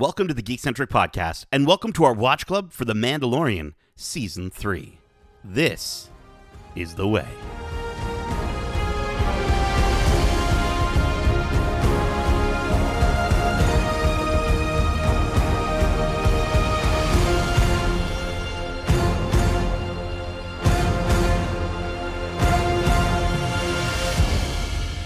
Welcome 0.00 0.28
to 0.28 0.34
the 0.34 0.42
Geekcentric 0.42 0.86
Podcast, 0.86 1.44
and 1.52 1.66
welcome 1.66 1.92
to 1.92 2.04
our 2.04 2.14
watch 2.14 2.46
club 2.46 2.72
for 2.72 2.86
The 2.86 2.94
Mandalorian 2.94 3.74
Season 3.96 4.48
3. 4.48 4.98
This 5.44 6.08
is 6.74 6.94
the 6.94 7.06
way. 7.06 7.26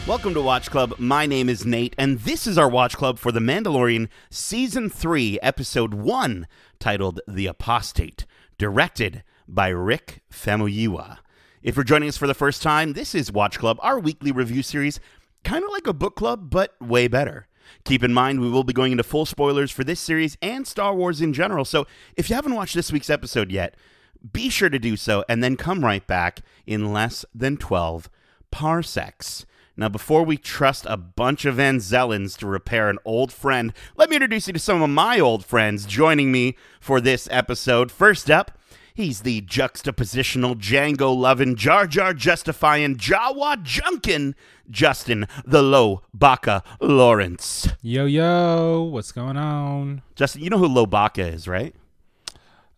Welcome 0.07 0.34
to 0.34 0.43
Watch 0.43 0.71
Club. 0.71 0.96
My 0.98 1.25
name 1.25 1.48
is 1.48 1.64
Nate, 1.64 1.95
and 1.96 2.18
this 2.20 2.46
is 2.46 2.59
our 2.59 2.68
Watch 2.68 2.95
Club 2.95 3.18
for 3.18 3.32
The 3.32 3.41
Mandalorian 3.41 4.09
Season 4.29 4.91
3, 4.91 5.38
Episode 5.41 5.95
1, 5.95 6.46
titled 6.78 7.23
The 7.27 7.47
Apostate, 7.47 8.27
directed 8.59 9.25
by 9.48 9.69
Rick 9.69 10.23
Famuyiwa. 10.30 11.20
If 11.62 11.77
you're 11.77 11.84
joining 11.84 12.11
us 12.11 12.19
for 12.19 12.27
the 12.27 12.34
first 12.34 12.62
time, 12.62 12.92
this 12.92 13.14
is 13.14 13.33
Watch 13.33 13.59
Club, 13.59 13.78
our 13.80 13.98
weekly 13.98 14.30
review 14.30 14.62
series, 14.62 15.01
kind 15.42 15.64
of 15.64 15.70
like 15.70 15.87
a 15.87 15.95
book 15.95 16.16
club, 16.16 16.50
but 16.50 16.75
way 16.83 17.09
better. 17.09 17.47
Keep 17.84 18.05
in 18.05 18.12
mind, 18.12 18.42
we 18.42 18.50
will 18.50 18.62
be 18.62 18.75
going 18.75 18.92
into 18.92 19.05
full 19.05 19.25
spoilers 19.25 19.70
for 19.70 19.84
this 19.84 20.00
series 20.00 20.36
and 20.42 20.66
Star 20.66 20.95
Wars 20.95 21.23
in 21.23 21.33
general, 21.33 21.64
so 21.64 21.86
if 22.14 22.28
you 22.28 22.36
haven't 22.36 22.55
watched 22.55 22.75
this 22.75 22.92
week's 22.92 23.09
episode 23.09 23.50
yet, 23.50 23.75
be 24.34 24.50
sure 24.50 24.69
to 24.69 24.78
do 24.78 24.98
so 24.98 25.25
and 25.30 25.42
then 25.42 25.56
come 25.56 25.83
right 25.83 26.06
back 26.06 26.41
in 26.66 26.92
less 26.92 27.25
than 27.34 27.56
12 27.56 28.11
parsecs. 28.50 29.47
Now, 29.77 29.88
before 29.88 30.23
we 30.23 30.37
trust 30.37 30.87
a 30.88 30.96
bunch 30.96 31.45
of 31.45 31.56
Anzellans 31.56 32.37
to 32.38 32.46
repair 32.46 32.88
an 32.88 32.98
old 33.05 33.33
friend, 33.33 33.73
let 33.97 34.09
me 34.09 34.16
introduce 34.16 34.47
you 34.47 34.52
to 34.52 34.59
some 34.60 34.83
of 34.83 34.91
my 34.91 35.19
old 35.19 35.45
friends 35.45 35.84
joining 35.84 36.30
me 36.30 36.56
for 36.78 37.00
this 37.00 37.27
episode. 37.33 37.91
First 37.91 38.30
up, 38.30 38.56
he's 38.95 39.22
the 39.22 39.41
juxtapositional 39.42 40.55
Django 40.55 41.17
loving, 41.17 41.56
Jar 41.56 41.89
Jar 41.89 42.14
justifying, 42.14 42.95
Jawa 42.95 43.64
junkin, 43.64 44.36
Justin 44.70 45.27
the 45.45 45.62
Low 45.62 46.02
Baka 46.14 46.62
Lawrence. 46.80 47.69
Yo 47.83 48.06
yo, 48.06 48.83
what's 48.84 49.11
going 49.11 49.36
on? 49.36 50.02
Justin, 50.14 50.42
you 50.42 50.50
know 50.50 50.58
who 50.58 50.69
Lowbacca 50.69 51.34
is, 51.34 51.48
right? 51.48 51.75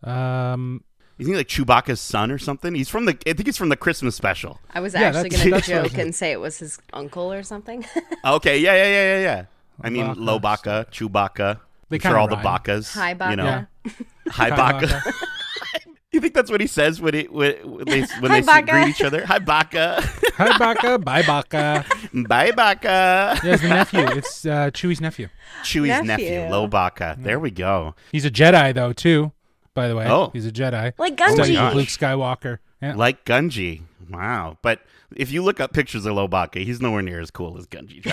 Um, 0.03 0.83
Isn't 1.19 1.33
he 1.33 1.37
like 1.37 1.47
Chewbacca's 1.47 1.99
son 1.99 2.29
or 2.31 2.37
something? 2.37 2.75
He's 2.75 2.89
from 2.89 3.05
the, 3.05 3.17
I 3.25 3.33
think 3.33 3.45
he's 3.47 3.57
from 3.57 3.69
the 3.69 3.75
Christmas 3.77 4.15
special. 4.15 4.59
I 4.73 4.79
was 4.79 4.93
Yeah, 4.93 5.01
actually 5.09 5.29
that's- 5.29 5.43
going 5.43 5.43
to 5.45 5.51
that's 5.51 5.67
what 5.67 5.77
I 5.77 5.87
joke 5.87 5.97
and 5.97 6.15
say 6.15 6.31
it 6.31 6.39
was 6.39 6.59
his 6.59 6.79
uncle 6.93 7.31
or 7.33 7.43
something. 7.43 7.85
Okay, 8.25 8.59
yeah, 8.59 8.75
yeah, 8.75 8.83
yeah, 8.85 9.15
yeah, 9.15 9.21
yeah. 9.21 9.45
I 9.81 9.89
mean, 9.89 10.05
Baka. 10.07 10.19
Lowbacca, 10.19 10.85
Chewbacca. 10.91 11.59
They 11.89 11.95
I'm 11.97 12.01
sure 12.01 12.11
kinda 12.11 12.19
all 12.19 12.27
the 12.27 12.35
rhyme. 12.35 12.45
Bakas. 12.45 12.93
Hi, 12.93 13.13
Baka. 13.13 13.31
You 13.31 13.35
know, 13.37 13.45
Yeah. 13.45 13.65
Hi, 14.29 14.49
Hi, 14.49 14.49
Baka. 14.49 14.87
Baka. 14.87 15.13
You 16.11 16.21
think 16.21 16.33
that's 16.33 16.49
what 16.49 16.61
he 16.61 16.67
says 16.67 17.01
when, 17.01 17.13
it, 17.15 17.31
when, 17.33 17.53
when 17.69 17.85
they 17.85 17.99
when 18.19 18.31
Hi, 18.31 18.39
they 18.39 18.41
see, 18.41 18.45
Baka. 18.45 18.71
greet 18.71 18.87
each 18.87 19.01
other? 19.03 19.25
Hi, 19.25 19.39
Baka. 19.39 20.01
hi 20.37 20.57
Baka, 20.57 20.97
bye 20.99 21.21
Baka. 21.21 21.85
Bye, 22.13 22.51
Baka. 22.51 23.39
Yeah, 23.43 23.53
it's 23.53 23.61
the 23.61 23.67
nephew. 23.69 23.99
It's 24.17 24.45
uh, 24.45 24.71
Chewie's 24.71 25.01
nephew. 25.01 25.27
Chewie's 25.63 26.01
nephew, 26.03 26.29
Nephew. 26.29 26.39
Lowbacca. 26.55 27.21
There 27.21 27.39
we 27.39 27.51
go. 27.51 27.93
He's 28.11 28.23
a 28.25 28.31
Jedi 28.31 28.73
though 28.73 28.93
too. 28.93 29.31
By 29.77 29.87
the 29.89 29.95
way, 29.95 30.07
Oh. 30.09 30.31
he's 30.33 30.47
a 30.47 30.51
Jedi. 30.51 30.91
like 30.97 31.19
my 31.19 31.29
Studying 31.35 31.55
gosh. 31.59 31.73
Gungi. 31.73 31.75
Luke 31.75 31.87
Skywalker. 31.87 32.57
Yeah. 32.81 32.95
Like 32.95 33.25
Gungi. 33.25 33.81
Wow. 34.09 34.57
But 34.63 34.81
if 35.15 35.31
you 35.31 35.43
look 35.43 35.59
up 35.59 35.71
pictures 35.71 36.03
of 36.07 36.15
Lowbacca, 36.15 36.63
he's 36.63 36.81
nowhere 36.81 37.03
near 37.03 37.19
as 37.19 37.29
cool 37.29 37.59
as 37.59 37.67
Gungi. 37.67 38.03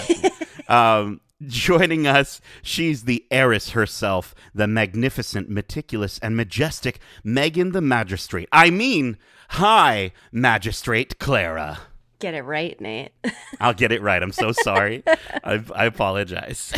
um, 0.71 1.23
joining 1.47 2.07
us, 2.07 2.43
she's 2.63 3.05
the 3.05 3.25
heiress 3.31 3.71
herself, 3.71 4.35
the 4.55 4.67
magnificent, 4.67 5.49
meticulous, 5.49 6.19
and 6.19 6.37
majestic 6.37 6.99
Megan 7.25 7.73
the 7.73 7.81
Magistrate. 7.81 8.51
I 8.53 8.69
mean, 8.69 9.17
hi, 9.49 10.13
Magistrate 10.31 11.19
Clara. 11.19 11.79
Get 12.19 12.35
it 12.35 12.43
right, 12.43 12.79
Nate. 12.79 13.13
I'll 13.59 13.73
get 13.73 13.91
it 13.91 14.03
right. 14.03 14.23
I'm 14.23 14.33
so 14.33 14.53
sorry. 14.53 15.03
I, 15.45 15.65
I 15.75 15.87
apologize. 15.87 16.75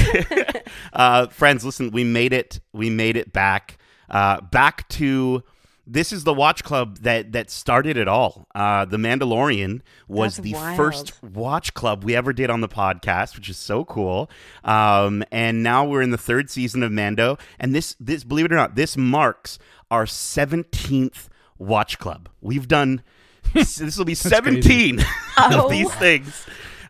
uh, 0.92 1.26
friends, 1.26 1.64
listen, 1.64 1.90
we 1.90 2.04
made 2.04 2.32
it. 2.32 2.60
We 2.72 2.88
made 2.88 3.16
it 3.16 3.32
back. 3.32 3.78
Uh, 4.10 4.40
back 4.40 4.88
to 4.90 5.42
this 5.88 6.12
is 6.12 6.24
the 6.24 6.34
watch 6.34 6.64
club 6.64 6.98
that 6.98 7.30
that 7.32 7.48
started 7.50 7.96
it 7.96 8.08
all. 8.08 8.48
Uh, 8.54 8.84
the 8.84 8.96
Mandalorian 8.96 9.82
was 10.08 10.36
That's 10.36 10.44
the 10.44 10.54
wild. 10.54 10.76
first 10.76 11.22
watch 11.22 11.74
club 11.74 12.02
we 12.02 12.16
ever 12.16 12.32
did 12.32 12.50
on 12.50 12.60
the 12.60 12.68
podcast, 12.68 13.36
which 13.36 13.48
is 13.48 13.56
so 13.56 13.84
cool. 13.84 14.28
Um, 14.64 15.22
and 15.30 15.62
now 15.62 15.84
we're 15.84 16.02
in 16.02 16.10
the 16.10 16.18
third 16.18 16.50
season 16.50 16.82
of 16.82 16.90
Mando, 16.90 17.38
and 17.60 17.74
this 17.74 17.94
this 18.00 18.24
believe 18.24 18.46
it 18.46 18.52
or 18.52 18.56
not, 18.56 18.74
this 18.74 18.96
marks 18.96 19.58
our 19.90 20.04
17th 20.06 21.28
watch 21.58 21.98
club. 21.98 22.28
We've 22.40 22.66
done. 22.68 23.02
this 23.54 23.96
will 23.96 24.04
be 24.04 24.16
17 24.16 24.98
Oh. 25.38 25.64
of 25.66 25.70
these 25.70 25.92
things, 25.94 26.46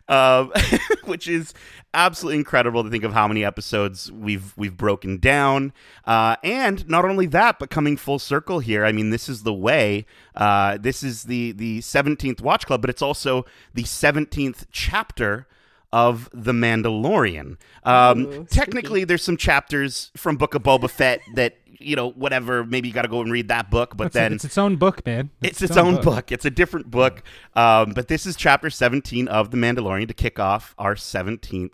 um, 0.07 0.51
which 1.05 1.27
is 1.27 1.53
absolutely 1.93 2.37
incredible 2.37 2.83
to 2.83 2.89
think 2.89 3.03
of 3.03 3.13
how 3.13 3.27
many 3.27 3.43
episodes 3.43 4.11
we've 4.11 4.55
we've 4.57 4.77
broken 4.77 5.17
down. 5.17 5.73
Uh, 6.05 6.35
and 6.43 6.87
not 6.87 7.05
only 7.05 7.25
that, 7.25 7.59
but 7.59 7.69
coming 7.69 7.97
full 7.97 8.19
circle 8.19 8.59
here. 8.59 8.85
I 8.85 8.91
mean, 8.91 9.09
this 9.09 9.27
is 9.27 9.43
the 9.43 9.53
way. 9.53 10.05
Uh, 10.35 10.77
this 10.77 11.03
is 11.03 11.23
the 11.23 11.51
the 11.53 11.81
seventeenth 11.81 12.41
Watch 12.41 12.65
Club, 12.65 12.81
but 12.81 12.89
it's 12.89 13.01
also 13.01 13.45
the 13.73 13.83
seventeenth 13.83 14.67
chapter 14.71 15.47
of 15.93 16.29
the 16.33 16.51
Mandalorian. 16.51 17.57
Um, 17.83 18.25
Ooh, 18.25 18.45
technically, 18.45 19.03
there's 19.03 19.23
some 19.23 19.37
chapters 19.37 20.11
from 20.17 20.35
Book 20.35 20.53
of 20.53 20.63
Boba 20.63 20.89
Fett 20.89 21.21
that 21.35 21.57
you 21.79 21.95
know, 21.95 22.09
whatever. 22.11 22.63
Maybe 22.63 22.87
you 22.87 22.93
got 22.93 23.03
to 23.03 23.07
go 23.07 23.21
and 23.21 23.31
read 23.31 23.47
that 23.49 23.69
book, 23.69 23.95
but 23.97 24.07
It's, 24.07 24.13
then 24.13 24.33
it's 24.33 24.45
its 24.45 24.57
own 24.57 24.75
book, 24.77 25.05
man. 25.05 25.29
it's 25.41 25.61
its 25.61 25.77
own 25.77 26.01
book. 26.01 26.31
It's 26.31 26.45
a 26.45 26.49
different 26.49 26.89
book. 26.91 27.23
Um, 27.55 27.91
but 27.93 28.07
this 28.07 28.25
is 28.25 28.35
chapter 28.35 28.69
17 28.69 29.27
of 29.27 29.51
The 29.51 29.57
Mandalorian 29.57 30.07
to 30.07 30.13
kick 30.13 30.39
off 30.39 30.73
our 30.77 30.95
17th 30.95 31.73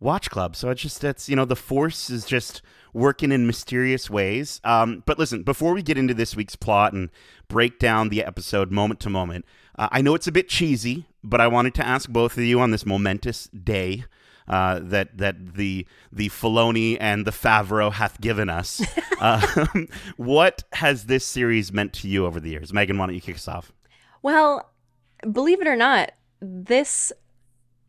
Watch 0.00 0.30
Club. 0.30 0.56
So 0.56 0.70
it's 0.70 0.82
just, 0.82 1.02
it's, 1.04 1.28
you 1.28 1.36
know, 1.36 1.44
the 1.44 1.56
Force 1.56 2.10
is 2.10 2.24
just 2.24 2.62
working 2.92 3.32
in 3.32 3.46
mysterious 3.46 4.08
ways. 4.10 4.60
Um, 4.64 5.02
but 5.06 5.18
listen, 5.18 5.42
before 5.42 5.72
we 5.74 5.82
get 5.82 5.98
into 5.98 6.14
this 6.14 6.36
week's 6.36 6.56
plot 6.56 6.92
and 6.92 7.10
break 7.48 7.78
down 7.78 8.08
the 8.08 8.22
episode 8.24 8.70
moment 8.70 9.00
to 9.00 9.10
moment, 9.10 9.44
uh, 9.78 9.88
I 9.90 10.02
know 10.02 10.14
it's 10.14 10.26
a 10.26 10.32
bit 10.32 10.48
cheesy, 10.48 11.06
but 11.22 11.40
I 11.40 11.46
wanted 11.48 11.74
to 11.74 11.86
ask 11.86 12.08
both 12.08 12.36
of 12.36 12.44
you 12.44 12.60
on 12.60 12.70
this 12.70 12.86
momentous 12.86 13.46
day. 13.48 14.04
Uh, 14.46 14.78
that 14.82 15.16
that 15.16 15.54
the 15.54 15.86
the 16.12 16.28
Filoni 16.28 16.98
and 17.00 17.26
the 17.26 17.30
Favreau 17.30 17.90
hath 17.92 18.20
given 18.20 18.50
us. 18.50 18.82
um, 19.20 19.88
what 20.16 20.64
has 20.74 21.04
this 21.04 21.24
series 21.24 21.72
meant 21.72 21.94
to 21.94 22.08
you 22.08 22.26
over 22.26 22.38
the 22.40 22.50
years? 22.50 22.72
Megan, 22.72 22.98
why 22.98 23.06
don't 23.06 23.14
you 23.14 23.22
kick 23.22 23.36
us 23.36 23.48
off? 23.48 23.72
Well, 24.22 24.70
believe 25.32 25.60
it 25.62 25.66
or 25.66 25.76
not, 25.76 26.12
this 26.40 27.10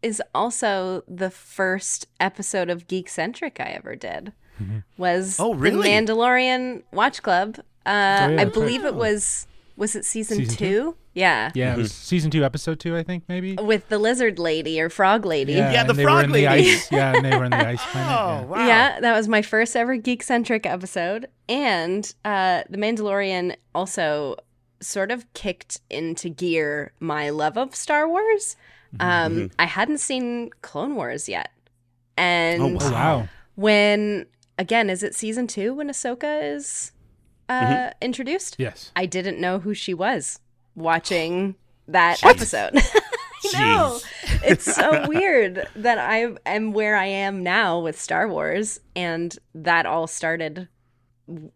is 0.02 0.22
also 0.34 1.04
the 1.08 1.30
first 1.30 2.08
episode 2.20 2.70
of 2.70 2.88
Geekcentric 2.88 3.60
I 3.60 3.72
ever 3.72 3.96
did. 3.96 4.32
Was 4.98 5.38
Oh, 5.40 5.54
really? 5.54 5.84
the 5.84 5.90
Mandalorian 5.90 6.84
Watch 6.94 7.22
Club? 7.22 7.58
Uh, 7.86 8.32
yeah, 8.32 8.38
I 8.40 8.46
believe 8.46 8.84
right. 8.84 8.94
it 8.94 8.96
was. 8.96 9.48
Was 9.78 9.96
it 9.96 10.06
season, 10.06 10.38
Season 10.38 10.56
two? 10.56 10.66
two? 10.66 10.98
Yeah. 11.14 11.52
Yeah, 11.54 11.74
it 11.74 11.78
was 11.78 11.92
season 11.94 12.32
two, 12.32 12.44
episode 12.46 12.80
two, 12.80 12.96
I 12.96 13.04
think 13.04 13.24
maybe. 13.28 13.56
With 13.56 13.88
the 13.90 13.98
lizard 13.98 14.40
lady 14.40 14.80
or 14.82 14.90
frog 14.90 15.26
lady. 15.26 15.54
Yeah, 15.54 15.84
the 15.84 15.94
frog 15.94 16.30
lady. 16.30 16.46
The 16.46 16.48
ice. 16.48 16.92
Yeah, 16.92 17.14
and 17.16 17.26
they 17.26 17.36
were 17.38 17.46
in 17.46 17.52
the 17.52 17.68
ice 17.68 17.84
planet. 17.92 18.50
yeah. 18.58 18.68
Yeah, 18.68 19.00
that 19.02 19.16
was 19.16 19.28
my 19.28 19.42
first 19.42 19.76
ever 19.76 19.98
Geekcentric 19.98 20.66
episode. 20.66 21.28
And 21.50 22.14
uh, 22.24 22.64
The 22.70 22.78
Mandalorian 22.78 23.56
also 23.74 24.36
sort 24.82 25.12
of 25.12 25.32
kicked 25.34 25.80
into 25.90 26.30
gear 26.30 26.92
my 27.00 27.30
love 27.30 27.58
of 27.58 27.76
Star 27.76 28.08
Wars. 28.08 28.56
Um, 29.00 29.52
I 29.60 29.66
hadn't 29.66 29.98
seen 30.00 30.52
Clone 30.62 30.96
Wars 30.96 31.28
yet. 31.28 31.52
And 32.18 32.62
Oh, 32.62 32.78
Oh 32.80 32.92
wow. 32.92 33.28
when, 33.56 34.26
again, 34.58 34.90
is 34.90 35.04
it 35.04 35.16
season 35.16 35.48
two 35.48 35.74
when 35.74 35.90
Ahsoka 35.90 36.56
is 36.56 36.92
uh, 37.50 37.92
introduced? 38.02 38.56
Yes. 38.58 38.92
I 38.96 39.06
didn't 39.06 39.40
know 39.40 39.60
who 39.60 39.74
she 39.74 39.94
was 39.94 40.40
watching 40.76 41.56
that 41.88 42.24
episode. 42.24 42.74
I 43.54 43.60
know. 43.60 44.00
It's 44.44 44.64
so 44.64 45.06
weird 45.08 45.68
that 45.76 46.00
I 46.00 46.36
am 46.46 46.74
where 46.74 46.96
I 46.96 47.06
am 47.06 47.44
now 47.44 47.80
with 47.80 48.00
Star 48.00 48.28
Wars, 48.28 48.80
and 48.96 49.38
that 49.54 49.86
all 49.86 50.08
started 50.08 50.68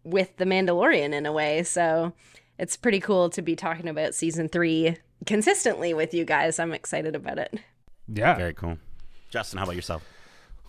with 0.04 0.36
The 0.36 0.44
Mandalorian 0.44 1.12
in 1.12 1.26
a 1.26 1.32
way. 1.32 1.62
So 1.64 2.12
it's 2.58 2.76
pretty 2.76 3.00
cool 3.00 3.30
to 3.30 3.42
be 3.42 3.56
talking 3.56 3.88
about 3.88 4.14
season 4.14 4.48
three 4.48 4.96
consistently 5.26 5.94
with 5.94 6.14
you 6.14 6.24
guys. 6.24 6.58
I'm 6.58 6.72
excited 6.72 7.16
about 7.16 7.38
it. 7.38 7.58
Yeah. 8.06 8.36
Very 8.36 8.54
cool. 8.54 8.78
Justin, 9.30 9.58
how 9.58 9.64
about 9.64 9.76
yourself? 9.76 10.04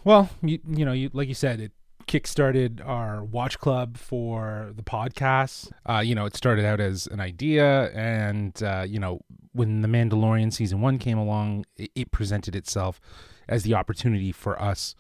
Well, 0.03 0.29
you, 0.41 0.59
you 0.68 0.85
know, 0.85 0.94
you, 0.94 1.09
like 1.13 1.27
you 1.27 1.33
said, 1.33 1.59
it 1.59 1.71
kickstarted 2.12 2.86
our 2.86 3.24
watch 3.24 3.58
club 3.58 3.96
for 3.96 4.74
the 4.75 4.84
podcast. 4.84 5.72
Uh, 5.86 6.00
you 6.00 6.13
know, 6.13 6.25
it 6.25 6.36
started 6.36 6.66
out 6.66 6.81
as 6.81 7.08
an 7.08 7.22
idea, 7.22 7.90
and 7.92 8.62
uh, 8.62 8.86
you 8.86 9.00
know, 9.00 9.22
when 9.54 9.81
the 9.81 9.88
Mandalorian 9.88 10.52
season 10.52 10.81
one 10.81 11.00
came 11.00 11.18
along, 11.18 11.66
it, 11.78 11.90
it 11.96 12.12
presented 12.12 12.54
itself 12.54 13.00
as 13.48 13.63
the 13.63 13.75
opportunity 13.75 14.34
for 14.34 14.62
us 14.62 14.94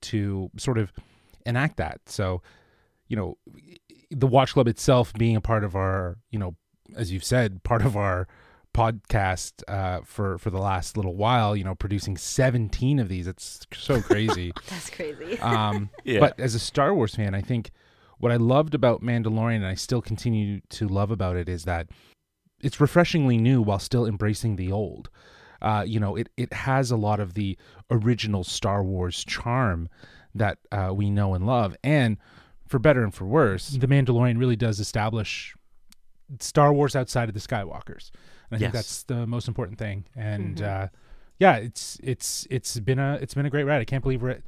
to 0.00 0.50
sort 0.56 0.76
of 0.76 0.92
enact 1.44 1.76
that. 1.76 2.00
So, 2.06 2.42
you 3.06 3.16
know, 3.16 3.38
the 4.10 4.26
Watch 4.26 4.52
Club 4.52 4.66
itself 4.66 5.12
being 5.12 5.36
a 5.36 5.40
part 5.40 5.62
of 5.62 5.76
our, 5.76 6.18
you 6.32 6.38
know, 6.40 6.56
as 6.96 7.12
you've 7.12 7.24
said, 7.24 7.62
part 7.62 7.82
of 7.82 7.96
our 7.96 8.26
podcast 8.76 9.62
uh, 9.68 10.00
for 10.04 10.38
for 10.38 10.50
the 10.50 10.58
last 10.58 10.96
little 10.96 11.14
while. 11.16 11.56
You 11.56 11.64
know, 11.64 11.74
producing 11.74 12.16
seventeen 12.16 12.98
of 12.98 13.08
these. 13.08 13.26
It's 13.26 13.66
so 13.72 14.00
crazy. 14.02 14.52
That's 14.68 14.90
crazy. 14.90 15.38
um, 15.40 15.90
Yeah. 16.04 16.20
But 16.20 16.38
as 16.38 16.54
a 16.54 16.58
Star 16.58 16.94
Wars 16.94 17.14
fan, 17.14 17.34
I 17.34 17.40
think 17.40 17.70
what 18.18 18.30
I 18.30 18.36
loved 18.36 18.74
about 18.74 19.02
Mandalorian, 19.02 19.56
and 19.56 19.66
I 19.66 19.74
still 19.74 20.02
continue 20.02 20.60
to 20.70 20.86
love 20.88 21.10
about 21.10 21.36
it, 21.36 21.48
is 21.48 21.64
that 21.64 21.88
it's 22.60 22.80
refreshingly 22.80 23.38
new 23.38 23.60
while 23.60 23.78
still 23.78 24.06
embracing 24.06 24.56
the 24.56 24.70
old. 24.70 25.10
Uh, 25.62 25.84
you 25.86 25.98
know, 25.98 26.16
it 26.16 26.28
it 26.36 26.52
has 26.52 26.90
a 26.90 26.96
lot 26.96 27.18
of 27.18 27.34
the 27.34 27.56
original 27.90 28.44
Star 28.44 28.84
Wars 28.84 29.24
charm 29.24 29.88
that 30.34 30.58
uh, 30.70 30.92
we 30.94 31.10
know 31.10 31.34
and 31.34 31.46
love, 31.46 31.74
and 31.82 32.18
for 32.66 32.78
better 32.78 33.02
and 33.02 33.14
for 33.14 33.24
worse, 33.24 33.68
the 33.68 33.86
Mandalorian 33.86 34.38
really 34.38 34.56
does 34.56 34.80
establish 34.80 35.54
Star 36.40 36.72
Wars 36.72 36.96
outside 36.96 37.28
of 37.28 37.34
the 37.34 37.40
Skywalkers. 37.40 38.10
And 38.50 38.56
I 38.56 38.58
think 38.58 38.72
that's 38.72 39.02
the 39.04 39.26
most 39.26 39.48
important 39.48 39.78
thing. 39.78 40.04
And 40.14 40.60
uh, 40.62 40.88
yeah, 41.38 41.56
it's 41.56 41.98
it's 42.02 42.46
it's 42.50 42.78
been 42.78 42.98
a 42.98 43.18
it's 43.20 43.34
been 43.34 43.46
a 43.46 43.50
great 43.50 43.64
ride. 43.64 43.80
I 43.80 43.84
can't 43.84 44.02
believe 44.02 44.22
we're 44.22 44.30
at 44.30 44.42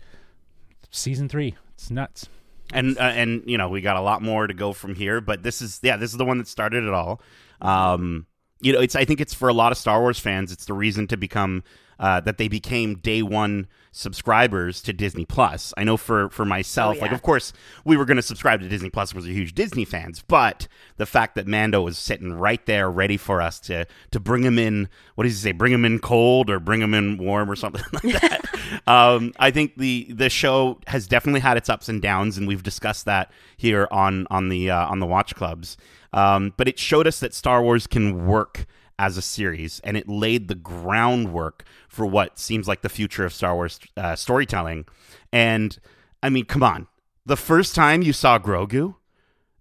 season 0.91 1.29
three. 1.29 1.55
It's 1.75 1.91
nuts. 1.91 2.29
and 2.73 2.99
uh, 2.99 3.03
and 3.03 3.43
you 3.47 3.57
know 3.59 3.69
we 3.69 3.81
got 3.81 3.97
a 3.97 4.01
lot 4.01 4.21
more 4.23 4.47
to 4.47 4.55
go 4.55 4.73
from 4.73 4.95
here 4.95 5.21
but 5.21 5.43
this 5.43 5.63
is 5.63 5.81
yeah 5.83 5.97
this 5.97 6.11
is 6.11 6.17
the 6.19 6.25
one 6.25 6.37
that 6.39 6.47
started 6.49 6.85
it 6.85 6.93
all 6.93 7.21
um 7.63 8.27
you 8.61 8.73
know 8.73 8.81
it's 8.81 8.95
i 8.95 9.05
think 9.07 9.21
it's 9.21 9.33
for 9.33 9.49
a 9.49 9.55
lot 9.55 9.73
of 9.73 9.79
star 9.79 10.01
wars 10.01 10.19
fans 10.19 10.53
it's 10.53 10.67
the 10.67 10.75
reason 10.75 11.07
to 11.07 11.17
become 11.17 11.63
uh, 11.99 12.21
that 12.21 12.39
they 12.39 12.49
became 12.49 12.97
day 12.97 13.23
one 13.23 13.67
subscribers 13.91 14.81
to 14.83 14.93
disney 14.93 15.25
plus 15.25 15.75
i 15.77 15.83
know 15.85 15.97
for 15.97 16.29
for 16.31 16.45
myself 16.45 16.97
Oh, 16.99 17.01
like 17.01 17.13
of 17.13 17.23
course 17.23 17.53
we 17.85 17.97
were 17.97 18.05
going 18.05 18.17
to 18.17 18.23
subscribe 18.23 18.61
to 18.61 18.69
disney 18.69 18.91
plus 18.91 19.13
because 19.13 19.27
we're 19.27 19.33
huge 19.33 19.55
disney 19.55 19.85
fans 19.85 20.23
but 20.29 20.69
the 20.99 21.07
fact 21.07 21.35
that 21.35 21.47
mando 21.47 21.83
was 21.83 21.99
sitting 21.99 22.33
right 22.33 22.65
there 22.67 22.91
ready 22.91 23.17
for 23.17 23.43
us 23.43 23.59
to 23.61 23.87
to 24.11 24.21
bring 24.21 24.43
him 24.45 24.59
in 24.59 24.89
what 25.15 25.25
does 25.25 25.33
he 25.33 25.49
say 25.49 25.53
bring 25.53 25.73
him 25.73 25.85
in 25.85 25.99
cold 25.99 26.49
or 26.49 26.61
bring 26.61 26.81
him 26.81 26.95
in 26.95 27.19
warm 27.19 27.51
or 27.51 27.57
something 27.57 27.83
like 27.93 28.21
that 28.21 28.45
um, 28.87 29.33
I 29.39 29.51
think 29.51 29.77
the 29.77 30.07
the 30.11 30.29
show 30.29 30.81
has 30.87 31.07
definitely 31.07 31.41
had 31.41 31.57
its 31.57 31.69
ups 31.69 31.89
and 31.89 32.01
downs, 32.03 32.39
and 32.39 32.47
we've 32.47 32.63
discussed 32.63 33.05
that 33.07 33.31
here 33.57 33.89
on 33.91 34.27
on 34.31 34.49
the 34.49 34.71
uh, 34.71 34.87
on 34.87 34.99
the 35.01 35.07
Watch 35.07 35.35
Clubs. 35.35 35.77
Um, 36.13 36.55
but 36.57 36.69
it 36.69 36.79
showed 36.79 37.07
us 37.07 37.21
that 37.21 37.35
Star 37.35 37.63
Wars 37.63 37.87
can 37.87 38.27
work 38.27 38.67
as 38.99 39.17
a 39.17 39.23
series, 39.23 39.81
and 39.85 39.97
it 39.97 40.09
laid 40.09 40.49
the 40.49 40.55
groundwork 40.55 41.65
for 41.89 42.07
what 42.07 42.39
seems 42.39 42.67
like 42.67 42.83
the 42.83 42.89
future 42.89 43.25
of 43.25 43.33
Star 43.33 43.55
Wars 43.55 43.79
uh, 43.97 44.17
storytelling. 44.17 44.87
And 45.33 45.79
I 46.23 46.31
mean, 46.31 46.45
come 46.45 46.63
on, 46.63 46.89
the 47.25 47.37
first 47.37 47.75
time 47.75 48.03
you 48.03 48.13
saw 48.13 48.39
Grogu, 48.39 48.97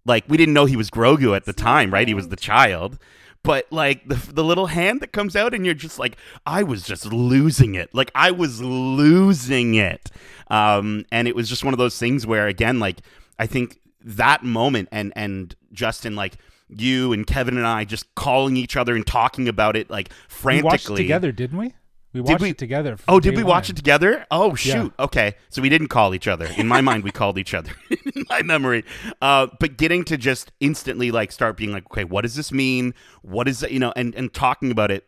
like 0.06 0.24
we 0.28 0.38
didn't 0.38 0.54
know 0.54 0.66
he 0.66 0.76
was 0.76 0.90
Grogu 0.90 1.36
at 1.36 1.46
the 1.46 1.54
time, 1.54 1.94
right? 1.94 2.08
He 2.08 2.14
was 2.14 2.30
the 2.30 2.36
child. 2.36 2.98
But 3.44 3.72
like 3.72 4.08
the 4.08 4.16
the 4.34 4.44
little 4.44 4.68
hand 4.68 5.00
that 5.02 5.14
comes 5.14 5.36
out 5.36 5.54
and 5.54 5.66
you're 5.66 5.76
just 5.76 6.00
like 6.00 6.18
I 6.46 6.64
was 6.64 6.84
just 6.84 7.06
losing 7.06 7.76
it. 7.76 7.94
Like 7.94 8.12
I 8.16 8.32
was 8.32 8.62
losing 8.62 9.76
it. 9.76 10.12
Um 10.50 11.06
and 11.12 11.28
it 11.28 11.36
was 11.36 11.48
just 11.48 11.64
one 11.64 11.74
of 11.74 11.78
those 11.78 11.98
things 11.98 12.26
where 12.26 12.48
again 12.48 12.80
like 12.80 12.98
I 13.40 13.46
think 13.46 13.80
that 14.04 14.44
moment 14.44 14.90
and 14.92 15.14
and 15.16 15.56
Justin 15.72 16.16
like 16.16 16.38
you 16.70 17.14
and 17.14 17.26
Kevin 17.26 17.58
and 17.58 17.66
I 17.66 17.86
just 17.86 18.14
calling 18.16 18.58
each 18.58 18.76
other 18.76 18.96
and 18.96 19.06
talking 19.06 19.48
about 19.48 19.76
it 19.76 19.90
like 19.90 20.10
We 20.10 20.62
watched 20.62 20.86
frantically 20.86 21.02
it 21.02 21.04
together, 21.06 21.32
didn't 21.32 21.58
we? 21.58 21.74
We 22.14 22.22
watched 22.22 22.42
we- 22.42 22.50
it 22.50 22.58
together. 22.58 22.98
Oh, 23.08 23.20
did 23.20 23.36
we 23.36 23.44
watch 23.44 23.70
it 23.70 23.76
together? 23.76 24.26
Oh, 24.32 24.50
Yeah. 24.50 24.56
shoot. 24.56 24.94
Okay. 24.98 25.36
So 25.50 25.62
we 25.62 25.70
didn't 25.70 25.90
call 25.90 26.16
each 26.16 26.28
other. 26.28 26.48
In 26.58 26.68
my 26.68 26.82
mind, 26.82 27.04
we 27.04 27.12
called 27.12 27.38
each 27.38 27.54
other. 27.54 27.72
In 28.16 28.26
my 28.30 28.42
memory. 28.42 28.86
Uh, 29.22 29.48
but 29.60 29.78
getting 29.78 30.04
to 30.06 30.18
just 30.18 30.52
instantly 30.60 31.12
like 31.12 31.32
start 31.32 31.58
being 31.58 31.72
like, 31.72 31.86
okay, 31.92 32.06
what 32.06 32.22
does 32.22 32.36
this 32.36 32.52
mean? 32.52 32.94
What 33.22 33.48
is 33.48 33.62
it? 33.62 33.72
You 33.72 33.80
know, 33.80 33.94
and, 33.96 34.16
and 34.16 34.34
talking 34.34 34.72
about 34.72 34.90
it 34.90 35.06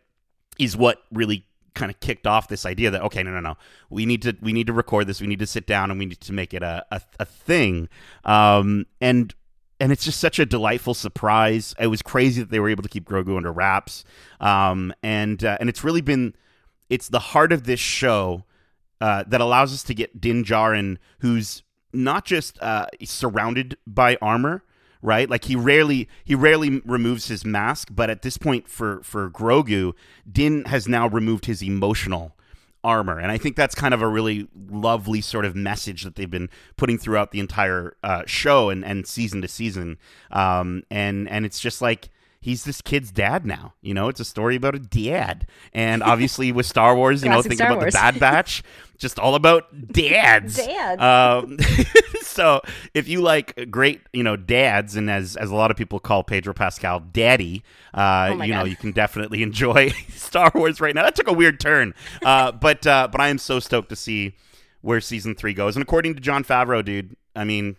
is 0.60 0.78
what 0.78 1.02
really 1.12 1.46
kind 1.74 1.90
of 1.90 2.00
kicked 2.02 2.28
off 2.28 2.50
this 2.50 2.66
idea 2.66 2.90
that 2.92 3.02
okay 3.04 3.24
no 3.24 3.32
no 3.32 3.40
no 3.40 3.56
we 3.90 4.06
need 4.06 4.22
to 4.24 4.36
we 4.42 4.52
need 4.52 4.68
to 4.68 4.74
record 4.74 5.08
this 5.08 5.22
we 5.22 5.28
need 5.28 5.40
to 5.40 5.48
sit 5.48 5.66
down 5.66 5.90
and 5.92 5.98
we 6.00 6.06
need 6.06 6.20
to 6.20 6.34
make 6.34 6.54
it 6.54 6.62
a, 6.62 6.84
a, 6.92 7.00
a 7.22 7.26
thing 7.26 7.88
um 8.26 8.86
and 9.00 9.34
and 9.80 9.92
it's 9.92 10.04
just 10.04 10.20
such 10.20 10.40
a 10.40 10.46
delightful 10.46 10.94
surprise 10.94 11.74
it 11.80 11.88
was 11.88 12.02
crazy 12.02 12.42
that 12.42 12.52
they 12.52 12.60
were 12.60 12.70
able 12.70 12.84
to 12.84 12.90
keep 12.90 13.06
grogu 13.06 13.36
under 13.38 13.52
wraps 13.52 14.04
um 14.40 14.94
and 15.04 15.44
uh, 15.44 15.58
and 15.60 15.70
it's 15.70 15.84
really 15.84 16.02
been 16.02 16.34
it's 16.90 17.08
the 17.10 17.20
heart 17.20 17.52
of 17.52 17.64
this 17.64 17.80
show 17.80 18.44
uh, 19.02 19.24
that 19.28 19.42
allows 19.42 19.74
us 19.74 19.84
to 19.84 19.94
get 19.94 20.20
Din 20.20 20.44
Djarin, 20.44 20.98
who's 21.20 21.64
not 21.94 22.26
just 22.26 22.62
uh, 22.62 22.88
surrounded 23.04 23.78
by 23.88 24.18
armor, 24.22 24.64
right? 25.02 25.30
Like 25.30 25.46
he 25.46 25.56
rarely 25.56 26.10
he 26.24 26.36
rarely 26.36 26.82
removes 26.86 27.28
his 27.28 27.46
mask, 27.46 27.90
but 27.92 28.10
at 28.10 28.24
this 28.24 28.38
point 28.38 28.68
for 28.68 29.02
for 29.04 29.30
Grogu, 29.30 29.94
Din 30.30 30.66
has 30.66 30.88
now 30.88 31.08
removed 31.08 31.46
his 31.46 31.64
emotional 31.64 32.36
armor, 32.84 33.20
and 33.20 33.32
I 33.32 33.38
think 33.38 33.56
that's 33.56 33.76
kind 33.76 33.94
of 33.94 34.02
a 34.02 34.08
really 34.08 34.48
lovely 34.70 35.22
sort 35.22 35.46
of 35.46 35.56
message 35.56 36.04
that 36.04 36.16
they've 36.16 36.30
been 36.30 36.50
putting 36.78 36.98
throughout 36.98 37.32
the 37.32 37.40
entire 37.40 37.96
uh, 38.04 38.24
show 38.26 38.70
and 38.70 38.84
and 38.86 39.08
season 39.08 39.42
to 39.42 39.48
season, 39.48 39.98
um, 40.32 40.84
and 40.90 41.30
and 41.30 41.46
it's 41.46 41.60
just 41.60 41.82
like 41.82 42.10
he's 42.42 42.64
this 42.64 42.82
kid's 42.82 43.12
dad 43.12 43.46
now. 43.46 43.74
You 43.82 43.94
know, 43.94 44.08
it's 44.08 44.20
a 44.20 44.26
story 44.26 44.56
about 44.56 44.76
a 44.76 44.80
dad. 44.80 45.48
And 45.74 46.02
obviously 46.02 46.52
with 46.52 46.66
Star 46.66 46.96
Wars, 46.96 47.24
you 47.24 47.30
know, 47.30 47.42
think 47.42 47.60
about 47.60 47.78
Wars. 47.80 47.94
the 47.94 47.98
Bad 47.98 48.20
Batch, 48.20 48.64
just 48.98 49.20
all 49.20 49.36
about 49.36 49.68
dads. 49.92 50.58
Dads. 50.58 51.02
Um, 51.02 51.58
so 52.30 52.62
if 52.94 53.08
you 53.08 53.22
like 53.22 53.70
great, 53.72 54.02
you 54.14 54.24
know, 54.24 54.36
dads, 54.36 54.96
and 54.96 55.10
as 55.10 55.36
as 55.36 55.50
a 55.52 55.56
lot 55.56 55.72
of 55.72 55.78
people 55.78 56.00
call 56.00 56.24
Pedro 56.24 56.54
Pascal 56.54 57.00
daddy, 57.00 57.64
uh, 57.94 58.30
Oh 58.34 58.44
you 58.44 58.54
know, 58.54 58.64
you 58.66 58.76
can 58.76 58.92
definitely 58.92 59.44
enjoy 59.50 59.90
Star 60.10 60.52
Wars 60.56 60.80
right 60.80 60.96
now. 60.96 61.04
That 61.04 61.16
took 61.16 61.28
a 61.28 61.34
weird 61.34 61.60
turn, 61.60 61.94
uh, 62.24 62.52
but 62.54 62.86
uh, 62.88 63.08
but 63.12 63.20
I 63.20 63.30
am 63.30 63.38
so 63.38 63.60
stoked 63.60 63.90
to 63.90 63.96
see 63.96 64.36
where 64.82 65.02
season 65.02 65.36
three 65.36 65.54
goes. 65.54 65.76
And 65.76 65.84
according 65.84 66.16
to 66.16 66.22
Jon 66.22 66.44
Favreau, 66.44 66.84
dude, 66.84 67.16
I 67.36 67.44
mean, 67.44 67.76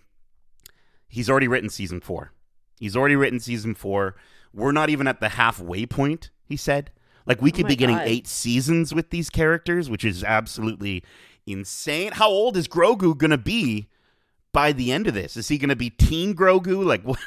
he's 1.09 1.31
already 1.31 1.49
written 1.49 1.71
season 1.71 2.01
four. 2.01 2.33
He's 2.79 2.97
already 2.97 3.17
written 3.17 3.41
season 3.41 3.75
four. 3.75 4.17
We're 4.53 4.73
not 4.73 4.91
even 4.91 5.07
at 5.07 5.21
the 5.21 5.31
halfway 5.31 5.87
point, 5.87 6.31
he 6.45 6.57
said. 6.57 6.91
Like, 7.27 7.41
we 7.41 7.53
could 7.53 7.67
Oh 7.67 7.69
be 7.69 7.77
getting 7.77 7.97
God. 7.97 8.09
eight 8.09 8.27
seasons 8.27 8.95
with 8.95 9.11
these 9.11 9.31
characters, 9.31 9.89
which 9.89 10.05
is 10.05 10.25
absolutely 10.25 11.05
insane. 11.47 12.13
How 12.13 12.29
old 12.29 12.57
is 12.57 12.67
Grogu 12.67 13.17
going 13.17 13.31
to 13.31 13.39
be 13.39 13.89
by 14.53 14.73
the 14.73 14.93
end 14.93 15.07
of 15.07 15.15
this? 15.15 15.37
Is 15.37 15.49
he 15.49 15.59
going 15.59 15.69
to 15.69 15.77
be 15.77 15.91
teen 15.91 16.35
Grogu? 16.35 16.85
Like, 16.85 17.03
what, 17.05 17.19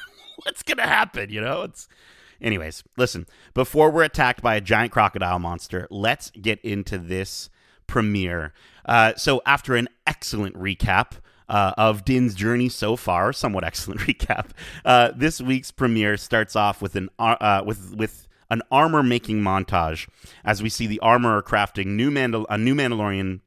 what's 0.44 0.64
going 0.64 0.78
to 0.78 0.84
happen? 0.84 1.30
You 1.30 1.42
know? 1.42 1.64
It's. 1.64 1.88
Anyways, 2.42 2.84
listen, 2.98 3.26
before 3.54 3.90
we're 3.90 4.04
attacked 4.04 4.42
by 4.42 4.56
a 4.56 4.62
giant 4.62 4.92
crocodile 4.92 5.40
monster, 5.40 5.88
let's 5.90 6.30
get 6.32 6.60
into 6.60 6.98
this 6.98 7.50
premiere. 7.88 8.54
Uh, 8.86 9.14
so, 9.16 9.42
after 9.46 9.76
an 9.76 9.88
excellent 10.06 10.56
recap 10.56 11.14
uh, 11.48 11.72
of 11.78 12.04
Din's 12.04 12.36
journey 12.36 12.68
so 12.68 12.96
far, 12.98 13.32
somewhat 13.32 13.64
excellent 13.64 14.02
recap, 14.02 14.50
uh, 14.84 15.12
this 15.16 15.40
week's 15.40 15.72
premiere 15.72 16.18
starts 16.18 16.56
off 16.56 16.82
with 16.82 16.96
an 16.96 17.10
uh, 17.18 17.62
with 17.66 17.96
with 17.96 18.28
an 18.50 18.62
armor 18.72 19.04
making 19.04 19.42
montage 19.42 20.08
as 20.44 20.62
we 20.62 20.70
see 20.70 20.86
the 20.86 21.00
armorer 21.00 21.42
crafting 21.42 21.88
new 21.88 22.12
Mandal- 22.12 22.46
a 22.50 22.58
new 22.58 22.76
Mandalorian 22.76 23.40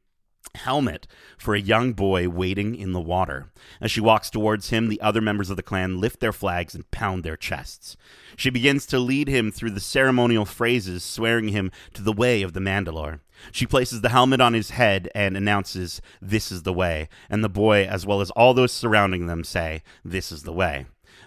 helmet 0.56 1.06
for 1.38 1.54
a 1.54 1.60
young 1.60 1.92
boy 1.92 2.28
waiting 2.28 2.74
in 2.74 2.92
the 2.92 3.00
water. 3.00 3.50
As 3.80 3.90
she 3.90 4.00
walks 4.00 4.30
towards 4.30 4.70
him, 4.70 4.88
the 4.88 5.00
other 5.00 5.20
members 5.20 5.50
of 5.50 5.56
the 5.56 5.62
clan 5.62 6.00
lift 6.00 6.20
their 6.20 6.32
flags 6.32 6.74
and 6.74 6.90
pound 6.90 7.22
their 7.22 7.36
chests. 7.36 7.96
She 8.36 8.50
begins 8.50 8.86
to 8.86 8.98
lead 8.98 9.28
him 9.28 9.52
through 9.52 9.70
the 9.70 9.80
ceremonial 9.80 10.44
phrases, 10.44 11.04
swearing 11.04 11.48
him 11.48 11.70
to 11.94 12.02
the 12.02 12.12
way 12.12 12.42
of 12.42 12.52
the 12.52 12.60
Mandalore. 12.60 13.20
She 13.52 13.66
places 13.66 14.00
the 14.00 14.08
helmet 14.08 14.40
on 14.40 14.54
his 14.54 14.70
head 14.70 15.10
and 15.14 15.36
announces, 15.36 16.00
This 16.20 16.50
is 16.50 16.62
the 16.62 16.72
way. 16.72 17.08
And 17.30 17.44
the 17.44 17.48
boy, 17.48 17.86
as 17.86 18.06
well 18.06 18.20
as 18.20 18.30
all 18.32 18.54
those 18.54 18.72
surrounding 18.72 19.26
them, 19.26 19.44
say, 19.44 19.82
This 20.04 20.32
is 20.32 20.42
the 20.42 20.52
way. 20.52 20.86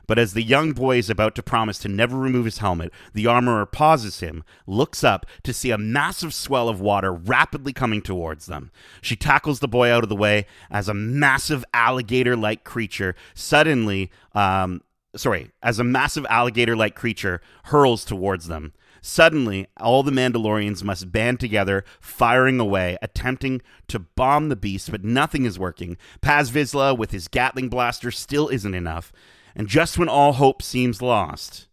But 0.10 0.18
as 0.18 0.34
the 0.34 0.42
young 0.42 0.72
boy 0.72 0.98
is 0.98 1.12
about 1.12 1.36
to 1.36 1.44
promise 1.44 1.78
to 1.78 1.88
never 1.88 2.18
remove 2.18 2.46
his 2.46 2.58
helmet, 2.58 2.92
the 3.14 3.28
armorer 3.28 3.68
pauses 3.68 4.22
him, 4.22 4.44
looks 4.66 5.04
up 5.04 5.28
to 5.44 5.54
see 5.54 5.70
a 5.70 5.78
massive 5.78 6.34
swell 6.34 6.68
of 6.68 6.82
water 6.82 7.14
rapidly 7.14 7.74
coming 7.74 8.02
towards 8.02 8.48
them. 8.48 8.72
She 9.04 9.16
tackles 9.16 9.60
the 9.60 9.68
boy 9.68 9.92
out 9.92 10.02
of 10.02 10.10
the 10.10 10.16
way 10.16 10.48
as 10.72 10.90
a 10.90 10.96
massive 10.96 11.64
alligator 11.76 12.36
like 12.36 12.64
creature 12.64 13.14
suddenly, 13.36 14.10
um, 14.34 14.82
sorry, 15.16 15.52
as 15.62 15.78
a 15.78 15.84
massive 15.84 16.26
alligator 16.28 16.76
like 16.76 16.96
creature 16.96 17.40
hurls 17.66 18.04
towards 18.04 18.48
them. 18.48 18.74
Suddenly, 19.02 19.68
all 19.78 20.02
the 20.02 20.12
Mandalorians 20.12 20.84
must 20.84 21.12
band 21.12 21.40
together, 21.40 21.86
firing 22.02 22.60
away, 22.60 22.98
attempting 23.04 23.62
to 23.90 24.00
bomb 24.00 24.50
the 24.50 24.56
beast, 24.56 24.90
but 24.90 25.04
nothing 25.04 25.46
is 25.46 25.60
working. 25.60 25.98
Paz 26.20 26.50
Vizsla, 26.50 26.98
with 26.98 27.12
his 27.12 27.28
Gatling 27.28 27.70
blaster, 27.70 28.10
still 28.10 28.48
isn't 28.50 28.74
enough. 28.74 29.14
And 29.56 29.68
just 29.68 29.98
when 29.98 30.10
all 30.10 30.34
hope 30.34 30.62
seems 30.62 31.02
lost, 31.02 31.68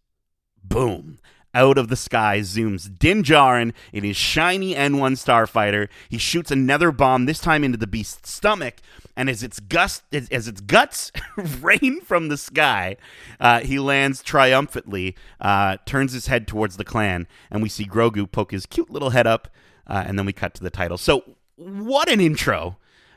boom, 0.62 1.18
out 1.56 1.78
of 1.78 1.88
the 1.88 1.97
sky 1.97 2.40
zooms 2.40 2.87
Din 2.99 3.23
Djarin 3.23 3.73
in 3.90 4.04
his 4.04 4.16
shiny 4.16 4.75
N1 4.75 5.12
starfighter. 5.12 5.88
He 6.11 6.18
shoots 6.18 6.50
another 6.50 6.92
bomb, 6.92 7.25
this 7.25 7.40
time 7.40 7.64
into 7.64 7.78
the 7.78 7.87
beast's 7.87 8.30
stomach, 8.30 8.76
and 9.16 9.30
as 9.30 9.42
its 9.42 9.59
gust 9.59 10.02
as, 10.12 10.28
its 10.30 10.61
guts 10.61 11.11
rain 11.61 12.02
from 12.02 12.28
the 12.28 12.37
sky, 12.37 12.99
uh, 13.40 13.61
he 13.61 13.78
lands 13.78 14.23
triumphantly, 14.23 15.16
uh, 15.40 15.78
turns 15.87 16.12
his 16.12 16.26
head 16.26 16.47
towards 16.47 16.76
the 16.76 16.85
clan, 16.85 17.26
and 17.50 17.62
we 17.62 17.71
see 17.71 17.87
Grogu 17.87 18.30
poke 18.30 18.52
his 18.52 18.66
cute 18.66 18.90
little 18.90 19.11
head 19.11 19.26
up, 19.26 19.49
uh, 19.87 20.04
and 20.06 20.18
then 20.18 20.26
we 20.26 20.35
cut 20.35 20.52
to 20.54 20.62
the 20.62 20.71
title. 20.71 20.99
So, 20.99 21.25
what 21.56 22.11
an 22.11 22.21
intro! 22.21 22.76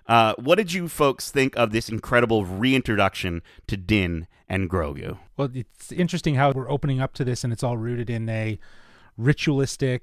Uh, 0.10 0.34
what 0.40 0.56
did 0.56 0.74
you 0.74 0.88
folks 0.88 1.30
think 1.30 1.56
of 1.56 1.72
this 1.72 1.88
incredible 1.88 2.44
reintroduction 2.44 3.44
to 3.68 3.78
Din 3.78 4.26
and 4.50 4.68
Grogu? 4.68 5.20
Well, 5.38 5.52
it's 5.54 5.92
interesting 5.92 6.34
how 6.34 6.52
we're 6.52 6.70
opening 6.70 7.00
up 7.00 7.14
to 7.14 7.24
this, 7.24 7.44
and 7.44 7.54
it's 7.54 7.62
all 7.62 7.78
rooted 7.78 8.10
in 8.10 8.28
a 8.28 8.58
ritualistic 9.18 10.02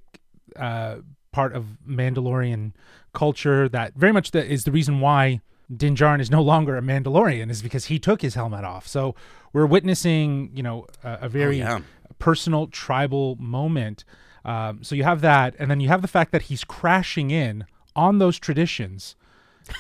uh, 0.55 0.99
part 1.33 1.55
of 1.57 1.79
Mandalorian 1.87 2.73
culture 3.15 3.69
that 3.69 3.95
very 3.97 4.13
much 4.13 4.33
is 4.33 4.63
the 4.63 4.71
reason 4.71 5.01
why 5.01 5.41
Din 5.77 5.97
Djarin 5.97 6.21
is 6.21 6.31
no 6.31 6.41
longer 6.41 6.77
a 6.77 6.81
Mandalorian 6.83 7.51
is 7.51 7.61
because 7.61 7.87
he 7.87 7.99
took 7.99 8.23
his 8.23 8.37
helmet 8.37 8.65
off. 8.65 8.87
So 8.87 9.17
we're 9.53 9.67
witnessing, 9.67 10.53
you 10.55 10.63
know, 10.63 10.87
a, 11.03 11.19
a 11.23 11.29
very 11.29 11.59
yeah. 11.59 11.81
personal 12.21 12.69
tribal 12.69 13.35
moment. 13.41 14.05
Um, 14.45 14.85
so 14.85 14.95
you 14.95 15.03
have 15.03 15.21
that, 15.23 15.57
and 15.59 15.69
then 15.69 15.81
you 15.81 15.89
have 15.89 16.03
the 16.03 16.09
fact 16.09 16.31
that 16.31 16.43
he's 16.43 16.63
crashing 16.63 17.33
in 17.33 17.67
on 17.97 18.21
those 18.21 18.39
traditions 18.39 19.17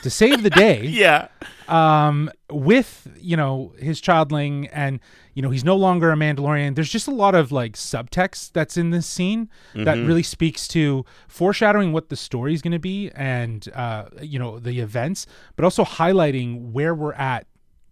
to 0.03 0.11
save 0.11 0.43
the 0.43 0.51
day 0.51 0.85
Yeah. 0.87 1.29
um, 1.69 2.31
with 2.51 3.07
you 3.21 3.37
know 3.37 3.75
his 3.79 4.01
childling, 4.01 4.69
and 4.73 5.01
you 5.35 5.43
know 5.43 5.51
he's 5.51 5.65
no 5.65 5.77
longer 5.77 6.11
a 6.13 6.17
Mandalorian. 6.17 6.75
There's 6.75 6.91
just 6.91 7.09
a 7.09 7.13
lot 7.13 7.35
of 7.35 7.53
like 7.53 7.73
subtext 7.75 8.53
that's 8.53 8.77
in 8.77 8.91
this 8.91 9.07
scene 9.07 9.49
that 9.75 9.97
really 9.99 10.23
speaks 10.23 10.67
to 10.69 11.05
foreshadowing 11.29 11.93
what 11.93 12.09
the 12.09 12.17
story 12.17 12.55
is 12.55 12.63
going 12.63 12.73
to 12.73 12.79
be, 12.79 13.11
and 13.15 13.69
uh, 13.75 14.07
you 14.21 14.39
know 14.39 14.59
the 14.59 14.81
events, 14.81 15.27
but 15.57 15.65
also 15.65 15.85
highlighting 15.85 16.73
where 16.73 16.95
we're 16.95 17.15
at 17.15 17.47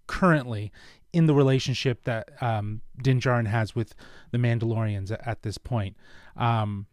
currently 0.06 0.72
in 1.12 1.26
the 1.26 1.34
relationship 1.34 2.02
that 2.04 2.30
um, 2.42 2.80
Din 3.02 3.20
Djarin 3.20 3.46
has 3.46 3.74
with 3.74 3.94
the 4.32 4.38
Mandalorians 4.38 5.12
at, 5.12 5.26
at 5.26 5.42
this 5.42 5.58
point. 5.58 5.96
Um, 6.36 6.86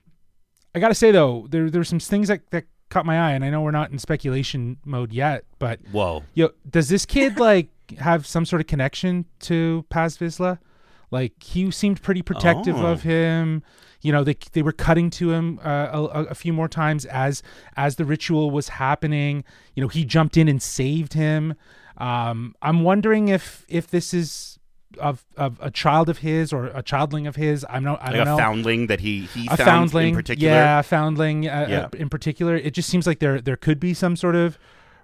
I 0.75 0.79
gotta 0.79 0.93
say 0.95 1.11
though, 1.11 1.47
there 1.49 1.69
there's 1.69 1.89
some 1.89 1.99
things 1.99 2.27
that 2.27 2.49
that 2.51 2.65
caught 2.91 3.05
my 3.07 3.19
eye, 3.19 3.31
and 3.31 3.43
I 3.43 3.49
know 3.49 3.61
we're 3.61 3.71
not 3.71 3.89
in 3.91 3.97
speculation 3.97 4.77
mode 4.85 5.11
yet, 5.11 5.45
but 5.57 5.79
Whoa. 5.91 6.23
Yo, 6.35 6.49
does 6.69 6.89
this 6.89 7.05
kid 7.07 7.39
like 7.39 7.69
have 7.99 8.27
some 8.27 8.45
sort 8.45 8.61
of 8.61 8.67
connection 8.67 9.25
to 9.41 9.85
Paz 9.89 10.17
Vizsla? 10.17 10.59
Like 11.09 11.41
he 11.43 11.71
seemed 11.71 12.01
pretty 12.01 12.21
protective 12.21 12.77
Oh. 12.77 12.85
of 12.85 13.01
him. 13.03 13.63
You 14.01 14.11
know, 14.11 14.23
they 14.23 14.35
they 14.53 14.61
were 14.61 14.71
cutting 14.71 15.09
to 15.11 15.31
him 15.31 15.59
uh, 15.63 15.89
a, 15.91 16.01
a- 16.03 16.23
a 16.31 16.35
few 16.35 16.53
more 16.53 16.67
times 16.67 17.05
as 17.05 17.43
as 17.75 17.95
the 17.97 18.05
ritual 18.05 18.49
was 18.51 18.69
happening. 18.69 19.43
You 19.75 19.81
know, 19.81 19.87
he 19.89 20.05
jumped 20.05 20.37
in 20.37 20.47
and 20.47 20.61
saved 20.61 21.13
him. 21.13 21.53
Um, 21.97 22.55
I'm 22.61 22.81
wondering 22.83 23.27
if 23.27 23.65
if 23.67 23.87
this 23.87 24.13
is 24.13 24.57
of 24.99 25.23
of 25.37 25.57
a 25.61 25.71
child 25.71 26.09
of 26.09 26.19
his 26.19 26.51
or 26.53 26.67
a 26.67 26.83
childling 26.83 27.27
of 27.27 27.35
his. 27.35 27.65
I'm 27.69 27.83
not. 27.83 28.01
I 28.01 28.05
Like 28.07 28.13
don't 28.15 28.21
a 28.27 28.31
know 28.31 28.37
foundling 28.37 28.87
that 28.87 28.99
he 28.99 29.21
he 29.27 29.47
a 29.47 29.57
found 29.57 29.59
foundling, 29.59 30.09
in 30.09 30.15
particular. 30.15 30.53
yeah, 30.53 30.79
a 30.79 30.83
foundling 30.83 31.47
uh, 31.47 31.67
Yeah. 31.69 31.79
uh, 31.85 31.89
in 31.97 32.09
particular. 32.09 32.55
It 32.55 32.73
just 32.73 32.89
seems 32.89 33.07
like 33.07 33.19
there 33.19 33.39
there 33.41 33.57
could 33.57 33.79
be 33.79 33.93
some 33.93 34.15
sort 34.15 34.35
of 34.35 34.57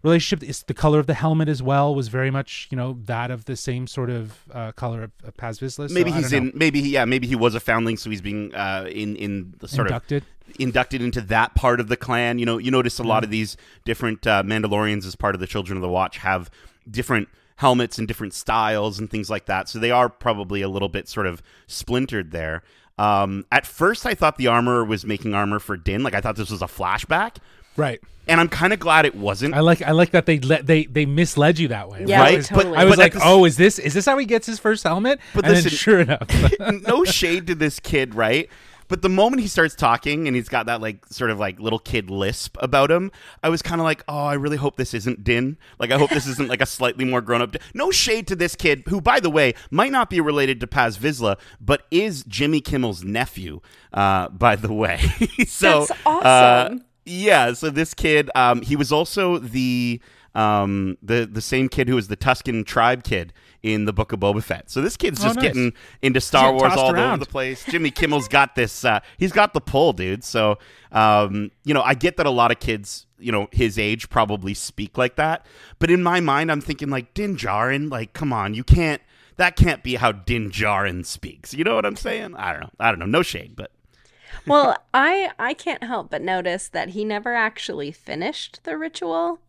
relationship. 0.03 0.47
It's 0.47 0.63
the 0.63 0.73
color 0.73 0.99
of 0.99 1.07
the 1.07 1.13
helmet 1.15 1.49
as 1.49 1.61
well 1.63 1.93
was 1.95 2.07
very 2.07 2.29
much 2.31 2.67
you 2.71 2.75
know 2.77 2.97
that 3.05 3.31
of 3.31 3.45
the 3.45 3.55
same 3.55 3.87
sort 3.87 4.09
of 4.09 4.39
uh, 4.53 4.71
color 4.73 5.03
of, 5.03 5.11
of 5.23 5.35
Paz 5.37 5.59
Vizsla. 5.59 5.89
Maybe 5.91 6.11
I 6.11 6.17
he's 6.17 6.33
in. 6.33 6.51
Maybe 6.55 6.81
he. 6.81 6.89
Yeah. 6.89 7.05
Maybe 7.05 7.27
he 7.27 7.35
was 7.35 7.55
a 7.55 7.59
foundling, 7.59 7.97
so 7.97 8.09
he's 8.09 8.21
being 8.21 8.53
uh, 8.53 8.87
in 8.91 9.15
in 9.15 9.53
the 9.59 9.67
sort 9.67 9.87
inducted. 9.87 10.23
of 10.23 10.55
inducted 10.59 11.01
into 11.01 11.19
that 11.21 11.55
part 11.55 11.79
of 11.79 11.87
the 11.89 11.97
clan. 11.97 12.39
You 12.39 12.45
know, 12.45 12.57
you 12.57 12.71
notice 12.71 12.99
a 12.99 13.03
lot 13.03 13.23
of 13.25 13.29
these 13.29 13.57
different 13.85 14.25
uh, 14.25 14.43
Mandalorians 14.43 15.05
as 15.05 15.15
part 15.15 15.35
of 15.35 15.41
the 15.41 15.47
Children 15.47 15.77
of 15.77 15.81
the 15.81 15.89
Watch 15.89 16.17
have 16.19 16.49
different 16.89 17.27
helmets 17.57 17.97
and 17.99 18.07
different 18.07 18.33
styles 18.33 18.97
and 18.99 19.09
things 19.11 19.29
like 19.29 19.45
that. 19.45 19.67
So 19.69 19.77
they 19.79 19.91
are 19.91 20.09
probably 20.09 20.61
a 20.61 20.69
little 20.69 20.89
bit 20.89 21.07
sort 21.07 21.27
of 21.27 21.41
splintered 21.67 22.31
there. 22.31 22.63
Um, 22.97 23.45
at 23.51 23.67
first, 23.67 24.05
I 24.07 24.15
thought 24.15 24.37
the 24.37 24.47
armor 24.47 24.83
was 24.83 25.05
making 25.05 25.33
armor 25.35 25.59
for 25.59 25.77
Din. 25.77 26.01
Like 26.01 26.15
I 26.15 26.21
thought 26.21 26.35
this 26.35 26.49
was 26.49 26.63
a 26.63 26.67
flashback, 26.67 27.35
Right. 27.75 27.99
and 28.27 28.39
I'm 28.41 28.47
kind 28.49 28.73
of 28.73 28.79
glad 28.79 29.05
it 29.05 29.13
wasn't. 29.15 29.53
I 29.53 29.59
like 29.59 29.83
I 29.83 29.91
like 29.91 30.09
that 30.11 30.25
they 30.25 30.39
let 30.39 30.65
they 30.65 30.85
they 30.85 31.05
misled 31.05 31.59
you 31.59 31.67
that 31.67 31.89
way. 31.89 32.05
Yeah, 32.07 32.21
Right, 32.21 32.33
I 32.33 32.37
was, 32.37 32.49
but- 32.49 32.65
I 32.67 32.85
was 32.85 32.93
but 32.93 32.97
like, 32.99 33.13
the 33.13 33.19
s- 33.19 33.23
oh, 33.25 33.45
is 33.45 33.55
this 33.57 33.77
is 33.77 33.93
this 33.93 34.05
how 34.07 34.17
he 34.17 34.25
gets 34.25 34.47
his 34.47 34.57
first 34.57 34.83
helmet? 34.83 35.19
But 35.35 35.45
and 35.45 35.55
then 35.55 35.63
listen- 35.63 35.77
sure 35.77 35.99
enough, 35.99 36.27
no 36.87 37.03
shade 37.05 37.45
to 37.47 37.55
this 37.55 37.79
kid, 37.79 38.15
right? 38.15 38.49
But 38.87 39.01
the 39.01 39.09
moment 39.09 39.41
he 39.41 39.47
starts 39.47 39.75
talking 39.75 40.27
and 40.27 40.35
he's 40.35 40.49
got 40.49 40.65
that 40.67 40.81
like 40.81 41.05
sort 41.07 41.29
of 41.29 41.39
like 41.39 41.59
little 41.59 41.79
kid 41.79 42.09
lisp 42.09 42.57
about 42.61 42.89
him, 42.89 43.11
I 43.43 43.49
was 43.49 43.61
kind 43.61 43.81
of 43.81 43.85
like, 43.85 44.03
oh, 44.07 44.25
I 44.25 44.33
really 44.35 44.57
hope 44.57 44.77
this 44.77 44.93
isn't 44.93 45.23
Din. 45.23 45.57
Like, 45.79 45.91
I 45.91 45.97
hope 45.97 46.09
this 46.09 46.27
isn't 46.27 46.49
like 46.49 46.61
a 46.61 46.65
slightly 46.65 47.05
more 47.05 47.21
grown 47.21 47.41
up. 47.41 47.55
No 47.73 47.91
shade 47.91 48.27
to 48.27 48.35
this 48.35 48.55
kid, 48.55 48.83
who, 48.87 49.01
by 49.01 49.19
the 49.19 49.29
way, 49.29 49.53
might 49.71 49.91
not 49.91 50.09
be 50.09 50.21
related 50.21 50.59
to 50.61 50.67
Paz 50.67 50.97
Vizsla, 50.97 51.37
but 51.59 51.85
is 51.91 52.23
Jimmy 52.23 52.61
Kimmel's 52.61 53.03
nephew. 53.03 53.59
Uh, 53.93 54.29
by 54.29 54.55
the 54.55 54.71
way, 54.73 54.97
so 55.47 55.85
That's 55.85 55.91
uh, 56.05 56.65
awesome. 56.69 56.83
yeah, 57.05 57.53
so 57.53 57.69
this 57.69 57.93
kid, 57.93 58.29
um, 58.35 58.61
he 58.61 58.75
was 58.75 58.91
also 58.91 59.37
the 59.37 60.01
um, 60.35 60.97
the 61.01 61.25
the 61.25 61.41
same 61.41 61.67
kid 61.67 61.87
who 61.87 61.95
was 61.95 62.09
the 62.09 62.17
Tusken 62.17 62.65
tribe 62.65 63.03
kid 63.03 63.33
in 63.63 63.85
the 63.85 63.93
Book 63.93 64.11
of 64.13 64.19
Boba 64.19 64.41
Fett. 64.43 64.69
So 64.69 64.81
this 64.81 64.95
kid's 64.97 65.19
Oh, 65.21 65.23
just 65.25 65.35
nice. 65.37 65.43
getting 65.43 65.73
into 66.01 66.21
Star 66.21 66.51
Wars 66.51 66.63
tossed 66.73 66.77
all 66.77 66.97
over 66.99 67.17
the 67.17 67.25
place. 67.25 67.65
Jimmy 67.65 67.91
Kimmel's 67.91 68.27
got 68.27 68.55
this. 68.55 68.85
Uh, 68.85 68.99
he's 69.17 69.31
got 69.31 69.53
the 69.53 69.61
pull, 69.61 69.93
dude. 69.93 70.23
So 70.23 70.57
um, 70.91 71.51
you 71.63 71.73
know, 71.73 71.81
I 71.81 71.93
get 71.93 72.17
that 72.17 72.25
a 72.25 72.31
lot 72.31 72.51
of 72.51 72.59
kids, 72.59 73.05
you 73.19 73.31
know, 73.31 73.47
his 73.51 73.77
age 73.77 74.09
probably 74.09 74.53
speak 74.53 74.97
like 74.97 75.15
that. 75.17 75.45
But 75.79 75.91
in 75.91 76.01
my 76.03 76.19
mind, 76.19 76.51
I'm 76.51 76.61
thinking 76.61 76.89
like 76.89 77.13
Din 77.13 77.35
Djarin. 77.35 77.91
Like, 77.91 78.13
come 78.13 78.31
on, 78.31 78.53
you 78.53 78.63
can't. 78.63 79.01
That 79.37 79.55
can't 79.55 79.83
be 79.83 79.95
how 79.95 80.11
Din 80.13 80.49
Djarin 80.49 81.05
speaks. 81.05 81.53
You 81.53 81.63
know 81.63 81.75
what 81.75 81.85
I'm 81.85 81.95
saying? 81.95 82.35
I 82.35 82.53
don't 82.53 82.61
know. 82.61 82.69
I 82.79 82.89
don't 82.89 82.99
know. 82.99 83.05
No 83.05 83.21
shade, 83.21 83.55
but 83.55 83.71
well, 84.45 84.77
I 84.93 85.31
I 85.37 85.53
can't 85.53 85.83
help 85.83 86.09
but 86.09 86.21
notice 86.21 86.69
that 86.69 86.89
he 86.89 87.03
never 87.03 87.33
actually 87.35 87.91
finished 87.91 88.61
the 88.63 88.77
ritual. 88.77 89.39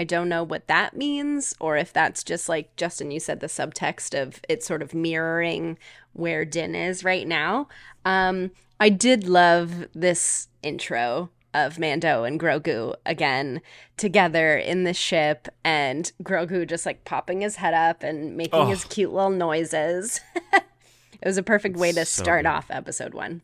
I 0.00 0.04
don't 0.04 0.30
know 0.30 0.42
what 0.42 0.66
that 0.68 0.96
means, 0.96 1.54
or 1.60 1.76
if 1.76 1.92
that's 1.92 2.24
just 2.24 2.48
like 2.48 2.74
Justin, 2.76 3.10
you 3.10 3.20
said 3.20 3.40
the 3.40 3.48
subtext 3.48 4.20
of 4.20 4.40
it 4.48 4.64
sort 4.64 4.80
of 4.80 4.94
mirroring 4.94 5.76
where 6.14 6.46
Din 6.46 6.74
is 6.74 7.04
right 7.04 7.28
now. 7.28 7.68
Um, 8.06 8.50
I 8.80 8.88
did 8.88 9.28
love 9.28 9.86
this 9.94 10.48
intro 10.62 11.28
of 11.52 11.78
Mando 11.78 12.24
and 12.24 12.40
Grogu 12.40 12.94
again 13.04 13.60
together 13.98 14.56
in 14.56 14.84
the 14.84 14.94
ship, 14.94 15.48
and 15.64 16.10
Grogu 16.22 16.66
just 16.66 16.86
like 16.86 17.04
popping 17.04 17.42
his 17.42 17.56
head 17.56 17.74
up 17.74 18.02
and 18.02 18.38
making 18.38 18.68
his 18.68 18.84
cute 18.84 19.12
little 19.12 19.28
noises. 19.28 20.20
it 20.54 21.26
was 21.26 21.36
a 21.36 21.42
perfect 21.42 21.76
way 21.76 21.92
to 21.92 22.06
So 22.06 22.22
start 22.22 22.44
good. 22.44 22.48
off 22.50 22.70
episode 22.70 23.12
one. 23.12 23.42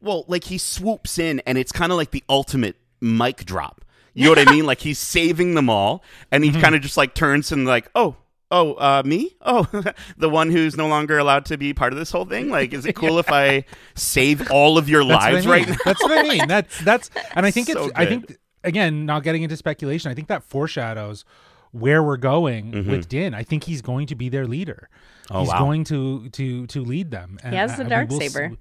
Well, 0.00 0.24
like 0.28 0.44
he 0.44 0.58
swoops 0.58 1.18
in, 1.18 1.40
and 1.46 1.58
it's 1.58 1.72
kind 1.72 1.90
of 1.90 1.98
like 1.98 2.12
the 2.12 2.22
ultimate 2.28 2.76
mic 3.00 3.44
drop. 3.44 3.84
You 4.16 4.24
know 4.24 4.30
what 4.40 4.48
I 4.48 4.50
mean? 4.50 4.66
Like 4.66 4.80
he's 4.80 4.98
saving 4.98 5.54
them 5.54 5.68
all, 5.68 6.02
and 6.30 6.42
he 6.44 6.50
kind 6.50 6.74
of 6.74 6.80
just 6.80 6.96
like 6.96 7.14
turns 7.14 7.52
and 7.52 7.66
like, 7.66 7.90
oh, 7.94 8.16
oh, 8.50 8.74
uh, 8.74 9.02
me? 9.04 9.36
Oh, 9.42 9.68
the 10.16 10.30
one 10.30 10.50
who's 10.50 10.76
no 10.76 10.88
longer 10.88 11.18
allowed 11.18 11.44
to 11.46 11.58
be 11.58 11.74
part 11.74 11.92
of 11.92 11.98
this 11.98 12.10
whole 12.10 12.24
thing. 12.24 12.48
Like, 12.48 12.72
is 12.72 12.86
it 12.86 12.94
cool 12.96 13.18
if 13.18 13.30
I 13.30 13.64
save 13.94 14.50
all 14.50 14.78
of 14.78 14.88
your 14.88 15.04
That's 15.04 15.24
lives 15.24 15.46
what 15.46 15.54
I 15.54 15.58
right 15.58 15.68
now? 15.68 15.76
That's 15.84 16.02
what 16.02 16.18
I 16.18 16.22
mean. 16.22 16.48
That's 16.48 16.80
that's 16.82 17.10
and 17.34 17.44
I 17.44 17.50
think 17.50 17.68
So 17.68 17.84
it's 17.86 17.92
I 17.94 18.06
think 18.06 18.36
again, 18.64 19.06
not 19.06 19.22
getting 19.22 19.42
into 19.42 19.56
speculation, 19.56 20.10
I 20.10 20.14
think 20.14 20.28
that 20.28 20.42
foreshadows 20.42 21.24
where 21.72 22.02
we're 22.02 22.16
going 22.16 22.86
with 22.86 23.08
Din. 23.08 23.34
I 23.34 23.42
think 23.42 23.64
he's 23.64 23.82
going 23.82 24.06
to 24.06 24.14
be 24.14 24.28
their 24.28 24.46
leader. 24.46 24.88
Mm-hmm. 25.24 25.36
Oh, 25.36 25.40
he's 25.40 25.48
wow. 25.50 25.58
going 25.58 25.84
to 25.84 26.28
to 26.30 26.66
to 26.68 26.84
lead 26.84 27.10
them. 27.10 27.38
And 27.42 27.54
has 27.54 27.76
the 27.76 27.82
I- 27.82 27.84
we 27.84 27.90
dark 27.90 28.08
will 28.10 28.22
s- 28.22 28.32
saber. 28.32 28.56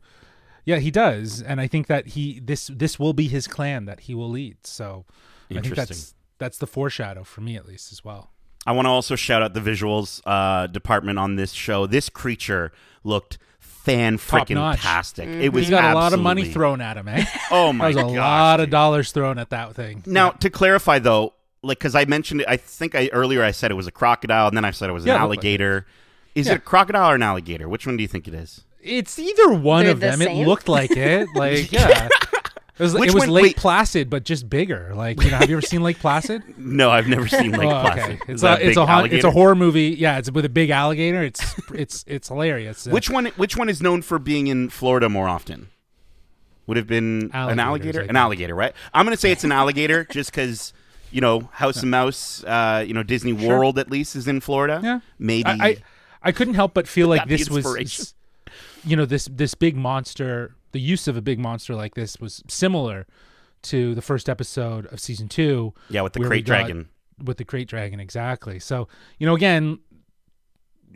Yeah, 0.65 0.77
he 0.77 0.89
does, 0.89 1.43
and 1.43 1.61
I 1.61 1.67
think 1.67 1.85
that 1.87 2.07
he 2.07 2.39
this 2.39 2.71
this 2.73 2.97
will 2.99 3.13
be 3.13 3.27
his 3.27 3.47
clan 3.47 3.85
that 3.85 4.01
he 4.01 4.15
will 4.15 4.29
lead. 4.29 4.65
So 4.65 5.05
I 5.51 5.61
think 5.61 5.75
that's 5.75 6.13
that's 6.37 6.57
the 6.57 6.67
foreshadow 6.67 7.23
for 7.23 7.41
me 7.41 7.55
at 7.55 7.67
least 7.67 7.91
as 7.91 8.03
well. 8.03 8.31
I 8.67 8.71
want 8.71 8.87
to 8.87 8.89
also 8.89 9.15
shout 9.15 9.41
out 9.43 9.53
the 9.53 9.59
visuals 9.61 10.21
uh, 10.25 10.67
department 10.67 11.19
on 11.19 11.35
this 11.35 11.51
show. 11.51 11.85
This 11.85 12.09
creature 12.09 12.71
looked 13.03 13.37
fan 13.59 14.17
freaking 14.17 14.55
Top-notch. 14.55 14.81
tastic. 14.81 15.27
It 15.29 15.49
was 15.53 15.65
He 15.65 15.69
got 15.69 15.91
a 15.91 15.95
lot 15.95 16.13
of 16.13 16.19
money 16.19 16.41
absolutely- 16.41 16.53
thrown 16.53 16.81
at 16.81 16.97
him, 16.97 17.07
eh? 17.07 17.25
Oh 17.51 17.71
my 17.71 17.91
That 17.91 18.03
was 18.03 18.11
a 18.13 18.15
gosh, 18.15 18.17
lot 18.17 18.59
of 18.59 18.65
dude. 18.65 18.71
dollars 18.71 19.11
thrown 19.11 19.37
at 19.37 19.51
that 19.51 19.75
thing. 19.75 20.01
Now, 20.07 20.31
to 20.31 20.49
clarify 20.49 20.97
though, 20.97 21.33
like 21.61 21.77
because 21.77 21.93
I 21.93 22.05
mentioned 22.05 22.41
it, 22.41 22.47
I 22.49 22.57
think 22.57 22.95
I 22.95 23.09
earlier 23.13 23.43
I 23.43 23.51
said 23.51 23.69
it 23.69 23.75
was 23.75 23.85
a 23.87 23.91
crocodile, 23.91 24.47
and 24.47 24.57
then 24.57 24.65
I 24.65 24.71
said 24.71 24.89
it 24.89 24.93
was 24.93 25.03
an 25.03 25.09
Yeah, 25.09 25.17
it 25.17 25.27
looked 25.27 25.29
like 25.29 25.37
alligator. 25.45 25.85
Is 26.33 26.47
Yeah. 26.47 26.53
it 26.53 26.57
a 26.57 26.59
crocodile 26.61 27.11
or 27.11 27.15
an 27.15 27.21
alligator? 27.23 27.69
Which 27.69 27.85
one 27.85 27.95
do 27.97 28.01
you 28.01 28.07
think 28.07 28.27
it 28.27 28.33
is? 28.33 28.63
It's 28.81 29.17
either 29.19 29.53
one 29.53 29.83
They're 29.85 29.93
of 29.93 29.99
the 29.99 30.07
them. 30.07 30.21
It 30.21 30.25
same? 30.25 30.47
looked 30.47 30.67
like 30.67 30.91
it. 30.91 31.27
Like 31.35 31.71
yeah. 31.71 32.09
It 32.77 32.83
was, 32.83 32.93
Which 32.93 33.09
it 33.09 33.13
was 33.13 33.21
one- 33.21 33.29
Lake 33.29 33.43
wait. 33.43 33.55
Placid, 33.55 34.09
but 34.09 34.25
just 34.25 34.49
bigger. 34.49 34.91
Like 34.93 35.23
you 35.23 35.31
know, 35.31 35.37
have 35.37 35.49
you 35.49 35.55
ever 35.55 35.65
seen 35.65 35.81
Lake 35.81 35.99
Placid? 35.99 36.43
No, 36.57 36.89
I've 36.89 37.07
never 37.07 37.27
seen 37.27 37.51
Lake 37.51 37.69
Oh, 37.69 37.81
Placid. 37.81 38.19
It's 38.27 38.43
a 38.43 38.53
it's 38.67 38.77
a 38.77 39.03
it's 39.09 39.23
a 39.23 39.31
horror 39.31 39.55
movie. 39.55 39.95
Yeah, 39.97 40.17
it's 40.17 40.29
with 40.29 40.43
a 40.43 40.49
big 40.49 40.71
alligator. 40.71 41.23
It's 41.23 41.41
it's 41.73 42.03
it's 42.05 42.27
hilarious. 42.27 42.85
Which 42.91 43.09
one? 43.09 43.27
Which 43.37 43.55
one 43.55 43.69
is 43.69 43.81
known 43.81 44.01
for 44.01 44.19
being 44.19 44.47
in 44.47 44.69
Florida 44.69 45.07
more 45.09 45.27
often? 45.29 45.69
would 46.67 46.77
have 46.77 46.87
been 46.87 47.29
an 47.33 47.59
alligator. 47.59 48.01
An 48.01 48.15
alligator, 48.15 48.55
right? 48.55 48.73
I'm 48.93 49.05
gonna 49.05 49.17
say 49.17 49.31
it's 49.31 49.43
an 49.43 49.51
alligator 49.51 50.03
just 50.11 50.31
because 50.31 50.73
you 51.11 51.21
know 51.21 51.49
House 51.53 51.81
and 51.81 51.91
Mouse, 51.91 52.43
uh, 52.43 52.83
you 52.85 52.93
know 52.93 53.03
Disney 53.03 53.33
World 53.33 53.79
at 53.79 53.89
least 53.89 54.15
is 54.15 54.27
in 54.27 54.41
Florida. 54.41 54.81
Yeah. 54.83 54.99
maybe. 55.19 55.45
I, 55.47 55.67
I 55.67 55.77
I 56.23 56.31
couldn't 56.31 56.55
help 56.55 56.73
but 56.73 56.87
feel 56.87 57.07
like 57.07 57.27
this 57.27 57.49
was? 57.49 58.13
You 58.85 58.95
know, 58.95 59.05
this 59.05 59.27
this 59.31 59.53
big 59.55 59.75
monster. 59.75 60.55
The 60.71 60.79
use 60.81 61.07
of 61.07 61.15
a 61.15 61.21
big 61.21 61.39
monster 61.39 61.73
like 61.73 61.95
this 61.95 62.19
was 62.19 62.43
similar 62.49 63.07
to 63.63 63.95
the 63.95 64.01
first 64.01 64.29
episode 64.29 64.85
of 64.87 64.99
season 64.99 65.27
two. 65.27 65.73
yeah, 65.89 66.01
with 66.01 66.13
the 66.13 66.19
krayt 66.19 66.43
dragon. 66.45 66.89
with 67.23 67.37
the 67.37 67.45
krayt 67.45 67.65
dragon 67.67 67.99
exactly 67.99 68.59
so 68.59 68.87
you 69.17 69.25
know 69.25 69.35
again 69.35 69.79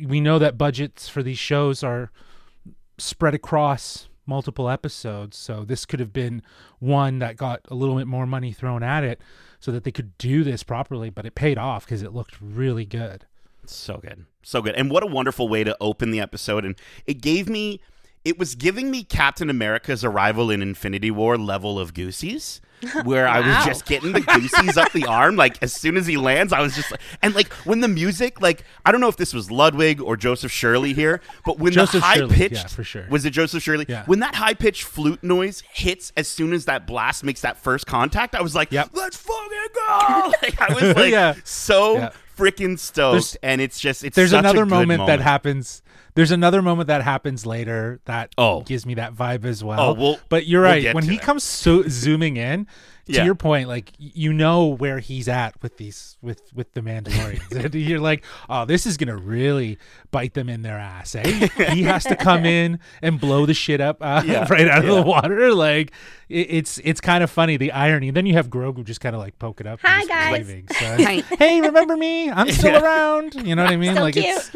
we 0.06 0.20
know 0.20 0.38
that 0.38 0.58
budgets 0.58 1.08
for 1.10 1.24
these 1.24 1.40
shows 1.40 1.82
are 1.84 2.12
spread 2.98 3.34
across 3.34 4.08
multiple 4.26 4.70
episodes 4.70 5.36
so 5.38 5.64
this 5.64 5.86
could 5.86 6.00
have 6.00 6.14
been 6.14 6.42
one 6.80 7.20
that 7.20 7.36
got 7.38 7.62
a 7.70 7.74
little 7.74 7.96
bit 7.96 8.06
more 8.06 8.28
money 8.28 8.52
thrown 8.52 8.84
at 8.84 9.04
it 9.04 9.20
so 9.60 9.72
that 9.72 9.84
they 9.84 9.92
could 9.92 10.16
do 10.18 10.44
this 10.44 10.62
properly 10.62 11.10
but 11.10 11.26
it 11.26 11.34
paid 11.34 11.58
off 11.58 11.86
because 11.86 12.04
it 12.04 12.14
looked 12.14 12.40
really 12.42 12.86
good 12.86 13.26
So 13.72 13.98
good. 13.98 14.26
So 14.44 14.62
good. 14.62 14.76
And 14.76 14.90
what 14.90 15.04
a 15.04 15.08
wonderful 15.08 15.48
way 15.48 15.64
to 15.64 15.76
open 15.82 16.12
the 16.12 16.20
episode. 16.20 16.66
And 16.66 16.76
it 17.06 17.22
gave 17.22 17.48
me, 17.50 17.82
it 18.26 18.38
was 18.40 18.56
giving 18.56 18.90
me 18.92 19.04
Captain 19.04 19.50
America's 19.50 20.04
arrival 20.04 20.50
in 20.52 20.62
Infinity 20.62 21.12
War 21.12 21.38
level 21.38 21.80
of 21.80 21.94
Goosies, 21.94 22.62
where 23.04 23.28
I 23.28 23.40
was 23.42 23.66
just 23.66 23.86
getting 23.86 24.14
the 24.14 24.22
Goosies 24.22 24.78
up 24.78 24.92
the 24.94 25.06
arm. 25.06 25.36
Like, 25.36 25.62
as 25.62 25.74
soon 25.74 25.98
as 25.98 26.08
he 26.08 26.16
lands, 26.16 26.54
I 26.54 26.62
was 26.62 26.76
just 26.76 26.90
like, 26.92 27.02
and 27.22 27.36
like 27.36 27.52
when 27.66 27.82
the 27.82 27.90
music, 27.90 28.42
like, 28.42 28.64
I 28.86 28.92
don't 28.94 29.02
know 29.02 29.10
if 29.10 29.18
this 29.18 29.34
was 29.34 29.52
Ludwig 29.52 30.02
or 30.02 30.16
Joseph 30.16 30.52
Shirley 30.52 30.94
here, 30.94 31.20
but 31.46 31.60
when 31.60 31.74
Joseph 31.74 32.00
the 32.02 32.08
high 32.08 32.16
Shirley, 32.16 32.36
pitched, 32.36 32.56
yeah, 32.56 32.68
for 32.68 32.84
sure. 32.86 33.06
was 33.10 33.26
it 33.26 33.32
Joseph 33.32 33.62
Shirley? 33.62 33.86
Yeah. 33.90 34.06
When 34.06 34.20
that 34.20 34.36
high 34.36 34.54
pitched 34.54 34.84
flute 34.84 35.22
noise 35.24 35.62
hits 35.74 36.14
as 36.16 36.30
soon 36.30 36.54
as 36.54 36.66
that 36.66 36.88
blast 36.88 37.24
makes 37.26 37.42
that 37.42 37.58
first 37.58 37.86
contact, 37.86 38.34
I 38.34 38.42
was 38.42 38.56
like, 38.56 38.72
Yep. 38.72 38.92
let's 38.94 39.18
fucking 39.18 39.68
go. 39.76 40.32
Like, 40.42 40.62
I 40.62 40.74
was 40.74 40.84
like, 40.96 41.12
Yeah. 41.12 41.36
so 41.44 41.96
Yeah. 41.96 42.10
Freaking 42.40 42.80
stoked. 42.80 43.14
There's- 43.14 43.38
and 43.44 43.62
it's 43.62 43.80
just, 43.80 44.04
it's 44.04 44.16
there's 44.16 44.32
such 44.32 44.38
a 44.38 44.40
another 44.40 44.64
good 44.66 44.70
moment, 44.70 45.08
that 45.08 45.20
happens 45.22 45.82
there's 46.16 46.32
another 46.32 46.62
moment 46.62 46.88
that 46.88 47.02
happens 47.04 47.46
later 47.46 48.00
that 48.06 48.32
Oh. 48.38 48.62
gives 48.62 48.86
me 48.86 48.96
that 48.96 49.14
vibe 49.14 49.46
as 49.46 49.64
well 49.64 49.80
Oh, 49.80 49.94
we'll- 49.94 50.20
but 50.28 50.48
you're 50.48 50.62
we'll 50.64 50.72
right 50.72 50.94
when 50.96 51.04
he 51.04 51.16
that. 51.18 51.22
comes 51.22 51.44
so 51.44 51.84
zooming 51.88 52.36
in 52.36 52.68
to 53.14 53.26
your 53.26 53.36
point 53.36 53.68
like 53.68 53.92
you 53.98 54.32
know 54.34 54.66
where 54.68 55.00
he's 55.00 55.28
at 55.28 55.62
with 55.62 55.78
these 55.78 56.18
with 56.22 56.42
with 56.54 56.72
the 56.74 56.82
mandalorians 56.82 57.52
And 57.66 57.76
you're 57.76 58.00
like 58.00 58.24
oh 58.50 58.66
this 58.66 58.86
is 58.86 58.98
gonna 58.98 59.18
really 59.18 59.78
bite 60.12 60.34
them 60.34 60.50
in 60.50 60.62
their 60.62 60.78
ass 60.78 61.16
eh 61.16 61.48
he 61.74 61.84
has 61.84 62.04
to 62.06 62.16
come 62.16 62.46
in 62.46 62.80
and 63.02 63.20
blow 63.20 63.46
the 63.46 63.54
shit 63.54 63.82
up 63.82 63.98
uh, 64.02 64.22
Yeah. 64.26 64.48
right 64.50 64.68
out 64.68 64.80
of 64.80 64.90
Yeah. 64.90 64.96
the 64.96 65.02
water 65.02 65.54
like 65.54 65.92
it, 66.30 66.48
it's 66.50 66.80
it's 66.84 67.02
kind 67.02 67.24
of 67.24 67.30
funny 67.30 67.58
the 67.58 67.72
irony 67.72 68.10
and 68.10 68.18
then 68.18 68.26
you 68.26 68.34
have 68.34 68.50
grogu 68.50 68.84
just 68.84 69.02
kind 69.02 69.16
of 69.16 69.22
like 69.22 69.38
poke 69.40 69.60
it 69.62 69.68
up 69.68 69.80
Hi, 69.82 70.06
guys. 70.06 70.32
waving. 70.32 70.68
So, 70.70 70.86
Hi. 71.04 71.24
hey 71.38 71.62
remember 71.62 71.98
me 71.98 72.30
i'm 72.30 72.50
still 72.52 72.74
Yeah. 72.74 72.84
around 72.84 73.36
you 73.36 73.56
know 73.56 73.64
what 73.64 73.74
i 73.74 73.78
mean 73.78 73.96
So 73.96 74.02
like 74.02 74.14
cute. 74.14 74.26
it's 74.26 74.52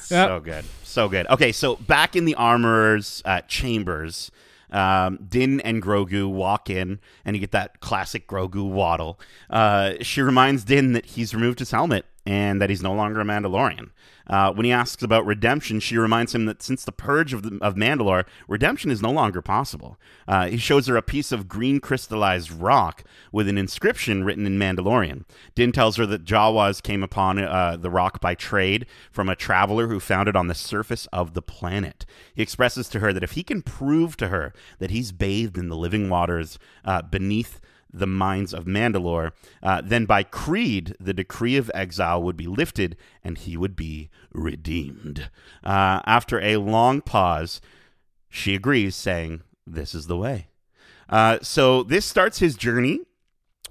So 0.00 0.40
good. 0.40 0.64
So 0.84 1.08
good. 1.08 1.26
Okay, 1.28 1.52
so 1.52 1.76
back 1.76 2.16
in 2.16 2.26
the 2.26 2.34
armorer's 2.34 3.22
uh, 3.24 3.40
chambers, 3.48 4.30
um, 4.72 5.18
Din 5.28 5.60
and 5.60 5.82
Grogu 5.82 6.28
walk 6.30 6.68
in, 6.68 6.98
and 7.24 7.36
you 7.36 7.40
get 7.40 7.52
that 7.52 7.80
classic 7.80 8.26
Grogu 8.26 8.68
waddle. 8.68 9.20
Uh, 9.48 9.94
she 10.00 10.22
reminds 10.22 10.64
Din 10.64 10.92
that 10.92 11.06
he's 11.06 11.34
removed 11.34 11.58
his 11.58 11.70
helmet 11.70 12.06
and 12.24 12.60
that 12.60 12.70
he's 12.70 12.82
no 12.82 12.92
longer 12.92 13.20
a 13.20 13.24
Mandalorian. 13.24 13.90
Uh, 14.26 14.52
when 14.52 14.64
he 14.64 14.72
asks 14.72 15.02
about 15.02 15.26
redemption, 15.26 15.80
she 15.80 15.96
reminds 15.96 16.34
him 16.34 16.46
that 16.46 16.62
since 16.62 16.84
the 16.84 16.92
purge 16.92 17.32
of, 17.32 17.42
the, 17.42 17.58
of 17.60 17.74
Mandalore, 17.74 18.24
redemption 18.46 18.90
is 18.90 19.02
no 19.02 19.10
longer 19.10 19.42
possible. 19.42 19.98
Uh, 20.28 20.46
he 20.46 20.56
shows 20.56 20.86
her 20.86 20.96
a 20.96 21.02
piece 21.02 21.32
of 21.32 21.48
green 21.48 21.80
crystallized 21.80 22.50
rock 22.50 23.02
with 23.32 23.48
an 23.48 23.58
inscription 23.58 24.22
written 24.22 24.46
in 24.46 24.58
Mandalorian. 24.58 25.24
Din 25.54 25.72
tells 25.72 25.96
her 25.96 26.06
that 26.06 26.24
Jawas 26.24 26.82
came 26.82 27.02
upon 27.02 27.38
uh, 27.40 27.76
the 27.76 27.90
rock 27.90 28.20
by 28.20 28.34
trade 28.34 28.86
from 29.10 29.28
a 29.28 29.36
traveler 29.36 29.88
who 29.88 29.98
found 29.98 30.28
it 30.28 30.36
on 30.36 30.46
the 30.46 30.54
surface 30.54 31.06
of 31.12 31.34
the 31.34 31.42
planet. 31.42 32.06
He 32.34 32.42
expresses 32.42 32.88
to 32.90 33.00
her 33.00 33.12
that 33.12 33.24
if 33.24 33.32
he 33.32 33.42
can 33.42 33.62
prove 33.62 34.16
to 34.18 34.28
her 34.28 34.52
that 34.78 34.92
he's 34.92 35.10
bathed 35.10 35.58
in 35.58 35.68
the 35.68 35.76
living 35.76 36.08
waters 36.08 36.58
uh, 36.84 37.02
beneath 37.02 37.60
the 37.92 38.06
mines 38.06 38.54
of 38.54 38.64
Mandalore, 38.64 39.32
uh, 39.62 39.82
then 39.84 40.06
by 40.06 40.22
creed, 40.22 40.94
the 40.98 41.12
decree 41.12 41.56
of 41.56 41.70
exile 41.74 42.22
would 42.22 42.36
be 42.36 42.46
lifted 42.46 42.96
and 43.22 43.38
he 43.38 43.56
would 43.56 43.76
be 43.76 44.08
redeemed. 44.32 45.30
Uh, 45.62 46.00
after 46.06 46.40
a 46.40 46.56
long 46.56 47.00
pause, 47.00 47.60
she 48.28 48.54
agrees, 48.54 48.96
saying, 48.96 49.42
This 49.66 49.94
is 49.94 50.06
the 50.06 50.16
way. 50.16 50.48
Uh, 51.08 51.38
so 51.42 51.82
this 51.82 52.06
starts 52.06 52.38
his 52.38 52.56
journey. 52.56 53.00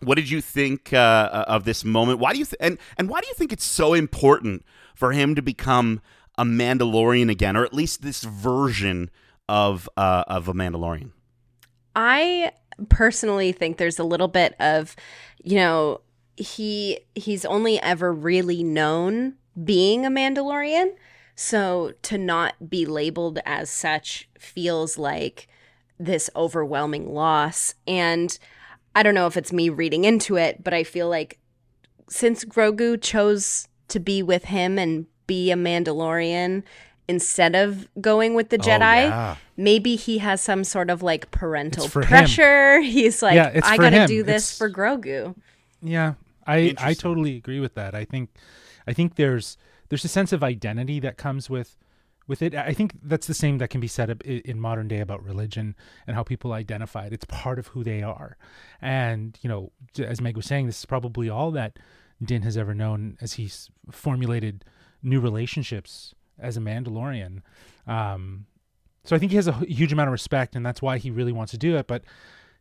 What 0.02 0.16
did 0.16 0.30
you 0.30 0.42
think 0.42 0.94
uh, 0.94 1.46
of 1.48 1.64
this 1.64 1.84
moment? 1.84 2.20
Why 2.20 2.34
do 2.34 2.40
you 2.40 2.46
th- 2.46 2.58
and 2.60 2.78
and 2.98 3.10
why 3.10 3.22
do 3.22 3.28
you 3.28 3.34
think 3.34 3.52
it's 3.52 3.66
so 3.66 3.94
important 3.94 4.64
for 4.96 5.12
him 5.12 5.36
to 5.36 5.42
become 5.42 6.02
a 6.38 6.44
Mandalorian 6.44 7.30
again, 7.30 7.56
or 7.56 7.64
at 7.64 7.74
least 7.74 8.02
this 8.02 8.24
version 8.24 9.10
of 9.50 9.90
uh, 9.98 10.24
of 10.28 10.48
a 10.48 10.54
Mandalorian? 10.54 11.12
I 11.96 12.52
personally 12.90 13.52
think 13.52 13.78
there's 13.78 14.00
a 14.00 14.04
little 14.04 14.28
bit 14.28 14.56
of, 14.60 14.96
you 15.44 15.56
know, 15.56 16.02
he 16.38 17.00
he's 17.14 17.46
only 17.46 17.80
ever 17.82 18.12
really 18.12 18.64
known 18.64 19.36
being 19.64 20.06
a 20.06 20.10
Mandalorian. 20.10 20.94
So 21.36 21.94
to 22.04 22.18
not 22.18 22.70
be 22.70 22.86
labeled 22.86 23.40
as 23.46 23.70
such 23.70 24.30
feels 24.38 24.98
like 24.98 25.48
this 26.00 26.30
overwhelming 26.36 27.14
loss. 27.14 27.76
And 27.88 28.38
I 28.96 29.04
don't 29.04 29.16
know 29.16 29.28
if 29.28 29.38
it's 29.38 29.54
me 29.54 29.70
reading 29.70 30.04
into 30.04 30.36
it, 30.38 30.64
but 30.64 30.74
I 30.74 30.84
feel 30.84 31.10
like 31.10 31.40
since 32.10 32.44
Grogu 32.44 33.02
chose 33.02 33.68
to 33.88 34.00
be 34.00 34.22
with 34.22 34.46
him 34.46 34.78
and 34.78 35.06
be 35.28 35.52
a 35.52 35.56
Mandalorian 35.56 36.64
instead 37.12 37.54
of 37.56 37.88
going 38.00 38.34
with 38.34 38.50
the 38.50 38.58
Oh, 38.58 38.68
Jedi, 38.68 38.98
yeah. 39.10 39.36
maybe 39.58 39.96
he 39.96 40.18
has 40.28 40.42
some 40.42 40.64
sort 40.64 40.90
of 40.90 41.04
like 41.04 41.30
parental 41.32 41.84
It's 41.86 41.94
for 41.94 42.02
him. 42.02 42.08
pressure. 42.08 42.80
He's 42.98 43.22
like, 43.22 43.36
Yeah, 43.36 43.60
I 43.64 43.78
gotta 43.78 44.02
him. 44.04 44.08
do 44.08 44.24
this 44.24 44.44
It's- 44.50 44.58
for 44.58 44.70
Grogu. 44.70 45.36
Yeah, 45.82 46.14
I 46.48 46.74
I 46.90 46.94
totally 46.94 47.36
agree 47.38 47.60
with 47.60 47.74
that. 47.76 47.94
I 48.02 48.06
think 48.06 48.30
I 48.88 48.94
think 48.94 49.16
there's 49.16 49.58
there's 49.90 50.06
a 50.06 50.14
sense 50.18 50.32
of 50.36 50.42
identity 50.44 51.00
that 51.02 51.18
comes 51.18 51.50
with 51.50 51.70
with 52.28 52.42
it. 52.42 52.54
I 52.56 52.74
think 52.74 52.90
that's 53.12 53.28
the 53.28 53.34
same 53.44 53.58
that 53.58 53.70
can 53.70 53.82
be 53.82 53.88
said 53.88 54.22
in 54.24 54.60
modern 54.60 54.88
day 54.88 55.02
about 55.02 55.22
religion 55.32 55.76
and 56.08 56.16
how 56.16 56.24
people 56.24 56.54
identify 56.54 57.04
it. 57.08 57.14
It's 57.14 57.26
part 57.26 57.58
of 57.60 57.68
who 57.74 57.84
they 57.84 58.02
are, 58.04 58.38
and 58.82 59.38
you 59.42 59.50
know, 59.50 59.72
as 60.14 60.22
Meg 60.22 60.36
was 60.38 60.46
saying, 60.46 60.68
this 60.68 60.80
is 60.80 60.86
probably 60.86 61.30
all 61.30 61.52
that 61.52 61.72
Din 62.24 62.44
has 62.44 62.56
ever 62.58 62.74
known 62.76 63.18
as 63.22 63.34
he's 63.34 63.70
formulated 63.92 64.64
new 65.04 65.20
relationships 65.20 66.14
as 66.40 66.58
a 66.58 66.60
Mandalorian. 66.60 67.42
Um, 67.88 68.46
so 69.04 69.16
I 69.16 69.20
think 69.20 69.32
he 69.32 69.36
has 69.36 69.48
a 69.48 69.54
huge 69.54 69.92
amount 69.92 70.08
of 70.08 70.12
respect, 70.12 70.56
and 70.56 70.66
that's 70.66 70.82
why 70.82 70.98
he 70.98 71.10
really 71.10 71.32
wants 71.32 71.52
to 71.52 71.58
do 71.58 71.76
it. 71.78 71.88
But 71.88 72.04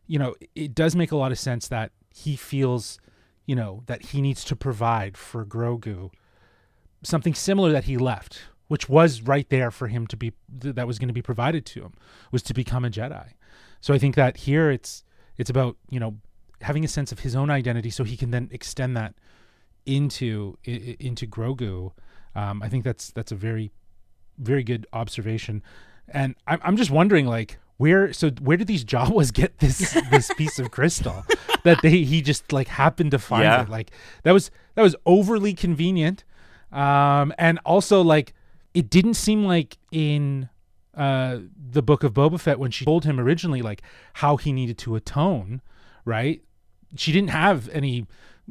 you 0.07 0.19
know, 0.19 0.35
it 0.55 0.75
does 0.75 0.95
make 0.95 1.11
a 1.11 1.15
lot 1.15 1.31
of 1.31 1.39
sense 1.39 1.67
that 1.67 1.91
he 2.13 2.35
feels, 2.35 2.99
you 3.45 3.55
know, 3.55 3.83
that 3.85 4.07
he 4.07 4.21
needs 4.21 4.43
to 4.45 4.55
provide 4.55 5.17
for 5.17 5.45
Grogu 5.45 6.11
something 7.03 7.33
similar 7.33 7.71
that 7.71 7.85
he 7.85 7.97
left, 7.97 8.41
which 8.67 8.89
was 8.89 9.21
right 9.21 9.49
there 9.49 9.71
for 9.71 9.87
him 9.87 10.07
to 10.07 10.17
be 10.17 10.33
th- 10.59 10.75
that 10.75 10.87
was 10.87 10.99
going 10.99 11.07
to 11.07 11.13
be 11.13 11.21
provided 11.21 11.65
to 11.67 11.81
him 11.81 11.93
was 12.31 12.41
to 12.43 12.53
become 12.53 12.85
a 12.85 12.89
Jedi. 12.89 13.31
So 13.79 13.93
I 13.93 13.97
think 13.97 14.15
that 14.15 14.37
here 14.37 14.69
it's 14.69 15.03
it's 15.37 15.49
about 15.49 15.77
you 15.89 15.99
know 15.99 16.17
having 16.61 16.83
a 16.83 16.87
sense 16.87 17.11
of 17.11 17.19
his 17.19 17.35
own 17.35 17.49
identity, 17.49 17.89
so 17.89 18.03
he 18.03 18.17
can 18.17 18.31
then 18.31 18.49
extend 18.51 18.95
that 18.97 19.15
into 19.85 20.57
into 20.63 21.27
Grogu. 21.27 21.91
Um, 22.35 22.61
I 22.63 22.69
think 22.69 22.83
that's 22.83 23.11
that's 23.11 23.31
a 23.31 23.35
very 23.35 23.71
very 24.37 24.63
good 24.63 24.87
observation, 24.93 25.61
and 26.07 26.35
I'm 26.47 26.59
I'm 26.63 26.77
just 26.77 26.91
wondering 26.91 27.25
like 27.27 27.57
where 27.77 28.13
so 28.13 28.29
where 28.41 28.57
did 28.57 28.67
these 28.67 28.85
Jawas 28.93 29.33
get 29.33 29.59
this 29.59 29.97
this 30.11 30.33
piece 30.35 30.59
of 30.59 30.71
crystal 30.71 31.25
that 31.63 31.81
they 31.81 32.03
he 32.03 32.21
just 32.21 32.51
like 32.53 32.67
happened 32.67 33.11
to 33.11 33.19
find 33.19 33.43
Yeah. 33.43 33.63
it 33.63 33.69
like 33.69 33.91
that 34.23 34.31
was 34.31 34.51
that 34.75 34.81
was 34.81 34.95
overly 35.05 35.53
convenient, 35.53 36.23
um, 36.71 37.33
and 37.37 37.59
also 37.65 38.01
like 38.01 38.33
it 38.73 38.89
didn't 38.89 39.15
seem 39.15 39.43
like 39.45 39.77
in 39.91 40.49
uh 40.95 41.39
the 41.71 41.81
book 41.81 42.03
of 42.03 42.13
Boba 42.13 42.39
Fett 42.39 42.59
when 42.59 42.71
she 42.71 42.85
told 42.85 43.05
him 43.05 43.19
originally 43.19 43.61
like 43.61 43.81
how 44.13 44.37
he 44.37 44.51
needed 44.53 44.77
to 44.79 44.95
atone, 44.95 45.61
right? 46.05 46.41
She 46.95 47.11
didn't 47.13 47.29
have 47.29 47.69
any 47.69 48.05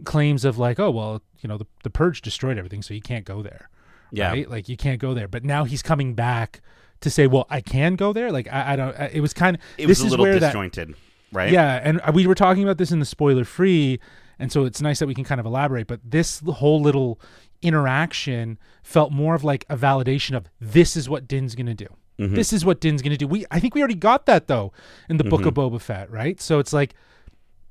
claims 0.04 0.44
of 0.44 0.56
like 0.58 0.78
oh 0.78 0.90
well 0.90 1.22
you 1.40 1.48
know 1.48 1.58
the 1.58 1.66
the 1.82 1.90
purge 1.90 2.22
destroyed 2.22 2.56
everything 2.58 2.82
so 2.82 2.94
you 2.94 3.00
can't 3.02 3.24
go 3.24 3.42
there 3.42 3.68
Yeah. 4.12 4.30
right? 4.30 4.50
Like 4.50 4.68
you 4.68 4.76
can't 4.76 5.00
go 5.00 5.14
there. 5.14 5.28
But 5.28 5.44
now 5.44 5.64
he's 5.64 5.82
coming 5.82 6.14
back 6.14 6.60
to 7.00 7.10
say, 7.10 7.26
well, 7.26 7.46
I 7.48 7.60
can 7.60 7.96
go 7.96 8.12
there. 8.12 8.30
Like 8.30 8.48
I, 8.52 8.72
I 8.72 8.76
don't. 8.76 8.98
I, 8.98 9.06
it 9.06 9.20
was 9.20 9.32
kind 9.32 9.56
of. 9.56 9.62
It 9.78 9.86
this 9.86 10.02
was 10.02 10.12
a 10.12 10.16
little 10.16 10.38
disjointed, 10.38 10.94
right? 11.32 11.50
Yeah, 11.50 11.80
and 11.82 12.00
uh, 12.02 12.12
we 12.12 12.26
were 12.26 12.34
talking 12.34 12.62
about 12.62 12.78
this 12.78 12.92
in 12.92 12.98
the 12.98 13.06
spoiler 13.06 13.44
free, 13.44 14.00
and 14.38 14.52
so 14.52 14.64
it's 14.64 14.82
nice 14.82 14.98
that 14.98 15.06
we 15.06 15.14
can 15.14 15.24
kind 15.24 15.40
of 15.40 15.46
elaborate. 15.46 15.86
But 15.86 16.00
this 16.04 16.40
whole 16.40 16.80
little 16.82 17.20
interaction 17.62 18.58
felt 18.82 19.12
more 19.12 19.34
of 19.34 19.44
like 19.44 19.64
a 19.68 19.76
validation 19.76 20.36
of 20.36 20.46
this 20.60 20.96
is 20.96 21.08
what 21.08 21.26
Din's 21.28 21.54
gonna 21.54 21.74
do. 21.74 21.86
Mm-hmm. 22.18 22.34
This 22.34 22.52
is 22.52 22.64
what 22.66 22.80
Din's 22.80 23.00
going 23.00 23.12
to 23.12 23.16
do. 23.16 23.26
We 23.26 23.46
I 23.50 23.60
think 23.60 23.74
we 23.74 23.80
already 23.80 23.94
got 23.94 24.26
that 24.26 24.46
though 24.46 24.72
in 25.08 25.16
the 25.16 25.24
Book 25.24 25.46
of 25.46 25.54
mm-hmm. 25.54 25.74
Boba 25.74 25.80
Fett, 25.80 26.10
right? 26.10 26.38
So 26.38 26.58
it's 26.58 26.72
like 26.72 26.94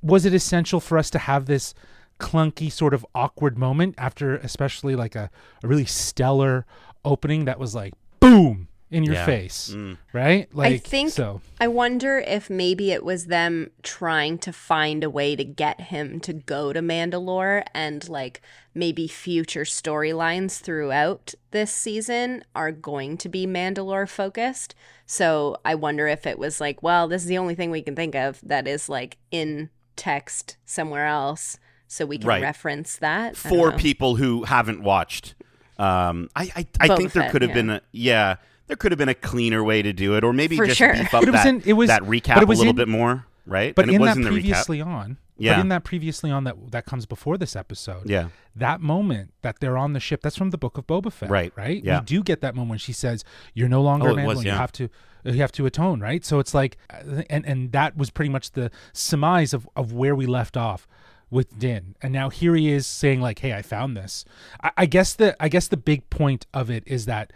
was 0.01 0.25
it 0.25 0.33
essential 0.33 0.79
for 0.79 0.97
us 0.97 1.11
to 1.11 1.19
have 1.19 1.45
this 1.45 1.75
clunky 2.19 2.71
sort 2.71 2.93
of 2.93 3.05
awkward 3.15 3.57
moment 3.57 3.95
after 3.97 4.35
especially 4.37 4.95
like 4.95 5.15
a, 5.15 5.29
a 5.63 5.67
really 5.67 5.85
stellar 5.85 6.65
opening 7.05 7.45
that 7.45 7.59
was 7.59 7.73
like 7.73 7.93
boom 8.19 8.67
in 8.91 9.03
your 9.03 9.13
Yeah. 9.13 9.25
face, 9.25 9.71
mm. 9.73 9.97
right? 10.13 10.53
Like 10.53 10.73
I 10.73 10.77
think- 10.77 11.11
so. 11.11 11.41
I 11.61 11.67
wonder 11.67 12.17
if 12.19 12.49
maybe 12.49 12.91
it 12.91 13.05
was 13.05 13.27
them 13.27 13.69
trying 13.83 14.39
to 14.39 14.51
find 14.51 15.03
a 15.03 15.09
way 15.11 15.35
to 15.35 15.43
get 15.43 15.79
him 15.79 16.19
to 16.21 16.33
go 16.33 16.73
to 16.73 16.81
Mandalore 16.81 17.63
and 17.73 18.07
like 18.09 18.41
maybe 18.73 19.07
future 19.07 19.63
storylines 19.63 20.59
throughout 20.59 21.35
this 21.51 21.71
season 21.71 22.43
are 22.55 22.71
going 22.71 23.17
to 23.17 23.29
be 23.29 23.45
Mandalore 23.45 24.09
focused. 24.09 24.73
So 25.05 25.57
I 25.63 25.75
wonder 25.75 26.07
if 26.07 26.25
it 26.25 26.39
was 26.39 26.59
like, 26.59 26.81
well, 26.81 27.07
this 27.07 27.21
is 27.21 27.27
the 27.27 27.37
only 27.37 27.55
thing 27.55 27.69
we 27.69 27.83
can 27.83 27.95
think 27.95 28.15
of 28.15 28.39
that 28.41 28.67
is 28.67 28.89
like 28.89 29.17
in 29.29 29.69
text 29.95 30.57
somewhere 30.65 31.05
else 31.05 31.57
so 31.89 32.05
we 32.05 32.17
can 32.19 32.27
Right. 32.27 32.41
reference 32.41 32.95
that. 32.97 33.35
For 33.35 33.73
people 33.73 34.15
who 34.15 34.43
haven't 34.45 34.81
watched. 34.81 35.35
Um, 35.77 36.29
I 36.35 36.51
I, 36.55 36.67
I 36.91 36.95
think 36.95 37.11
there 37.13 37.23
Fett, 37.23 37.31
could 37.31 37.41
have 37.41 37.49
yeah. 37.51 37.55
been 37.55 37.69
a 37.69 37.81
yeah, 37.91 38.35
there 38.67 38.77
could 38.77 38.91
have 38.91 38.99
been 38.99 39.09
a 39.09 39.13
cleaner 39.15 39.63
way 39.63 39.81
to 39.81 39.91
do 39.91 40.15
it, 40.15 40.23
or 40.23 40.31
maybe 40.33 40.55
For 40.55 40.65
just 40.65 40.77
sure. 40.77 40.93
beef 40.93 41.13
up 41.13 41.23
it 41.23 41.31
was 41.31 41.43
that, 41.43 41.47
in- 41.47 41.61
it 41.65 41.73
was- 41.73 41.87
that 41.87 42.01
but 42.01 42.09
recap 42.09 42.41
it 42.41 42.47
was 42.47 42.59
a 42.59 42.61
little 42.61 42.71
in- 42.71 42.75
bit 42.75 42.87
more, 42.87 43.25
right? 43.45 43.73
But 43.75 43.83
and 43.85 43.91
it 43.91 43.95
in 43.95 44.01
was 44.01 44.09
that 44.11 44.17
in 44.17 44.23
the 44.23 44.29
recap. 44.29 44.33
previously 44.33 44.81
on, 44.81 45.17
Yeah. 45.37 45.55
but 45.55 45.61
in 45.61 45.69
that 45.69 45.83
previously 45.85 46.31
on 46.31 46.43
that 46.43 46.71
that 46.71 46.85
comes 46.85 47.05
before 47.05 47.37
this 47.37 47.55
episode, 47.55 48.09
Yeah, 48.09 48.27
that 48.57 48.81
moment 48.81 49.33
that 49.41 49.59
they're 49.61 49.77
on 49.77 49.93
the 49.93 49.99
ship, 50.01 50.21
that's 50.21 50.35
from 50.35 50.49
the 50.49 50.57
book 50.57 50.77
of 50.77 50.85
Boba 50.85 51.11
Fett, 51.13 51.29
Right, 51.29 51.53
Right. 51.55 51.81
yeah. 51.83 51.99
We 52.01 52.05
do 52.05 52.23
get 52.23 52.41
that 52.41 52.55
moment 52.55 52.71
when 52.71 52.79
she 52.79 52.91
says, 52.93 53.23
"You're 53.53 53.69
no 53.69 53.81
longer 53.81 54.09
Oh, 54.09 54.11
a 54.11 54.13
it 54.13 54.17
Mandalorian. 54.17 54.27
was, 54.27 54.43
You 54.45 54.51
have 54.51 54.71
to, 54.73 54.89
you 55.23 55.41
have 55.41 55.51
to 55.53 55.65
atone." 55.65 56.01
Right. 56.01 56.25
So 56.25 56.39
it's 56.39 56.53
like, 56.53 56.75
uh, 56.89 57.21
and 57.29 57.45
and 57.45 57.71
that 57.71 57.95
was 57.95 58.09
pretty 58.09 58.29
much 58.29 58.51
the 58.51 58.69
surmise 58.91 59.53
of 59.53 59.67
of 59.77 59.93
where 59.93 60.13
we 60.13 60.25
left 60.25 60.57
off 60.57 60.85
with 61.29 61.59
Din, 61.59 61.95
and 62.01 62.11
now 62.11 62.29
here 62.29 62.55
he 62.55 62.69
is 62.69 62.87
saying 62.87 63.21
like, 63.21 63.39
"Hey, 63.39 63.53
I 63.53 63.61
found 63.61 63.95
this." 63.95 64.25
I, 64.63 64.71
I 64.77 64.85
guess 64.85 65.13
the 65.13 65.35
I 65.41 65.49
guess 65.49 65.67
the 65.67 65.77
big 65.77 66.09
point 66.09 66.47
of 66.53 66.69
it 66.69 66.83
is 66.85 67.05
that 67.05 67.33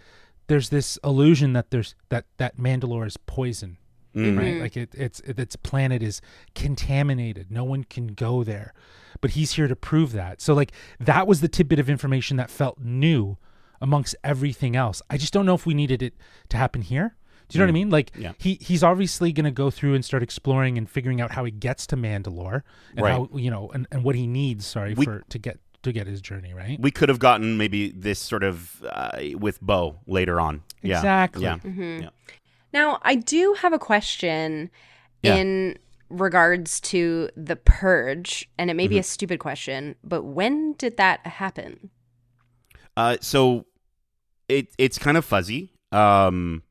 there's 0.47 0.69
this 0.69 0.97
illusion 1.03 1.53
that 1.53 1.71
there's 1.71 1.95
that 2.09 2.25
that 2.37 2.57
Mandalore 2.57 3.07
is 3.07 3.17
poison 3.17 3.77
mm-hmm. 4.15 4.37
right? 4.37 4.61
Like 4.61 4.77
it, 4.77 4.93
it's 4.93 5.19
it, 5.21 5.39
its 5.39 5.55
planet 5.55 6.01
is 6.01 6.21
contaminated. 6.55 7.51
No 7.51 7.63
one 7.63 7.83
can 7.83 8.07
go 8.07 8.43
there, 8.43 8.73
but 9.21 9.31
he's 9.31 9.53
here 9.53 9.67
to 9.67 9.75
prove 9.75 10.11
that. 10.13 10.41
So 10.41 10.53
like 10.53 10.71
that 10.99 11.27
was 11.27 11.41
the 11.41 11.47
tidbit 11.47 11.79
of 11.79 11.89
information 11.89 12.37
that 12.37 12.49
felt 12.49 12.79
new 12.79 13.37
amongst 13.81 14.15
everything 14.23 14.75
else. 14.75 15.01
I 15.09 15.17
just 15.17 15.33
don't 15.33 15.45
know 15.45 15.55
if 15.55 15.65
we 15.65 15.73
needed 15.73 16.01
it 16.01 16.13
to 16.49 16.57
happen 16.57 16.81
here. 16.81 17.15
Do 17.49 17.57
you 17.57 17.59
know 17.59 17.65
what 17.65 17.69
I 17.69 17.73
mean? 17.73 17.89
Like 17.89 18.11
Yeah. 18.17 18.33
he 18.37 18.57
he's 18.61 18.83
obviously 18.83 19.31
going 19.31 19.45
to 19.45 19.51
go 19.51 19.69
through 19.69 19.93
and 19.93 20.03
start 20.03 20.23
exploring 20.23 20.77
and 20.77 20.89
figuring 20.89 21.21
out 21.21 21.31
how 21.31 21.43
he 21.45 21.51
gets 21.51 21.85
to 21.87 21.95
Mandalore 21.97 22.61
and 22.95 23.01
Right. 23.01 23.11
how 23.11 23.29
you 23.37 23.51
know 23.51 23.69
and, 23.73 23.85
and 23.91 24.03
what 24.03 24.15
he 24.15 24.25
needs. 24.27 24.65
Sorry 24.65 24.93
We- 24.93 25.05
for 25.05 25.23
to 25.29 25.37
get 25.39 25.59
to 25.83 25.91
get 25.91 26.07
his 26.07 26.21
journey 26.21 26.53
right. 26.53 26.79
we 26.79 26.91
could 26.91 27.09
have 27.09 27.19
gotten 27.19 27.57
maybe 27.57 27.91
this 27.91 28.17
sort 28.17 28.41
of 28.43 28.81
uh, 28.89 29.19
with 29.37 29.59
Bo 29.61 29.99
later 30.07 30.39
on. 30.39 30.63
Yeah. 30.81 30.97
Exactly. 30.99 31.43
Yeah. 31.43 31.57
Mm-hmm. 31.57 32.03
Yeah. 32.03 32.09
Now, 32.71 32.99
I 33.03 33.15
do 33.15 33.53
have 33.59 33.73
a 33.73 33.79
question 33.79 34.71
Yeah. 35.21 35.35
in 35.35 35.77
regards 36.09 36.79
to 36.81 37.29
the 37.35 37.57
purge, 37.57 38.47
and 38.57 38.69
it 38.71 38.75
may 38.75 38.85
Mm-hmm. 38.85 38.89
be 38.91 38.99
a 38.99 39.03
stupid 39.03 39.39
question, 39.39 39.95
but 40.05 40.23
when 40.23 40.71
did 40.73 40.95
that 40.97 41.25
happen? 41.27 41.89
Uh, 42.95 43.17
so 43.21 43.65
it 44.47 44.67
it's 44.77 44.97
kind 44.97 45.17
of 45.17 45.25
fuzzy. 45.25 45.73
Um, 45.91 46.63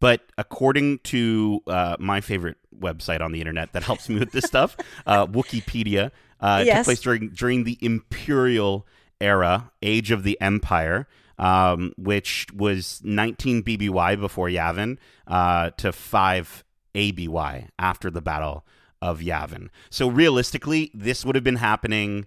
but 0.00 0.22
according 0.36 0.98
to 1.00 1.60
uh, 1.66 1.96
my 1.98 2.20
favorite 2.20 2.56
website 2.78 3.20
on 3.20 3.32
the 3.32 3.40
internet 3.40 3.72
that 3.72 3.82
helps 3.82 4.08
me 4.08 4.18
with 4.18 4.32
this 4.32 4.44
stuff, 4.44 4.76
uh, 5.06 5.26
Wikipedia, 5.28 6.10
uh, 6.40 6.64
it 6.66 6.72
took 6.72 6.84
place 6.84 7.00
during 7.00 7.30
during 7.30 7.64
the 7.64 7.78
Imperial 7.80 8.86
era, 9.20 9.72
Age 9.82 10.10
of 10.10 10.22
the 10.22 10.40
Empire, 10.40 11.08
um, 11.38 11.92
which 11.96 12.46
was 12.54 13.00
19 13.04 13.62
BBY 13.62 14.20
before 14.20 14.48
Yavin 14.48 14.98
uh, 15.26 15.70
to 15.70 15.92
5 15.92 16.64
ABY 16.94 17.68
after 17.78 18.10
the 18.10 18.20
Battle 18.20 18.64
of 19.00 19.20
Yavin. 19.20 19.68
So 19.90 20.08
realistically, 20.08 20.90
this 20.94 21.24
would 21.24 21.34
have 21.34 21.44
been 21.44 21.56
happening. 21.56 22.26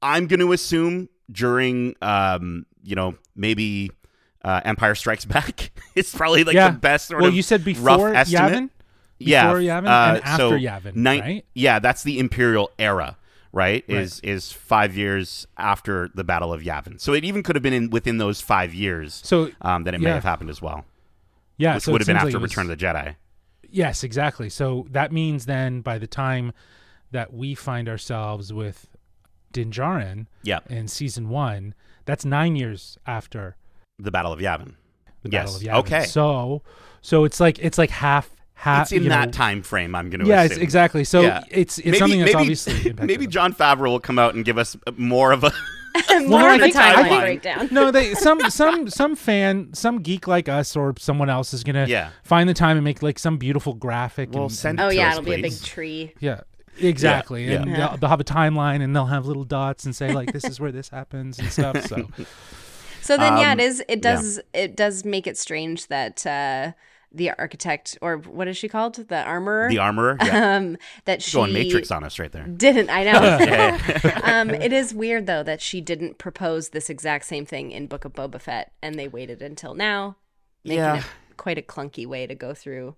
I'm 0.00 0.26
going 0.26 0.40
to 0.40 0.52
assume 0.52 1.08
during, 1.30 1.94
um, 2.00 2.66
you 2.82 2.94
know, 2.94 3.16
maybe 3.36 3.90
uh, 4.44 4.60
Empire 4.64 4.94
Strikes 4.94 5.24
Back. 5.24 5.70
it's 5.94 6.14
probably 6.14 6.44
like 6.44 6.54
yeah. 6.54 6.70
the 6.70 6.78
best 6.78 7.08
sort 7.08 7.20
well, 7.20 7.28
of 7.28 7.34
you 7.34 7.42
said 7.42 7.60
rough 7.60 7.98
before 7.98 8.14
estimate. 8.14 8.52
Yavin. 8.52 8.70
yeah, 9.18 9.46
Before 9.46 9.60
Yavin 9.60 9.86
uh, 9.86 10.14
and 10.16 10.24
after 10.24 10.36
so 10.36 10.50
Yavin, 10.52 10.94
nine- 10.96 11.20
right? 11.20 11.44
Yeah, 11.54 11.78
that's 11.78 12.02
the 12.02 12.18
Imperial 12.18 12.70
era, 12.78 13.16
right? 13.52 13.84
Right. 13.88 13.98
Is 13.98 14.20
is 14.20 14.52
five 14.52 14.96
years 14.96 15.46
after 15.56 16.10
the 16.14 16.24
Battle 16.24 16.52
of 16.52 16.62
Yavin. 16.62 17.00
So 17.00 17.12
it 17.12 17.24
even 17.24 17.42
could 17.42 17.56
have 17.56 17.62
been 17.62 17.72
in 17.72 17.90
within 17.90 18.18
those 18.18 18.40
five 18.40 18.74
years 18.74 19.20
So 19.24 19.50
um, 19.60 19.84
that 19.84 19.94
it 19.94 20.00
may 20.00 20.10
have 20.10 20.24
happened 20.24 20.50
as 20.50 20.62
well, 20.62 20.84
yeah, 21.56 21.74
which 21.74 21.84
so 21.84 21.92
would 21.92 22.00
have 22.00 22.06
been 22.06 22.16
after 22.16 22.30
like 22.32 22.40
was- 22.40 22.50
Return 22.56 22.70
of 22.70 22.78
the 22.78 22.84
Jedi. 22.84 23.16
Yes, 23.70 24.02
exactly. 24.02 24.48
So 24.48 24.86
that 24.90 25.12
means 25.12 25.44
then 25.44 25.82
by 25.82 25.98
the 25.98 26.06
time 26.06 26.52
that 27.10 27.34
we 27.34 27.54
find 27.54 27.86
ourselves 27.86 28.50
with 28.50 28.88
Din 29.52 29.70
Djarin, 29.70 30.26
Yeah, 30.42 30.60
in 30.70 30.88
season 30.88 31.28
one, 31.28 31.74
that's 32.06 32.24
nine 32.24 32.56
years 32.56 32.96
after 33.06 33.56
the 33.98 34.10
Battle 34.10 34.32
of 34.32 34.40
Yavin. 34.40 34.74
the 35.22 35.30
Yes, 35.30 35.58
Battle 35.60 35.78
of 35.78 35.84
Yavin. 35.86 35.86
okay. 35.86 36.04
So, 36.04 36.62
so 37.02 37.24
it's 37.24 37.40
like 37.40 37.58
it's 37.58 37.78
like 37.78 37.90
half 37.90 38.30
half. 38.54 38.82
it's 38.84 38.92
in 38.92 39.08
that 39.08 39.26
know- 39.26 39.32
time 39.32 39.62
frame. 39.62 39.94
I'm 39.94 40.10
going 40.10 40.20
to 40.20 40.26
Yeah, 40.26 40.42
assume. 40.44 40.62
exactly. 40.62 41.04
So 41.04 41.20
Yeah. 41.22 41.42
it's 41.50 41.78
it's 41.78 41.86
maybe, 41.86 41.98
something 41.98 42.20
that's 42.20 42.32
maybe, 42.34 42.40
obviously 42.42 42.92
maybe. 43.06 43.26
Jon 43.26 43.52
Favreau 43.52 43.88
will 43.88 44.00
come 44.00 44.18
out 44.18 44.34
and 44.34 44.44
give 44.44 44.58
us 44.58 44.76
more 44.96 45.32
of 45.32 45.44
a 45.44 45.52
More 46.26 46.40
I 46.40 46.54
of 46.56 46.60
a 46.60 46.64
think- 46.64 46.76
I 46.76 46.92
timeline 46.94 47.08
think- 47.08 47.20
breakdown. 47.42 47.68
no, 47.72 47.90
they 47.90 48.14
some 48.26 48.40
some 48.50 48.88
some 48.88 49.16
fan, 49.16 49.70
some 49.74 50.00
geek 50.00 50.26
like 50.28 50.48
us 50.48 50.76
or 50.76 50.94
someone 50.98 51.28
else 51.30 51.52
is 51.52 51.64
gonna 51.64 51.86
Yeah. 51.86 52.10
find 52.22 52.48
the 52.48 52.54
time 52.54 52.76
and 52.76 52.84
make 52.84 53.02
like 53.02 53.18
some 53.18 53.36
beautiful 53.36 53.74
graphic. 53.74 54.32
Well, 54.32 54.44
and, 54.44 54.52
send 54.52 54.80
Oh 54.80 54.90
yeah, 54.90 55.08
us, 55.08 55.14
it'll 55.18 55.24
be 55.24 55.34
a 55.34 55.42
big 55.42 55.60
tree. 55.62 56.14
Yeah, 56.20 56.40
exactly. 56.78 57.46
Yeah, 57.46 57.62
And 57.62 57.70
yeah. 57.70 57.76
They'll, 57.88 57.96
they'll 57.98 58.10
have 58.10 58.20
a 58.20 58.24
timeline 58.24 58.80
and 58.82 58.94
they'll 58.94 59.06
have 59.06 59.26
little 59.26 59.44
dots 59.44 59.84
and 59.86 59.96
say 59.96 60.12
like 60.12 60.32
this 60.32 60.44
is 60.44 60.60
where 60.60 60.70
this 60.72 60.88
happens 60.88 61.38
and 61.38 61.50
stuff. 61.50 61.84
So 61.86 62.06
So 63.08 63.16
then, 63.16 63.38
yeah, 63.38 63.52
Um, 63.52 63.58
it 63.60 63.62
is. 63.64 63.80
It 63.80 63.88
yeah. 63.88 63.96
does. 63.96 64.40
It 64.52 64.76
does 64.76 65.02
make 65.02 65.26
it 65.26 65.38
strange 65.38 65.86
that 65.86 66.26
uh, 66.26 66.72
the 67.10 67.30
architect, 67.38 67.96
or 68.02 68.18
what 68.18 68.48
is 68.48 68.56
she 68.58 68.68
called, 68.68 68.96
the 68.96 69.22
armorer, 69.22 69.70
the 69.70 69.78
armorer. 69.78 70.18
Yeah. 70.22 70.56
um, 70.56 70.76
that 71.06 71.22
she 71.22 71.32
Going 71.32 71.54
Matrix 71.54 71.90
on 71.90 72.04
us 72.04 72.18
right 72.18 72.30
there. 72.30 72.44
didn't. 72.46 72.90
I 72.90 73.04
know. 73.04 74.20
um, 74.24 74.50
it 74.50 74.74
is 74.74 74.92
weird 74.92 75.26
though 75.26 75.42
that 75.42 75.62
she 75.62 75.80
didn't 75.80 76.18
propose 76.18 76.68
this 76.68 76.90
exact 76.90 77.24
same 77.24 77.46
thing 77.46 77.70
in 77.72 77.86
Book 77.86 78.04
of 78.04 78.12
Boba 78.12 78.38
Fett, 78.38 78.72
and 78.82 78.96
they 78.96 79.08
waited 79.08 79.40
until 79.40 79.72
now, 79.74 80.16
making 80.62 80.78
Yeah. 80.78 80.98
it 80.98 81.04
quite 81.38 81.56
a 81.56 81.62
clunky 81.62 82.06
way 82.06 82.26
to 82.26 82.34
go 82.34 82.52
through 82.52 82.94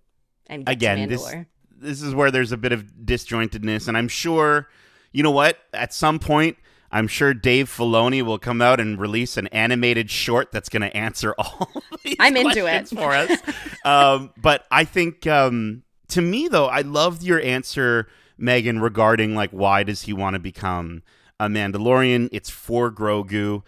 and 0.48 0.66
get 0.66 0.72
Again, 0.72 1.08
this 1.08 1.32
this 1.78 2.02
is 2.02 2.16
where 2.16 2.32
there's 2.32 2.50
a 2.50 2.56
bit 2.56 2.72
of 2.72 2.84
disjointedness, 3.04 3.86
and 3.86 3.96
I'm 3.96 4.08
sure, 4.08 4.68
you 5.12 5.22
know 5.22 5.30
what? 5.30 5.56
At 5.72 5.94
some 5.94 6.18
point, 6.18 6.56
I'm 6.92 7.06
sure 7.06 7.32
Dave 7.34 7.68
Filoni 7.68 8.22
will 8.22 8.38
come 8.38 8.60
out 8.60 8.80
and 8.80 8.98
release 8.98 9.36
an 9.36 9.46
animated 9.48 10.10
short 10.10 10.50
that's 10.52 10.68
going 10.68 10.82
to 10.82 10.96
answer 10.96 11.34
all 11.38 11.70
these 12.02 12.16
I'm 12.18 12.36
into 12.36 12.66
it. 12.66 12.88
for 12.88 13.12
us. 13.12 13.38
um, 13.84 14.32
but 14.36 14.66
I 14.70 14.84
think, 14.84 15.26
um, 15.26 15.82
to 16.08 16.20
me 16.20 16.48
though, 16.48 16.66
I 16.66 16.80
loved 16.80 17.22
your 17.22 17.40
answer, 17.40 18.08
Megan, 18.36 18.80
regarding 18.80 19.34
like 19.34 19.50
why 19.50 19.82
does 19.82 20.02
he 20.02 20.12
want 20.12 20.34
to 20.34 20.40
become 20.40 21.02
a 21.38 21.46
Mandalorian? 21.46 22.28
It's 22.32 22.50
for 22.50 22.90
Grogu. 22.90 23.62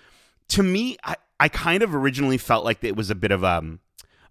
To 0.48 0.62
me, 0.62 0.96
I, 1.04 1.16
I 1.38 1.48
kind 1.48 1.82
of 1.82 1.94
originally 1.94 2.38
felt 2.38 2.64
like 2.64 2.82
it 2.82 2.96
was 2.96 3.10
a 3.10 3.14
bit 3.14 3.30
of 3.30 3.44
um 3.44 3.80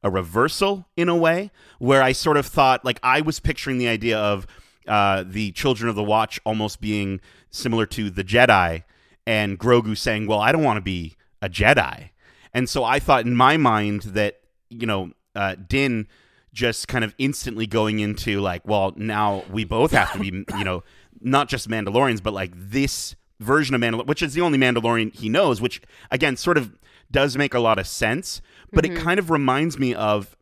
a 0.04 0.10
reversal 0.10 0.88
in 0.98 1.10
a 1.10 1.16
way 1.16 1.52
where 1.80 2.02
I 2.02 2.12
sort 2.12 2.38
of 2.38 2.46
thought 2.46 2.84
like 2.84 3.00
I 3.04 3.22
was 3.22 3.40
picturing 3.40 3.78
the 3.78 3.88
idea 3.88 4.18
of 4.18 4.48
uh, 4.88 5.24
the 5.28 5.52
Children 5.52 5.90
of 5.90 5.96
the 5.96 6.04
Watch 6.04 6.40
almost 6.44 6.82
being 6.82 7.22
similar 7.52 7.86
to 7.88 8.10
the 8.10 8.24
Jedi 8.24 8.84
and 9.28 9.60
Grogu 9.60 9.98
saying, 9.98 10.28
"Well, 10.28 10.40
I 10.40 10.52
don't 10.52 10.64
want 10.64 10.78
to 10.78 10.82
be 10.82 11.16
a 11.42 11.50
Jedi," 11.50 12.10
and 12.54 12.68
so 12.68 12.84
I 12.84 13.00
thought 13.00 13.26
in 13.26 13.36
my 13.36 13.58
mind 13.58 14.02
that 14.04 14.40
you 14.70 14.88
know 14.88 15.12
uh, 15.36 15.56
Din 15.68 16.08
just 16.54 16.88
kind 16.88 17.06
of 17.06 17.16
instantly 17.18 17.66
going 17.66 18.00
into 18.00 18.42
like, 18.42 18.68
well, 18.68 18.94
now 18.98 19.46
we 19.50 19.64
both 19.64 19.92
have 19.92 20.12
to 20.14 20.20
be 20.20 20.28
you 20.58 20.64
know 20.64 20.84
not 21.20 21.48
just 21.48 21.70
Mandalorians, 21.70 22.24
but 22.24 22.34
like 22.34 22.52
this 22.56 23.16
version 23.40 23.76
of 23.76 23.82
Mandalorian, 23.82 24.08
which 24.08 24.22
is 24.22 24.34
the 24.34 24.42
only 24.42 24.58
Mandalorian 24.58 25.14
he 25.14 25.30
knows, 25.30 25.62
which 25.62 25.82
again 26.10 26.36
sort 26.36 26.58
of 26.58 26.78
does 27.12 27.38
make 27.38 27.54
a 27.54 27.60
lot 27.60 27.78
of 27.78 27.88
sense, 27.88 28.42
but 28.72 28.86
it 28.86 28.96
kind 28.96 29.20
of 29.20 29.30
reminds 29.30 29.78
me 29.78 29.94
of, 29.94 30.38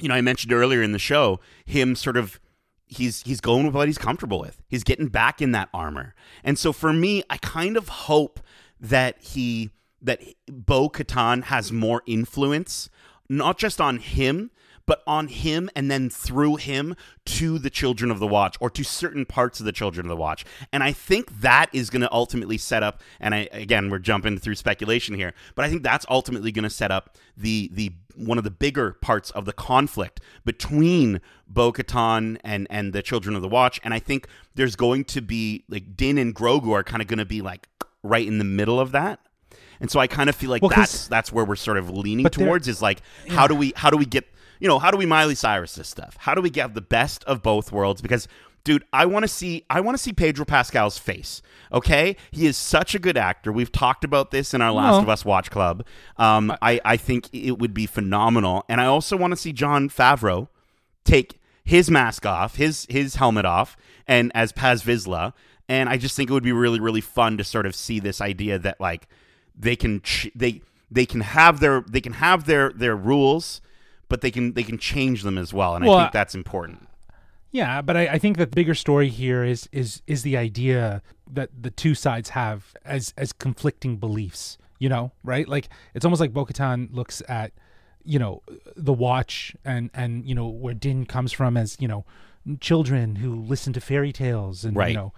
you 0.00 0.08
know, 0.08 0.14
I 0.14 0.20
mentioned 0.20 0.52
earlier 0.52 0.82
in 0.82 0.90
the 0.90 0.98
show 0.98 1.38
him 1.64 1.94
sort 1.94 2.16
of 2.16 2.40
he's 2.90 3.22
he's 3.22 3.40
going 3.40 3.64
with 3.66 3.74
what 3.74 3.88
he's 3.88 3.98
comfortable 3.98 4.40
with. 4.40 4.60
He's 4.68 4.84
getting 4.84 5.08
back 5.08 5.40
in 5.40 5.52
that 5.52 5.68
armor, 5.72 6.14
and 6.44 6.58
so 6.58 6.72
for 6.72 6.92
me, 6.92 7.22
I 7.30 7.38
kind 7.38 7.76
of 7.76 7.88
hope 7.88 8.40
that 8.80 9.22
he 9.22 9.70
that 10.02 10.20
Bo 10.48 10.88
Katan 10.88 11.44
has 11.44 11.70
more 11.72 12.02
influence, 12.06 12.90
not 13.28 13.58
just 13.58 13.80
on 13.80 13.98
him, 13.98 14.50
but 14.86 15.02
on 15.06 15.28
him 15.28 15.70
and 15.76 15.90
then 15.90 16.10
through 16.10 16.56
him 16.56 16.96
to 17.24 17.58
the 17.58 17.70
children 17.70 18.10
of 18.10 18.18
the 18.18 18.26
watch 18.26 18.56
or 18.60 18.70
to 18.70 18.82
certain 18.82 19.24
parts 19.24 19.60
of 19.60 19.66
the 19.66 19.72
children 19.72 20.06
of 20.06 20.08
the 20.08 20.16
watch. 20.16 20.44
And 20.72 20.82
I 20.82 20.92
think 20.92 21.40
that 21.40 21.66
is 21.72 21.90
going 21.90 22.02
to 22.02 22.12
ultimately 22.12 22.58
set 22.58 22.82
up 22.82 23.00
and 23.20 23.34
I 23.34 23.48
again 23.52 23.90
we're 23.90 23.98
jumping 23.98 24.38
through 24.38 24.56
speculation 24.56 25.14
here, 25.14 25.32
but 25.54 25.64
I 25.64 25.68
think 25.68 25.82
that's 25.82 26.06
ultimately 26.08 26.52
going 26.52 26.64
to 26.64 26.70
set 26.70 26.90
up 26.90 27.16
the 27.36 27.70
the 27.72 27.92
one 28.16 28.38
of 28.38 28.44
the 28.44 28.50
bigger 28.50 28.92
parts 29.00 29.30
of 29.30 29.44
the 29.44 29.52
conflict 29.52 30.20
between 30.44 31.20
Bo-Katan 31.48 32.38
and 32.44 32.66
and 32.70 32.92
the 32.92 33.02
children 33.02 33.36
of 33.36 33.42
the 33.42 33.48
watch 33.48 33.80
and 33.84 33.94
I 33.94 33.98
think 33.98 34.26
there's 34.54 34.76
going 34.76 35.04
to 35.04 35.22
be 35.22 35.64
like 35.68 35.96
Din 35.96 36.18
and 36.18 36.34
Grogu 36.34 36.72
are 36.72 36.82
kind 36.82 37.00
of 37.00 37.08
going 37.08 37.18
to 37.18 37.24
be 37.24 37.40
like 37.40 37.68
right 38.02 38.26
in 38.26 38.38
the 38.38 38.44
middle 38.44 38.80
of 38.80 38.92
that. 38.92 39.20
And 39.80 39.90
so 39.90 39.98
I 39.98 40.06
kind 40.06 40.28
of 40.28 40.36
feel 40.36 40.50
like 40.50 40.62
Well, 40.62 40.72
that's 40.74 41.08
that's 41.08 41.32
where 41.32 41.44
we're 41.44 41.56
sort 41.56 41.78
of 41.78 41.90
leaning 41.90 42.26
towards 42.26 42.68
is 42.68 42.82
like 42.82 43.00
how 43.28 43.46
do 43.46 43.54
we 43.54 43.72
how 43.76 43.90
do 43.90 43.96
we 43.96 44.04
get 44.04 44.26
you 44.60 44.68
know 44.68 44.78
how 44.78 44.90
do 44.90 44.96
we 44.96 45.06
Miley 45.06 45.34
Cyrus 45.34 45.74
this 45.74 45.88
stuff? 45.88 46.16
How 46.20 46.34
do 46.34 46.40
we 46.40 46.50
get 46.50 46.74
the 46.74 46.80
best 46.80 47.24
of 47.24 47.42
both 47.42 47.72
worlds? 47.72 48.00
Because 48.00 48.28
dude, 48.62 48.84
I 48.92 49.06
want 49.06 49.24
to 49.24 49.28
see 49.28 49.64
I 49.70 49.80
want 49.80 49.96
to 49.96 50.02
see 50.02 50.12
Pedro 50.12 50.44
Pascal's 50.44 50.98
face. 50.98 51.42
Okay, 51.72 52.16
he 52.30 52.46
is 52.46 52.56
such 52.56 52.94
a 52.94 52.98
good 52.98 53.16
actor. 53.16 53.52
We've 53.52 53.72
talked 53.72 54.04
about 54.04 54.30
this 54.30 54.52
in 54.54 54.60
our 54.60 54.72
Last 54.72 54.92
Well- 54.92 55.00
of 55.02 55.08
Us 55.08 55.24
Watch 55.24 55.50
Club. 55.50 55.84
Um, 56.16 56.54
I 56.62 56.80
I 56.84 56.96
think 56.96 57.28
it 57.32 57.58
would 57.58 57.74
be 57.74 57.86
phenomenal, 57.86 58.64
and 58.68 58.80
I 58.80 58.86
also 58.86 59.16
want 59.16 59.32
to 59.32 59.36
see 59.36 59.52
Jon 59.52 59.88
Favreau 59.88 60.48
take 61.04 61.40
his 61.64 61.90
mask 61.90 62.26
off, 62.26 62.56
his 62.56 62.86
his 62.90 63.16
helmet 63.16 63.44
off, 63.44 63.76
and 64.06 64.30
as 64.34 64.52
Paz 64.52 64.82
Vizsla. 64.82 65.32
And 65.68 65.88
I 65.88 65.96
just 65.98 66.16
think 66.16 66.28
it 66.28 66.32
would 66.32 66.42
be 66.42 66.52
really 66.52 66.80
really 66.80 67.00
fun 67.00 67.36
to 67.38 67.44
sort 67.44 67.64
of 67.64 67.74
see 67.76 68.00
this 68.00 68.20
idea 68.20 68.58
that 68.58 68.80
like 68.80 69.06
they 69.56 69.76
can 69.76 70.00
ch- 70.00 70.30
they 70.34 70.62
they 70.90 71.06
can 71.06 71.20
have 71.20 71.60
their 71.60 71.82
they 71.88 72.00
can 72.00 72.14
have 72.14 72.46
their 72.46 72.70
their 72.72 72.96
rules, 72.96 73.60
but 74.10 74.20
they 74.20 74.30
can 74.30 74.52
they 74.52 74.62
can 74.62 74.76
change 74.76 75.22
them 75.22 75.38
as 75.38 75.54
well. 75.54 75.74
And 75.74 75.86
Well, 75.86 75.96
I 75.96 76.02
think 76.02 76.12
that's 76.12 76.34
important. 76.34 76.88
Yeah, 77.52 77.80
but 77.82 77.96
I, 77.96 78.06
I 78.08 78.18
think 78.18 78.36
the 78.36 78.46
bigger 78.46 78.74
story 78.74 79.08
here 79.08 79.42
is 79.42 79.66
is 79.72 80.02
is 80.06 80.22
the 80.22 80.36
idea 80.36 81.00
that 81.32 81.48
the 81.58 81.70
two 81.70 81.94
sides 81.94 82.30
have 82.30 82.74
as 82.84 83.14
as 83.16 83.32
conflicting 83.32 83.96
beliefs. 83.96 84.58
You 84.78 84.88
know, 84.88 85.12
right? 85.24 85.46
Like 85.48 85.68
it's 85.94 86.04
almost 86.04 86.20
like 86.20 86.32
Bo-Katan 86.32 86.94
looks 86.94 87.22
at 87.28 87.52
you 88.04 88.18
know 88.18 88.42
the 88.76 88.92
watch 88.92 89.54
and 89.64 89.90
and 89.94 90.26
you 90.26 90.34
know 90.34 90.48
where 90.48 90.74
Din 90.74 91.06
comes 91.06 91.32
from 91.32 91.56
as 91.56 91.76
you 91.80 91.88
know 91.88 92.04
children 92.60 93.16
who 93.16 93.34
listen 93.34 93.72
to 93.74 93.80
fairy 93.80 94.12
tales 94.12 94.64
and 94.64 94.74
Right. 94.76 94.88
you 94.88 94.94
know 94.96 95.12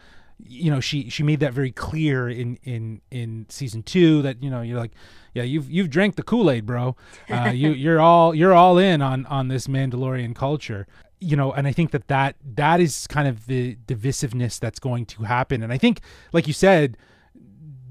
you 0.44 0.70
know 0.72 0.80
she 0.80 1.08
she 1.08 1.22
made 1.22 1.38
that 1.38 1.52
very 1.52 1.70
clear 1.70 2.28
in 2.28 2.58
in 2.64 3.00
in 3.12 3.46
season 3.48 3.84
two 3.84 4.22
that 4.22 4.42
you 4.42 4.50
know 4.50 4.60
you're 4.62 4.80
like 4.80 4.90
yeah 5.34 5.42
you've 5.42 5.70
you've 5.70 5.90
drank 5.90 6.16
the 6.16 6.22
kool-aid 6.22 6.64
bro 6.66 6.96
uh, 7.30 7.50
you 7.54 7.70
you're 7.84 8.00
all 8.00 8.34
you're 8.34 8.52
all 8.54 8.78
in 8.78 9.00
on 9.02 9.26
on 9.26 9.48
this 9.48 9.66
mandalorian 9.66 10.34
culture 10.34 10.86
you 11.20 11.36
know 11.36 11.52
and 11.52 11.66
i 11.66 11.72
think 11.72 11.90
that 11.90 12.08
that 12.08 12.36
that 12.44 12.80
is 12.80 13.06
kind 13.06 13.28
of 13.28 13.46
the 13.46 13.76
divisiveness 13.86 14.58
that's 14.58 14.78
going 14.78 15.04
to 15.06 15.22
happen 15.24 15.62
and 15.62 15.72
i 15.72 15.78
think 15.78 16.00
like 16.32 16.46
you 16.46 16.52
said 16.52 16.96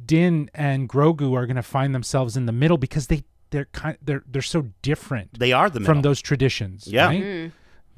din 0.06 0.50
and 0.54 0.90
grogu 0.90 1.34
are 1.36 1.46
going 1.46 1.56
to 1.56 1.64
find 1.64 1.94
themselves 1.96 2.36
in 2.36 2.46
the 2.46 2.52
middle 2.52 2.78
because 2.78 3.08
they 3.08 3.24
they're 3.52 3.66
kind 3.74 3.98
they're 4.02 4.24
they're 4.28 4.42
so 4.42 4.68
different 4.82 5.38
They 5.40 5.52
are 5.52 5.70
the 5.70 5.80
middle. 5.82 5.94
from 5.96 6.02
those 6.02 6.22
traditions 6.22 6.88
Yeah. 6.88 7.08
right? 7.08 7.52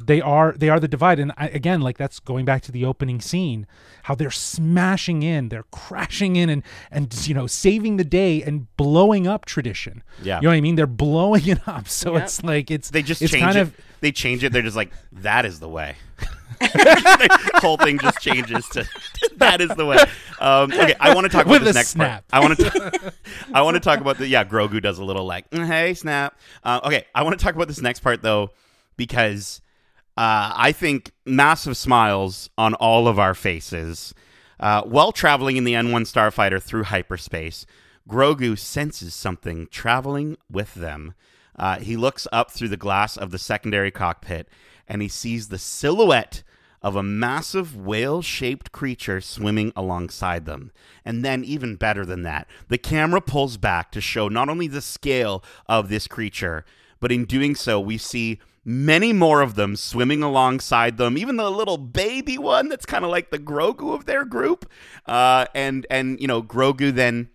They 0.06 0.22
are 0.22 0.54
they 0.58 0.70
are 0.70 0.80
the 0.80 0.88
divide 0.88 1.20
and 1.20 1.32
I, 1.38 1.48
again 1.50 1.82
like 1.82 1.98
that's 1.98 2.20
going 2.20 2.46
back 2.46 2.62
to 2.64 2.72
the 2.72 2.86
opening 2.86 3.22
scene 3.22 3.66
how 4.04 4.16
they're 4.16 4.32
smashing 4.32 5.24
in 5.24 5.50
they're 5.50 5.66
crashing 5.72 6.36
in 6.36 6.50
and 6.50 6.64
and 6.92 7.28
you 7.28 7.34
know 7.34 7.48
saving 7.48 7.98
the 7.98 8.04
day 8.04 8.42
and 8.44 8.68
blowing 8.78 9.28
up 9.28 9.46
tradition 9.46 10.04
Yeah. 10.22 10.38
you 10.38 10.44
know 10.44 10.50
what 10.50 10.56
i 10.56 10.62
mean 10.62 10.76
they're 10.76 10.88
blowing 10.88 11.48
it 11.54 11.68
up 11.68 11.88
so 11.88 12.14
Yep. 12.14 12.24
it's 12.24 12.44
like 12.44 12.72
it's 12.72 12.90
they 12.90 13.02
just 13.04 13.22
it's 13.22 13.32
change 13.32 13.44
kind 13.44 13.58
it. 13.58 13.62
of 13.62 13.76
they 14.02 14.12
change 14.12 14.44
it. 14.44 14.52
They're 14.52 14.62
just 14.62 14.76
like 14.76 14.92
that 15.14 15.46
is 15.46 15.62
the 15.62 15.70
way. 15.70 15.96
the 16.60 17.50
whole 17.62 17.78
thing 17.78 17.98
just 18.00 18.20
changes 18.20 18.68
to 18.70 18.86
that 19.38 19.62
is 19.62 19.70
the 19.70 19.86
way. 19.86 19.98
Um, 20.42 20.74
okay, 20.74 20.94
I 21.00 21.16
want 21.16 21.24
to 21.26 21.30
talk 21.30 21.46
about 21.46 21.54
With 21.54 21.64
this 21.64 21.76
a 21.76 21.80
next 21.80 21.90
snap. 21.92 22.28
part. 22.28 22.44
I 22.44 22.46
want 22.46 22.60
to. 22.60 23.14
I 23.54 23.62
want 23.62 23.76
to 23.76 23.80
talk 23.80 24.02
about 24.02 24.18
the 24.18 24.28
yeah. 24.28 24.44
Grogu 24.44 24.82
does 24.82 25.00
a 25.00 25.06
little 25.06 25.26
like 25.26 25.50
"Mm, 25.52 25.66
hey 25.66 25.94
snap. 25.94 26.38
Uh, 26.66 26.82
okay, 26.84 27.06
I 27.16 27.24
want 27.24 27.40
to 27.40 27.44
talk 27.44 27.56
about 27.56 27.70
this 27.70 27.82
next 27.82 28.02
part 28.02 28.22
though 28.22 28.52
because 28.98 29.62
uh, 30.16 30.54
I 30.56 30.72
think 30.72 31.12
massive 31.26 31.76
smiles 31.76 32.50
on 32.58 32.74
all 32.76 33.08
of 33.08 33.18
our 33.18 33.34
faces 33.34 34.14
uh, 34.60 34.84
while 34.84 35.12
traveling 35.12 35.58
in 35.58 35.64
the 35.64 35.74
N1 35.74 36.04
starfighter 36.04 36.62
through 36.62 36.84
hyperspace. 36.84 37.66
Grogu 38.08 38.58
senses 38.58 39.14
something 39.14 39.68
traveling 39.68 40.38
with 40.52 40.74
them. 40.76 41.14
Uh, 41.56 41.80
he 41.80 41.96
looks 41.96 42.28
up 42.32 42.52
through 42.52 42.68
the 42.68 42.78
glass 42.78 43.18
of 43.18 43.32
the 43.32 43.38
secondary 43.38 43.92
cockpit 43.92 44.48
and 44.88 45.02
he 45.02 45.08
sees 45.08 45.48
the 45.48 45.58
silhouette 45.58 46.44
of 46.82 46.96
a 46.96 47.04
massive 47.04 47.76
whale 47.76 48.22
shaped 48.22 48.72
creature 48.72 49.22
swimming 49.22 49.72
alongside 49.76 50.46
them. 50.46 50.72
And 51.06 51.24
then, 51.24 51.44
even 51.46 51.78
better 51.78 52.06
than 52.06 52.24
that, 52.24 52.48
the 52.68 52.78
camera 52.78 53.22
pulls 53.22 53.56
back 53.56 53.92
to 53.94 54.02
show 54.02 54.28
not 54.28 54.50
only 54.50 54.68
the 54.68 54.82
scale 54.82 55.44
of 55.68 55.88
this 55.88 56.08
creature, 56.08 56.66
but 57.00 57.12
in 57.12 57.24
doing 57.24 57.56
so, 57.56 57.80
we 57.80 57.98
see 57.98 58.40
many 58.66 59.14
more 59.14 59.42
of 59.42 59.56
them 59.56 59.76
swimming 59.76 60.24
alongside 60.24 60.98
them. 60.98 61.18
Even 61.18 61.38
the 61.38 61.50
little 61.50 61.78
baby 61.78 62.38
one 62.38 62.70
that's 62.70 62.86
kind 62.86 63.04
of 63.04 63.12
like 63.12 63.30
the 63.30 63.40
Grogu 63.40 63.94
of 63.94 64.06
their 64.06 64.26
group. 64.26 64.70
Uh, 65.06 65.46
and 65.54 65.86
and 65.90 66.20
you 66.20 66.28
know, 66.28 66.42
Grogu 66.42 66.94
then 66.94 67.30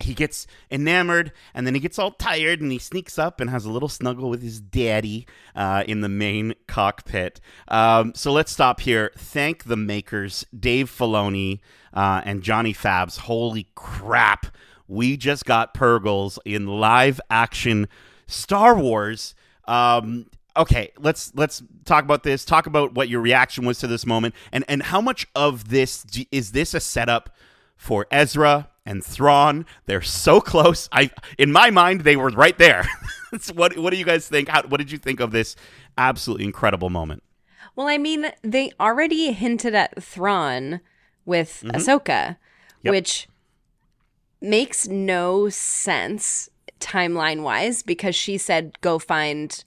he 0.00 0.12
gets 0.12 0.46
enamored 0.70 1.32
and 1.54 1.66
then 1.66 1.74
he 1.74 1.80
gets 1.80 1.98
all 1.98 2.10
tired 2.10 2.60
and 2.60 2.70
he 2.70 2.78
sneaks 2.78 3.18
up 3.18 3.40
and 3.40 3.48
has 3.48 3.64
a 3.64 3.70
little 3.70 3.88
snuggle 3.88 4.28
with 4.28 4.42
his 4.42 4.60
daddy 4.60 5.26
uh, 5.54 5.84
in 5.88 6.02
the 6.02 6.08
main 6.08 6.54
cockpit. 6.68 7.40
Um, 7.68 8.12
so 8.14 8.32
let's 8.32 8.52
stop 8.52 8.80
here. 8.80 9.10
Thank 9.16 9.64
the 9.64 9.76
makers, 9.76 10.44
Dave 10.58 10.90
Filoni 10.90 11.60
uh, 11.94 12.20
and 12.24 12.42
Johnny 12.42 12.74
Fabs. 12.74 13.18
Holy 13.20 13.68
crap. 13.74 14.46
We 14.86 15.16
just 15.16 15.46
got 15.46 15.74
Purrgils 15.74 16.38
in 16.44 16.66
live 16.66 17.20
action 17.30 17.88
Star 18.26 18.78
Wars. 18.78 19.34
Um, 19.64 20.26
okay, 20.56 20.92
let's 20.98 21.32
let's 21.34 21.62
talk 21.84 22.04
about 22.04 22.22
this. 22.22 22.44
Talk 22.44 22.66
about 22.66 22.94
what 22.94 23.08
your 23.08 23.20
reaction 23.20 23.64
was 23.64 23.78
to 23.80 23.86
this 23.86 24.06
moment, 24.06 24.34
and 24.52 24.64
and 24.68 24.82
how 24.82 25.00
much 25.00 25.26
of 25.34 25.68
this 25.68 26.02
do- 26.02 26.24
is 26.30 26.52
this 26.52 26.74
a 26.74 26.80
setup 26.80 27.34
for 27.76 28.06
Ezra 28.10 28.68
and 28.84 29.04
Thrawn? 29.04 29.66
They're 29.86 30.02
so 30.02 30.40
close. 30.40 30.88
I 30.92 31.10
in 31.38 31.52
my 31.52 31.70
mind 31.70 32.02
they 32.02 32.16
were 32.16 32.30
right 32.30 32.56
there. 32.58 32.88
What 33.54 33.76
what 33.76 33.90
do 33.90 33.98
you 33.98 34.04
guys 34.04 34.28
think? 34.28 34.48
How, 34.48 34.62
what 34.62 34.78
did 34.78 34.90
you 34.90 34.96
think 34.96 35.20
of 35.20 35.30
this 35.30 35.56
absolutely 35.98 36.46
incredible 36.46 36.88
moment? 36.88 37.22
Well, 37.74 37.88
I 37.88 37.98
mean, 37.98 38.30
they 38.42 38.72
already 38.80 39.32
hinted 39.32 39.74
at 39.74 40.02
Thrawn 40.02 40.80
with 41.26 41.62
mm-hmm. 41.62 41.76
Ahsoka, 41.76 42.36
Yep. 42.82 42.92
which 42.92 43.28
makes 44.40 44.86
no 44.88 45.48
sense 45.50 46.48
timeline 46.80 47.42
wise 47.42 47.82
because 47.82 48.14
she 48.14 48.38
said 48.38 48.80
go 48.80 48.98
find 48.98 49.64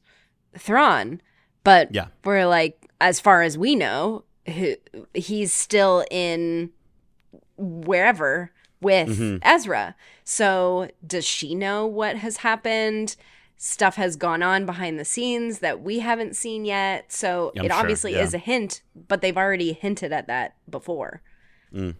Thrawn, 0.57 1.21
but 1.63 1.93
Yeah. 1.93 2.07
we're 2.23 2.45
like, 2.47 2.89
as 3.01 3.19
far 3.19 3.41
as 3.41 3.57
we 3.57 3.75
know, 3.75 4.23
he's 5.13 5.53
still 5.53 6.05
in 6.11 6.71
wherever 7.57 8.51
with 8.81 9.39
Ezra. 9.41 9.95
So 10.23 10.89
does 11.05 11.25
she 11.25 11.55
know 11.55 11.85
what 11.85 12.15
has 12.17 12.37
happened? 12.37 13.15
Stuff 13.57 13.95
has 13.95 14.15
gone 14.15 14.41
on 14.41 14.65
behind 14.65 14.97
the 14.97 15.03
scenes 15.05 15.59
that 15.59 15.81
we 15.81 15.99
haven't 15.99 16.35
seen 16.35 16.63
yet. 16.63 17.11
So 17.11 17.51
I'm 17.57 17.65
it 17.65 17.71
sure, 17.71 17.79
obviously 17.79 18.13
yeah. 18.13 18.23
is 18.23 18.33
a 18.33 18.37
hint, 18.37 18.81
but 19.07 19.21
they've 19.21 19.37
already 19.37 19.73
hinted 19.73 20.13
at 20.13 20.27
that 20.27 20.55
before. 20.69 21.21
Mm. 21.73 21.95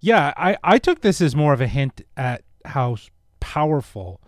Yeah, 0.00 0.32
I, 0.36 0.56
I 0.64 0.78
took 0.78 1.02
this 1.02 1.20
as 1.20 1.36
more 1.36 1.52
of 1.52 1.60
a 1.60 1.66
hint 1.66 2.00
at 2.16 2.42
how 2.64 2.96
powerful 3.40 4.20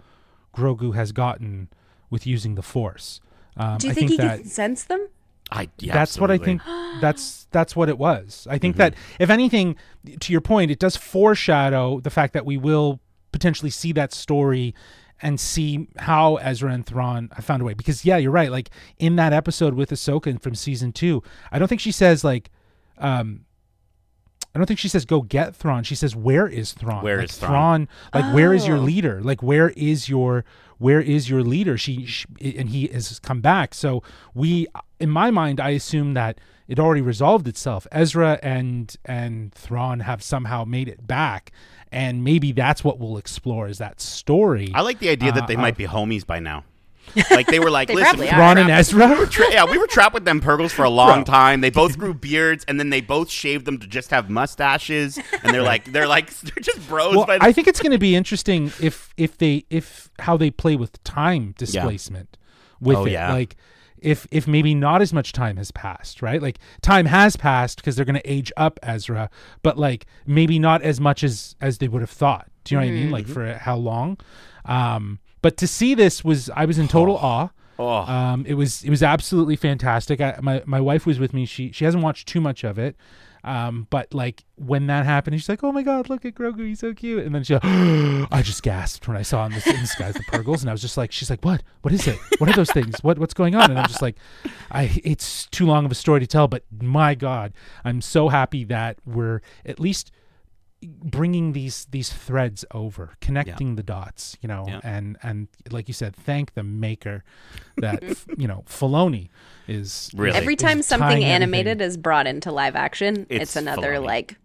Grogu 0.54 0.94
has 0.94 1.12
gotten 1.12 1.68
with 2.10 2.26
using 2.26 2.56
the 2.56 2.62
Force. 2.62 3.20
Um, 3.60 3.78
Do 3.78 3.86
you 3.86 3.90
I 3.90 3.94
think, 3.94 4.08
think, 4.08 4.20
he 4.20 4.26
that 4.26 4.40
can 4.40 4.48
sense 4.48 4.84
them? 4.84 5.08
I 5.52 5.68
yeah, 5.78 5.92
that's 5.94 6.18
what 6.18 6.30
I 6.30 6.38
think. 6.38 6.62
That's 7.00 7.46
that's 7.50 7.74
what 7.74 7.88
it 7.88 7.98
was. 7.98 8.46
I 8.48 8.56
think 8.58 8.76
that 8.76 8.94
if 9.18 9.30
anything, 9.30 9.74
to 10.20 10.32
your 10.32 10.40
point, 10.40 10.70
it 10.70 10.78
does 10.78 10.96
foreshadow 10.96 12.00
the 12.00 12.10
fact 12.10 12.32
that 12.34 12.46
we 12.46 12.56
will 12.56 13.00
potentially 13.32 13.70
see 13.70 13.92
that 13.92 14.12
story 14.12 14.74
and 15.22 15.38
see 15.40 15.88
how 15.98 16.36
Ezra 16.36 16.72
and 16.72 16.86
Thrawn 16.86 17.30
have 17.34 17.44
found 17.44 17.62
a 17.62 17.64
way. 17.64 17.74
Because 17.74 18.04
yeah, 18.04 18.16
you're 18.16 18.30
right. 18.30 18.50
Like 18.50 18.70
in 18.98 19.16
that 19.16 19.32
episode 19.32 19.74
with 19.74 19.90
Ahsoka 19.90 20.40
from 20.40 20.54
season 20.54 20.92
two, 20.92 21.22
I 21.52 21.58
don't 21.58 21.68
think 21.68 21.80
she 21.80 21.92
says 21.92 22.22
like. 22.24 22.50
um 22.98 23.44
I 24.52 24.58
don't 24.58 24.66
think 24.66 24.80
she 24.80 24.88
says 24.88 25.04
go 25.04 25.22
get 25.22 25.54
Thrawn. 25.54 25.84
She 25.84 25.94
says 25.94 26.16
where 26.16 26.48
is 26.48 26.72
Thrawn? 26.72 27.04
Where 27.04 27.18
like, 27.18 27.28
is 27.30 27.36
Thrawn? 27.36 27.88
Like 28.12 28.34
where 28.34 28.52
is 28.52 28.66
your 28.66 28.78
Oh. 28.78 28.80
leader? 28.80 29.20
Like 29.22 29.42
where 29.44 29.70
is 29.70 30.08
your 30.08 30.44
where 30.80 31.00
is 31.00 31.28
your 31.28 31.42
leader? 31.42 31.76
She, 31.76 32.06
she 32.06 32.26
and 32.58 32.70
he 32.70 32.88
has 32.88 33.20
come 33.20 33.40
back. 33.40 33.74
So 33.74 34.02
we, 34.34 34.66
in 34.98 35.10
my 35.10 35.30
mind, 35.30 35.60
I 35.60 35.70
assume 35.70 36.14
that 36.14 36.38
it 36.66 36.78
already 36.80 37.02
resolved 37.02 37.46
itself. 37.46 37.86
Ezra 37.92 38.38
and 38.42 38.96
and 39.04 39.52
Thrawn 39.52 40.00
have 40.00 40.22
somehow 40.22 40.64
made 40.64 40.88
it 40.88 41.06
back, 41.06 41.52
and 41.92 42.24
maybe 42.24 42.52
that's 42.52 42.82
what 42.82 42.98
we'll 42.98 43.18
explore 43.18 43.68
is 43.68 43.78
that 43.78 44.00
story. 44.00 44.72
I 44.74 44.80
like 44.80 45.00
the 45.00 45.10
idea 45.10 45.32
that 45.32 45.42
Uh, 45.42 45.46
they 45.46 45.56
uh, 45.56 45.60
might 45.60 45.76
be 45.76 45.86
homies 45.86 46.26
by 46.26 46.40
now. 46.40 46.64
Like 47.30 47.48
they 47.48 47.58
were 47.58 47.70
like, 47.70 47.88
They 47.88 47.94
listen, 47.96 48.20
we 48.20 48.26
were 48.26 48.32
Ron 48.32 48.56
and 48.58 48.66
trapped- 48.68 48.80
Ezra? 48.80 49.08
we 49.18 49.26
tra- 49.26 49.50
yeah, 49.52 49.64
we 49.68 49.78
were 49.78 49.88
trapped 49.88 50.14
with 50.14 50.24
them 50.24 50.40
Purrgils 50.40 50.70
for 50.70 50.84
a 50.84 50.90
long 50.90 51.24
Bro. 51.24 51.32
time. 51.34 51.60
They 51.60 51.70
both 51.70 51.98
grew 51.98 52.14
beards, 52.14 52.64
and 52.68 52.78
then 52.78 52.90
they 52.90 53.00
both 53.00 53.28
shaved 53.30 53.64
them 53.64 53.78
to 53.78 53.86
just 53.86 54.10
have 54.10 54.30
mustaches. 54.30 55.18
And 55.42 55.52
they're 55.52 55.62
like, 55.62 55.86
they're 55.92 56.06
like, 56.06 56.30
they're 56.40 56.62
just 56.62 56.88
bros. 56.88 57.16
well, 57.16 57.26
by 57.26 57.38
the- 57.38 57.44
I 57.44 57.52
think 57.52 57.66
it's 57.66 57.80
going 57.80 57.92
to 57.92 57.98
be 57.98 58.14
interesting 58.14 58.70
if 58.80 59.12
if 59.16 59.36
they 59.38 59.64
if 59.70 60.10
how 60.20 60.36
they 60.36 60.50
play 60.52 60.76
with 60.76 61.02
time 61.02 61.54
displacement 61.58 62.36
with 62.80 62.96
Oh, 62.98 63.06
it. 63.06 63.12
yeah. 63.12 63.32
Like 63.32 63.56
if 63.98 64.26
if 64.30 64.46
maybe 64.46 64.72
not 64.74 65.02
as 65.02 65.12
much 65.12 65.32
time 65.32 65.56
has 65.56 65.70
passed, 65.72 66.22
right? 66.22 66.40
Like 66.40 66.58
time 66.80 67.06
has 67.06 67.36
passed 67.36 67.76
because 67.78 67.96
they're 67.96 68.04
going 68.04 68.20
to 68.20 68.30
age 68.30 68.52
up 68.56 68.78
Ezra, 68.84 69.28
but 69.62 69.76
like 69.76 70.06
maybe 70.26 70.58
not 70.60 70.80
as 70.82 71.00
much 71.00 71.24
as 71.24 71.56
as 71.60 71.78
they 71.78 71.88
would 71.88 72.02
have 72.02 72.10
thought. 72.10 72.48
Do 72.64 72.74
you 72.74 72.80
know 72.80 72.86
what 72.86 72.92
I 72.92 72.94
mean? 72.94 73.10
Like 73.10 73.26
for 73.26 73.52
how 73.54 73.76
long? 73.76 74.16
Um, 74.64 75.18
but 75.42 75.56
to 75.58 75.66
see 75.66 75.94
this 75.94 76.24
was 76.24 76.50
I 76.56 76.64
was 76.64 76.78
in 76.78 76.88
total 76.88 77.16
awe. 77.16 77.48
oh, 77.78 77.86
Um, 77.88 78.44
it 78.46 78.54
was 78.54 78.82
it 78.84 78.90
was 78.90 79.02
absolutely 79.02 79.56
fantastic. 79.56 80.20
I, 80.20 80.38
my 80.42 80.62
my 80.66 80.80
wife 80.80 81.06
was 81.06 81.18
with 81.18 81.32
me. 81.32 81.46
She 81.46 81.72
she 81.72 81.84
hasn't 81.84 82.02
watched 82.02 82.28
too 82.28 82.40
much 82.40 82.62
of 82.64 82.78
it, 82.78 82.94
um, 83.42 83.86
but 83.88 84.12
like 84.12 84.44
when 84.56 84.86
that 84.88 85.06
happened, 85.06 85.34
she's 85.40 85.48
like, 85.48 85.64
"Oh 85.64 85.72
my 85.72 85.82
god, 85.82 86.10
look 86.10 86.26
at 86.26 86.34
Grogu, 86.34 86.66
he's 86.66 86.80
so 86.80 86.92
cute!" 86.92 87.24
And 87.24 87.34
then 87.34 87.42
she, 87.42 87.54
I 87.62 88.42
just 88.44 88.62
gasped 88.62 89.08
when 89.08 89.16
I 89.16 89.22
saw 89.22 89.46
in, 89.46 89.52
this, 89.52 89.66
in 89.66 89.76
disguise 89.80 90.12
the 90.12 90.20
Purrgils, 90.24 90.60
and 90.60 90.68
I 90.68 90.72
was 90.72 90.82
just 90.82 90.98
like, 90.98 91.10
"She's 91.10 91.30
like, 91.30 91.42
what? 91.42 91.62
What 91.80 91.94
is 91.94 92.06
it? 92.06 92.18
What 92.38 92.50
are 92.50 92.52
those 92.52 92.70
things? 92.70 93.02
What 93.02 93.18
what's 93.18 93.32
going 93.34 93.54
on?" 93.54 93.70
And 93.70 93.78
I'm 93.78 93.86
just 93.88 94.02
like, 94.02 94.16
"I 94.70 95.00
it's 95.02 95.46
too 95.46 95.64
long 95.64 95.86
of 95.86 95.90
a 95.90 95.94
story 95.94 96.20
to 96.20 96.26
tell, 96.26 96.48
but 96.48 96.64
my 96.82 97.14
god, 97.14 97.54
I'm 97.82 98.02
so 98.02 98.28
happy 98.28 98.64
that 98.64 98.98
we're 99.06 99.40
at 99.64 99.80
least." 99.80 100.12
Bringing 100.82 101.52
these 101.52 101.86
these 101.90 102.10
threads 102.10 102.64
over 102.72 103.10
connecting 103.20 103.76
the 103.76 103.82
dots 103.82 104.38
you 104.40 104.48
know 104.48 104.64
Yeah. 104.66 104.80
and 104.82 105.18
and 105.22 105.48
like 105.70 105.88
you 105.88 105.94
said 105.94 106.16
thank 106.16 106.54
the 106.54 106.62
maker 106.62 107.22
that 107.76 108.02
f- 108.12 108.26
you 108.38 108.48
know 108.48 108.64
Filoni 108.66 109.28
is 109.68 110.10
Really? 110.14 110.36
Every 110.38 110.54
is 110.54 110.60
time 110.60 110.80
something 110.82 111.22
animated 111.22 111.72
everything. 111.82 111.86
is 111.88 111.96
brought 111.98 112.26
into 112.26 112.50
live 112.50 112.76
action, 112.76 113.26
It's 113.28 113.42
it's, 113.42 113.56
another 113.56 113.94
Filoni. 113.96 114.04
like 114.06 114.36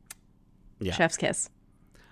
Yeah. 0.79 0.93
chef's 0.93 1.15
kiss. 1.17 1.49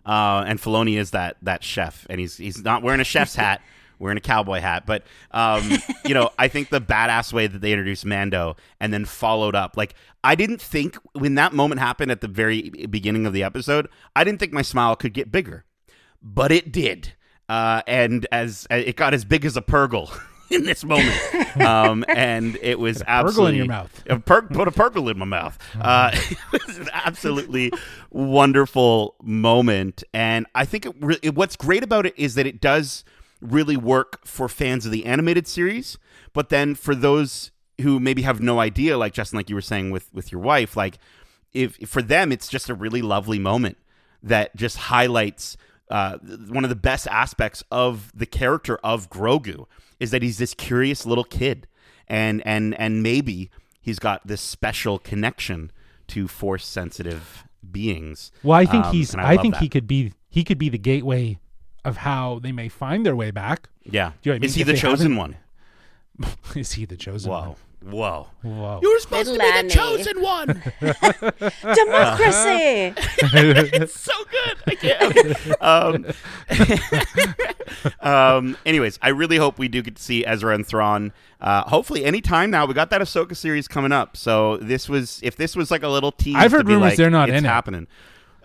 uh, 0.05 0.43
and 0.47 0.57
Filoni 0.59 0.97
is 0.97 1.11
that 1.11 1.35
that 1.41 1.61
chef, 1.63 2.07
and 2.09 2.19
he's 2.19 2.37
he's 2.37 2.63
not 2.63 2.81
wearing 2.81 3.01
a 3.01 3.05
chef's 3.05 3.35
hat, 3.35 3.61
wearing 3.99 4.17
a 4.17 4.21
cowboy 4.21 4.59
hat. 4.59 4.85
But 4.85 5.03
um, 5.31 5.69
you 6.05 6.13
know, 6.13 6.29
I 6.37 6.47
think 6.47 6.69
the 6.69 6.81
badass 6.81 7.33
way 7.33 7.47
that 7.47 7.59
they 7.59 7.71
introduced 7.71 8.05
Mando 8.05 8.55
and 8.79 8.93
then 8.93 9.05
followed 9.05 9.55
up, 9.55 9.77
like 9.77 9.95
I 10.23 10.35
didn't 10.35 10.61
think 10.61 10.97
when 11.13 11.35
that 11.35 11.53
moment 11.53 11.79
happened 11.79 12.11
at 12.11 12.21
the 12.21 12.27
very 12.27 12.69
beginning 12.69 13.25
of 13.25 13.33
the 13.33 13.43
episode, 13.43 13.87
I 14.15 14.23
didn't 14.23 14.39
think 14.39 14.53
my 14.53 14.61
smile 14.61 14.95
could 14.95 15.13
get 15.13 15.31
bigger, 15.31 15.65
but 16.21 16.51
it 16.51 16.71
did, 16.71 17.13
uh, 17.49 17.81
and 17.87 18.25
as 18.31 18.67
it 18.69 18.95
got 18.95 19.13
as 19.13 19.25
big 19.25 19.45
as 19.45 19.57
a 19.57 19.61
Purrgil. 19.61 20.09
In 20.49 20.65
this 20.65 20.83
moment, 20.83 21.61
um, 21.61 22.05
and 22.07 22.59
it 22.61 22.77
was 22.77 23.01
absolutely 23.07 23.43
Purrgil 23.43 23.49
in 23.49 23.55
your 23.55 23.65
mouth. 23.65 24.03
a 24.07 24.19
per- 24.19 24.41
put 24.43 24.67
a 24.67 24.71
purple 24.71 25.09
in 25.09 25.17
my 25.17 25.25
mouth. 25.25 25.57
Uh, 25.79 26.11
it 26.13 26.67
was 26.67 26.77
an 26.77 26.89
absolutely 26.93 27.71
wonderful 28.11 29.15
moment, 29.23 30.03
and 30.13 30.45
I 30.53 30.65
think 30.65 30.85
it 30.85 30.95
re- 30.99 31.17
it, 31.23 31.33
what's 31.33 31.55
great 31.55 31.81
about 31.81 32.05
it 32.05 32.13
is 32.17 32.35
that 32.35 32.45
it 32.45 32.61
does 32.61 33.03
really 33.43 33.77
work 33.77 34.25
for 34.25 34.47
fans 34.49 34.85
of 34.85 34.91
the 34.91 35.05
animated 35.05 35.47
series, 35.47 35.97
but 36.33 36.49
then 36.49 36.75
for 36.75 36.95
those 36.95 37.51
who 37.81 37.99
maybe 37.99 38.21
have 38.23 38.39
no 38.41 38.59
idea, 38.59 38.97
like 38.97 39.13
Justin, 39.13 39.37
like 39.37 39.49
you 39.49 39.55
were 39.55 39.61
saying 39.61 39.91
with 39.91 40.13
with 40.13 40.31
your 40.31 40.41
wife, 40.41 40.75
like 40.77 40.97
if 41.53 41.75
for 41.87 42.01
them 42.01 42.31
it's 42.31 42.47
just 42.47 42.69
a 42.69 42.73
really 42.73 43.01
lovely 43.01 43.39
moment 43.39 43.77
that 44.21 44.55
just 44.55 44.77
highlights 44.77 45.57
uh, 45.89 46.17
one 46.49 46.63
of 46.63 46.69
the 46.69 46.75
best 46.75 47.07
aspects 47.07 47.63
of 47.69 48.11
the 48.15 48.25
character 48.25 48.79
of 48.83 49.09
Grogu 49.09 49.65
is 49.99 50.11
that 50.11 50.21
he's 50.23 50.37
this 50.37 50.53
curious 50.53 51.05
little 51.05 51.23
kid, 51.25 51.67
and 52.07 52.41
and 52.45 52.73
and 52.79 53.03
maybe 53.03 53.51
he's 53.81 53.99
got 53.99 54.25
this 54.25 54.41
special 54.41 54.97
connection 54.97 55.71
to 56.07 56.27
force 56.27 56.65
sensitive 56.65 57.43
beings. 57.71 58.31
well 58.43 58.57
I 58.57 58.65
think 58.65 58.85
Um, 58.85 58.93
he's 58.93 59.13
and 59.13 59.21
I, 59.21 59.37
think 59.37 59.55
that. 59.55 59.61
he 59.63 59.69
could 59.69 59.87
be 59.87 60.13
he 60.29 60.43
could 60.43 60.57
be 60.57 60.69
the 60.69 60.77
gateway 60.77 61.39
of 61.85 61.97
how 61.97 62.39
they 62.39 62.51
may 62.51 62.69
find 62.69 63.05
their 63.05 63.15
way 63.15 63.31
back 63.31 63.69
Yeah, 63.83 64.11
Do 64.21 64.29
you 64.29 64.33
know 64.33 64.37
what 64.37 64.43
I 64.43 64.45
is 64.45 64.55
he 64.55 64.61
If 64.61 64.67
the 64.67 64.73
they 64.73 64.79
chosen 64.79 65.11
haven't- 65.15 65.37
one? 66.19 66.29
is 66.55 66.73
he 66.73 66.85
the 66.85 66.95
chosen 66.97 67.31
Whoa, 67.31 67.39
one 67.39 67.55
whoa! 67.91 68.27
whoa 68.43 68.79
You 68.81 68.93
were 68.93 68.99
supposed 68.99 69.29
Little 69.31 69.45
to 69.45 69.51
be 69.51 69.57
Annie. 69.57 69.67
the 69.67 69.73
chosen 69.73 70.21
one. 70.21 70.47
Democracy. 71.75 72.93
it's 73.77 73.99
so 73.99 74.13
good. 74.31 74.57
I 74.67 74.75
can't. 74.75 75.61
Um, 75.61 76.05
um, 78.01 78.57
anyways, 78.65 78.99
I 79.01 79.09
really 79.09 79.37
hope 79.37 79.57
we 79.59 79.67
do 79.67 79.81
get 79.81 79.95
to 79.97 80.01
see 80.01 80.25
Ezra 80.25 80.55
and 80.55 80.65
Thrawn. 80.65 81.11
Uh, 81.41 81.63
hopefully, 81.63 82.05
anytime 82.05 82.51
now. 82.51 82.65
We 82.65 82.73
got 82.73 82.89
that 82.91 83.01
Ahsoka 83.01 83.35
series 83.35 83.67
coming 83.67 83.91
up, 83.91 84.15
so 84.15 84.57
this 84.57 84.87
was 84.87 85.19
if 85.23 85.35
this 85.35 85.55
was 85.55 85.71
like 85.71 85.83
a 85.83 85.89
little 85.89 86.11
tease. 86.11 86.35
I've 86.37 86.51
to 86.51 86.57
heard 86.57 86.67
be 86.67 86.73
rumors 86.73 86.91
like, 86.91 86.97
they're 86.97 87.09
not 87.09 87.29
it's 87.29 87.37
in 87.39 87.45
it. 87.45 87.47
happening. 87.49 87.87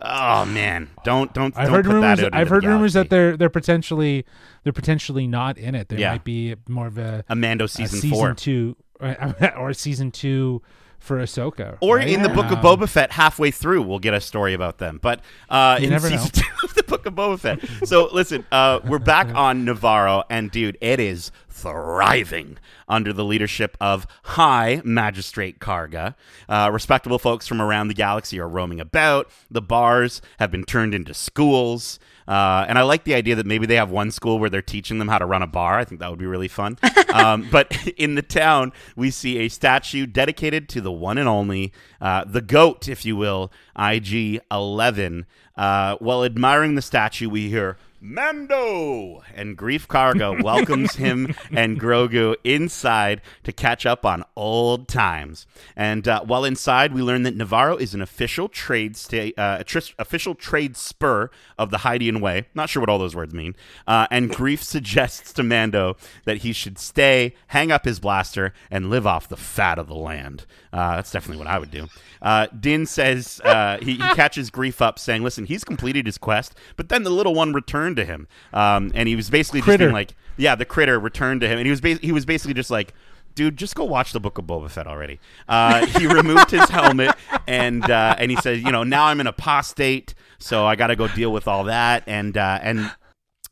Oh 0.00 0.44
man, 0.44 0.90
don't 1.04 1.32
don't. 1.34 1.56
I've 1.56 1.66
don't 1.66 1.74
heard 1.74 1.84
put 1.87 1.94
rumors. 1.94 2.18
That 2.20 2.26
out 2.26 2.34
I've 2.34 2.48
heard 2.48 2.64
rumors 2.64 2.92
that 2.92 3.11
they're 3.11 3.37
they're 3.37 3.50
potentially 3.50 4.24
they're 4.62 4.72
potentially 4.72 5.26
not 5.26 5.58
in 5.58 5.74
it. 5.74 5.88
There 5.88 5.98
Yeah. 5.98 6.12
might 6.12 6.24
be 6.24 6.54
more 6.68 6.87
of 6.87 6.98
a, 6.98 7.24
a 7.28 7.34
Mando 7.34 7.64
a 7.64 7.68
season, 7.68 8.00
season 8.00 8.16
four. 8.16 8.34
two 8.34 8.76
or 9.56 9.72
season 9.72 10.11
two 10.11 10.62
for 10.98 11.18
Ahsoka, 11.18 11.78
Or 11.80 11.96
right? 11.96 12.08
in 12.08 12.22
the 12.22 12.28
Book 12.28 12.50
of 12.50 12.58
Boba 12.58 12.88
Fett, 12.88 13.12
halfway 13.12 13.50
through, 13.50 13.82
we'll 13.82 13.98
get 13.98 14.14
a 14.14 14.20
story 14.20 14.52
about 14.54 14.78
them. 14.78 14.98
But 15.00 15.20
uh, 15.48 15.76
You 15.80 15.84
in 15.87 15.90
never 15.90 16.08
season 16.08 16.30
two 16.32 16.42
of 16.64 16.74
the 16.74 16.82
Book 16.82 17.06
of 17.06 17.14
Boba 17.14 17.38
Fett. 17.38 17.61
So 17.88 18.08
listen, 18.12 18.44
uh, 18.52 18.80
we're 18.84 18.98
back 18.98 19.28
on 19.34 19.64
Navarro, 19.64 20.24
and 20.28 20.50
dude, 20.50 20.76
it 20.80 21.00
is 21.00 21.30
thriving 21.50 22.58
under 22.88 23.12
the 23.12 23.24
leadership 23.24 23.76
of 23.80 24.06
High 24.24 24.80
Magistrate 24.84 25.58
Karga. 25.61 26.14
Uh, 26.48 26.70
respectable 26.72 27.18
folks 27.18 27.46
from 27.46 27.61
around 27.61 27.88
the 27.88 27.94
galaxy 27.94 28.38
are 28.38 28.48
roaming 28.48 28.80
about. 28.80 29.30
The 29.50 29.62
bars 29.62 30.20
have 30.38 30.50
been 30.50 30.64
turned 30.64 30.94
into 30.94 31.14
schools. 31.14 31.98
Uh, 32.29 32.67
and 32.69 32.79
I 32.79 32.83
like 32.83 33.05
the 33.05 33.14
idea 33.14 33.35
that 33.37 33.47
maybe 33.47 33.64
they 33.64 33.77
have 33.77 33.91
one 33.91 34.11
school 34.11 34.38
where 34.38 34.51
they're 34.51 34.61
teaching 34.61 34.99
them 34.99 35.09
how 35.09 35.17
to 35.17 35.25
run 35.25 35.43
a 35.43 35.47
bar. 35.47 35.79
I 35.79 35.85
think 35.85 36.01
that 36.01 36.11
would 36.11 36.19
be 36.19 36.27
really 36.27 36.47
fun. 36.47 36.79
um, 37.14 37.49
but 37.51 37.75
in 37.97 38.17
the 38.17 38.23
town, 38.23 38.73
we 38.95 39.11
see 39.11 39.38
a 39.38 39.49
statue 39.49 40.05
dedicated 40.05 40.69
to 40.71 40.83
the 40.83 40.93
one 40.93 41.17
and 41.17 41.27
only, 41.27 41.73
uh, 42.03 42.25
the 42.27 42.43
GOAT, 42.43 42.87
if 42.87 43.07
you 43.07 43.17
will, 43.17 43.51
IG 43.79 44.41
11. 44.51 45.25
Uh, 45.57 45.97
while 46.01 46.23
admiring 46.23 46.75
the 46.75 46.83
statue, 46.83 47.31
we 47.31 47.49
hear, 47.49 47.79
Mando! 48.00 49.22
And 49.34 49.58
Greef 49.58 49.88
Karga 49.88 50.40
welcomes 50.44 50.94
him 50.94 51.34
and 51.50 51.80
Grogu 51.80 52.37
inside 52.44 53.20
to 53.42 53.52
catch 53.52 53.84
up 53.87 54.06
on 54.06 54.24
old 54.37 54.87
times. 54.87 55.46
And 55.74 56.06
uh, 56.06 56.22
while 56.22 56.44
inside, 56.44 56.92
we 56.94 57.02
learn 57.02 57.24
that 57.24 57.34
Navarro 57.34 57.76
is 57.76 57.94
an 57.94 58.00
official 58.00 58.48
trade 58.48 58.96
sta- 58.96 59.32
uh, 59.37 59.64
tris- 59.64 59.94
official 59.98 60.37
trade 60.37 60.76
spur 60.76 61.28
of 61.58 61.70
the 61.70 61.78
Hydian 61.78 62.20
Way. 62.20 62.46
Not 62.54 62.68
sure 62.68 62.80
what 62.80 62.88
all 62.88 62.98
those 62.98 63.16
words 63.16 63.34
mean. 63.34 63.56
Uh, 63.87 64.06
and 64.12 64.30
Greef 64.30 64.62
suggests 64.62 65.32
to 65.32 65.42
Mando 65.42 65.96
that 66.24 66.38
he 66.38 66.52
should 66.52 66.78
stay, 66.78 67.34
hang 67.48 67.72
up 67.72 67.84
his 67.84 67.98
blaster, 67.98 68.52
and 68.70 68.90
live 68.90 69.06
off 69.08 69.28
the 69.28 69.37
fat 69.37 69.78
of 69.78 69.88
the 69.88 69.94
land. 69.96 70.46
Uh, 70.72 70.96
that's 70.96 71.11
definitely 71.11 71.38
what 71.38 71.48
I 71.52 71.58
would 71.58 71.70
do. 71.70 71.88
Uh, 72.20 72.46
Din 72.58 72.87
says 72.87 73.40
uh, 73.44 73.78
he, 73.80 73.92
he 73.92 73.98
catches 74.14 74.50
Greef 74.50 74.80
up, 74.80 74.98
saying, 74.98 75.22
"Listen, 75.22 75.46
he's 75.46 75.64
completed 75.64 76.06
his 76.06 76.18
quest, 76.18 76.54
but 76.76 76.88
then 76.88 77.04
the 77.04 77.11
little 77.11 77.34
one 77.34 77.52
returned 77.88 77.96
to 77.96 78.05
him, 78.05 78.29
um, 78.53 78.92
and 78.94 79.09
he 79.09 79.16
was 79.16 79.31
basically 79.31 79.61
just 79.61 79.79
being 79.79 79.92
like, 79.92 80.14
yeah, 80.37 80.55
the 80.55 80.64
critter 80.64 80.98
returned 80.98 81.40
to 81.42 81.48
him, 81.48 81.59
and 81.59 81.66
he 81.66 81.70
was 81.70 81.81
ba- 81.81 81.98
he 82.01 82.12
was 82.12 82.24
basically 82.24 82.55
just 82.55 82.70
like." 82.70 82.94
Dude, 83.35 83.57
just 83.57 83.77
go 83.77 83.85
watch 83.85 84.12
the 84.12 84.18
Book 84.18 84.37
of 84.38 84.46
Boba 84.46 84.68
Fett 84.68 84.88
already. 84.88 85.20
Uh, 85.48 85.87
he 85.87 86.07
removed 86.12 86.51
his 86.51 86.68
helmet 86.68 87.14
and 87.46 87.88
uh, 87.88 88.16
and 88.18 88.33
he 88.33 88.37
said, 88.38 88.59
you 88.59 88.72
know, 88.72 88.83
now 88.83 89.05
I'm 89.05 89.20
an 89.20 89.29
apostate, 89.29 90.12
so 90.38 90.66
I 90.66 90.74
got 90.74 90.88
to 90.88 90.96
go 90.96 91.07
deal 91.07 91.33
with 91.33 91.46
all 91.46 91.62
that. 91.64 92.03
And 92.09 92.37
uh, 92.37 92.59
and 92.61 92.90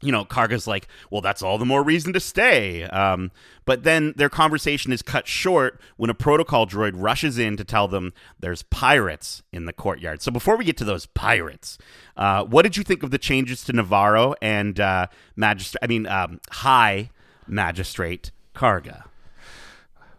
you 0.01 0.13
know, 0.13 0.25
Karga's 0.25 0.67
like, 0.67 0.89
well, 1.11 1.21
that's 1.21 1.43
all 1.43 1.59
the 1.59 1.65
more 1.65 1.83
reason 1.83 2.13
to 2.13 2.21
stay. 2.21 2.85
Um, 2.85 3.31
but 3.65 3.83
then 3.83 4.13
their 4.17 4.29
conversation 4.29 4.93
is 4.93 5.03
cut 5.03 5.27
short 5.27 5.81
when 5.97 6.11
a 6.11 6.15
protocol 6.15 6.67
droid 6.67 6.93
rushes 6.95 7.39
in 7.39 7.57
to 7.57 7.65
tell 7.65 7.89
them 7.89 8.13
there's 8.39 8.63
pirates 8.63 9.43
in 9.53 9.65
the 9.65 9.73
courtyard. 9.73 10.23
So 10.23 10.31
before 10.31 10.57
we 10.57 10.65
get 10.65 10.77
to 10.79 10.85
those 10.85 11.07
pirates, 11.07 11.79
uh, 12.17 12.45
what 12.45 12.63
did 12.63 12.77
you 12.77 12.85
think 12.85 13.03
of 13.03 13.11
the 13.11 13.19
changes 13.19 13.65
to 13.65 13.73
Navarro 13.73 14.35
and 14.43 14.79
uh, 14.79 15.07
Magistrate? 15.35 15.81
I 15.83 15.87
mean, 15.87 16.07
um, 16.07 16.41
High 16.51 17.11
Magistrate 17.47 18.31
Karga. 18.55 19.05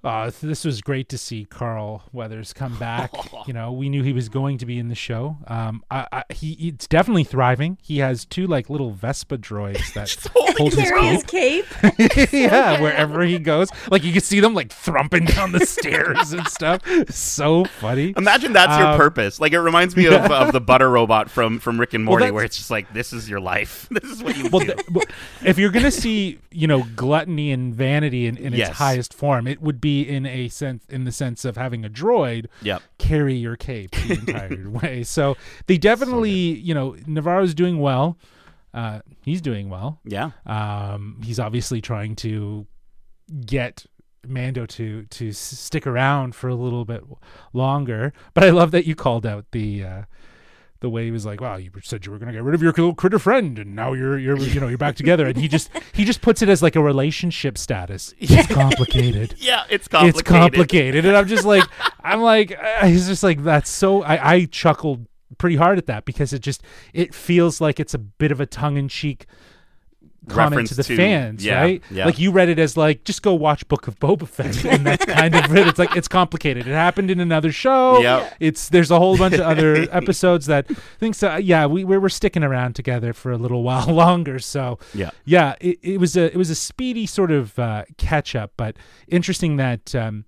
Uh, 0.08 0.32
this 0.42 0.64
was 0.64 0.80
great 0.82 1.10
to 1.10 1.18
see 1.18 1.44
Carl 1.46 2.04
Weathers 2.14 2.54
come 2.54 2.78
back. 2.78 3.12
you 3.48 3.54
know, 3.54 3.74
we 3.74 3.90
knew 3.90 4.04
he 4.04 4.14
was 4.14 4.30
going 4.30 4.58
to 4.60 4.66
be 4.66 4.80
in 4.80 4.88
the 4.88 4.96
show. 4.96 5.38
Um, 5.48 5.84
I, 5.92 6.08
I, 6.12 6.24
he 6.34 6.54
it's 6.70 6.88
definitely 6.88 7.26
thriving. 7.26 7.78
He 7.82 7.98
has 8.00 8.24
two 8.26 8.48
like 8.48 8.70
little 8.70 8.92
Vespa 8.92 9.38
droids 9.38 9.94
that 9.94 10.16
hold 10.58 10.74
his 10.74 10.90
Carry 10.90 11.06
his 11.08 11.24
cape. 11.24 11.66
cape. 11.82 12.30
yeah, 12.34 12.80
wherever 12.82 13.22
he 13.24 13.38
goes, 13.38 13.70
like 13.92 14.04
you 14.04 14.14
can 14.14 14.22
see 14.22 14.40
them 14.40 14.54
like 14.54 14.72
thrumping 14.72 15.26
down 15.26 15.52
the 15.52 15.66
stairs 15.66 16.32
and 16.32 16.48
stuff. 16.48 16.82
So 17.10 17.66
funny. 17.66 18.14
Imagine 18.16 18.54
that's 18.54 18.78
your 18.78 18.88
Um, 18.88 18.98
purpose. 18.98 19.40
Like 19.42 19.52
it 19.52 19.60
reminds 19.60 19.96
me 19.98 20.06
of, 20.06 20.14
of 20.32 20.54
the 20.54 20.62
butter 20.62 20.90
robot 20.90 21.30
from 21.30 21.60
from 21.60 21.80
Rick 21.80 21.94
and 21.94 22.06
Morty, 22.06 22.22
that's- 22.24 22.34
where 22.34 22.46
it's 22.46 22.56
just 22.58 22.72
like 22.72 22.94
this 22.94 23.12
is 23.12 23.30
your 23.30 23.40
life. 23.42 23.88
This 23.92 24.12
is 24.12 24.24
what 24.24 24.38
you 24.38 24.50
well, 24.52 24.60
do. 24.62 24.68
th- 24.74 24.90
well, 24.92 25.06
if 25.44 25.58
you're 25.58 25.72
gonna 25.72 25.92
see, 25.92 26.40
you 26.52 26.68
know, 26.68 26.84
gluttony 26.96 27.52
and 27.52 27.74
vanity 27.76 28.28
in, 28.28 28.38
in 28.38 28.54
its 28.54 28.70
highest 28.70 29.14
form, 29.14 29.48
it 29.48 29.62
would 29.62 29.82
be 29.82 29.97
in 30.02 30.26
a 30.26 30.48
sense, 30.50 30.84
in 30.90 31.04
the 31.06 31.12
sense 31.12 31.46
of 31.46 31.56
having 31.58 31.86
a 31.86 31.90
droid 31.90 32.48
Yep. 32.62 32.82
carry 32.98 33.36
your 33.36 33.56
cape 33.56 33.92
the 33.92 34.14
entire 34.28 34.70
way. 34.70 35.04
So 35.04 35.38
they 35.68 35.78
definitely, 35.78 36.32
you 36.32 36.74
know, 36.74 36.96
Navarro's 37.06 37.54
doing 37.54 37.80
well. 37.80 38.18
Uh, 38.74 39.00
he's 39.24 39.42
doing 39.42 39.70
well. 39.70 40.00
Yeah. 40.06 40.32
Um, 40.46 41.22
he's 41.24 41.40
obviously 41.40 41.82
trying 41.82 42.16
to 42.18 42.68
get 43.46 43.86
Mando 44.28 44.66
to 44.66 45.04
to 45.06 45.32
stick 45.32 45.88
around 45.88 46.36
for 46.36 46.48
a 46.50 46.56
little 46.56 46.84
bit 46.86 47.04
longer. 47.54 48.14
But 48.34 48.44
I 48.44 48.50
love 48.50 48.72
that 48.72 48.86
you 48.86 48.94
called 48.96 49.26
out 49.26 49.46
the 49.52 49.84
uh, 49.84 50.02
the 50.80 50.90
way 50.90 51.06
he 51.06 51.12
was 51.12 51.26
like, 51.26 51.42
"Wow, 51.42 51.58
you 51.58 51.72
said 51.84 52.06
you 52.06 52.12
were 52.12 52.18
going 52.18 52.28
to 52.28 52.34
get 52.34 52.44
rid 52.44 52.56
of 52.56 52.62
your 52.62 52.72
little 52.72 52.94
critter 52.94 53.20
friend, 53.20 53.58
and 53.60 53.76
now 53.76 53.94
you're 53.94 54.18
you're 54.18 54.38
you 54.38 54.60
know 54.60 54.68
you're 54.68 54.78
back 54.78 54.96
together." 54.96 55.28
And 55.28 55.38
he 55.38 55.48
just 55.48 55.70
he 55.94 56.06
just 56.06 56.22
puts 56.22 56.42
it 56.42 56.50
as 56.50 56.62
like 56.62 56.76
a 56.76 56.82
relationship 56.82 57.58
status. 57.58 58.14
It's 58.20 58.48
complicated. 58.54 59.36
Yeah, 59.48 59.64
it's 59.70 59.88
complicated. 59.88 60.20
It's 60.20 60.30
complicated, 60.30 61.06
and 61.06 61.16
I'm 61.16 61.28
just 61.28 61.46
like, 61.46 61.64
I'm 62.04 62.22
like, 62.22 62.58
uh, 62.58 62.88
he's 62.88 63.08
just 63.08 63.24
like 63.24 63.44
that's 63.44 63.70
so. 63.70 64.04
I, 64.04 64.34
I 64.34 64.46
chuckled 64.46 65.08
pretty 65.38 65.56
hard 65.56 65.78
at 65.78 65.86
that 65.86 66.06
because 66.06 66.34
it 66.34 66.40
just 66.40 66.62
it 66.94 67.14
feels 67.14 67.62
like 67.62 67.80
it's 67.80 67.94
a 67.94 67.98
bit 68.00 68.32
of 68.32 68.42
a 68.42 68.46
tongue 68.46 68.78
in 68.78 68.88
cheek 68.88 69.26
comment 70.28 70.52
Reference 70.52 70.70
to 70.70 70.76
the 70.76 70.84
to- 70.84 70.96
fans, 70.98 71.44
yeah, 71.46 71.62
right? 71.62 71.84
yeah. 71.90 72.06
Like 72.06 72.20
you 72.20 72.32
read 72.32 72.50
it 72.50 72.60
as 72.60 72.78
like 72.78 73.04
just 73.04 73.22
go 73.22 73.34
watch 73.34 73.68
Book 73.68 73.88
of 73.88 74.00
Boba 74.00 74.28
Fett, 74.28 74.64
and 74.66 74.86
that's 74.86 75.06
kind 75.06 75.36
of 75.36 75.56
it. 75.56 75.68
It's 75.68 75.80
like 75.80 75.96
it's 75.96 76.08
complicated. 76.08 76.68
It 76.68 76.72
happened 76.74 77.10
in 77.12 77.20
another 77.20 77.52
show. 77.52 78.00
Yep. 78.02 78.34
It's 78.40 78.70
there's 78.70 78.92
a 78.92 79.00
whole 79.00 79.18
bunch 79.18 79.36
of 79.36 79.42
other 79.42 79.88
episodes 79.92 80.46
that 80.48 80.68
things. 81.00 81.22
Uh, 81.24 81.40
yeah, 81.42 81.66
we 81.66 81.84
we 81.84 81.98
were 81.98 82.10
sticking 82.10 82.44
around 82.44 82.76
together 82.76 83.14
for 83.14 83.32
a 83.32 83.38
little 83.38 83.64
while 83.68 83.88
longer. 83.88 84.40
So 84.40 84.80
Yeah. 84.94 85.12
yeah, 85.26 85.56
it, 85.62 85.80
it 85.82 86.00
was 86.00 86.16
a 86.18 86.26
it 86.32 86.38
was 86.38 86.50
a 86.50 86.56
speedy 86.56 87.06
sort 87.06 87.32
of 87.32 87.58
uh, 87.60 87.84
catch 87.98 88.36
up, 88.36 88.52
but 88.58 88.76
interesting 89.08 89.58
that 89.58 89.96
um, 89.96 90.26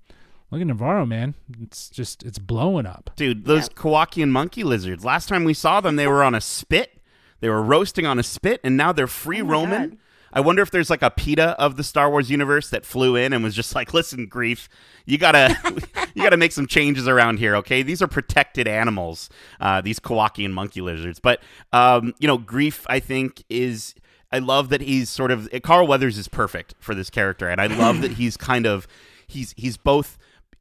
look 0.52 0.62
at 0.62 0.68
Navarro, 0.68 1.06
man. 1.06 1.36
It's 1.62 1.90
just 1.90 2.24
it's 2.24 2.40
blowing 2.40 2.86
up. 2.86 3.10
Dude, 3.16 3.46
those 3.46 3.70
Kowakian 3.70 4.30
monkey 4.30 4.64
lizards. 4.64 5.04
Last 5.06 5.30
time 5.30 5.44
we 5.44 5.54
saw 5.54 5.82
them, 5.82 5.96
they 5.96 6.08
were 6.08 6.24
on 6.24 6.34
a 6.36 6.42
spit. 6.42 6.99
They 7.40 7.50
were 7.50 7.62
roasting 7.62 8.06
on 8.06 8.20
a 8.20 8.24
spit, 8.24 8.60
and 8.64 8.76
now 8.78 8.92
they're 8.92 9.08
free 9.08 9.42
Oh 9.42 9.46
roaming. 9.46 9.90
God. 9.90 9.98
I 10.32 10.42
wonder 10.42 10.62
if 10.62 10.70
there's 10.70 10.92
like 10.92 11.02
a 11.02 11.10
PETA 11.10 11.60
of 11.60 11.76
the 11.76 11.84
Star 11.84 12.10
Wars 12.10 12.30
universe 12.30 12.70
that 12.70 12.86
flew 12.86 13.16
in 13.16 13.34
and 13.34 13.44
was 13.44 13.56
just 13.56 13.74
like, 13.74 13.94
"Listen, 13.96 14.28
Greef, 14.28 14.68
you 15.06 15.18
gotta, 15.18 15.58
you 16.14 16.22
gotta 16.22 16.38
make 16.38 16.52
some 16.52 16.68
changes 16.68 17.08
around 17.08 17.40
here, 17.40 17.56
okay? 17.56 17.82
These 17.82 18.02
are 18.02 18.08
protected 18.08 18.68
animals, 18.68 19.30
uh, 19.60 19.82
these 19.82 20.00
Kowakian 20.00 20.52
monkey 20.52 20.82
lizards." 20.82 21.20
But 21.20 21.42
um, 21.74 22.14
you 22.20 22.28
know, 22.28 22.38
Greef, 22.38 22.86
I 22.88 23.00
think 23.00 23.44
is. 23.50 23.96
I 24.32 24.38
love 24.38 24.70
that 24.70 24.82
he's 24.82 25.10
sort 25.10 25.32
of 25.32 25.50
Carl 25.64 25.88
Weathers 25.88 26.20
is 26.20 26.28
perfect 26.28 26.76
for 26.80 26.94
this 26.94 27.10
character, 27.10 27.50
and 27.50 27.60
I 27.60 27.66
love 27.66 28.02
that 28.02 28.12
he's 28.12 28.38
kind 28.38 28.68
of 28.68 28.88
he's 29.26 29.56
he's 29.58 29.78
both. 29.78 30.20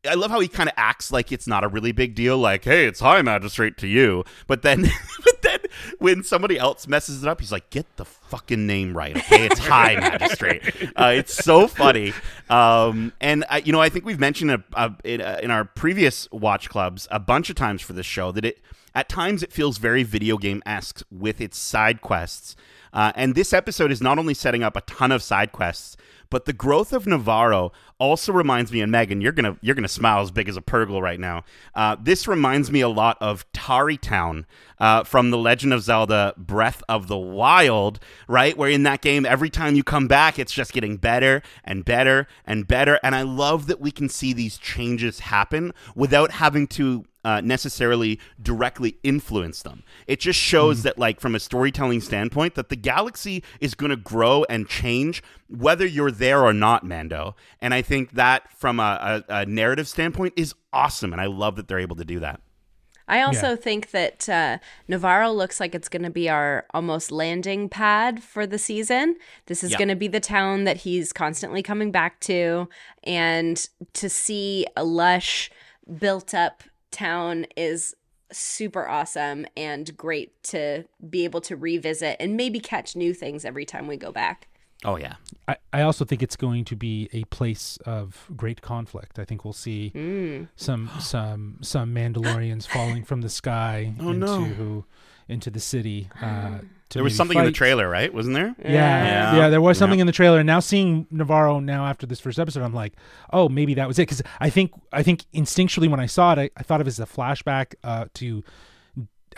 I 0.09 0.15
love 0.15 0.31
how 0.31 0.41
he 0.41 0.49
kind 0.49 0.69
of 0.69 0.75
acts 0.77 1.11
like 1.11 1.33
it's 1.33 1.47
not 1.47 1.65
a 1.65 1.69
really 1.69 1.93
big 1.93 2.15
deal, 2.15 2.39
like, 2.39 2.65
"Hey, 2.65 2.87
it's 2.87 3.01
High 3.01 3.23
Magistrate 3.23 3.77
to 3.79 3.87
you," 3.87 4.25
but 4.47 4.63
then, 4.63 4.83
but 5.25 5.43
then 5.43 5.59
when 5.99 6.23
somebody 6.23 6.59
else 6.59 6.87
messes 6.87 7.23
it 7.23 7.29
up, 7.29 7.41
he's 7.41 7.51
like, 7.51 7.71
"Get 7.71 7.97
the 7.97 8.05
fucking 8.05 8.67
name 8.67 8.97
right, 8.97 9.17
okay? 9.17 9.47
It's 9.47 9.59
High 9.59 9.97
Magistrate." 10.01 10.63
Uh, 10.95 11.13
it's 11.17 11.35
so 11.35 11.67
funny, 11.67 12.13
um, 12.49 13.13
and 13.21 13.45
I, 13.51 13.59
you 13.59 13.73
know, 13.73 13.81
I 13.81 13.89
think 13.89 14.05
we've 14.05 14.21
mentioned 14.21 14.53
a, 14.53 14.65
a, 14.75 14.95
in, 15.05 15.21
uh, 15.21 15.41
in 15.43 15.51
our 15.51 15.65
previous 15.65 16.31
watch 16.31 16.69
clubs 16.69 17.09
a 17.11 17.19
bunch 17.19 17.51
of 17.51 17.57
times 17.57 17.83
for 17.83 17.93
this 17.93 18.07
show 18.07 18.31
that 18.33 18.45
it 18.45 18.61
at 18.95 19.09
times 19.09 19.43
it 19.43 19.53
feels 19.53 19.79
very 19.79 20.03
video 20.03 20.37
game 20.39 20.63
esque 20.67 21.03
with 21.11 21.41
its 21.41 21.59
side 21.59 22.01
quests. 22.01 22.57
Uh, 22.93 23.13
and 23.15 23.35
this 23.35 23.53
episode 23.53 23.93
is 23.93 24.01
not 24.01 24.19
only 24.19 24.35
setting 24.35 24.63
up 24.63 24.77
a 24.77 24.81
ton 24.83 25.13
of 25.13 25.23
side 25.23 25.53
quests, 25.53 25.97
but 26.31 26.45
the 26.45 26.53
growth 26.53 26.93
of 26.93 27.07
Navarro 27.07 27.73
also 27.99 28.33
reminds 28.33 28.73
me. 28.73 28.81
And 28.81 28.93
Megan, 28.93 29.21
you're 29.21 29.33
gonna 29.33 29.57
you're 29.61 29.75
gonna 29.75 29.89
smile 29.89 30.21
as 30.21 30.31
big 30.31 30.49
as 30.49 30.57
a 30.57 30.63
pergola 30.63 31.01
right 31.01 31.21
now. 31.21 31.45
Uh, 31.75 31.97
this 32.01 32.29
reminds 32.29 32.71
me 32.71 32.81
a 32.81 32.89
lot 32.89 33.17
of 33.21 33.51
Tarrey 33.53 34.01
Town 34.01 34.47
uh, 34.79 35.05
from 35.05 35.31
the 35.31 35.39
Legend 35.39 35.73
of 35.73 35.83
Zelda: 35.83 36.35
Breath 36.37 36.83
of 36.89 37.09
the 37.09 37.19
Wild, 37.19 37.99
right? 38.27 38.57
Where 38.57 38.71
in 38.71 38.83
that 38.85 39.01
game, 39.01 39.27
every 39.27 39.51
time 39.51 39.75
you 39.75 39.83
come 39.83 40.09
back, 40.09 40.39
it's 40.39 40.53
just 40.53 40.73
getting 40.73 40.97
better 40.97 41.43
and 41.65 41.85
better 41.85 42.27
and 42.47 42.67
better. 42.67 43.01
And 43.03 43.15
I 43.15 43.23
love 43.23 43.67
that 43.67 43.81
we 43.81 43.91
can 43.91 44.09
see 44.09 44.33
these 44.33 44.59
changes 44.59 45.21
happen 45.21 45.73
without 45.95 46.33
having 46.33 46.67
to 46.69 47.05
uh, 47.25 47.41
necessarily 47.41 48.19
directly 48.41 48.97
influence 49.03 49.63
them. 49.63 49.83
It 50.07 50.21
just 50.21 50.39
shows 50.39 50.83
that, 50.85 50.99
like, 50.99 51.21
from 51.21 51.35
a 51.35 51.41
storytelling 51.41 52.01
standpoint, 52.01 52.55
that 52.55 52.69
the 52.69 52.77
galaxy 52.77 53.43
is 53.61 53.75
going 53.75 53.91
to 53.91 53.97
grow 53.97 54.45
and 54.49 54.69
change 54.69 55.23
whether 55.49 55.85
you're 55.87 56.11
there 56.11 56.45
or 56.45 56.53
not, 56.53 56.85
Mando. 56.85 57.35
And 57.61 57.75
I 57.75 57.83
think 57.83 58.13
that, 58.13 58.53
from 58.53 58.81
a, 58.81 59.25
a, 59.29 59.35
a 59.41 59.47
narrative 59.47 59.89
standpoint, 59.89 60.35
is 60.37 60.55
awesome. 60.73 61.13
And 61.13 61.21
I 61.21 61.27
love 61.27 61.57
that 61.57 61.69
they're 61.69 61.79
able 61.79 61.97
to 61.97 62.05
do 62.05 62.21
that. 62.21 62.41
I 63.11 63.23
also 63.23 63.57
think 63.57 63.91
that 63.93 64.29
uh, 64.29 64.59
Navarro 64.87 65.33
looks 65.33 65.61
like 65.61 65.75
it's 65.75 65.89
going 65.89 66.03
to 66.03 66.11
be 66.11 66.29
our 66.29 66.67
almost 66.75 67.11
landing 67.11 67.71
pad 67.71 68.23
for 68.23 68.47
the 68.47 68.59
season. 68.59 69.17
This 69.47 69.65
is 69.65 69.71
Yeah. 69.71 69.79
going 69.79 69.89
to 69.89 69.97
be 69.97 70.09
the 70.09 70.21
town 70.21 70.65
that 70.65 70.79
he's 70.79 71.11
constantly 71.15 71.63
coming 71.63 71.91
back 71.91 72.21
to. 72.21 72.69
And 73.05 73.67
to 73.95 74.11
see 74.11 74.67
a 74.77 74.85
lush, 74.85 75.51
built 75.99 76.35
up 76.35 76.63
town 76.91 77.47
is 77.57 77.95
super 78.31 78.87
awesome 78.89 79.47
and 79.57 79.97
great 79.97 80.43
to 80.43 80.85
be 81.09 81.25
able 81.25 81.41
to 81.41 81.57
revisit 81.57 82.17
and 82.21 82.37
maybe 82.37 82.61
catch 82.61 82.95
new 82.95 83.15
things 83.15 83.45
every 83.45 83.65
time 83.65 83.87
we 83.87 83.97
go 83.97 84.13
back. 84.13 84.49
Oh, 84.85 84.97
yeah. 84.97 85.15
I, 85.49 85.57
I 85.73 85.83
also 85.83 86.05
think 86.05 86.23
it's 86.23 86.37
going 86.37 86.65
to 86.67 86.77
be 86.77 87.09
a 87.13 87.25
place 87.25 87.79
of 87.85 88.29
great 88.37 88.61
conflict. 88.63 89.19
I 89.19 89.25
think 89.25 89.45
we'll 89.45 89.53
see 89.53 90.47
some 90.57 90.91
some 91.01 91.59
some 91.63 91.93
Mandalorians 91.95 92.67
falling 92.75 93.03
from 93.05 93.23
the 93.23 93.29
sky 93.29 93.93
Oh, 93.99 94.11
into 94.11 94.27
no. 94.27 94.85
into 95.29 95.51
the 95.51 95.59
city. 95.61 96.09
Uh, 96.23 96.59
to 96.59 96.65
There 96.91 97.03
was 97.05 97.13
maybe 97.13 97.17
something 97.17 97.39
in 97.39 97.45
the 97.45 97.53
trailer, 97.53 97.89
right? 97.89 98.13
Wasn't 98.13 98.35
there? 98.35 98.55
Yeah, 98.63 98.71
Yeah. 98.71 99.37
yeah, 99.37 99.49
there 99.51 99.61
was 99.61 99.77
something 99.77 99.99
Yeah. 99.99 100.03
in 100.03 100.07
the 100.07 100.13
trailer. 100.13 100.39
And 100.39 100.47
now 100.47 100.61
seeing 100.61 101.07
Navarro 101.11 101.61
now 101.61 101.85
after 101.87 102.07
this 102.07 102.19
first 102.21 102.39
episode, 102.39 102.63
I'm 102.63 102.73
like, 102.75 102.95
oh, 103.33 103.49
maybe 103.49 103.75
that 103.75 103.87
was 103.87 103.99
it. 103.99 104.03
Because 104.03 104.23
I 104.41 104.49
think 104.51 104.73
I 104.93 105.03
think 105.03 105.25
instinctually 105.35 105.91
when 105.91 106.01
I 106.01 106.07
saw 106.07 106.33
it, 106.33 106.39
I, 106.39 106.51
I 106.57 106.63
thought 106.63 106.81
of 106.81 106.87
it 106.87 106.91
as 106.91 107.01
a 107.01 107.07
flashback 107.07 107.75
uh, 107.85 108.07
to 108.15 108.43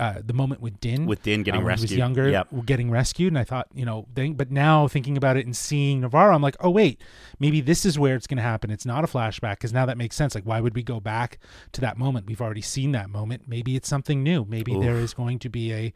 uh, 0.00 0.20
the 0.24 0.32
moment 0.32 0.60
with 0.62 0.80
Din, 0.80 1.04
With 1.06 1.22
Din 1.22 1.42
getting 1.42 1.60
when 1.60 1.66
He 1.66 1.82
rescued. 1.82 1.90
was 1.90 1.96
younger, 1.98 2.28
Yep. 2.30 2.48
getting 2.66 2.90
rescued, 2.90 3.28
and 3.32 3.38
I 3.38 3.44
thought, 3.44 3.68
you 3.74 3.84
know, 3.84 4.06
but 4.14 4.50
now 4.50 4.88
thinking 4.88 5.16
about 5.16 5.36
it 5.36 5.44
and 5.46 5.54
seeing 5.54 6.00
Navarro, 6.00 6.34
I'm 6.34 6.42
like, 6.42 6.56
oh 6.60 6.70
wait, 6.70 7.00
maybe 7.38 7.60
this 7.60 7.84
is 7.84 7.98
where 7.98 8.16
it's 8.16 8.26
going 8.26 8.38
to 8.38 8.42
happen. 8.42 8.70
It's 8.70 8.86
not 8.86 9.04
a 9.04 9.06
flashback 9.06 9.52
because 9.58 9.72
now 9.72 9.84
that 9.86 9.98
makes 9.98 10.16
sense. 10.16 10.34
Like, 10.34 10.44
why 10.44 10.60
would 10.60 10.74
we 10.74 10.82
go 10.82 10.98
back 11.00 11.38
to 11.72 11.80
that 11.82 11.98
moment? 11.98 12.26
We've 12.26 12.40
already 12.40 12.62
seen 12.62 12.92
that 12.92 13.10
moment. 13.10 13.42
Maybe 13.46 13.76
it's 13.76 13.88
something 13.88 14.22
new. 14.22 14.44
Maybe 14.48 14.74
there 14.78 14.96
is 14.96 15.12
going 15.14 15.38
to 15.40 15.48
be 15.48 15.72
a 15.72 15.92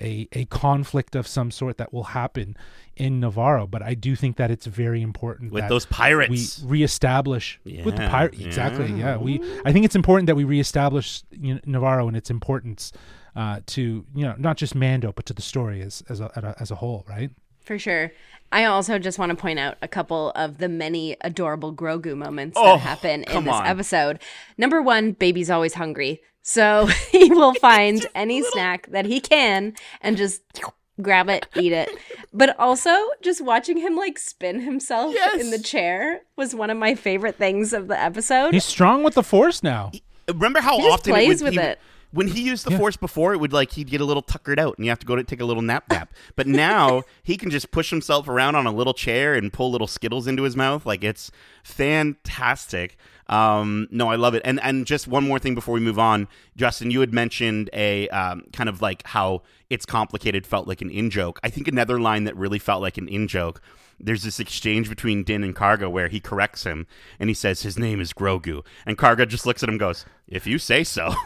a 0.00 0.28
a 0.32 0.44
conflict 0.46 1.16
of 1.16 1.26
some 1.26 1.50
sort 1.50 1.78
that 1.78 1.92
will 1.92 2.04
happen 2.04 2.56
in 2.96 3.20
Navarro. 3.20 3.66
But 3.66 3.82
I 3.82 3.94
do 3.94 4.14
think 4.16 4.36
that 4.36 4.50
it's 4.50 4.66
very 4.66 5.02
important 5.02 5.52
With 5.52 5.64
that 5.64 5.68
those 5.68 5.86
pirates. 5.86 6.62
we 6.62 6.68
reestablish 6.78 7.58
with 7.64 7.96
the 7.96 8.02
Yeah, 8.02 8.10
pirate. 8.10 8.40
Exactly. 8.40 8.92
Yeah. 8.92 9.16
We. 9.16 9.40
I 9.64 9.72
think 9.72 9.84
it's 9.84 9.96
important 9.96 10.26
that 10.28 10.36
we 10.36 10.44
reestablish 10.44 11.22
Navarro 11.66 12.08
and 12.08 12.16
its 12.16 12.30
importance 12.30 12.92
uh, 13.38 13.60
to 13.66 14.04
you 14.14 14.24
know 14.24 14.34
not 14.36 14.56
just 14.56 14.74
Mando 14.74 15.12
but 15.12 15.24
to 15.26 15.32
the 15.32 15.42
story 15.42 15.80
as 15.80 16.02
as 16.08 16.20
a, 16.20 16.54
as 16.58 16.70
a 16.70 16.74
whole. 16.74 17.04
Right. 17.08 17.30
For 17.60 17.78
sure. 17.78 18.12
I 18.50 18.64
also 18.64 18.98
just 18.98 19.18
want 19.18 19.30
to 19.30 19.36
point 19.36 19.58
out 19.58 19.76
a 19.82 19.88
couple 19.88 20.30
of 20.34 20.56
the 20.56 20.68
many 20.70 21.16
adorable 21.20 21.72
Grogu 21.74 22.16
moments 22.16 22.56
Oh, 22.58 22.64
that 22.64 22.80
happen 22.80 23.24
in 23.24 23.44
this 23.44 23.54
on. 23.54 23.66
episode. 23.66 24.20
Number 24.56 24.80
one, 24.80 25.12
baby's 25.12 25.50
always 25.50 25.74
hungry. 25.74 26.22
So 26.42 26.86
he 27.12 27.30
will 27.30 27.52
find 27.60 28.06
any 28.14 28.42
snack 28.42 28.86
that 28.90 29.04
he 29.04 29.20
can 29.20 29.74
and 30.00 30.16
just 30.16 30.40
grab 31.00 31.28
it, 31.28 31.46
eat 31.56 31.72
it. 31.72 31.90
But 32.32 32.58
also, 32.58 32.90
just 33.22 33.44
watching 33.44 33.76
him 33.76 33.96
like 33.96 34.18
spin 34.18 34.60
himself 34.60 35.14
in 35.38 35.50
the 35.50 35.58
chair 35.58 36.22
was 36.36 36.54
one 36.54 36.70
of 36.70 36.78
my 36.78 36.94
favorite 36.94 37.36
things 37.36 37.72
of 37.74 37.86
the 37.88 38.00
episode. 38.00 38.54
He's 38.54 38.64
strong 38.64 39.02
with 39.04 39.14
the 39.14 39.22
Force 39.22 39.62
now. 39.62 39.92
Remember 40.26 40.60
how 40.60 40.78
often 40.78 40.80
He 40.80 40.88
just 40.88 41.00
often 41.00 41.12
plays 41.12 41.42
it 41.42 41.44
would, 41.44 41.54
with 41.54 41.62
he, 41.62 41.68
it. 41.70 41.78
When 42.10 42.28
he 42.28 42.42
used 42.42 42.64
the 42.66 42.70
Yeah. 42.72 42.78
force 42.78 42.96
before, 42.96 43.32
it 43.34 43.38
would 43.38 43.52
like 43.52 43.72
he'd 43.72 43.90
get 43.90 44.00
a 44.00 44.04
little 44.04 44.22
tuckered 44.22 44.58
out, 44.58 44.76
and 44.78 44.84
you 44.84 44.90
have 44.90 44.98
to 45.00 45.06
go 45.06 45.14
to 45.16 45.22
take 45.24 45.40
a 45.40 45.44
little 45.44 45.62
nap 45.62 45.84
nap. 45.90 46.12
But 46.36 46.46
now 46.66 47.02
he 47.22 47.36
can 47.36 47.50
just 47.50 47.70
push 47.70 47.90
himself 47.90 48.28
around 48.28 48.54
on 48.56 48.66
a 48.66 48.72
little 48.72 48.94
chair 48.94 49.34
and 49.34 49.52
pull 49.52 49.70
little 49.70 49.86
skittles 49.86 50.26
into 50.26 50.42
his 50.44 50.56
mouth. 50.56 50.86
Like 50.86 51.04
it's 51.04 51.30
fantastic. 51.62 52.96
Um, 53.28 53.88
no, 53.90 54.08
I 54.08 54.16
love 54.16 54.34
it. 54.34 54.42
And 54.44 54.60
and 54.62 54.86
just 54.86 55.06
one 55.06 55.24
more 55.26 55.38
thing 55.38 55.54
before 55.54 55.74
we 55.74 55.80
move 55.80 55.98
on, 55.98 56.28
Justin, 56.56 56.90
you 56.90 57.00
had 57.00 57.12
mentioned 57.12 57.70
a 57.72 58.08
um, 58.08 58.44
kind 58.52 58.68
of 58.68 58.80
like 58.80 59.06
how 59.06 59.42
it's 59.70 59.84
complicated 59.84 60.46
felt 60.46 60.66
like 60.66 60.80
an 60.80 60.90
in 60.90 61.10
joke. 61.10 61.38
I 61.42 61.50
think 61.50 61.68
another 61.68 62.00
line 62.00 62.24
that 62.24 62.36
really 62.36 62.58
felt 62.58 62.82
like 62.82 62.96
an 62.98 63.08
in 63.08 63.28
joke. 63.28 63.60
There's 64.00 64.22
this 64.22 64.38
exchange 64.38 64.88
between 64.88 65.24
Din 65.24 65.42
and 65.42 65.56
Karga 65.56 65.90
where 65.90 66.06
he 66.06 66.20
corrects 66.20 66.62
him 66.62 66.86
and 67.18 67.28
he 67.28 67.34
says 67.34 67.62
his 67.62 67.76
name 67.76 68.00
is 68.00 68.12
Grogu, 68.12 68.64
and 68.86 68.96
Karga 68.96 69.26
just 69.26 69.44
looks 69.44 69.62
at 69.62 69.68
him, 69.68 69.74
and 69.74 69.80
goes, 69.80 70.06
"If 70.28 70.46
you 70.46 70.58
say 70.58 70.84
so." 70.84 71.14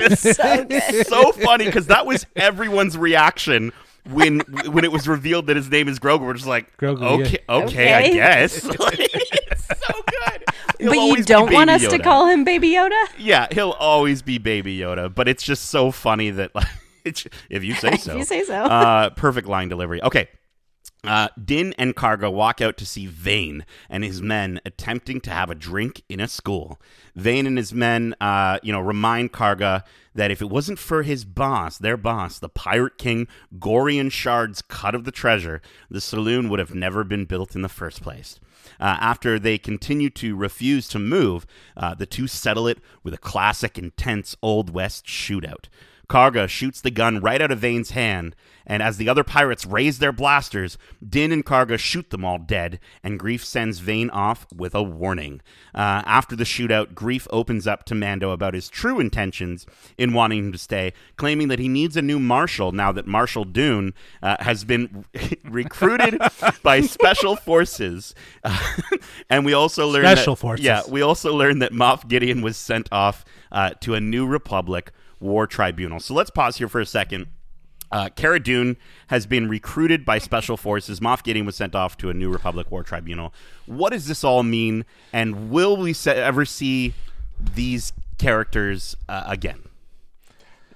It's 0.00 0.22
just 0.24 0.36
So 0.36 0.66
so 1.08 1.32
funny 1.32 1.64
because 1.64 1.86
that 1.86 2.06
was 2.06 2.26
everyone's 2.36 2.96
reaction 2.96 3.72
when 4.04 4.40
when 4.70 4.84
it 4.84 4.92
was 4.92 5.08
revealed 5.08 5.46
that 5.48 5.56
his 5.56 5.70
name 5.70 5.88
is 5.88 5.98
Grogu. 5.98 6.20
We're 6.20 6.34
just 6.34 6.46
like, 6.46 6.76
Grogu, 6.76 7.02
okay, 7.22 7.38
okay, 7.48 7.94
I 7.94 8.08
guess. 8.12 8.64
So 9.68 10.02
good. 10.06 10.44
He'll 10.78 10.90
but 10.90 11.18
you 11.18 11.24
don't 11.24 11.52
want 11.52 11.70
us 11.70 11.86
to 11.88 11.98
call 11.98 12.26
him 12.26 12.44
Baby 12.44 12.70
Yoda? 12.70 13.02
Yeah, 13.18 13.48
he'll 13.50 13.72
always 13.72 14.22
be 14.22 14.38
Baby 14.38 14.78
Yoda, 14.78 15.12
but 15.12 15.26
it's 15.26 15.42
just 15.42 15.66
so 15.70 15.90
funny 15.90 16.30
that 16.30 16.54
like, 16.54 16.68
if 17.04 17.64
you 17.64 17.74
say 17.74 17.96
so. 17.96 18.12
If 18.12 18.18
you 18.18 18.24
say 18.24 18.44
so. 18.44 18.54
uh, 18.64 19.10
perfect 19.10 19.48
line 19.48 19.68
delivery. 19.68 20.02
Okay. 20.02 20.28
Uh, 21.04 21.28
Din 21.42 21.74
and 21.78 21.94
Karga 21.94 22.32
walk 22.32 22.60
out 22.60 22.76
to 22.78 22.86
see 22.86 23.06
Vane 23.06 23.64
and 23.88 24.02
his 24.02 24.20
men 24.20 24.60
attempting 24.64 25.20
to 25.22 25.30
have 25.30 25.48
a 25.48 25.54
drink 25.54 26.02
in 26.08 26.18
a 26.18 26.26
school. 26.26 26.80
Vane 27.14 27.46
and 27.46 27.56
his 27.56 27.72
men, 27.72 28.16
uh, 28.20 28.58
you 28.64 28.72
know, 28.72 28.80
remind 28.80 29.32
Karga 29.32 29.84
that 30.14 30.32
if 30.32 30.42
it 30.42 30.50
wasn't 30.50 30.78
for 30.78 31.04
his 31.04 31.24
boss, 31.24 31.78
their 31.78 31.96
boss, 31.96 32.40
the 32.40 32.48
Pirate 32.48 32.98
King 32.98 33.28
Gorian 33.58 34.10
Shard's 34.10 34.60
cut 34.60 34.96
of 34.96 35.04
the 35.04 35.12
treasure, 35.12 35.62
the 35.88 36.00
saloon 36.00 36.48
would 36.48 36.58
have 36.58 36.74
never 36.74 37.04
been 37.04 37.26
built 37.26 37.54
in 37.54 37.62
the 37.62 37.68
first 37.68 38.02
place. 38.02 38.40
Uh, 38.80 38.96
after 39.00 39.38
they 39.38 39.58
continue 39.58 40.10
to 40.10 40.36
refuse 40.36 40.88
to 40.88 40.98
move, 40.98 41.46
uh, 41.76 41.94
the 41.94 42.06
two 42.06 42.26
settle 42.26 42.66
it 42.66 42.78
with 43.02 43.14
a 43.14 43.18
classic, 43.18 43.78
intense 43.78 44.36
Old 44.42 44.70
West 44.70 45.06
shootout. 45.06 45.66
Karga 46.08 46.48
shoots 46.48 46.80
the 46.80 46.90
gun 46.90 47.20
right 47.20 47.42
out 47.42 47.50
of 47.50 47.58
Vane's 47.58 47.90
hand, 47.90 48.34
and 48.68 48.82
as 48.82 48.98
the 48.98 49.08
other 49.08 49.24
pirates 49.24 49.66
raise 49.66 49.98
their 49.98 50.12
blasters, 50.12 50.76
Din 51.06 51.32
and 51.32 51.44
Karga 51.44 51.78
shoot 51.78 52.10
them 52.10 52.24
all 52.24 52.38
dead, 52.38 52.78
and 53.02 53.18
Greef 53.18 53.42
sends 53.42 53.78
Vane 53.80 54.10
off 54.10 54.46
with 54.54 54.74
a 54.74 54.82
warning. 54.82 55.40
Uh, 55.74 56.02
after 56.04 56.36
the 56.36 56.44
shootout, 56.44 56.92
Greef 56.92 57.26
opens 57.30 57.66
up 57.66 57.84
to 57.84 57.94
Mando 57.94 58.30
about 58.30 58.54
his 58.54 58.68
true 58.68 59.00
intentions 59.00 59.66
in 59.96 60.12
wanting 60.12 60.38
him 60.38 60.52
to 60.52 60.58
stay, 60.58 60.92
claiming 61.16 61.48
that 61.48 61.58
he 61.58 61.68
needs 61.68 61.96
a 61.96 62.02
new 62.02 62.18
marshal 62.18 62.70
now 62.72 62.92
that 62.92 63.06
Marshal 63.06 63.44
Dune 63.44 63.94
uh, 64.22 64.36
has 64.40 64.64
been 64.64 65.06
recruited 65.44 66.20
by 66.62 66.82
special 66.82 67.36
forces. 67.36 68.14
Uh, 68.44 68.72
and 69.30 69.44
we 69.44 69.54
also 69.54 69.88
learn 69.88 70.04
Special 70.04 70.34
that, 70.34 70.40
forces. 70.40 70.64
Yeah, 70.66 70.82
we 70.88 71.00
also 71.00 71.34
learned 71.34 71.62
that 71.62 71.72
Moff 71.72 72.06
Gideon 72.06 72.42
was 72.42 72.56
sent 72.56 72.88
off 72.92 73.24
uh, 73.50 73.70
to 73.80 73.94
a 73.94 74.00
New 74.00 74.26
Republic 74.26 74.92
war 75.20 75.46
tribunal. 75.46 76.00
So 76.00 76.14
let's 76.14 76.30
pause 76.30 76.58
here 76.58 76.68
for 76.68 76.80
a 76.80 76.86
second. 76.86 77.28
Uh, 77.90 78.08
Cara 78.14 78.38
Dune 78.40 78.76
has 79.08 79.26
been 79.26 79.48
recruited 79.48 80.04
by 80.04 80.18
special 80.18 80.56
forces. 80.56 81.00
Moff 81.00 81.22
Gideon 81.22 81.46
was 81.46 81.56
sent 81.56 81.74
off 81.74 81.96
to 81.98 82.10
a 82.10 82.14
New 82.14 82.30
Republic 82.30 82.70
war 82.70 82.82
tribunal. 82.82 83.32
What 83.66 83.90
does 83.92 84.06
this 84.06 84.22
all 84.24 84.42
mean? 84.42 84.84
And 85.12 85.50
will 85.50 85.76
we 85.76 85.92
se- 85.94 86.20
ever 86.20 86.44
see 86.44 86.92
these 87.54 87.92
characters 88.18 88.96
uh, 89.08 89.24
again? 89.26 89.60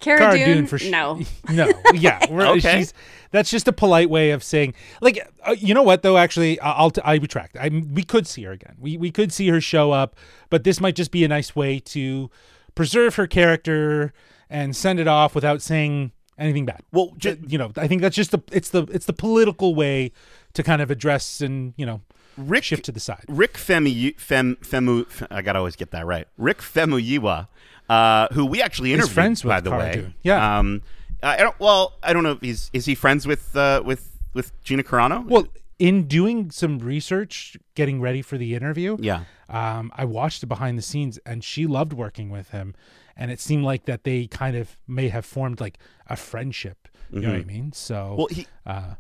Cara, 0.01 0.19
Cara 0.19 0.33
Dune? 0.39 0.47
Dune 0.57 0.67
for 0.67 0.79
sh- 0.79 0.91
no. 0.91 1.21
no, 1.51 1.71
yeah, 1.95 2.19
we're, 2.31 2.47
Okay. 2.57 2.79
she's 2.79 2.95
that's 3.31 3.51
just 3.51 3.69
a 3.69 3.73
polite 3.73 4.11
way 4.11 4.31
of 4.33 4.43
saying 4.43 4.75
like 5.01 5.19
uh, 5.47 5.53
you 5.57 5.75
know 5.75 5.83
what 5.85 6.03
though 6.03 6.17
actually 6.19 6.59
I- 6.61 6.73
I'll 6.73 6.91
t- 6.91 7.01
I 7.05 7.15
retract. 7.17 7.57
I 7.57 7.69
we 7.69 8.03
could 8.03 8.27
see 8.27 8.43
her 8.45 8.53
again. 8.53 8.77
We 8.81 8.97
we 8.97 9.11
could 9.13 9.33
see 9.33 9.49
her 9.49 9.61
show 9.61 9.93
up, 9.93 10.17
but 10.51 10.65
this 10.65 10.81
might 10.81 10.97
just 10.97 11.13
be 11.13 11.25
a 11.25 11.29
nice 11.29 11.55
way 11.55 11.79
to 11.81 12.31
preserve 12.75 13.15
her 13.15 13.27
character 13.29 14.13
and 14.51 14.75
send 14.75 14.99
it 14.99 15.07
off 15.07 15.35
without 15.37 15.63
saying 15.63 16.11
anything 16.39 16.67
bad. 16.67 16.83
Well, 16.93 17.13
ju- 17.17 17.39
you 17.47 17.59
know, 17.59 17.73
I 17.77 17.87
think 17.87 18.03
that's 18.03 18.17
just 18.17 18.31
the 18.31 18.41
it's 18.51 18.71
the 18.71 18.83
it's 18.85 19.07
the 19.07 19.13
political 19.13 19.75
way 19.75 20.13
to 20.55 20.63
kind 20.63 20.83
of 20.83 20.91
address 20.91 21.41
and 21.41 21.75
you 21.77 21.87
know 21.87 22.01
Rick 22.37 22.65
shift 22.65 22.85
to 22.87 22.93
the 22.93 23.01
side. 23.01 23.25
Rick 23.29 23.55
Femu, 23.55 24.19
Fem, 24.19 24.57
Femu, 24.57 25.27
I 25.31 25.43
gotta 25.43 25.59
always 25.59 25.77
get 25.77 25.91
that 25.91 26.07
right. 26.07 26.27
Rick 26.39 26.59
Famuyiwa, 26.59 27.49
uh, 27.89 28.29
who 28.33 28.47
we 28.47 28.63
actually 28.63 28.93
interviewed, 28.93 29.15
friends 29.15 29.45
with 29.45 29.51
by 29.51 29.61
the 29.61 29.71
Cara 29.71 29.81
way. 29.83 30.15
Yeah. 30.23 30.59
Um, 30.59 30.83
I 31.23 31.37
don't. 31.39 31.59
Well, 31.61 31.95
I 32.03 32.13
don't 32.13 32.23
know 32.23 32.33
if 32.33 32.41
he's 32.41 32.71
is 32.73 32.87
he 32.87 32.95
friends 32.95 33.27
with 33.27 33.55
uh, 33.57 33.83
with 33.85 34.19
with 34.35 34.53
Gina 34.65 34.83
Carano? 34.83 35.27
Well, 35.27 35.47
in 35.79 36.05
doing 36.05 36.51
some 36.51 36.79
research, 36.79 37.57
getting 37.75 38.01
ready 38.01 38.23
for 38.23 38.39
the 38.39 38.55
interview, 38.55 38.97
yeah. 39.01 39.25
um, 39.49 39.91
I 39.97 40.05
watched 40.05 40.47
behind 40.49 40.79
the 40.79 40.83
scenes, 40.83 41.19
and 41.27 41.43
she 41.43 41.67
loved 41.67 41.93
working 41.93 42.31
with 42.31 42.51
him, 42.51 42.75
and 43.17 43.31
it 43.31 43.41
seemed 43.41 43.65
like 43.65 43.85
that 43.87 44.05
they 44.05 44.27
kind 44.27 44.57
of 44.57 44.77
may 44.87 45.09
have 45.09 45.25
formed 45.25 45.61
like 45.61 45.79
a 46.09 46.17
friendship. 46.17 46.89
You 47.11 47.21
know 47.21 47.33
what 47.33 47.41
I 47.41 47.45
mean? 47.45 47.73
So, 47.73 47.95
Mm-hmm. 47.95 48.17
Well, 48.17 48.27
he 48.29 48.47
uh, 48.67 48.95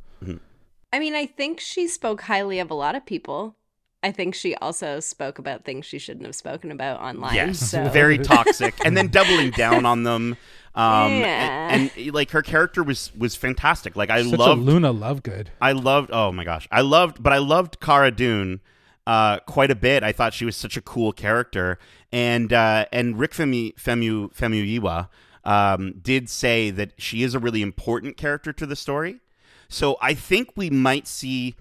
I 0.92 0.98
mean, 0.98 1.14
I 1.14 1.24
think 1.26 1.58
she 1.60 1.88
spoke 1.88 2.20
highly 2.22 2.58
of 2.58 2.70
a 2.70 2.74
lot 2.74 2.94
of 2.94 3.06
people. 3.06 3.56
I 4.02 4.10
think 4.10 4.34
she 4.34 4.54
also 4.56 5.00
spoke 5.00 5.38
about 5.38 5.64
things 5.64 5.86
she 5.86 5.98
shouldn't 5.98 6.26
have 6.26 6.34
spoken 6.34 6.70
about 6.72 7.00
online. 7.00 7.34
yes, 7.34 7.70
so. 7.70 7.88
very 7.92 8.18
toxic, 8.18 8.74
and 8.84 8.96
then 8.96 9.08
doubling 9.08 9.50
down 9.50 9.86
on 9.86 10.02
them. 10.02 10.36
Um, 10.74 11.12
Yeah. 11.12 11.68
and, 11.72 11.90
and, 11.96 12.12
like 12.12 12.30
her 12.32 12.42
character 12.42 12.82
was 12.82 13.12
was 13.16 13.36
fantastic. 13.36 13.94
Like 13.96 14.10
I 14.10 14.22
such 14.22 14.38
loved 14.38 14.60
a 14.60 14.62
Luna 14.62 14.92
Lovegood. 14.92 15.48
I 15.60 15.72
loved. 15.72 16.10
Oh 16.12 16.32
my 16.32 16.44
gosh, 16.44 16.66
I 16.70 16.80
loved, 16.80 17.22
but 17.22 17.32
I 17.32 17.38
loved 17.38 17.78
Cara 17.80 18.10
Dune 18.10 18.60
uh, 19.06 19.38
quite 19.40 19.70
a 19.70 19.76
bit. 19.76 20.02
I 20.02 20.12
thought 20.12 20.34
she 20.34 20.44
was 20.44 20.56
such 20.56 20.76
a 20.76 20.82
cool 20.82 21.12
character, 21.12 21.78
and 22.12 22.52
uh, 22.52 22.86
and 22.92 23.18
Rick 23.18 23.32
Femu 23.32 23.74
Femu 23.74 24.32
Famuyiwa 24.34 25.08
um, 25.44 25.94
did 26.00 26.28
say 26.28 26.70
that 26.70 26.92
she 26.98 27.22
is 27.22 27.34
a 27.34 27.38
really 27.38 27.62
important 27.62 28.16
character 28.16 28.52
to 28.52 28.66
the 28.66 28.76
story. 28.76 29.20
So 29.68 29.96
I 30.00 30.14
think 30.14 30.50
we 30.54 30.68
might 30.70 31.06
see 31.06 31.54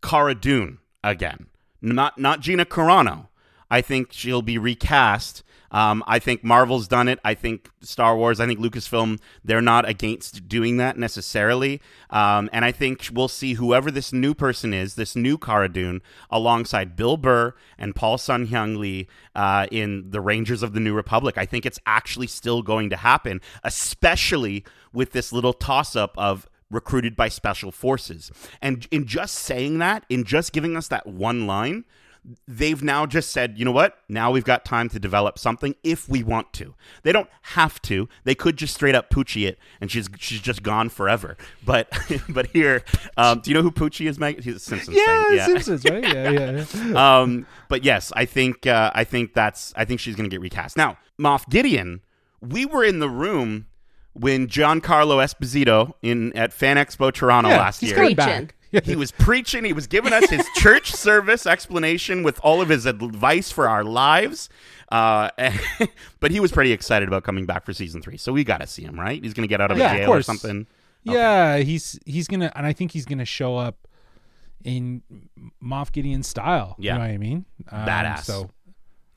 Cara 0.00 0.34
Dune 0.34 0.78
again, 1.02 1.46
not 1.82 2.18
not 2.18 2.40
Gina 2.40 2.64
Carano. 2.64 3.28
I 3.70 3.80
think 3.80 4.12
she'll 4.12 4.42
be 4.42 4.58
recast. 4.58 5.42
Um, 5.70 6.02
I 6.06 6.18
think 6.18 6.44
Marvel's 6.44 6.88
done 6.88 7.08
it. 7.08 7.18
I 7.24 7.34
think 7.34 7.70
Star 7.80 8.16
Wars. 8.16 8.40
I 8.40 8.46
think 8.46 8.60
Lucasfilm. 8.60 9.20
They're 9.44 9.60
not 9.60 9.88
against 9.88 10.48
doing 10.48 10.76
that 10.78 10.96
necessarily. 10.98 11.80
Um, 12.10 12.48
and 12.52 12.64
I 12.64 12.72
think 12.72 13.08
we'll 13.12 13.28
see 13.28 13.54
whoever 13.54 13.90
this 13.90 14.12
new 14.12 14.34
person 14.34 14.72
is, 14.72 14.94
this 14.94 15.16
new 15.16 15.38
Cara 15.38 15.68
Dune, 15.68 16.02
alongside 16.30 16.96
Bill 16.96 17.16
Burr 17.16 17.54
and 17.78 17.94
Paul 17.94 18.18
Sun 18.18 18.48
Hyung 18.48 18.78
Lee 18.78 19.06
uh, 19.34 19.66
in 19.70 20.10
the 20.10 20.20
Rangers 20.20 20.62
of 20.62 20.72
the 20.72 20.80
New 20.80 20.94
Republic. 20.94 21.36
I 21.38 21.46
think 21.46 21.66
it's 21.66 21.80
actually 21.86 22.26
still 22.26 22.62
going 22.62 22.90
to 22.90 22.96
happen, 22.96 23.40
especially 23.64 24.64
with 24.92 25.12
this 25.12 25.32
little 25.32 25.52
toss 25.52 25.94
up 25.96 26.16
of 26.16 26.48
recruited 26.70 27.14
by 27.16 27.28
special 27.28 27.70
forces. 27.70 28.30
And 28.60 28.86
in 28.90 29.06
just 29.06 29.34
saying 29.34 29.78
that, 29.78 30.04
in 30.08 30.24
just 30.24 30.52
giving 30.52 30.76
us 30.76 30.88
that 30.88 31.06
one 31.06 31.46
line, 31.46 31.84
they've 32.48 32.82
now 32.82 33.06
just 33.06 33.30
said, 33.30 33.58
you 33.58 33.64
know 33.64 33.70
what? 33.72 33.98
Now 34.08 34.30
we've 34.30 34.44
got 34.44 34.64
time 34.64 34.88
to 34.90 34.98
develop 34.98 35.38
something 35.38 35.74
if 35.84 36.08
we 36.08 36.22
want 36.22 36.52
to. 36.54 36.74
They 37.02 37.12
don't 37.12 37.28
have 37.42 37.80
to. 37.82 38.08
They 38.24 38.34
could 38.34 38.56
just 38.56 38.74
straight 38.74 38.94
up 38.94 39.10
Poochie 39.10 39.46
it, 39.46 39.58
and 39.80 39.90
she's 39.90 40.08
she's 40.18 40.40
just 40.40 40.62
gone 40.62 40.88
forever. 40.88 41.36
But 41.64 41.88
but 42.28 42.48
here, 42.48 42.82
um, 43.16 43.40
do 43.40 43.50
you 43.50 43.54
know 43.54 43.62
who 43.62 43.70
Poochie 43.70 44.08
is? 44.08 44.18
Meg? 44.18 44.42
He's 44.42 44.56
a 44.56 44.58
Simpsons 44.58 44.96
Yeah, 44.96 45.24
thing. 45.46 45.60
Simpsons, 45.60 45.84
right? 45.84 46.04
Yeah, 46.16 46.30
yeah. 46.30 46.64
yeah. 46.74 47.18
um, 47.20 47.46
but 47.68 47.84
yes, 47.84 48.12
I 48.16 48.24
think 48.24 48.66
uh, 48.66 48.90
I 48.94 49.04
think 49.04 49.32
that's 49.34 49.72
I 49.76 49.84
think 49.84 50.00
she's 50.00 50.16
going 50.16 50.28
to 50.28 50.34
get 50.34 50.40
recast. 50.40 50.76
Now, 50.76 50.98
Moff 51.20 51.48
Gideon, 51.48 52.00
we 52.40 52.66
were 52.66 52.84
in 52.84 52.98
the 52.98 53.08
room 53.08 53.66
when 54.14 54.46
Giancarlo 54.48 55.22
Esposito 55.22 55.92
in 56.02 56.36
at 56.36 56.52
Fan 56.52 56.76
Expo 56.76 57.12
Toronto 57.12 57.50
Yeah, 57.50 57.58
last 57.58 57.80
he's 57.80 57.90
year. 57.90 57.98
coming 57.98 58.16
back. 58.16 58.54
He 58.84 58.96
was 58.96 59.12
preaching. 59.12 59.64
He 59.64 59.72
was 59.72 59.86
giving 59.86 60.12
us 60.12 60.28
his 60.28 60.46
church 60.56 60.92
service 60.92 61.46
explanation 61.46 62.22
with 62.22 62.38
all 62.42 62.60
of 62.60 62.68
his 62.68 62.86
advice 62.86 63.50
for 63.50 63.68
our 63.68 63.84
lives. 63.84 64.48
Uh, 64.92 65.30
but 66.20 66.30
he 66.30 66.40
was 66.40 66.52
pretty 66.52 66.72
excited 66.72 67.08
about 67.08 67.24
coming 67.24 67.46
back 67.46 67.64
for 67.64 67.72
season 67.72 68.02
three. 68.02 68.16
So 68.16 68.32
we 68.32 68.44
got 68.44 68.60
to 68.60 68.66
see 68.66 68.82
him, 68.82 68.98
right? 68.98 69.22
He's 69.22 69.34
going 69.34 69.44
to 69.44 69.48
get 69.48 69.60
out 69.60 69.70
of 69.70 69.78
Yeah, 69.78 69.92
of 69.92 69.98
jail 69.98 70.12
or 70.12 70.22
something. 70.22 70.66
Yeah, 71.04 71.58
he's 71.58 71.98
he's 72.04 72.26
gonna, 72.26 72.50
and 72.56 72.66
I 72.66 72.72
think 72.72 72.90
he's 72.90 73.04
gonna 73.06 73.24
show 73.24 73.56
up 73.56 73.86
in 74.64 75.02
Moff 75.62 75.92
Gideon 75.92 76.24
style. 76.24 76.74
Yeah. 76.80 76.94
you 76.94 76.98
know 76.98 77.04
what 77.04 77.10
I 77.14 77.18
mean? 77.18 77.44
Um, 77.70 77.86
Badass. 77.86 78.24
So, 78.24 78.50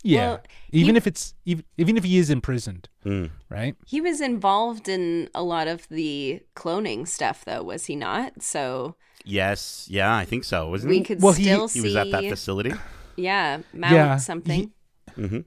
yeah, 0.04 0.28
Well, 0.34 0.42
even 0.72 0.94
he- 0.94 0.98
if 0.98 1.08
it's 1.08 1.34
even, 1.46 1.66
even 1.78 1.98
if 1.98 2.04
he 2.04 2.18
is 2.20 2.30
imprisoned, 2.30 2.88
Mm. 3.06 3.32
right? 3.50 3.76
He 3.88 4.02
was 4.02 4.22
involved 4.22 4.88
in 4.88 5.30
a 5.34 5.42
lot 5.42 5.68
of 5.68 5.88
the 5.90 6.42
cloning 6.56 7.08
stuff, 7.08 7.44
though, 7.46 7.64
was 7.64 7.86
he 7.88 7.96
not? 7.96 8.44
So 8.44 8.96
Yes. 9.26 9.88
Yeah, 9.90 10.16
I 10.16 10.26
think 10.26 10.44
so. 10.44 10.70
Wasn't 10.70 10.90
we 10.90 11.00
he? 11.00 11.04
could 11.04 11.22
Well, 11.22 11.34
he- 11.34 11.44
still 11.44 11.64
He 11.68 11.80
see, 11.80 11.82
was 11.82 11.96
at 11.96 12.12
that 12.12 12.24
facility. 12.24 12.74
yeah, 13.16 13.60
mount 13.74 13.94
Yeah, 13.94 14.18
something. 14.18 14.72
hmm 15.16 15.40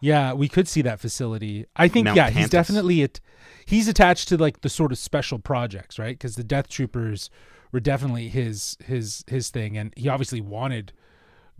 Yeah, 0.00 0.32
we 0.32 0.48
could 0.48 0.68
see 0.68 0.82
that 0.82 1.00
facility. 1.00 1.66
I 1.76 1.88
think 1.88 2.04
Mount 2.04 2.16
yeah, 2.16 2.30
he's 2.30 2.48
definitely 2.48 3.02
it. 3.02 3.20
He's 3.66 3.88
attached 3.88 4.28
to 4.28 4.36
like 4.36 4.60
the 4.62 4.68
sort 4.68 4.92
of 4.92 4.98
special 4.98 5.38
projects, 5.38 5.98
right? 5.98 6.14
Because 6.16 6.36
the 6.36 6.44
Death 6.44 6.68
Troopers 6.68 7.30
were 7.72 7.80
definitely 7.80 8.28
his 8.28 8.76
his 8.84 9.24
his 9.26 9.50
thing, 9.50 9.76
and 9.76 9.92
he 9.96 10.08
obviously 10.08 10.40
wanted 10.40 10.92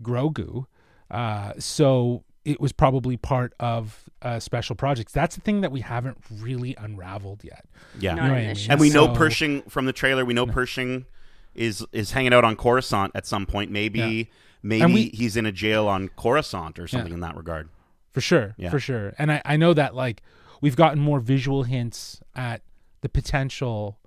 Grogu, 0.01 0.65
uh, 1.11 1.53
so 1.59 2.23
it 2.45 2.59
was 2.61 2.71
probably 2.71 3.17
part 3.17 3.53
of 3.59 4.05
uh, 4.21 4.39
special 4.39 4.75
projects. 4.75 5.11
That's 5.11 5.35
the 5.35 5.41
thing 5.41 5.61
that 5.61 5.71
we 5.71 5.81
haven't 5.81 6.17
really 6.31 6.73
unraveled 6.77 7.43
yet. 7.43 7.65
Yeah. 7.99 8.15
Not 8.15 8.23
You 8.23 8.29
know 8.29 8.35
I 8.35 8.53
mean? 8.53 8.57
And 8.69 8.79
we 8.79 8.89
know 8.89 9.07
So- 9.07 9.13
Pershing 9.15 9.61
from 9.63 9.85
the 9.85 9.93
trailer. 9.93 10.23
We 10.25 10.33
know 10.33 10.47
Pershing 10.47 11.05
is 11.55 11.85
is 11.91 12.11
hanging 12.11 12.33
out 12.33 12.43
on 12.43 12.55
Coruscant 12.55 13.11
at 13.15 13.25
some 13.25 13.45
point. 13.45 13.71
Maybe 13.71 13.99
Yeah. 13.99 14.23
maybe 14.63 14.93
we- 14.93 15.09
he's 15.09 15.35
in 15.37 15.45
a 15.45 15.51
jail 15.51 15.87
on 15.87 16.09
Coruscant 16.09 16.79
or 16.79 16.87
something 16.87 17.13
in 17.13 17.19
that 17.21 17.35
regard. 17.35 17.69
For 18.11 18.21
sure. 18.21 18.55
Yeah. 18.57 18.69
For 18.69 18.79
sure. 18.79 19.13
And 19.19 19.31
I, 19.31 19.41
I 19.45 19.55
know 19.57 19.73
that 19.73 19.95
like 19.95 20.21
we've 20.61 20.75
gotten 20.75 20.99
more 20.99 21.19
visual 21.19 21.63
hints 21.63 22.19
at 22.35 22.61
the 23.01 23.09
potential 23.09 23.99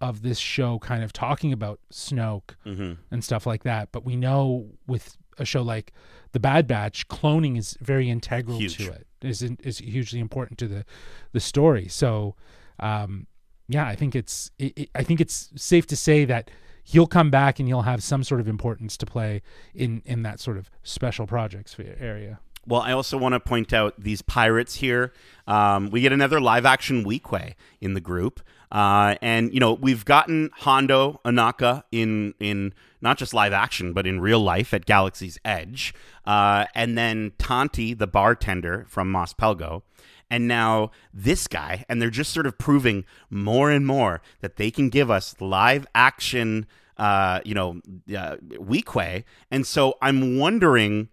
of 0.00 0.22
this 0.22 0.38
show 0.38 0.78
kind 0.78 1.02
of 1.02 1.12
talking 1.12 1.52
about 1.52 1.80
Snoke 1.92 2.54
Mm-hmm. 2.66 2.92
and 3.10 3.24
stuff 3.24 3.46
like 3.46 3.62
that. 3.64 3.90
But 3.92 4.04
we 4.04 4.16
know 4.16 4.70
with 4.86 5.16
a 5.38 5.44
show 5.44 5.62
like 5.62 5.92
The 6.32 6.40
Bad 6.40 6.66
Batch, 6.66 7.08
cloning 7.08 7.56
is 7.58 7.76
very 7.80 8.08
integral 8.10 8.58
Huge. 8.58 8.76
to 8.78 8.92
it. 8.92 9.06
Is 9.22 9.42
is 9.42 9.78
hugely 9.78 10.20
important 10.20 10.58
to 10.58 10.68
the 10.68 10.84
the 11.32 11.40
story. 11.40 11.88
So 11.88 12.36
um 12.78 13.26
yeah, 13.68 13.86
I 13.86 13.96
think 13.96 14.14
it's 14.14 14.50
it, 14.58 14.72
it, 14.78 14.90
I 14.94 15.02
think 15.02 15.20
it's 15.20 15.50
safe 15.56 15.86
to 15.86 15.96
say 15.96 16.24
that 16.26 16.50
he'll 16.84 17.06
come 17.06 17.30
back 17.30 17.58
and 17.58 17.68
he'll 17.68 17.82
have 17.82 18.02
some 18.02 18.22
sort 18.22 18.40
of 18.40 18.48
importance 18.48 18.96
to 18.98 19.06
play 19.06 19.42
in 19.74 20.02
in 20.04 20.22
that 20.22 20.40
sort 20.40 20.56
of 20.56 20.70
special 20.82 21.26
projects 21.26 21.76
area. 21.98 22.38
Well, 22.66 22.80
I 22.80 22.92
also 22.92 23.18
want 23.18 23.34
to 23.34 23.40
point 23.40 23.72
out 23.72 23.94
these 23.98 24.22
pirates 24.22 24.76
here. 24.76 25.12
Um, 25.46 25.90
we 25.90 26.00
get 26.00 26.12
another 26.12 26.40
live 26.40 26.64
action 26.64 27.04
Weequay 27.04 27.54
in 27.80 27.94
the 27.94 28.00
group. 28.00 28.40
Uh, 28.72 29.14
and 29.22 29.54
you 29.54 29.60
know 29.60 29.72
we've 29.72 30.04
gotten 30.04 30.50
Hondo 30.52 31.20
Ohnaka 31.24 31.84
in 31.92 32.34
in 32.40 32.74
not 33.00 33.18
just 33.18 33.32
live 33.32 33.52
action 33.52 33.92
but 33.92 34.04
in 34.04 34.20
real 34.20 34.40
life 34.40 34.74
at 34.74 34.84
Galaxy's 34.84 35.38
Edge, 35.44 35.94
uh, 36.26 36.64
and 36.74 36.98
then 36.98 37.30
Taanti 37.38 37.96
the 37.96 38.08
bartender 38.08 38.84
from 38.88 39.12
Mos 39.12 39.32
Pelgo, 39.32 39.82
and 40.30 40.48
now 40.48 40.90
this 41.12 41.46
guy, 41.46 41.84
and 41.88 42.00
they're 42.00 42.10
just 42.10 42.32
sort 42.32 42.46
of 42.46 42.58
proving 42.58 43.04
more 43.30 43.70
and 43.70 43.86
more 43.86 44.20
that 44.40 44.56
they 44.56 44.70
can 44.70 44.88
give 44.88 45.10
us 45.10 45.34
live 45.40 45.86
action, 45.94 46.66
uh, 46.98 47.40
you 47.44 47.54
know, 47.54 47.80
uh, 48.16 48.36
Weequay, 48.58 49.24
and 49.50 49.66
so 49.66 49.94
I'm 50.00 50.38
wondering 50.38 51.08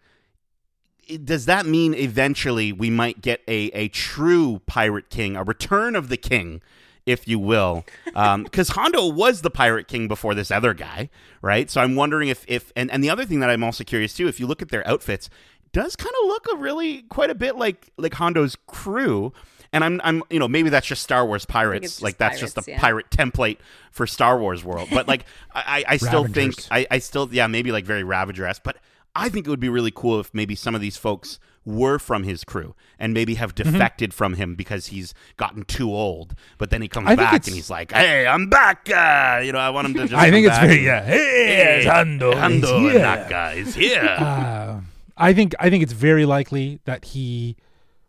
does 1.17 1.45
that 1.45 1.65
mean 1.65 1.93
eventually 1.93 2.71
we 2.71 2.89
might 2.89 3.21
get 3.21 3.41
a, 3.47 3.65
a 3.73 3.87
true 3.89 4.61
pirate 4.65 5.09
king, 5.09 5.35
a 5.35 5.43
return 5.43 5.95
of 5.95 6.09
the 6.09 6.17
king, 6.17 6.61
if 7.05 7.27
you 7.27 7.39
will? 7.39 7.85
Because 8.43 8.69
Hondo 8.69 9.07
was 9.07 9.41
the 9.41 9.49
pirate 9.49 9.87
king 9.87 10.07
before 10.07 10.35
this 10.35 10.51
other 10.51 10.73
guy, 10.73 11.09
right? 11.41 11.69
So 11.69 11.81
I'm 11.81 11.95
wondering 11.95 12.27
if, 12.29 12.43
if 12.47 12.71
and, 12.75 12.91
and 12.91 13.03
the 13.03 13.09
other 13.09 13.25
thing 13.25 13.39
that 13.39 13.49
I'm 13.49 13.63
also 13.63 13.83
curious 13.83 14.13
too, 14.13 14.27
if 14.27 14.39
you 14.39 14.47
look 14.47 14.61
at 14.61 14.69
their 14.69 14.87
outfits, 14.87 15.27
it 15.27 15.31
does 15.73 15.95
kind 15.95 16.13
of 16.23 16.27
look 16.27 16.47
a 16.53 16.57
really 16.57 17.03
quite 17.03 17.29
a 17.29 17.35
bit 17.35 17.55
like 17.57 17.89
like 17.97 18.13
Hondo's 18.13 18.55
crew. 18.67 19.33
And 19.73 19.85
I'm, 19.85 20.01
I'm, 20.03 20.21
you 20.29 20.37
know, 20.37 20.49
maybe 20.49 20.69
that's 20.69 20.85
just 20.85 21.01
Star 21.01 21.25
Wars 21.25 21.45
pirates. 21.45 21.87
just 21.87 22.01
like 22.01 22.17
that's 22.17 22.41
just 22.41 22.55
pirates, 22.55 22.65
the 22.65 22.71
yeah. 22.73 22.79
pirate 22.81 23.09
template 23.09 23.57
for 23.91 24.05
Star 24.05 24.37
Wars 24.37 24.65
world. 24.65 24.89
But 24.91 25.07
like, 25.07 25.23
I, 25.55 25.85
I 25.87 25.93
I 25.93 25.97
still 25.97 26.27
think, 26.27 26.55
I, 26.69 26.85
I 26.91 26.99
still, 26.99 27.29
yeah, 27.31 27.47
maybe 27.47 27.71
like 27.71 27.85
very 27.85 28.03
Ravager 28.03 28.45
esque. 28.45 28.63
But 28.63 28.75
I 29.15 29.29
think 29.29 29.47
it 29.47 29.49
would 29.49 29.61
be 29.61 29.69
really 29.69 29.91
cool 29.95 30.19
if 30.19 30.33
maybe 30.33 30.55
some 30.55 30.75
of 30.75 30.81
these 30.81 30.97
folks 30.97 31.39
were 31.63 31.99
from 31.99 32.23
his 32.23 32.43
crew 32.43 32.75
and 32.99 33.13
maybe 33.13 33.35
have 33.35 33.55
Mm-hmm. 33.55 33.71
defected 33.71 34.13
from 34.13 34.33
him 34.33 34.55
because 34.55 34.87
he's 34.87 35.13
gotten 35.37 35.63
too 35.63 35.89
old. 35.89 36.35
But 36.57 36.69
then 36.69 36.81
he 36.81 36.89
comes 36.89 37.07
I 37.07 37.15
back 37.15 37.47
and 37.47 37.55
he's 37.55 37.69
like, 37.69 37.93
"Hey, 37.93 38.27
I'm 38.27 38.49
back!" 38.49 38.89
Uh, 38.89 39.39
you 39.41 39.53
know, 39.53 39.59
I 39.59 39.69
want 39.69 39.87
him 39.87 39.93
to 39.93 39.99
just. 40.07 40.13
I 40.15 40.25
come 40.25 40.31
think 40.33 40.47
it's 40.47 40.57
very 40.59 40.73
and- 40.75 40.83
yeah. 40.83 41.01
Hey, 41.03 41.55
hey 41.79 41.85
Hondo, 41.85 42.35
Hondo 42.35 42.87
is 42.87 42.91
here. 42.91 42.99
Ohnaka 42.99 43.55
is 43.55 43.75
here. 43.75 44.15
Uh, 44.19 44.81
I 45.17 45.33
think 45.33 45.53
I 45.59 45.69
think 45.69 45.83
it's 45.83 45.93
very 45.93 46.25
likely 46.25 46.79
that 46.85 47.05
he 47.05 47.57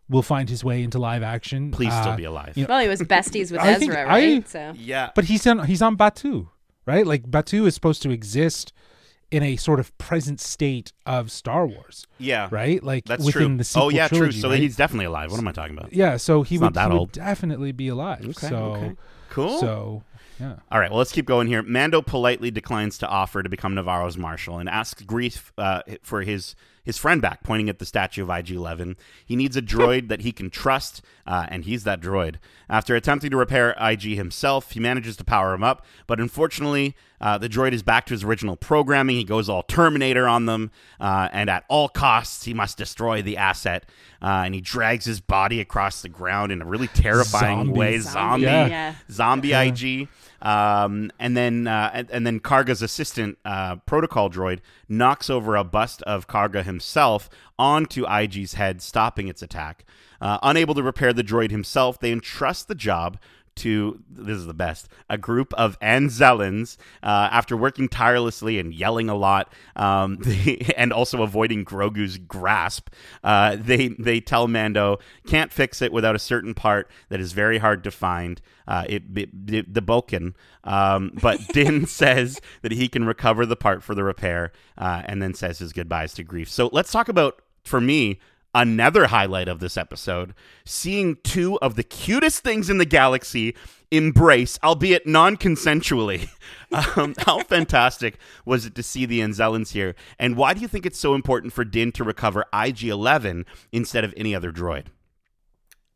will 0.09 0.21
find 0.23 0.49
his 0.49 0.63
way 0.63 0.83
into 0.83 0.99
live 0.99 1.23
action. 1.23 1.71
Please 1.71 1.91
Uh, 1.93 2.01
still 2.01 2.15
be 2.15 2.23
alive. 2.25 2.53
you 2.55 2.63
know- 2.63 2.69
Well, 2.69 2.81
he 2.81 2.87
was 2.89 3.01
besties 3.01 3.51
with 3.51 3.61
I 3.61 3.75
think 3.75 3.91
Ezra, 3.91 4.03
I- 4.03 4.07
right? 4.07 4.49
so 4.49 4.73
yeah, 4.77 5.09
But 5.15 5.25
he's 5.25 5.45
on 5.47 5.65
he's 5.65 5.81
on 5.81 5.95
Batuu, 5.97 6.47
right? 6.85 7.05
Like 7.07 7.23
Batuu 7.23 7.65
is 7.67 7.73
supposed 7.73 8.01
to 8.03 8.11
exist 8.11 8.73
in 9.31 9.41
a 9.41 9.55
sort 9.55 9.79
of 9.79 9.97
present 9.97 10.39
state 10.39 10.91
of 11.07 11.31
Star 11.31 11.65
Wars, 11.65 12.05
yeah, 12.19 12.47
right? 12.51 12.83
Like 12.83 13.05
That's 13.05 13.25
within 13.25 13.47
true. 13.47 13.57
the 13.57 13.63
sequel 13.63 13.87
oh 13.87 13.89
yeah, 13.89 14.07
trilogy, 14.07 14.33
true. 14.33 14.41
So 14.41 14.49
right? 14.49 14.59
he's 14.59 14.75
definitely 14.75 15.05
alive. 15.05 15.31
What 15.31 15.39
am 15.39 15.47
I 15.47 15.51
talking 15.53 15.75
about? 15.75 15.91
yeah. 15.93 16.17
So 16.17 16.43
he 16.43 16.55
He's 16.55 16.59
would, 16.61 16.65
not 16.67 16.73
that 16.75 16.87
he 16.89 16.93
would 16.93 16.99
old. 16.99 17.11
definitely 17.13 17.71
be 17.71 17.87
alive. 17.87 18.23
Okay, 18.25 18.47
so 18.49 18.55
okay. 18.57 18.91
Cool. 19.31 19.59
so 19.59 20.03
yeah. 20.39 20.55
All 20.71 20.79
right, 20.79 20.91
well, 20.91 20.97
let's 20.99 21.11
keep 21.11 21.25
going 21.25 21.47
here. 21.47 21.63
Mando 21.63 22.01
politely 22.01 22.51
declines 22.51 22.97
to 22.99 23.07
offer 23.07 23.41
to 23.41 23.49
become 23.49 23.73
Navarro's 23.73 24.17
marshal 24.17 24.59
and 24.59 24.67
asks 24.69 25.01
Greef 25.03 25.51
uh, 25.57 25.81
for 26.03 26.21
his 26.21 26.55
his 26.83 26.97
friend 26.97 27.21
back, 27.21 27.43
pointing 27.43 27.69
at 27.69 27.79
the 27.79 27.85
statue 27.85 28.23
of 28.23 28.29
IG-11. 28.29 28.95
He 29.25 29.35
needs 29.35 29.55
a 29.55 29.61
droid 29.61 30.09
that 30.09 30.21
he 30.21 30.31
can 30.31 30.49
trust, 30.49 31.01
uh, 31.25 31.47
and 31.49 31.63
he's 31.65 31.83
that 31.85 32.01
droid. 32.01 32.35
After 32.69 32.95
attempting 32.95 33.31
to 33.31 33.37
repair 33.37 33.75
IG 33.79 34.15
himself, 34.15 34.71
he 34.71 34.79
manages 34.79 35.15
to 35.17 35.23
power 35.23 35.53
him 35.53 35.63
up, 35.63 35.85
but 36.07 36.19
unfortunately, 36.19 36.95
uh, 37.21 37.37
the 37.37 37.47
droid 37.47 37.71
is 37.71 37.83
back 37.83 38.05
to 38.07 38.13
his 38.13 38.23
original 38.23 38.57
programming. 38.57 39.15
He 39.15 39.23
goes 39.23 39.47
all 39.47 39.63
Terminator 39.63 40.27
on 40.27 40.45
them, 40.45 40.71
uh, 40.99 41.29
and 41.31 41.49
at 41.49 41.63
all 41.69 41.87
costs, 41.87 42.43
he 42.43 42.53
must 42.53 42.77
destroy 42.77 43.21
the 43.21 43.37
asset. 43.37 43.85
Uh, 44.21 44.43
and 44.45 44.53
he 44.53 44.61
drags 44.61 45.05
his 45.05 45.21
body 45.21 45.61
across 45.61 46.01
the 46.01 46.09
ground 46.09 46.51
in 46.51 46.61
a 46.61 46.65
really 46.65 46.87
terrifying 46.87 47.65
Zombie. 47.65 47.79
way. 47.79 47.99
Zombie, 47.99 48.45
Zombie, 48.45 48.71
yeah. 48.71 48.95
zombie 49.09 49.53
IG. 49.53 50.07
Um, 50.43 51.09
and 51.19 51.37
then 51.37 51.67
uh, 51.67 51.89
and, 51.93 52.11
and 52.11 52.27
then 52.27 52.39
Karga's 52.41 52.81
assistant, 52.81 53.37
uh, 53.45 53.77
protocol 53.77 54.29
droid, 54.29 54.59
knocks 54.89 55.29
over 55.29 55.55
a 55.55 55.63
bust 55.63 56.01
of 56.03 56.27
Karga 56.27 56.63
himself 56.63 57.29
onto 57.57 58.05
IG's 58.05 58.55
head, 58.55 58.81
stopping 58.81 59.29
its 59.29 59.41
attack. 59.41 59.85
Uh, 60.19 60.37
unable 60.43 60.75
to 60.75 60.83
repair 60.83 61.13
the 61.13 61.23
droid 61.23 61.51
himself, 61.51 61.97
they 61.99 62.11
entrust 62.11 62.67
the 62.67 62.75
job 62.75 63.17
to 63.55 64.01
this 64.09 64.37
is 64.37 64.45
the 64.45 64.53
best 64.53 64.87
a 65.09 65.17
group 65.17 65.53
of 65.55 65.79
Anzellans 65.79 66.77
uh, 67.01 67.29
after 67.31 67.55
working 67.57 67.87
tirelessly 67.87 68.59
and 68.59 68.73
yelling 68.73 69.09
a 69.09 69.15
lot 69.15 69.51
um, 69.75 70.17
they, 70.21 70.73
and 70.77 70.91
also 70.93 71.21
avoiding 71.23 71.63
Grogu's 71.65 72.17
grasp 72.17 72.89
uh, 73.23 73.55
they 73.59 73.89
they 73.89 74.19
tell 74.19 74.47
Mando 74.47 74.99
can't 75.27 75.51
fix 75.51 75.81
it 75.81 75.91
without 75.91 76.15
a 76.15 76.19
certain 76.19 76.53
part 76.53 76.89
that 77.09 77.19
is 77.19 77.33
very 77.33 77.57
hard 77.57 77.83
to 77.83 77.91
find. 77.91 78.41
Uh, 78.65 78.85
it, 78.87 79.03
it, 79.15 79.29
it- 79.47 79.73
the 79.73 79.81
Boken 79.81 80.33
um, 80.63 81.11
but 81.21 81.39
Din 81.53 81.85
says 81.85 82.39
that 82.61 82.71
he 82.71 82.87
can 82.87 83.05
recover 83.05 83.45
the 83.45 83.57
part 83.57 83.83
for 83.83 83.93
the 83.93 84.03
repair 84.03 84.53
uh, 84.77 85.01
and 85.05 85.21
then 85.21 85.33
says 85.33 85.59
his 85.59 85.73
goodbyes 85.73 86.13
to 86.13 86.23
Greef. 86.23 86.47
So 86.47 86.69
let's 86.71 86.91
talk 86.91 87.09
about 87.09 87.41
for 87.65 87.81
me 87.81 88.19
another 88.53 89.07
highlight 89.07 89.47
of 89.47 89.59
this 89.59 89.77
episode 89.77 90.33
seeing 90.65 91.17
two 91.23 91.59
of 91.59 91.75
the 91.75 91.83
cutest 91.83 92.43
things 92.43 92.69
in 92.69 92.77
the 92.77 92.85
galaxy 92.85 93.55
embrace 93.91 94.57
albeit 94.63 95.05
non-consensually 95.07 96.27
um, 96.97 97.13
how 97.19 97.39
fantastic 97.43 98.17
was 98.45 98.65
it 98.65 98.75
to 98.75 98.83
see 98.83 99.05
the 99.05 99.19
Anzellans 99.19 99.71
here 99.71 99.95
and 100.19 100.35
why 100.35 100.53
do 100.53 100.61
you 100.61 100.67
think 100.67 100.85
it's 100.85 100.99
so 100.99 101.13
important 101.15 101.53
for 101.53 101.63
din 101.63 101.91
to 101.93 102.03
recover 102.03 102.45
ig-11 102.53 103.45
instead 103.71 104.03
of 104.03 104.13
any 104.17 104.33
other 104.35 104.51
droid 104.51 104.87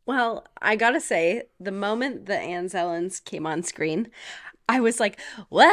Well, 0.06 0.46
I 0.62 0.76
gotta 0.76 1.00
say, 1.00 1.42
the 1.60 1.70
moment 1.72 2.26
the 2.26 2.34
Anzellans 2.34 3.22
came 3.24 3.46
on 3.46 3.62
screen, 3.62 4.08
I 4.66 4.80
was 4.80 4.98
like, 5.00 5.18
"Whoa!" 5.50 5.68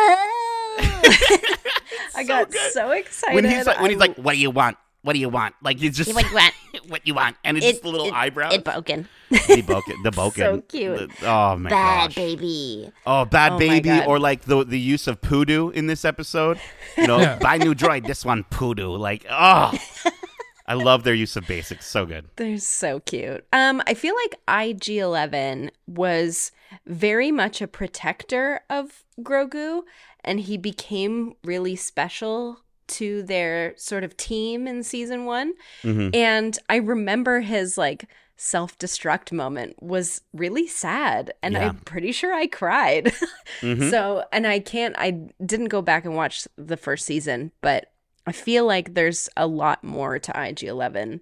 I 2.16 2.24
got 2.28 2.52
good. 2.52 2.72
so 2.72 2.92
excited. 2.92 3.36
when 3.36 3.46
he's 3.46 3.66
like 3.66 3.80
when 3.80 3.92
he's 3.92 4.00
like 4.00 4.16
what 4.18 4.34
do 4.34 4.40
you 4.40 4.52
want 4.52 4.78
what 5.04 5.14
do 5.14 5.20
you 5.20 5.30
want 5.30 5.56
like 5.62 5.78
he's 5.80 5.96
just 5.96 6.14
What 6.14 6.26
you 6.30 6.34
want? 6.36 6.54
What 6.88 7.06
you 7.08 7.14
want 7.14 7.36
and 7.44 7.58
it's 7.58 7.66
It- 7.66 7.72
just 7.72 7.84
the 7.84 7.90
little 7.90 8.08
it- 8.08 8.14
eyebrows 8.14 8.54
It 8.54 8.64
broken. 8.64 9.08
the 9.30 9.38
Boken, 9.38 10.04
the 10.04 10.12
Boken. 10.22 10.36
So 10.36 10.62
cute. 10.62 11.12
The- 11.20 11.28
oh 11.30 11.56
my 11.58 11.70
Bad 11.70 12.08
gosh. 12.08 12.16
baby. 12.16 12.92
Oh, 13.06 13.26
bad 13.26 13.54
Oh 13.54 13.58
baby, 13.60 14.02
or 14.06 14.20
like 14.20 14.42
the 14.42 14.64
the 14.64 14.80
use 14.80 15.08
of 15.08 15.22
poodoo 15.22 15.70
in 15.70 15.88
this 15.88 16.06
episode. 16.06 16.60
You 16.98 17.08
know, 17.08 17.38
buy 17.42 17.58
new 17.58 17.74
droid. 17.74 18.06
This 18.08 18.24
one 18.26 18.44
poodoo. 18.50 18.90
Like, 18.90 19.26
oh, 19.30 19.74
I 20.68 20.74
love 20.74 21.04
their 21.04 21.14
use 21.14 21.36
of 21.36 21.46
basics. 21.48 21.86
So 21.86 22.06
good. 22.06 22.26
They're 22.38 22.58
so 22.58 23.00
cute. 23.02 23.46
Um, 23.54 23.84
I 23.86 23.94
feel 23.94 24.16
like 24.16 24.40
IG 24.66 24.98
Eleven 24.98 25.70
was 25.88 26.52
very 26.88 27.32
much 27.32 27.62
a 27.62 27.68
protector 27.68 28.62
of 28.70 29.04
Grogu, 29.22 29.84
and 30.24 30.40
he 30.40 30.58
became 30.58 31.36
really 31.44 31.76
special 31.76 32.62
to 32.88 33.24
their 33.24 33.74
sort 33.78 34.04
of 34.04 34.16
team 34.18 34.68
in 34.68 34.84
season 34.84 35.26
one. 35.26 35.54
Mhm. 35.84 36.16
And 36.16 36.58
I 36.70 36.78
remember 36.78 37.42
his 37.42 37.78
like 37.78 38.10
self 38.38 38.78
destruct 38.78 39.32
moment 39.32 39.82
was 39.82 40.22
really 40.34 40.68
sad, 40.68 41.34
and 41.42 41.54
Yeah. 41.54 41.70
I'm 41.70 41.78
pretty 41.80 42.12
sure 42.12 42.34
I 42.34 42.48
cried. 42.48 43.14
Mhm. 43.62 43.90
So, 43.90 44.26
and 44.34 44.46
I 44.46 44.60
can't, 44.60 44.94
I 44.98 45.12
didn't 45.46 45.70
go 45.70 45.82
back 45.82 46.04
and 46.06 46.16
watch 46.16 46.46
the 46.58 46.76
first 46.78 47.06
season, 47.06 47.52
but 47.62 47.92
I 48.28 48.32
feel 48.34 48.66
like 48.66 48.94
there's 48.94 49.30
a 49.38 49.48
lot 49.48 49.84
more 49.84 50.20
to 50.20 50.32
IG 50.50 50.64
11 50.64 51.22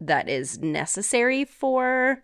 that 0.00 0.28
is 0.28 0.58
necessary 0.58 1.44
for 1.44 2.22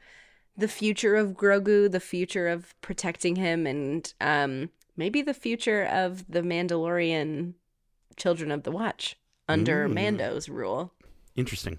the 0.57 0.68
future 0.68 1.14
of 1.16 1.35
Grogu, 1.35 1.89
the 1.91 2.01
future 2.01 2.49
of 2.49 2.74
protecting 2.81 3.37
him, 3.37 3.66
and 3.66 4.12
um, 4.20 4.70
maybe 4.97 5.20
the 5.22 5.35
future 5.35 5.85
of 5.85 6.24
the 6.29 6.41
Mandalorian 6.41 7.53
Children 8.17 8.51
of 8.51 8.62
the 8.62 8.71
Watch 8.71 9.17
under 9.49 9.89
Mm. 9.89 9.93
Mando's 9.95 10.49
rule. 10.49 10.93
Interesting. 11.37 11.79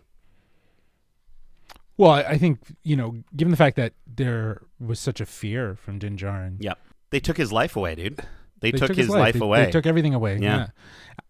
Well, 1.97 2.11
I, 2.11 2.21
I 2.23 2.37
think 2.37 2.59
you 2.83 2.95
know, 2.95 3.23
given 3.35 3.51
the 3.51 3.57
fact 3.57 3.75
that 3.77 3.93
there 4.05 4.61
was 4.79 4.99
such 4.99 5.19
a 5.19 5.25
fear 5.25 5.75
from 5.75 5.99
Din 5.99 6.15
Djarin, 6.17 6.57
Yep. 6.59 6.79
They 7.09 7.19
took 7.21 7.37
his 7.37 7.51
life 7.53 7.75
away, 7.77 7.95
dude. 7.95 8.19
They, 8.59 8.71
They 8.71 8.77
took, 8.79 8.89
his, 8.89 8.97
his 9.05 9.09
life, 9.09 9.35
They- 9.35 9.39
away. 9.39 9.65
They 9.65 9.71
took 9.71 9.85
everything 9.85 10.13
away. 10.13 10.37
Yeah. 10.39 10.57
Yeah. 10.57 10.67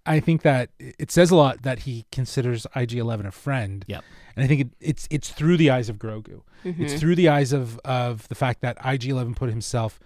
I 0.05 0.19
think 0.21 0.41
that 0.43 0.69
it 0.79 1.11
says 1.11 1.29
a 1.29 1.35
lot 1.35 1.61
that 1.63 1.79
he 1.79 2.05
considers 2.11 2.65
IG-11 2.75 3.27
a 3.27 3.31
friend. 3.31 3.83
Yep. 3.87 4.03
And 4.35 4.43
I 4.45 4.47
think 4.47 4.61
it, 4.61 4.67
it's 4.79 5.07
it's 5.11 5.29
through 5.29 5.57
the 5.57 5.69
eyes 5.69 5.89
of 5.89 5.97
Grogu. 5.97 6.41
It's 6.63 6.99
through 6.99 7.15
the 7.15 7.27
eyes 7.29 7.53
of 7.53 7.77
of 7.85 8.27
the 8.29 8.35
fact 8.35 8.61
that 8.61 8.77
IG-11 8.77 9.35
put 9.35 9.49
himself 9.49 9.99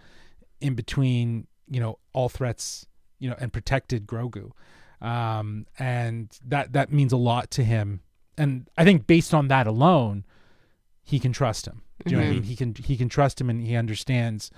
in 0.59 0.73
between, 0.75 1.47
you 1.69 1.79
know, 1.79 1.99
all 2.13 2.29
threats, 2.29 2.85
you 3.19 3.29
know, 3.29 3.35
and 3.39 3.51
protected 3.53 4.05
Grogu. 4.07 4.51
Um, 5.01 5.65
and 5.79 6.29
that 6.45 6.73
that 6.73 6.91
means 6.91 7.11
a 7.11 7.17
lot 7.17 7.49
to 7.51 7.63
him. 7.63 8.01
And 8.37 8.69
I 8.77 8.83
think 8.83 9.07
based 9.07 9.33
on 9.33 9.47
that 9.49 9.67
alone, 9.67 10.25
he 11.03 11.19
can 11.19 11.33
trust 11.33 11.67
him. 11.67 11.81
Do 12.05 12.11
you 12.11 12.17
know 12.17 12.23
what 12.23 12.29
I 12.29 12.33
mean? 12.33 12.43
He 12.43 12.55
can 12.55 12.75
he 12.75 12.97
can 12.97 13.09
trust 13.09 13.41
him, 13.41 13.49
and 13.49 13.61
he 13.61 13.75
understands 13.75 14.51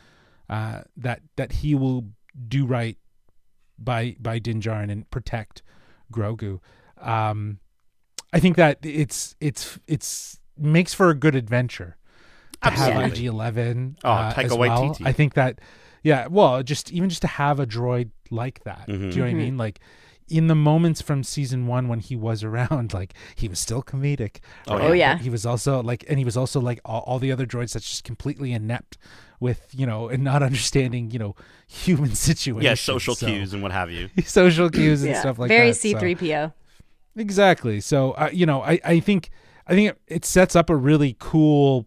uh, 0.50 0.82
that 0.98 1.22
that 1.36 1.52
he 1.54 1.76
will 1.76 2.06
do 2.48 2.66
right 2.66 2.98
by 3.78 4.16
by 4.20 4.40
Din 4.40 4.62
Djarin 4.62 4.92
and 4.92 5.10
protect 5.10 5.62
Grogu. 6.12 6.60
Um, 6.98 7.60
I 8.32 8.40
think 8.40 8.56
that 8.58 8.80
it's 8.84 9.36
it's 9.40 9.80
it's 9.88 10.40
makes 10.58 10.94
for 10.94 11.10
a 11.10 11.16
good 11.16 11.36
adventure 11.36 11.98
to 12.62 12.70
have 12.70 12.80
Absolutely. 12.80 13.20
IG 13.20 13.26
Eleven. 13.26 13.98
Oh, 14.04 14.12
uh, 14.12 14.34
Taika 14.34 14.58
well. 14.58 14.98
I 15.04 15.12
think 15.12 15.34
that 15.34 15.60
yeah, 16.02 16.28
well, 16.28 16.64
just 16.64 16.92
even 16.92 17.10
just 17.10 17.22
to 17.22 17.28
have 17.28 17.60
a 17.60 17.66
droid 17.66 18.12
like 18.30 18.64
that. 18.64 18.88
Mhm. 18.88 19.00
Do 19.00 19.06
you 19.08 19.16
know 19.18 19.22
what 19.24 19.30
I 19.30 19.34
mean? 19.34 19.58
Like 19.58 19.80
in 20.30 20.48
the 20.48 20.56
moments 20.56 21.02
from 21.02 21.24
season 21.24 21.68
one 21.68 21.88
when 21.88 22.00
he 22.00 22.16
was 22.16 22.44
around, 22.44 22.94
like 23.00 23.14
he 23.36 23.48
was 23.48 23.60
still 23.60 23.84
comedic. 23.84 24.38
Oh, 24.68 24.78
Oh, 24.80 24.92
yeah. 24.92 25.16
But 25.16 25.24
he 25.24 25.30
was 25.30 25.46
also 25.46 25.82
like, 25.84 26.04
and 26.10 26.18
he 26.20 26.26
was 26.26 26.38
also 26.38 26.60
like 26.60 26.80
all, 26.86 27.02
all 27.02 27.20
the 27.20 27.32
other 27.32 27.46
droids 27.46 27.74
that's 27.74 27.90
just 27.90 28.04
completely 28.04 28.52
inept 28.54 28.98
with 29.40 29.68
you 29.74 29.86
know 29.86 30.08
and 30.08 30.24
not 30.24 30.42
understanding 30.50 31.12
you 31.12 31.20
know 31.20 31.36
human 31.68 32.16
situations. 32.30 32.64
yeah, 32.64 32.76
social 32.76 33.16
So- 33.16 33.28
cues 33.28 33.54
and 33.54 33.62
what 33.62 33.72
have 33.72 33.92
you. 33.92 34.10
social 34.26 34.70
cues 34.70 35.02
and 35.04 35.12
Yeah. 35.12 35.20
stuff 35.20 35.38
like 35.40 35.50
Very 35.50 35.72
that. 35.72 35.76
so- 35.76 35.90
C3PO. 35.90 36.54
Exactly. 37.16 37.80
So 37.82 38.12
uh, 38.12 38.30
you 38.34 38.46
know, 38.46 38.62
I 38.64 38.80
I 38.84 39.00
think 39.00 39.30
I 39.68 39.74
think 39.74 39.90
it, 39.92 40.02
it 40.08 40.26
sets 40.26 40.56
up 40.56 40.70
a 40.70 40.76
really 40.76 41.16
cool 41.20 41.86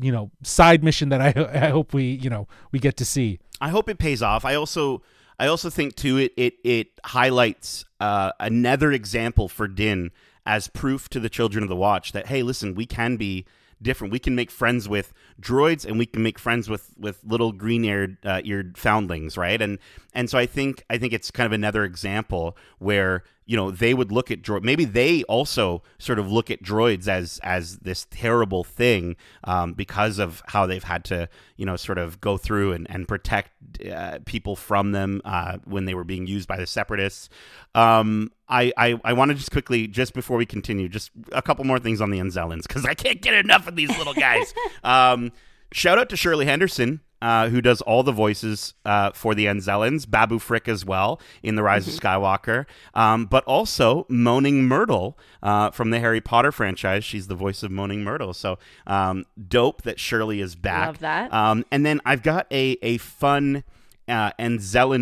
you 0.00 0.12
know 0.12 0.30
side 0.42 0.82
mission 0.84 1.08
that 1.10 1.20
I 1.20 1.34
I 1.52 1.68
hope 1.68 1.92
we 1.92 2.04
you 2.04 2.30
know 2.30 2.46
we 2.72 2.78
get 2.78 2.96
to 2.98 3.04
see. 3.04 3.38
I 3.60 3.68
hope 3.70 3.88
it 3.88 3.98
pays 3.98 4.22
off. 4.22 4.44
I 4.44 4.54
also 4.54 5.02
I 5.38 5.46
also 5.46 5.70
think 5.70 5.96
too 5.96 6.18
it 6.18 6.32
it 6.36 6.54
it 6.64 6.88
highlights 7.04 7.84
uh, 8.00 8.32
another 8.40 8.92
example 8.92 9.48
for 9.48 9.68
Din 9.68 10.10
as 10.44 10.68
proof 10.68 11.08
to 11.10 11.20
the 11.20 11.28
children 11.28 11.62
of 11.62 11.68
the 11.68 11.76
watch 11.76 12.12
that 12.12 12.26
hey, 12.26 12.42
listen, 12.42 12.74
we 12.74 12.86
can 12.86 13.16
be 13.16 13.44
different. 13.80 14.12
We 14.12 14.18
can 14.18 14.34
make 14.34 14.50
friends 14.50 14.88
with 14.88 15.12
droids 15.40 15.84
and 15.84 15.98
we 15.98 16.06
can 16.06 16.22
make 16.22 16.38
friends 16.38 16.68
with 16.68 16.94
with 16.98 17.20
little 17.24 17.52
green 17.52 17.84
eared 17.84 18.18
uh, 18.24 18.40
eared 18.44 18.78
foundlings, 18.78 19.36
right? 19.36 19.60
And 19.60 19.78
and 20.16 20.30
so 20.30 20.38
I 20.38 20.46
think 20.46 20.82
I 20.90 20.98
think 20.98 21.12
it's 21.12 21.30
kind 21.30 21.46
of 21.46 21.52
another 21.52 21.84
example 21.84 22.56
where 22.78 23.22
you 23.44 23.56
know 23.56 23.70
they 23.70 23.94
would 23.94 24.10
look 24.10 24.30
at 24.30 24.42
droid 24.42 24.64
maybe 24.64 24.84
they 24.84 25.22
also 25.24 25.82
sort 25.98 26.18
of 26.18 26.32
look 26.32 26.50
at 26.50 26.62
droids 26.62 27.06
as 27.06 27.38
as 27.44 27.78
this 27.78 28.06
terrible 28.10 28.64
thing 28.64 29.14
um, 29.44 29.74
because 29.74 30.18
of 30.18 30.42
how 30.46 30.66
they've 30.66 30.82
had 30.82 31.04
to 31.04 31.28
you 31.56 31.66
know 31.66 31.76
sort 31.76 31.98
of 31.98 32.20
go 32.20 32.38
through 32.38 32.72
and, 32.72 32.90
and 32.90 33.06
protect 33.06 33.50
uh, 33.86 34.18
people 34.24 34.56
from 34.56 34.92
them 34.92 35.20
uh, 35.24 35.58
when 35.64 35.84
they 35.84 35.94
were 35.94 36.04
being 36.04 36.26
used 36.26 36.48
by 36.48 36.56
the 36.56 36.66
separatists. 36.66 37.28
Um, 37.74 38.32
I, 38.48 38.72
I, 38.76 38.98
I 39.04 39.12
want 39.12 39.30
to 39.30 39.34
just 39.34 39.50
quickly 39.50 39.86
just 39.86 40.14
before 40.14 40.38
we 40.38 40.46
continue 40.46 40.88
just 40.88 41.10
a 41.32 41.42
couple 41.42 41.64
more 41.64 41.78
things 41.78 42.00
on 42.00 42.10
the 42.10 42.18
Anzellans 42.18 42.62
because 42.62 42.86
I 42.86 42.94
can't 42.94 43.20
get 43.20 43.34
enough 43.34 43.68
of 43.68 43.76
these 43.76 43.96
little 43.98 44.14
guys. 44.14 44.54
Um, 44.84 45.32
shout 45.72 45.98
out 45.98 46.08
to 46.10 46.16
Shirley 46.16 46.46
Henderson 46.46 47.00
uh, 47.22 47.48
who 47.48 47.60
does 47.60 47.80
all 47.82 48.02
the 48.02 48.12
voices 48.12 48.74
uh, 48.84 49.10
for 49.12 49.34
the 49.34 49.46
Anzellans, 49.46 50.08
Babu 50.08 50.38
Frick 50.38 50.68
as 50.68 50.84
well 50.84 51.20
in 51.42 51.54
The 51.54 51.62
Rise 51.62 51.88
of 51.88 51.94
Skywalker, 51.94 52.66
um, 52.94 53.26
but 53.26 53.44
also 53.44 54.06
Moaning 54.08 54.64
Myrtle 54.64 55.18
uh, 55.42 55.70
from 55.70 55.90
the 55.90 56.00
Harry 56.00 56.20
Potter 56.20 56.52
franchise. 56.52 57.04
She's 57.04 57.26
the 57.26 57.34
voice 57.34 57.62
of 57.62 57.70
Moaning 57.70 58.04
Myrtle. 58.04 58.34
So 58.34 58.58
um, 58.86 59.24
dope 59.48 59.82
that 59.82 59.98
Shirley 59.98 60.40
is 60.40 60.54
back. 60.54 60.86
Love 60.86 60.98
that. 61.00 61.32
Um, 61.32 61.64
and 61.70 61.84
then 61.86 62.00
I've 62.04 62.22
got 62.22 62.46
a, 62.50 62.78
a 62.82 62.98
fun 62.98 63.64
uh, 64.08 64.30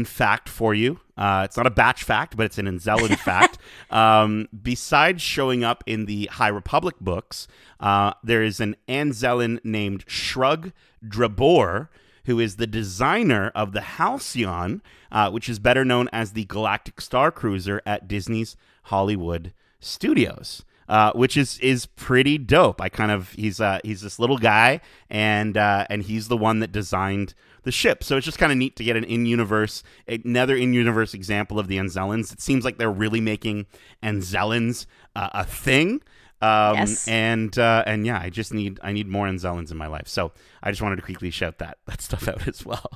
fact 0.04 0.48
for 0.48 0.74
you. 0.74 1.00
Uh, 1.16 1.42
it's 1.44 1.56
not 1.56 1.66
a 1.66 1.70
batch 1.70 2.02
fact, 2.02 2.36
but 2.36 2.46
it's 2.46 2.58
an 2.58 2.66
Anzellan 2.66 3.16
fact. 3.24 3.58
Um, 3.90 4.48
besides 4.62 5.22
showing 5.22 5.62
up 5.62 5.84
in 5.86 6.06
the 6.06 6.26
High 6.26 6.48
Republic 6.48 6.96
books, 7.00 7.46
uh, 7.80 8.14
there 8.22 8.42
is 8.42 8.60
an 8.60 8.76
Anzellan 8.88 9.60
named 9.64 10.04
Shrug 10.06 10.72
Drabor, 11.06 11.88
who 12.24 12.40
is 12.40 12.56
the 12.56 12.66
designer 12.66 13.52
of 13.54 13.72
the 13.72 13.80
Halcyon, 13.80 14.82
uh, 15.12 15.30
which 15.30 15.48
is 15.48 15.58
better 15.58 15.84
known 15.84 16.08
as 16.12 16.32
the 16.32 16.44
Galactic 16.44 17.00
Star 17.00 17.30
Cruiser 17.30 17.82
at 17.86 18.08
Disney's 18.08 18.56
Hollywood 18.84 19.52
Studios. 19.80 20.64
Uh, 20.86 21.10
which 21.14 21.34
is 21.34 21.58
is 21.60 21.86
pretty 21.86 22.36
dope. 22.36 22.78
I 22.78 22.90
kind 22.90 23.10
of 23.10 23.30
he's 23.30 23.58
uh, 23.58 23.78
he's 23.82 24.02
this 24.02 24.18
little 24.18 24.36
guy, 24.36 24.82
and 25.08 25.56
uh, 25.56 25.86
and 25.88 26.02
he's 26.02 26.28
the 26.28 26.36
one 26.36 26.58
that 26.58 26.72
designed 26.72 27.32
the 27.62 27.72
ship. 27.72 28.04
So 28.04 28.18
it's 28.18 28.26
just 28.26 28.38
kind 28.38 28.52
of 28.52 28.58
neat 28.58 28.76
to 28.76 28.84
get 28.84 28.94
an 28.94 29.04
in 29.04 29.26
universe 29.26 29.82
another 30.06 30.54
in 30.54 30.74
universe 30.74 31.14
example 31.14 31.58
of 31.58 31.68
the 31.68 31.78
Anzellans. 31.78 32.32
It 32.32 32.42
seems 32.42 32.66
like 32.66 32.76
they're 32.76 32.92
really 32.92 33.22
making 33.22 33.64
Anzellans 34.02 34.84
uh, 35.16 35.30
a 35.32 35.44
thing. 35.44 36.02
Um, 36.44 36.76
Yes. 36.76 37.08
and 37.08 37.58
uh, 37.58 37.82
and 37.86 38.04
yeah, 38.06 38.20
I 38.20 38.30
just 38.30 38.52
need 38.52 38.78
I 38.82 38.92
need 38.92 39.08
more 39.08 39.26
Anzellans 39.26 39.70
in 39.70 39.76
my 39.76 39.86
life. 39.86 40.08
So 40.08 40.32
I 40.62 40.70
just 40.70 40.82
wanted 40.82 40.96
to 40.96 41.02
quickly 41.02 41.30
shout 41.30 41.58
that 41.58 41.78
that 41.86 42.00
stuff 42.00 42.28
out 42.28 42.46
as 42.46 42.64
well. 42.66 42.90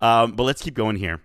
Um, 0.00 0.32
but 0.32 0.42
let's 0.44 0.62
keep 0.62 0.74
going 0.74 0.96
here. 0.96 1.20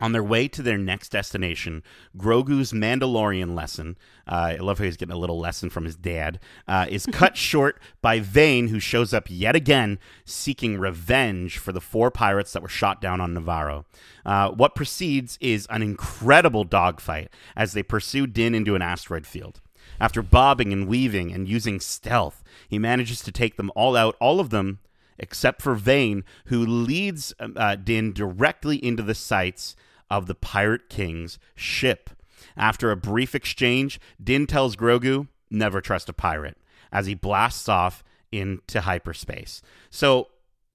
On 0.00 0.12
their 0.12 0.22
way 0.22 0.46
to 0.46 0.62
their 0.62 0.78
next 0.78 1.08
destination, 1.08 1.82
Grogu's 2.16 2.72
Mandalorian 2.72 3.56
lesson, 3.56 3.98
uh, 4.28 4.54
I 4.54 4.56
love 4.58 4.78
how 4.78 4.84
he's 4.84 4.96
getting 4.96 5.12
a 5.16 5.18
little 5.18 5.40
lesson 5.40 5.70
from 5.70 5.84
his 5.84 5.96
dad, 5.96 6.38
uh, 6.68 6.86
is 6.88 7.04
cut 7.10 7.36
short 7.50 7.80
by 8.00 8.20
Vane, 8.20 8.68
who 8.68 8.78
shows 8.78 9.12
up 9.12 9.26
yet 9.28 9.56
again 9.56 9.98
seeking 10.24 10.78
revenge 10.78 11.58
for 11.58 11.72
the 11.72 11.80
four 11.80 12.12
pirates 12.12 12.52
that 12.52 12.62
were 12.62 12.68
shot 12.68 13.00
down 13.00 13.20
on 13.20 13.34
Navarro. 13.34 13.86
Uh, 14.24 14.50
what 14.50 14.76
precedes 14.76 15.36
is 15.40 15.66
an 15.68 15.82
incredible 15.82 16.62
dogfight 16.62 17.28
as 17.56 17.72
they 17.72 17.82
pursue 17.82 18.28
Din 18.28 18.54
into 18.54 18.76
an 18.76 18.82
asteroid 18.82 19.26
field. 19.26 19.60
After 20.00 20.22
bobbing 20.22 20.72
and 20.72 20.86
weaving 20.86 21.32
and 21.32 21.48
using 21.48 21.80
stealth, 21.80 22.42
he 22.68 22.78
manages 22.78 23.22
to 23.22 23.32
take 23.32 23.56
them 23.56 23.70
all 23.74 23.96
out, 23.96 24.16
all 24.20 24.40
of 24.40 24.50
them 24.50 24.78
except 25.18 25.60
for 25.60 25.74
Vane, 25.74 26.24
who 26.46 26.64
leads 26.64 27.34
um, 27.40 27.54
uh, 27.56 27.76
Din 27.76 28.12
directly 28.12 28.82
into 28.82 29.02
the 29.02 29.14
sights 29.14 29.74
of 30.10 30.26
the 30.26 30.34
Pirate 30.34 30.88
King's 30.88 31.38
ship. 31.54 32.10
After 32.56 32.90
a 32.90 32.96
brief 32.96 33.34
exchange, 33.34 34.00
Din 34.22 34.46
tells 34.46 34.76
Grogu, 34.76 35.28
never 35.50 35.80
trust 35.80 36.08
a 36.08 36.12
pirate, 36.12 36.56
as 36.92 37.06
he 37.06 37.14
blasts 37.14 37.68
off 37.68 38.04
into 38.30 38.82
hyperspace. 38.82 39.62
So, 39.90 40.28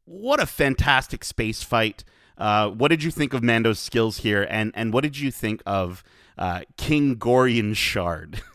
what 0.06 0.42
a 0.42 0.46
fantastic 0.46 1.24
space 1.24 1.64
fight. 1.64 2.04
Uh, 2.38 2.70
what 2.70 2.90
did 2.90 3.04
you 3.04 3.12
think 3.12 3.34
of 3.34 3.42
Mando's 3.42 3.80
skills 3.80 4.18
here? 4.18 4.46
And, 4.50 4.74
and 4.76 4.92
what 4.92 5.02
did 5.02 5.18
you 5.18 5.32
think 5.32 5.62
of 5.66 6.04
uh, 6.38 6.62
King 6.76 7.16
Gorian 7.16 7.76
Shard? 7.76 8.42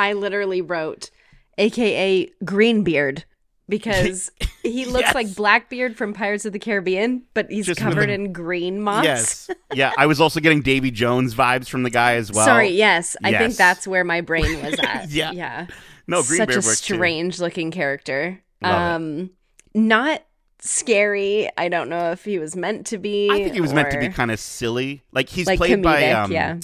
I 0.00 0.12
literally 0.14 0.62
wrote, 0.62 1.10
AKA 1.58 2.30
Greenbeard, 2.44 3.24
because 3.68 4.30
he 4.62 4.84
looks 4.86 5.06
Yes. 5.06 5.14
like 5.14 5.34
Blackbeard 5.34 5.96
from 5.96 6.12
Pirates 6.14 6.44
of 6.44 6.52
the 6.52 6.58
Caribbean, 6.58 7.22
but 7.34 7.50
he's 7.50 7.66
Just 7.66 7.80
covered 7.80 8.08
in 8.10 8.32
green 8.32 8.80
moss. 8.80 9.04
yes. 9.04 9.50
Yeah, 9.74 9.92
I 9.98 10.06
was 10.06 10.20
also 10.20 10.40
getting 10.40 10.62
Davy 10.62 10.90
Jones 10.90 11.34
vibes 11.34 11.68
from 11.68 11.82
the 11.82 11.90
guy 11.90 12.14
as 12.14 12.32
well. 12.32 12.44
Sorry, 12.44 12.70
yes. 12.70 13.16
I 13.22 13.32
think 13.36 13.54
that's 13.56 13.86
where 13.86 14.04
my 14.04 14.20
brain 14.22 14.62
was 14.64 14.78
at. 14.82 15.10
Yeah. 15.10 15.32
Yeah. 15.32 15.66
No, 16.06 16.22
Such 16.22 16.28
Greenbeard 16.36 16.50
a 16.64 16.66
works 16.66 16.80
too. 16.80 16.94
strange 16.94 17.38
looking 17.40 17.70
character. 17.70 18.40
Love 18.62 18.72
it. 18.72 18.94
um 18.94 19.30
not 19.74 20.22
scary. 20.58 21.48
I 21.56 21.68
don't 21.68 21.88
know 21.88 22.10
if 22.10 22.24
he 22.24 22.38
was 22.38 22.56
meant 22.56 22.86
to 22.88 22.98
be. 22.98 23.28
I 23.30 23.34
think 23.44 23.54
he 23.54 23.60
was 23.60 23.72
meant 23.72 23.90
to 23.92 23.98
be 24.00 24.08
kind 24.08 24.30
of 24.30 24.40
silly. 24.40 25.02
Like 25.12 25.28
he's 25.28 25.46
Like 25.46 25.58
played 25.58 25.82
by 25.82 26.10
um, 26.10 26.32
yeah. 26.32 26.58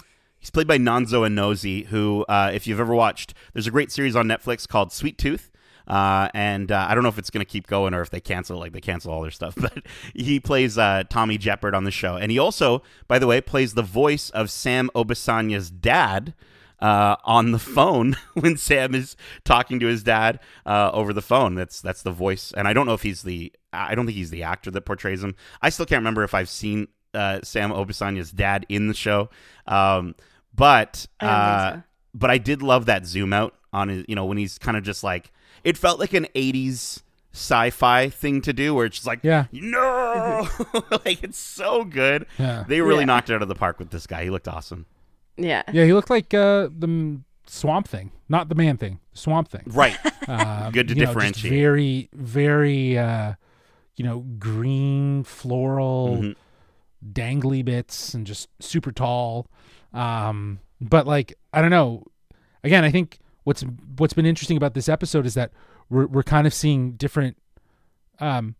He's 0.46 0.50
played 0.52 0.68
by 0.68 0.78
Nonzo 0.78 1.26
Anozi, 1.26 1.86
who 1.86 2.24
uh, 2.28 2.52
if 2.54 2.68
you've 2.68 2.78
ever 2.78 2.94
watched, 2.94 3.34
there's 3.52 3.66
a 3.66 3.70
great 3.72 3.90
series 3.90 4.14
on 4.14 4.28
Netflix 4.28 4.68
called 4.68 4.92
Sweet 4.92 5.18
Tooth. 5.18 5.50
Uh, 5.88 6.28
and 6.34 6.70
uh, 6.70 6.86
I 6.88 6.94
don't 6.94 7.02
know 7.02 7.08
if 7.08 7.18
it's 7.18 7.30
going 7.30 7.44
to 7.44 7.50
keep 7.50 7.66
going 7.66 7.94
or 7.94 8.00
if 8.00 8.10
they 8.10 8.20
cancel, 8.20 8.56
like 8.56 8.70
they 8.70 8.80
cancel 8.80 9.10
all 9.10 9.22
their 9.22 9.32
stuff. 9.32 9.56
But 9.60 9.84
he 10.14 10.38
plays 10.38 10.78
uh, 10.78 11.02
Tommy 11.10 11.36
Jepperd 11.36 11.74
on 11.74 11.82
the 11.82 11.90
show, 11.90 12.14
and 12.14 12.30
he 12.30 12.38
also, 12.38 12.84
by 13.08 13.18
the 13.18 13.26
way, 13.26 13.40
plays 13.40 13.74
the 13.74 13.82
voice 13.82 14.30
of 14.30 14.48
Sam 14.48 14.88
Obisanya's 14.94 15.68
dad 15.68 16.32
uh, 16.78 17.16
on 17.24 17.50
the 17.50 17.58
phone 17.58 18.16
when 18.34 18.56
Sam 18.56 18.94
is 18.94 19.16
talking 19.42 19.80
to 19.80 19.86
his 19.88 20.04
dad 20.04 20.38
uh, 20.64 20.92
over 20.92 21.12
the 21.12 21.22
phone. 21.22 21.56
That's 21.56 21.80
that's 21.80 22.02
the 22.02 22.12
voice, 22.12 22.52
and 22.56 22.68
I 22.68 22.72
don't 22.72 22.86
know 22.86 22.94
if 22.94 23.02
he's 23.02 23.24
the 23.24 23.52
I 23.72 23.96
don't 23.96 24.06
think 24.06 24.16
he's 24.16 24.30
the 24.30 24.44
actor 24.44 24.70
that 24.70 24.82
portrays 24.82 25.24
him. 25.24 25.34
I 25.60 25.70
still 25.70 25.86
can't 25.86 26.02
remember 26.02 26.22
if 26.22 26.34
I've 26.34 26.48
seen 26.48 26.86
uh, 27.16 27.40
Sam 27.42 27.70
Obisanya's 27.70 28.30
dad 28.30 28.64
in 28.68 28.86
the 28.86 28.94
show, 28.94 29.28
um, 29.66 30.14
but 30.56 31.06
I 31.20 31.26
uh, 31.26 31.72
so. 31.76 31.82
but 32.14 32.30
I 32.30 32.38
did 32.38 32.62
love 32.62 32.86
that 32.86 33.06
zoom 33.06 33.32
out 33.32 33.54
on 33.72 33.88
his. 33.88 34.04
You 34.08 34.14
know 34.16 34.24
when 34.24 34.38
he's 34.38 34.58
kind 34.58 34.76
of 34.76 34.82
just 34.82 35.04
like 35.04 35.30
it 35.64 35.76
felt 35.76 36.00
like 36.00 36.12
an 36.14 36.26
'80s 36.34 37.02
sci-fi 37.32 38.08
thing 38.08 38.40
to 38.42 38.52
do, 38.52 38.74
where 38.74 38.86
it's 38.86 38.96
just 38.96 39.06
like 39.06 39.20
Yeah. 39.22 39.44
no, 39.52 40.48
like 41.04 41.22
it's 41.22 41.38
so 41.38 41.84
good. 41.84 42.26
Yeah. 42.38 42.64
They 42.66 42.80
really 42.80 43.00
Yeah. 43.00 43.04
knocked 43.06 43.30
it 43.30 43.34
out 43.34 43.42
of 43.42 43.48
the 43.48 43.54
park 43.54 43.78
with 43.78 43.90
this 43.90 44.06
guy. 44.06 44.24
He 44.24 44.30
looked 44.30 44.48
awesome. 44.48 44.86
Yeah. 45.36 45.62
Yeah, 45.70 45.84
he 45.84 45.92
looked 45.92 46.08
like 46.08 46.32
uh, 46.32 46.68
the 46.76 47.20
swamp 47.46 47.88
thing, 47.88 48.10
not 48.28 48.48
the 48.48 48.54
man 48.54 48.78
thing. 48.78 49.00
Swamp 49.12 49.48
thing. 49.48 49.64
Right. 49.66 49.98
Um, 50.28 50.72
Good 50.72 50.88
to 50.88 50.94
you 50.94 51.02
know, 51.02 51.06
differentiate. 51.06 51.52
very, 51.52 52.08
very, 52.12 52.98
uh, 52.98 53.34
you 53.94 54.04
know, 54.04 54.20
green, 54.40 55.22
floral, 55.22 56.16
Mhm. 56.20 56.34
dangly 57.12 57.64
bits, 57.64 58.12
and 58.14 58.26
just 58.26 58.48
super 58.60 58.90
tall. 58.90 59.46
Um, 59.96 60.60
but 60.80 61.06
like, 61.06 61.34
I 61.52 61.60
don't 61.62 61.70
know. 61.70 62.04
Again, 62.62 62.84
I 62.84 62.90
think 62.90 63.18
what's 63.44 63.64
what's 63.96 64.12
been 64.12 64.26
interesting 64.26 64.56
about 64.56 64.74
this 64.74 64.88
episode 64.88 65.24
is 65.26 65.34
that 65.34 65.52
we're 65.88 66.06
we're 66.06 66.22
kind 66.22 66.46
of 66.46 66.52
seeing 66.54 66.92
different 66.92 67.36
um, 68.18 68.54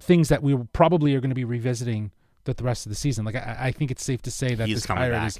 things 0.00 0.28
that 0.28 0.42
we 0.42 0.56
probably 0.72 1.14
are 1.14 1.20
going 1.20 1.30
to 1.30 1.34
be 1.34 1.44
revisiting 1.44 2.10
throughout 2.44 2.56
the 2.56 2.64
rest 2.64 2.86
of 2.86 2.90
the 2.90 2.96
season. 2.96 3.24
Like, 3.24 3.36
I, 3.36 3.56
I 3.60 3.72
think 3.72 3.90
it's 3.90 4.02
safe 4.04 4.22
to 4.22 4.30
say 4.30 4.54
that 4.54 4.66
He's 4.66 4.78
this 4.78 4.86
coming 4.86 5.10
back. 5.10 5.26
is 5.28 5.38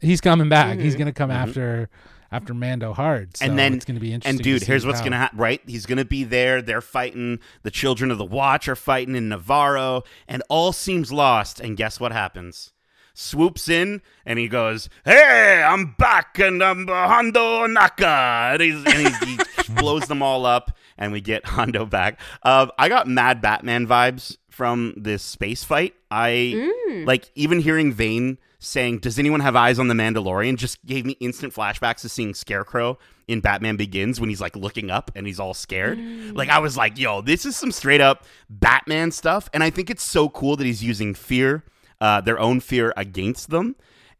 he's 0.00 0.20
coming 0.20 0.48
back. 0.48 0.78
He's 0.78 0.94
Mhm. 0.94 0.98
going 0.98 1.06
to 1.06 1.12
come 1.12 1.30
Mhm. 1.30 1.34
after 1.34 1.88
after 2.32 2.54
Mando 2.54 2.92
hard. 2.94 3.36
So 3.36 3.44
and 3.44 3.58
then 3.58 3.74
it's 3.74 3.84
going 3.84 3.94
to 3.94 4.00
be 4.00 4.12
interesting. 4.12 4.38
And 4.40 4.42
dude, 4.44 4.62
here's 4.62 4.86
what's 4.86 5.02
gonna 5.02 5.18
happen. 5.18 5.38
Right, 5.38 5.60
he's 5.66 5.84
gonna 5.84 6.04
be 6.06 6.24
there. 6.24 6.62
They're 6.62 6.80
fighting. 6.80 7.38
The 7.62 7.70
children 7.70 8.10
of 8.10 8.16
the 8.18 8.24
Watch 8.24 8.68
are 8.68 8.74
fighting 8.76 9.14
in 9.14 9.28
Navarro, 9.28 10.02
and 10.26 10.42
all 10.48 10.72
seems 10.72 11.12
lost. 11.12 11.60
And 11.60 11.76
guess 11.76 12.00
what 12.00 12.10
happens? 12.10 12.72
Swoops 13.14 13.68
in 13.68 14.02
and 14.24 14.38
he 14.38 14.48
goes, 14.48 14.88
"Hey, 15.04 15.62
I'm 15.64 15.94
back, 15.98 16.38
and 16.38 16.62
I'm 16.62 16.86
Hondo 16.86 17.66
Ohnaka." 17.66 18.54
And, 18.54 18.62
he's, 18.62 18.76
and 18.84 18.94
he's, 18.94 19.18
he 19.66 19.72
blows 19.74 20.06
them 20.06 20.22
all 20.22 20.46
up, 20.46 20.76
and 20.96 21.12
we 21.12 21.20
get 21.20 21.44
Hondo 21.46 21.84
back. 21.86 22.20
Uh, 22.42 22.68
I 22.78 22.88
got 22.88 23.06
mad 23.06 23.40
Batman 23.40 23.86
vibes 23.86 24.36
from 24.50 24.94
this 24.96 25.22
space 25.22 25.64
fight. 25.64 25.94
I 26.10 26.70
like 27.06 27.30
even 27.34 27.60
hearing 27.60 27.92
Vane 27.92 28.38
saying, 28.58 28.98
"Does 28.98 29.18
anyone 29.18 29.40
have 29.40 29.56
eyes 29.56 29.78
on 29.78 29.88
the 29.88 29.94
Mandalorian?" 29.94 30.56
Just 30.56 30.84
gave 30.86 31.04
me 31.04 31.12
instant 31.20 31.52
flashbacks 31.54 32.00
to 32.02 32.08
seeing 32.08 32.34
Scarecrow 32.34 32.98
in 33.28 33.40
Batman 33.40 33.76
Begins 33.76 34.20
when 34.20 34.28
he's 34.28 34.40
like 34.40 34.56
looking 34.56 34.90
up 34.90 35.10
and 35.14 35.26
he's 35.26 35.38
all 35.40 35.54
scared. 35.54 35.98
Like 36.34 36.48
I 36.48 36.58
was 36.58 36.76
like, 36.76 36.98
"Yo, 36.98 37.20
this 37.20 37.46
is 37.46 37.56
some 37.56 37.72
straight 37.72 38.00
up 38.00 38.24
Batman 38.50 39.10
stuff," 39.10 39.48
and 39.54 39.62
I 39.62 39.70
think 39.70 39.90
it's 39.90 40.02
so 40.02 40.28
cool 40.28 40.56
that 40.56 40.64
he's 40.64 40.82
using 40.84 41.14
fear, 41.14 41.64
uh, 42.02 42.20
their 42.20 42.38
own 42.38 42.60
fear 42.60 42.92
against 42.96 43.50
them, 43.50 43.76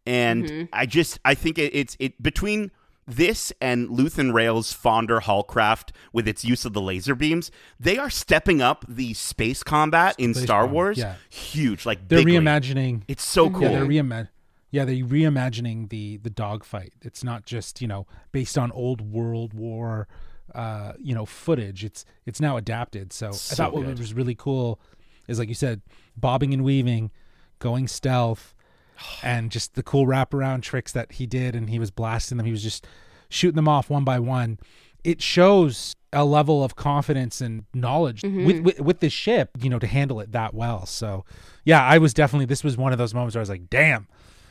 and 0.06 0.68
I 0.72 0.86
just 0.86 1.18
I 1.24 1.34
think 1.34 1.58
it, 1.58 1.74
it's 1.74 1.96
it 1.98 2.22
between. 2.22 2.70
This 3.04 3.52
and 3.60 3.88
Luthen 3.88 4.32
Rael's 4.32 4.72
Fondor 4.72 5.20
haulcraft 5.20 5.90
with 6.12 6.28
its 6.28 6.44
use 6.44 6.64
of 6.64 6.72
the 6.72 6.80
laser 6.80 7.16
beams, 7.16 7.50
they 7.80 7.98
are 7.98 8.08
stepping 8.08 8.62
up 8.62 8.84
the 8.88 9.12
space 9.12 9.64
combat 9.64 10.14
in 10.18 10.34
Space 10.34 10.44
Star 10.44 10.60
combat, 10.62 10.72
Wars. 10.74 10.98
yeah. 10.98 11.16
Huge, 11.28 11.84
like 11.84 12.06
They're 12.06 12.20
bigly. 12.20 12.34
reimagining. 12.38 13.02
It's 13.08 13.24
so 13.24 13.50
cool. 13.50 13.62
Yeah, 13.62 13.70
they're 13.70 13.86
reima- 13.86 14.28
Yeah, 14.70 14.84
they're 14.84 14.94
reimagining 15.04 15.88
the 15.88 16.18
the 16.18 16.30
dogfight. 16.30 16.92
It's 17.02 17.24
not 17.24 17.44
just 17.44 17.82
you 17.82 17.88
know 17.88 18.06
based 18.30 18.56
on 18.56 18.70
old 18.70 19.00
World 19.00 19.52
War, 19.52 20.06
uh, 20.54 20.92
you 21.00 21.12
know, 21.16 21.26
footage. 21.26 21.84
It's 21.84 22.04
it's 22.24 22.40
now 22.40 22.56
adapted. 22.56 23.12
So, 23.12 23.32
So 23.32 23.52
I 23.52 23.56
thought 23.56 23.74
what 23.74 23.98
was 23.98 24.14
really 24.14 24.36
cool 24.36 24.80
is 25.26 25.40
like 25.40 25.48
you 25.48 25.56
said, 25.56 25.82
bobbing 26.16 26.54
and 26.54 26.62
weaving, 26.62 27.10
going 27.62 27.88
stealth, 27.88 28.54
and 29.22 29.50
just 29.50 29.74
the 29.74 29.82
cool 29.82 30.06
wraparound 30.06 30.60
tricks 30.62 30.92
that 30.92 31.12
he 31.12 31.26
did. 31.26 31.54
And 31.56 31.70
he 31.70 31.78
was 31.78 31.90
blasting 31.90 32.36
them. 32.36 32.44
He 32.46 32.52
was 32.52 32.62
just 32.62 32.86
shooting 33.30 33.56
them 33.56 33.68
off 33.68 33.88
one 33.88 34.04
by 34.04 34.18
one. 34.18 34.58
It 35.04 35.22
shows 35.22 35.96
a 36.12 36.24
level 36.24 36.62
of 36.62 36.76
confidence 36.76 37.40
and 37.40 37.64
knowledge 37.74 38.22
with, 38.22 38.60
with 38.60 38.80
with 38.80 39.00
the 39.00 39.08
ship, 39.08 39.50
you 39.60 39.70
know, 39.70 39.78
to 39.78 39.86
handle 39.86 40.20
it 40.20 40.32
that 40.32 40.52
well. 40.54 40.84
So, 40.86 41.24
yeah, 41.64 41.82
I 41.82 41.96
was 41.98 42.12
definitely. 42.12 42.44
This 42.46 42.62
was 42.62 42.76
one 42.76 42.92
of 42.92 42.98
those 42.98 43.14
moments 43.14 43.34
where 43.34 43.40
I 43.40 43.42
was 43.42 43.48
like, 43.48 43.70
"Damn, 43.70 44.06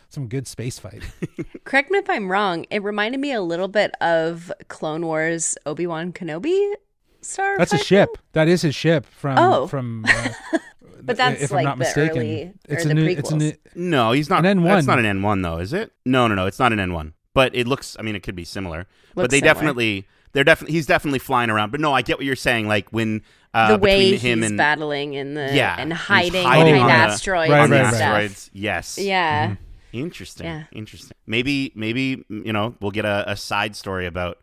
some 0.10 0.28
good 0.28 0.48
space 0.48 0.80
fight." 0.80 1.04
Correct 1.64 1.92
me 1.92 2.00
if 2.00 2.10
I'm 2.10 2.30
wrong. 2.32 2.66
It 2.72 2.82
reminded 2.84 3.22
me 3.22 3.32
a 3.32 3.42
little 3.42 3.68
bit 3.68 3.92
of 4.02 4.52
Clone 4.68 5.06
Wars 5.06 5.56
Obi 5.66 5.86
Wan 5.88 6.12
Kenobi 6.12 6.74
star. 7.22 7.58
That's 7.58 7.74
a 7.74 7.78
ship. 7.78 8.18
That 8.34 8.48
is 8.50 8.64
his 8.64 8.76
ship 8.76 9.06
from 9.06 9.38
Oh. 9.38 9.68
from. 9.68 10.04
Uh, 10.06 10.30
But 11.04 11.18
that's 11.18 11.42
if 11.42 11.52
like 11.52 11.66
I'm 11.66 11.66
not 11.66 11.78
the 11.78 11.84
mistaken, 11.86 12.18
early- 12.18 12.54
it's 12.70 12.86
or 12.86 12.86
a 12.86 12.90
the 12.90 12.94
new. 12.94 13.06
It's 13.08 13.32
a 13.32 13.36
new. 13.36 13.54
No, 13.76 14.12
he's 14.12 14.30
not. 14.30 14.46
An 14.46 14.60
N1. 14.60 14.64
That's 14.66 14.88
not 14.88 15.00
an 15.00 15.06
N1 15.22 15.44
though, 15.44 15.58
is 15.60 15.74
it? 15.74 15.92
No, 16.06 16.28
no, 16.28 16.36
no. 16.36 16.46
It's 16.46 16.60
not 16.60 16.72
an 16.74 16.80
N1. 16.80 17.14
But 17.34 17.56
it 17.56 17.68
looks. 17.68 17.96
I 18.00 18.02
mean, 18.02 18.16
it 18.16 18.24
could 18.24 18.36
be 18.36 18.44
similar. 18.46 18.88
but 19.16 19.24
Looks 19.24 19.32
they 19.32 19.40
similar. 19.40 19.54
definitely. 19.54 20.08
They're 20.34 20.44
definitely. 20.44 20.74
He's 20.76 20.86
definitely 20.86 21.20
flying 21.20 21.50
around. 21.50 21.72
But 21.72 21.80
no, 21.82 21.94
I 21.94 22.02
get 22.02 22.18
what 22.18 22.26
you're 22.26 22.36
saying. 22.36 22.68
Like 22.68 22.90
when 22.92 23.22
uh, 23.54 23.74
the 23.74 23.78
way 23.80 24.12
between 24.12 24.20
him 24.32 24.40
he's 24.40 24.50
and 24.50 24.58
battling 24.58 25.14
in 25.14 25.34
the 25.34 25.50
Yeah, 25.54 25.76
and 25.78 25.92
he's 25.92 26.02
hiding, 26.02 26.44
hiding 26.46 26.74
behind 26.74 26.82
on 26.84 26.88
the- 27.08 27.14
asteroids 27.14 27.52
Right, 27.52 27.62
and 27.64 27.72
right, 27.72 27.82
right. 27.84 27.94
stuff. 27.94 28.02
asteroids. 28.02 28.50
Yes. 28.54 28.98
Yeah. 28.98 29.56
Interesting. 29.94 30.46
Yeah. 30.46 30.64
Interesting. 30.72 31.18
Maybe. 31.28 31.72
Maybe 31.76 32.24
you 32.30 32.54
know 32.54 32.76
we'll 32.80 32.92
get 32.92 33.04
a, 33.06 33.32
a 33.32 33.36
side 33.36 33.76
story 33.76 34.06
about 34.06 34.40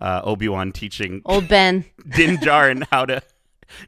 uh, 0.00 0.22
Obi 0.24 0.48
Wan 0.48 0.72
teaching 0.72 1.22
Old 1.24 1.46
Ben. 1.48 1.84
Din 2.08 2.36
Djarin 2.38 2.84
how 2.90 3.04
to. 3.04 3.22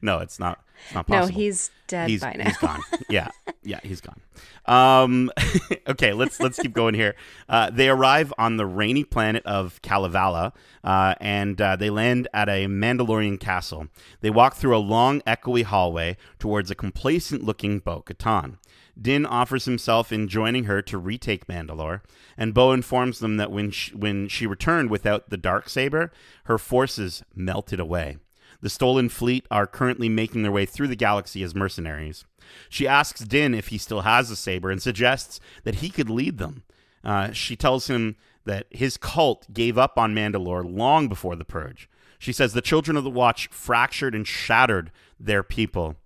No, 0.03 0.19
it's 0.19 0.39
not. 0.39 0.63
It's 0.87 0.95
not 0.95 1.09
No, 1.09 1.27
he's 1.27 1.71
dead 1.87 2.09
he's, 2.09 2.21
by 2.21 2.35
now. 2.35 2.45
he's 2.45 2.57
gone. 2.59 2.81
Yeah, 3.09 3.29
yeah, 3.65 3.81
he's 3.83 4.01
gone. 4.01 4.21
Um, 4.67 5.33
okay, 5.89 6.13
let's 6.13 6.39
let's 6.39 6.61
keep 6.61 6.73
going 6.73 6.95
here. 6.95 7.17
Uh, 7.49 7.71
they 7.71 7.89
arrive 7.89 8.33
on 8.39 8.57
the 8.57 8.67
rainy 8.67 9.03
planet 9.03 9.45
of 9.45 9.83
Kalevala, 9.83 10.53
uh, 10.85 11.15
and 11.21 11.61
uh, 11.61 11.75
they 11.75 11.91
land 11.91 12.29
at 12.33 12.49
a 12.49 12.67
Mandalorian 12.67 13.41
castle. 13.41 13.89
They 14.21 14.31
walk 14.31 14.55
through 14.55 14.77
a 14.77 14.79
long, 14.79 15.23
echoey 15.23 15.65
hallway 15.65 16.17
towards 16.39 16.71
a 16.71 16.77
complacent-looking 16.77 17.81
Bo-Katan. 17.81 18.59
Din 19.01 19.25
offers 19.27 19.65
himself 19.65 20.13
in 20.13 20.29
joining 20.29 20.65
her 20.65 20.83
to 20.83 20.99
retake 20.99 21.47
Mandalore, 21.47 22.03
and 22.37 22.55
Bo 22.55 22.73
informs 22.73 23.19
them 23.19 23.39
that 23.39 23.51
when 23.51 23.71
she, 23.71 23.95
when 23.95 24.29
she 24.29 24.47
returned 24.47 24.91
without 24.91 25.31
the 25.31 25.37
dark 25.37 25.69
saber, 25.69 26.13
her 26.45 26.59
forces 26.59 27.23
melted 27.35 27.81
away. 27.81 28.19
The 28.61 28.71
stolen 28.71 29.09
fleet 29.09 29.47
are 29.51 29.67
currently 29.67 30.09
making 30.09 30.43
their 30.43 30.53
way 30.53 30.67
through 30.67 30.89
the 30.89 30.97
galaxy 30.97 31.43
as 31.43 31.55
mercenaries. 31.55 32.25
She 32.69 32.87
asks 32.87 33.21
Din 33.21 33.55
if 33.55 33.69
he 33.69 33.79
still 33.79 34.03
has 34.03 34.31
a 34.31 34.37
saber 34.37 34.71
and 34.71 34.83
suggests 34.83 35.41
that 35.65 35.77
he 35.77 35.89
could 35.89 36.11
lead 36.11 36.39
them. 36.39 36.65
Uh, 37.03 37.33
she 37.33 37.57
tells 37.57 37.89
him 37.89 38.17
that 38.45 38.67
his 38.71 38.97
cult 38.97 39.53
gave 39.53 39.79
up 39.79 39.99
on 39.99 40.15
Mandalore 40.15 40.65
long 40.65 41.09
before 41.09 41.37
the 41.37 41.45
Purge. 41.45 41.89
She 42.19 42.33
says 42.33 42.53
the 42.53 42.61
Children 42.61 42.97
of 42.97 43.05
the 43.05 43.11
Watch 43.11 43.49
fractured 43.49 44.15
and 44.15 44.27
shattered 44.27 44.91
their 45.19 45.43
people, 45.43 45.97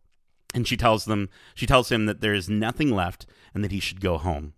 and 0.55 0.67
she 0.69 0.77
tells 0.77 1.07
them 1.07 1.29
she 1.55 1.67
tells 1.67 1.91
him 1.91 2.07
that 2.07 2.21
there 2.21 2.35
is 2.35 2.49
nothing 2.49 2.91
left 2.91 3.27
and 3.53 3.65
that 3.65 3.73
he 3.73 3.81
should 3.81 4.01
go 4.01 4.19
home. 4.19 4.53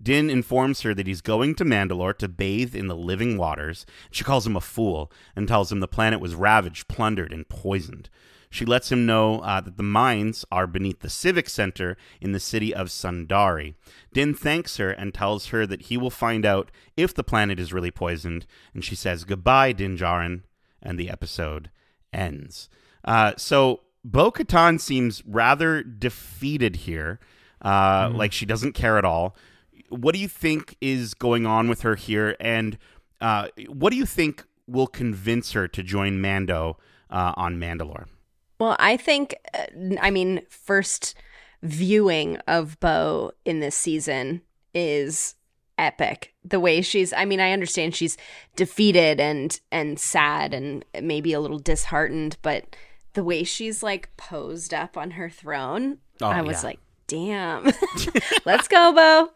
Din 0.00 0.30
informs 0.30 0.82
her 0.82 0.94
that 0.94 1.06
he's 1.06 1.20
going 1.20 1.54
to 1.56 1.64
Mandalore 1.64 2.16
to 2.18 2.28
bathe 2.28 2.74
in 2.74 2.86
the 2.86 2.96
living 2.96 3.36
waters. 3.36 3.84
She 4.10 4.24
calls 4.24 4.46
him 4.46 4.56
a 4.56 4.60
fool 4.60 5.10
and 5.34 5.48
tells 5.48 5.72
him 5.72 5.80
the 5.80 5.88
planet 5.88 6.20
was 6.20 6.34
ravaged, 6.34 6.88
plundered, 6.88 7.32
and 7.32 7.48
poisoned. 7.48 8.08
She 8.50 8.64
lets 8.64 8.90
him 8.90 9.04
know 9.04 9.40
uh, 9.40 9.60
that 9.60 9.76
the 9.76 9.82
mines 9.82 10.44
are 10.50 10.66
beneath 10.66 11.00
the 11.00 11.10
Civic 11.10 11.48
Center 11.48 11.96
in 12.20 12.32
the 12.32 12.40
city 12.40 12.74
of 12.74 12.88
Sundari. 12.88 13.74
Din 14.12 14.34
thanks 14.34 14.78
her 14.78 14.90
and 14.90 15.12
tells 15.12 15.48
her 15.48 15.66
that 15.66 15.82
he 15.82 15.96
will 15.96 16.10
find 16.10 16.46
out 16.46 16.70
if 16.96 17.12
the 17.12 17.24
planet 17.24 17.60
is 17.60 17.72
really 17.72 17.90
poisoned, 17.90 18.46
and 18.72 18.84
she 18.84 18.94
says 18.94 19.24
goodbye, 19.24 19.72
Din 19.72 19.98
Djarin, 19.98 20.42
and 20.82 20.98
the 20.98 21.10
episode 21.10 21.70
ends. 22.12 22.70
Uh, 23.04 23.34
so 23.36 23.80
Bo 24.02 24.30
Katan 24.30 24.80
seems 24.80 25.22
rather 25.26 25.82
defeated 25.82 26.76
here, 26.76 27.20
uh, 27.60 28.10
like 28.14 28.32
she 28.32 28.46
doesn't 28.46 28.72
care 28.72 28.96
at 28.96 29.04
all. 29.04 29.36
What 29.88 30.14
do 30.14 30.20
you 30.20 30.28
think 30.28 30.76
is 30.80 31.14
going 31.14 31.46
on 31.46 31.68
with 31.68 31.82
her 31.82 31.94
here, 31.94 32.36
and 32.40 32.78
uh, 33.20 33.48
what 33.68 33.90
do 33.90 33.96
you 33.96 34.06
think 34.06 34.44
will 34.66 34.86
convince 34.86 35.52
her 35.52 35.66
to 35.68 35.82
join 35.82 36.20
Mando 36.20 36.76
uh, 37.10 37.32
on 37.36 37.56
Mandalore? 37.56 38.06
Well, 38.60 38.76
I 38.78 38.96
think, 38.96 39.34
uh, 39.54 39.96
I 40.00 40.10
mean, 40.10 40.42
first 40.50 41.14
viewing 41.62 42.36
of 42.46 42.78
Bo 42.80 43.32
in 43.44 43.60
this 43.60 43.74
season 43.74 44.42
is 44.74 45.34
epic. 45.78 46.34
The 46.44 46.60
way 46.60 46.82
she's, 46.82 47.12
I 47.12 47.24
mean, 47.24 47.40
I 47.40 47.52
understand 47.52 47.94
she's 47.94 48.16
defeated 48.56 49.20
and 49.20 49.58
and 49.70 49.98
sad 49.98 50.52
and 50.54 50.84
maybe 51.00 51.32
a 51.32 51.40
little 51.40 51.58
disheartened, 51.58 52.36
but 52.42 52.76
the 53.14 53.24
way 53.24 53.44
she's 53.44 53.82
like 53.82 54.14
posed 54.16 54.74
up 54.74 54.96
on 54.96 55.12
her 55.12 55.30
throne, 55.30 55.98
Oh, 56.20 56.26
I 56.26 56.42
was 56.42 56.62
yeah. 56.62 56.68
like, 56.68 56.78
damn, 57.06 57.64
let's 58.44 58.66
go, 58.68 58.92
Bo. 58.92 59.30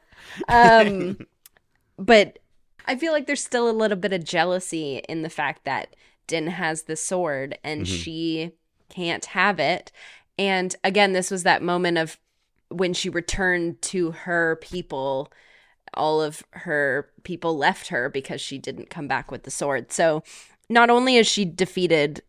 Um, 0.48 1.18
but 1.98 2.38
I 2.86 2.96
feel 2.96 3.12
like 3.12 3.26
there's 3.26 3.42
still 3.44 3.68
a 3.68 3.72
little 3.72 3.96
bit 3.96 4.12
of 4.12 4.24
jealousy 4.24 5.02
in 5.08 5.22
the 5.22 5.30
fact 5.30 5.64
that 5.64 5.94
Din 6.26 6.48
has 6.48 6.82
the 6.82 6.96
sword 6.96 7.58
and 7.62 7.82
Mm-hmm. 7.82 7.94
she 7.94 8.52
can't 8.88 9.24
have 9.26 9.58
it. 9.58 9.92
And 10.38 10.74
again, 10.82 11.12
this 11.12 11.30
was 11.30 11.42
that 11.44 11.62
moment 11.62 11.98
of 11.98 12.18
when 12.68 12.94
she 12.94 13.08
returned 13.08 13.80
to 13.82 14.12
her 14.12 14.56
people, 14.62 15.30
all 15.94 16.22
of 16.22 16.42
her 16.50 17.10
people 17.22 17.56
left 17.56 17.88
her 17.88 18.08
because 18.08 18.40
she 18.40 18.58
didn't 18.58 18.90
come 18.90 19.06
back 19.06 19.30
with 19.30 19.42
the 19.42 19.50
sword. 19.50 19.92
So 19.92 20.22
not 20.68 20.90
only 20.90 21.16
is 21.16 21.26
she 21.26 21.44
defeated 21.44 22.22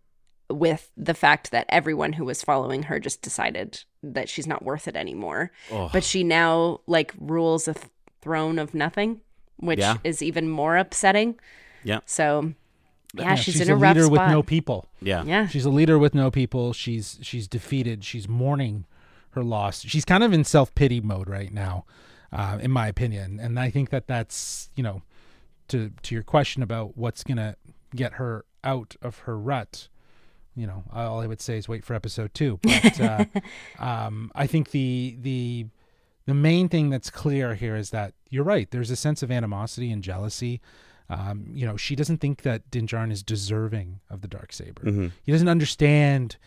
with 0.53 0.91
the 0.95 1.13
fact 1.13 1.51
that 1.51 1.65
everyone 1.69 2.13
who 2.13 2.25
was 2.25 2.43
following 2.43 2.83
her 2.83 2.99
just 2.99 3.21
decided 3.21 3.83
that 4.03 4.29
she's 4.29 4.47
not 4.47 4.63
worth 4.63 4.87
it 4.87 4.95
anymore, 4.95 5.51
Oh. 5.71 5.89
but 5.91 6.03
she 6.03 6.23
now 6.23 6.79
like 6.87 7.13
rules 7.19 7.67
a 7.67 7.73
th- 7.73 7.87
throne 8.21 8.59
of 8.59 8.73
nothing, 8.73 9.21
which 9.57 9.79
Yeah. 9.79 9.97
is 10.03 10.21
even 10.21 10.49
more 10.49 10.77
upsetting. 10.77 11.39
Yeah. 11.83 11.99
So 12.05 12.53
yeah, 13.13 13.23
Yeah, 13.29 13.35
she's, 13.35 13.55
she's 13.55 13.61
in 13.61 13.69
a, 13.69 13.73
a 13.73 13.77
rough 13.77 13.95
leader 13.95 14.05
spot. 14.07 14.27
with 14.27 14.31
no 14.31 14.43
people. 14.43 14.87
Yeah. 15.01 15.23
yeah. 15.23 15.47
She's 15.47 15.65
a 15.65 15.69
leader 15.69 15.99
with 15.99 16.13
no 16.15 16.31
people. 16.31 16.73
She's 16.73 17.19
she's 17.21 17.47
defeated. 17.47 18.03
She's 18.03 18.27
mourning 18.27 18.85
her 19.31 19.43
loss. 19.43 19.81
She's 19.81 20.05
kind 20.05 20.23
of 20.23 20.31
in 20.33 20.43
self 20.43 20.73
pity 20.75 20.99
mode 21.01 21.27
right 21.29 21.51
now, 21.53 21.85
uh, 22.31 22.57
in 22.61 22.71
my 22.71 22.87
opinion. 22.87 23.39
And 23.39 23.59
I 23.59 23.69
think 23.69 23.89
that 23.89 24.07
that's 24.07 24.69
you 24.75 24.83
know, 24.83 25.01
to 25.67 25.91
to 26.03 26.15
your 26.15 26.23
question 26.23 26.63
about 26.63 26.97
what's 26.97 27.23
gonna 27.23 27.55
get 27.95 28.13
her 28.13 28.45
out 28.63 28.95
of 29.01 29.19
her 29.19 29.37
rut. 29.37 29.89
You 30.55 30.67
know, 30.67 30.83
all 30.93 31.21
I 31.21 31.27
would 31.27 31.41
say 31.41 31.57
is 31.57 31.67
wait 31.67 31.83
for 31.83 31.93
episode 31.93 32.33
two. 32.33 32.59
But 32.61 32.99
uh, 32.99 33.25
um, 33.79 34.31
I 34.35 34.47
think 34.47 34.71
the 34.71 35.17
the 35.19 35.65
the 36.25 36.33
main 36.33 36.69
thing 36.69 36.89
that's 36.89 37.09
clear 37.09 37.55
here 37.55 37.75
is 37.75 37.89
that 37.89 38.13
you're 38.29 38.43
right. 38.43 38.69
There's 38.71 38.91
a 38.91 38.95
sense 38.95 39.23
of 39.23 39.31
animosity 39.31 39.91
and 39.91 40.03
jealousy. 40.03 40.61
Um, 41.09 41.47
you 41.53 41.65
know, 41.65 41.75
she 41.75 41.95
doesn't 41.95 42.17
think 42.17 42.43
that 42.43 42.69
Din 42.71 42.87
Djarin 42.87 43.11
is 43.11 43.23
deserving 43.23 43.99
of 44.09 44.21
the 44.21 44.27
dark 44.27 44.53
saber. 44.53 44.83
He 45.23 45.31
doesn't 45.31 45.49
understand, 45.49 46.37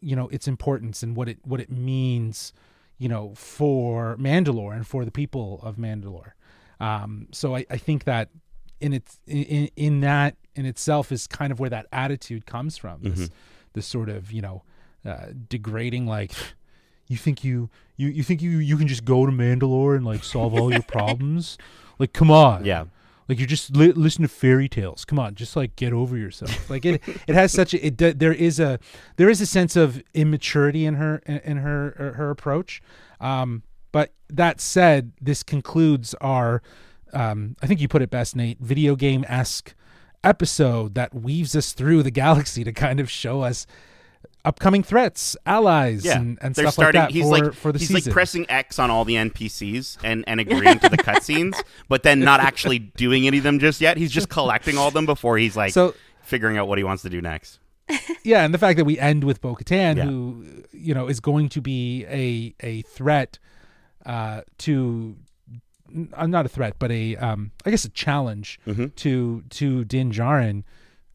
you 0.00 0.14
know, 0.14 0.28
its 0.28 0.46
importance 0.46 1.02
and 1.02 1.16
what 1.16 1.28
it 1.28 1.38
what 1.44 1.60
it 1.60 1.70
means, 1.70 2.52
you 2.98 3.08
know, 3.08 3.34
for 3.34 4.16
Mandalore 4.16 4.74
and 4.74 4.86
for 4.86 5.04
the 5.04 5.10
people 5.10 5.60
of 5.62 5.76
Mandalore. 5.76 6.32
Um, 6.78 7.28
so 7.32 7.56
I, 7.56 7.66
I 7.70 7.78
think 7.78 8.04
that 8.04 8.28
in 8.80 8.92
its 8.92 9.18
in, 9.26 9.70
in 9.76 10.00
that 10.00 10.36
in 10.56 10.66
itself 10.66 11.12
is 11.12 11.26
kind 11.26 11.52
of 11.52 11.60
where 11.60 11.70
that 11.70 11.86
attitude 11.92 12.46
comes 12.46 12.76
from. 12.76 13.02
This 13.02 13.30
this 13.74 13.86
sort 13.86 14.08
of 14.08 14.32
you 14.32 14.42
know 14.42 14.62
uh, 15.04 15.26
degrading 15.48 16.06
like 16.06 16.32
you 17.08 17.16
think 17.16 17.44
you 17.44 17.70
you 17.96 18.08
you 18.08 18.22
think 18.22 18.42
you 18.42 18.58
you 18.58 18.76
can 18.76 18.88
just 18.88 19.04
go 19.04 19.26
to 19.26 19.32
Mandalore 19.32 19.94
and 19.96 20.04
like 20.04 20.24
solve 20.24 20.54
all 20.54 20.72
your 20.72 20.82
problems? 20.98 21.56
Like 21.98 22.12
come 22.12 22.30
on. 22.30 22.64
Yeah. 22.64 22.86
like 23.28 23.38
you 23.38 23.46
just 23.46 23.76
li- 23.76 23.92
listen 23.92 24.22
to 24.22 24.28
fairy 24.28 24.68
tales. 24.68 25.04
Come 25.04 25.18
on 25.18 25.34
just 25.34 25.54
like 25.56 25.76
get 25.76 25.92
over 25.92 26.16
yourself. 26.16 26.68
Like 26.70 26.84
it 26.84 27.02
it 27.28 27.34
has 27.34 27.52
such 27.52 27.74
a 27.74 27.86
it 27.86 27.96
d- 27.96 28.12
there 28.12 28.32
is 28.32 28.58
a 28.58 28.78
there 29.16 29.28
is 29.28 29.40
a 29.40 29.46
sense 29.46 29.76
of 29.76 30.02
immaturity 30.14 30.84
in 30.84 30.94
her 30.94 31.22
in, 31.26 31.38
in 31.38 31.56
her 31.58 31.94
her 31.98 32.12
her 32.14 32.30
approach. 32.30 32.82
Um 33.20 33.62
but 33.92 34.12
that 34.28 34.60
said 34.60 35.12
this 35.20 35.42
concludes 35.42 36.12
our 36.20 36.60
um 37.12 37.54
i 37.62 37.66
think 37.68 37.80
you 37.80 37.86
put 37.86 38.02
it 38.02 38.10
best 38.10 38.34
nate 38.34 38.58
video 38.60 38.96
game 38.96 39.24
esque 39.28 39.74
episode 40.24 40.94
that 40.94 41.14
weaves 41.14 41.54
us 41.56 41.72
through 41.72 42.02
the 42.02 42.10
galaxy 42.10 42.64
to 42.64 42.72
kind 42.72 43.00
of 43.00 43.10
show 43.10 43.42
us 43.42 43.66
upcoming 44.44 44.82
threats 44.82 45.36
allies 45.44 46.04
Yeah, 46.04 46.18
and, 46.18 46.38
and 46.40 46.54
stuff 46.56 46.74
starting. 46.74 47.00
like 47.00 47.08
that 47.10 47.12
he's 47.14 47.24
for, 47.24 47.30
like 47.30 47.52
for 47.54 47.72
the 47.72 47.78
he's 47.78 47.88
season 47.88 48.10
like 48.10 48.12
pressing 48.12 48.46
X 48.48 48.78
on 48.78 48.90
all 48.90 49.04
the 49.04 49.14
NPCs 49.14 49.98
and 50.04 50.24
and 50.26 50.38
agreeing 50.40 50.78
to 50.80 50.88
the 50.88 50.96
cutscenes, 50.98 51.60
but 51.88 52.02
then 52.02 52.20
not 52.20 52.40
actually 52.40 52.78
doing 52.78 53.26
any 53.26 53.38
of 53.38 53.44
them 53.44 53.58
just 53.58 53.80
yet. 53.80 53.96
He's 53.96 54.12
just 54.12 54.28
collecting 54.28 54.78
all 54.78 54.88
of 54.88 54.94
them 54.94 55.06
before 55.06 55.36
he's 55.38 55.56
like 55.56 55.72
so 55.72 55.94
figuring 56.22 56.56
out 56.58 56.68
what 56.68 56.78
he 56.78 56.84
wants 56.84 57.02
to 57.02 57.10
do 57.10 57.20
next. 57.20 57.58
yeah, 58.24 58.44
and 58.44 58.52
the 58.52 58.58
fact 58.58 58.76
that 58.78 58.84
we 58.84 58.98
end 58.98 59.22
with 59.24 59.40
Bo 59.40 59.54
Katan, 59.54 59.96
Yeah. 59.96 60.04
who 60.04 60.44
you 60.72 60.94
know 60.94 61.08
is 61.08 61.20
going 61.20 61.48
to 61.50 61.60
be 61.60 62.04
a 62.08 62.54
a 62.64 62.82
threat 62.82 63.38
uh, 64.04 64.42
to 64.58 65.16
uh, 66.14 66.26
not 66.26 66.46
a 66.46 66.48
threat, 66.48 66.76
but 66.78 66.90
a 66.90 67.16
um, 67.16 67.52
I 67.64 67.70
guess 67.70 67.84
a 67.84 67.90
challenge 67.90 68.58
Mm-hmm. 68.66 68.86
to 68.96 69.42
to 69.50 69.84
Din 69.84 70.10
Djarin. 70.12 70.64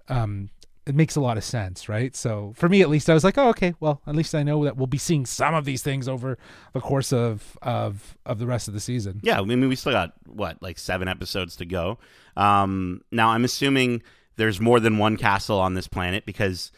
Um, 0.10 0.50
it 0.88 0.96
makes 0.96 1.16
a 1.16 1.22
lot 1.22 1.38
of 1.38 1.44
sense, 1.44 1.88
right? 1.88 2.16
So 2.16 2.54
for 2.56 2.68
me, 2.68 2.82
at 2.82 2.90
least, 2.90 3.08
I 3.08 3.14
was 3.14 3.24
like, 3.24 3.38
oh, 3.38 3.50
okay. 3.50 3.76
Well, 3.80 4.02
at 4.08 4.16
least 4.16 4.34
I 4.34 4.42
know 4.42 4.64
that 4.64 4.78
we'll 4.78 4.88
be 4.88 4.98
seeing 4.98 5.28
some 5.28 5.54
of 5.54 5.64
these 5.64 5.84
things 5.84 6.08
over 6.10 6.40
the 6.74 6.82
course 6.82 7.14
of 7.14 7.56
of 7.62 8.18
of 8.26 8.40
the 8.40 8.48
rest 8.48 8.68
of 8.68 8.74
the 8.74 8.80
season. 8.80 9.20
Yeah, 9.24 9.40
I 9.40 9.44
mean, 9.44 9.68
we 9.70 9.76
still 9.76 9.92
got 9.92 10.14
what 10.26 10.62
like 10.62 10.80
seven 10.80 11.08
episodes 11.08 11.56
to 11.58 11.66
go. 11.66 12.00
Um, 12.36 13.02
now, 13.12 13.30
I'm 13.30 13.46
assuming 13.46 14.02
there's 14.38 14.60
more 14.60 14.80
than 14.80 14.98
one 14.98 15.18
castle 15.18 15.60
on 15.60 15.76
this 15.76 15.88
planet 15.88 16.26
because 16.26 16.72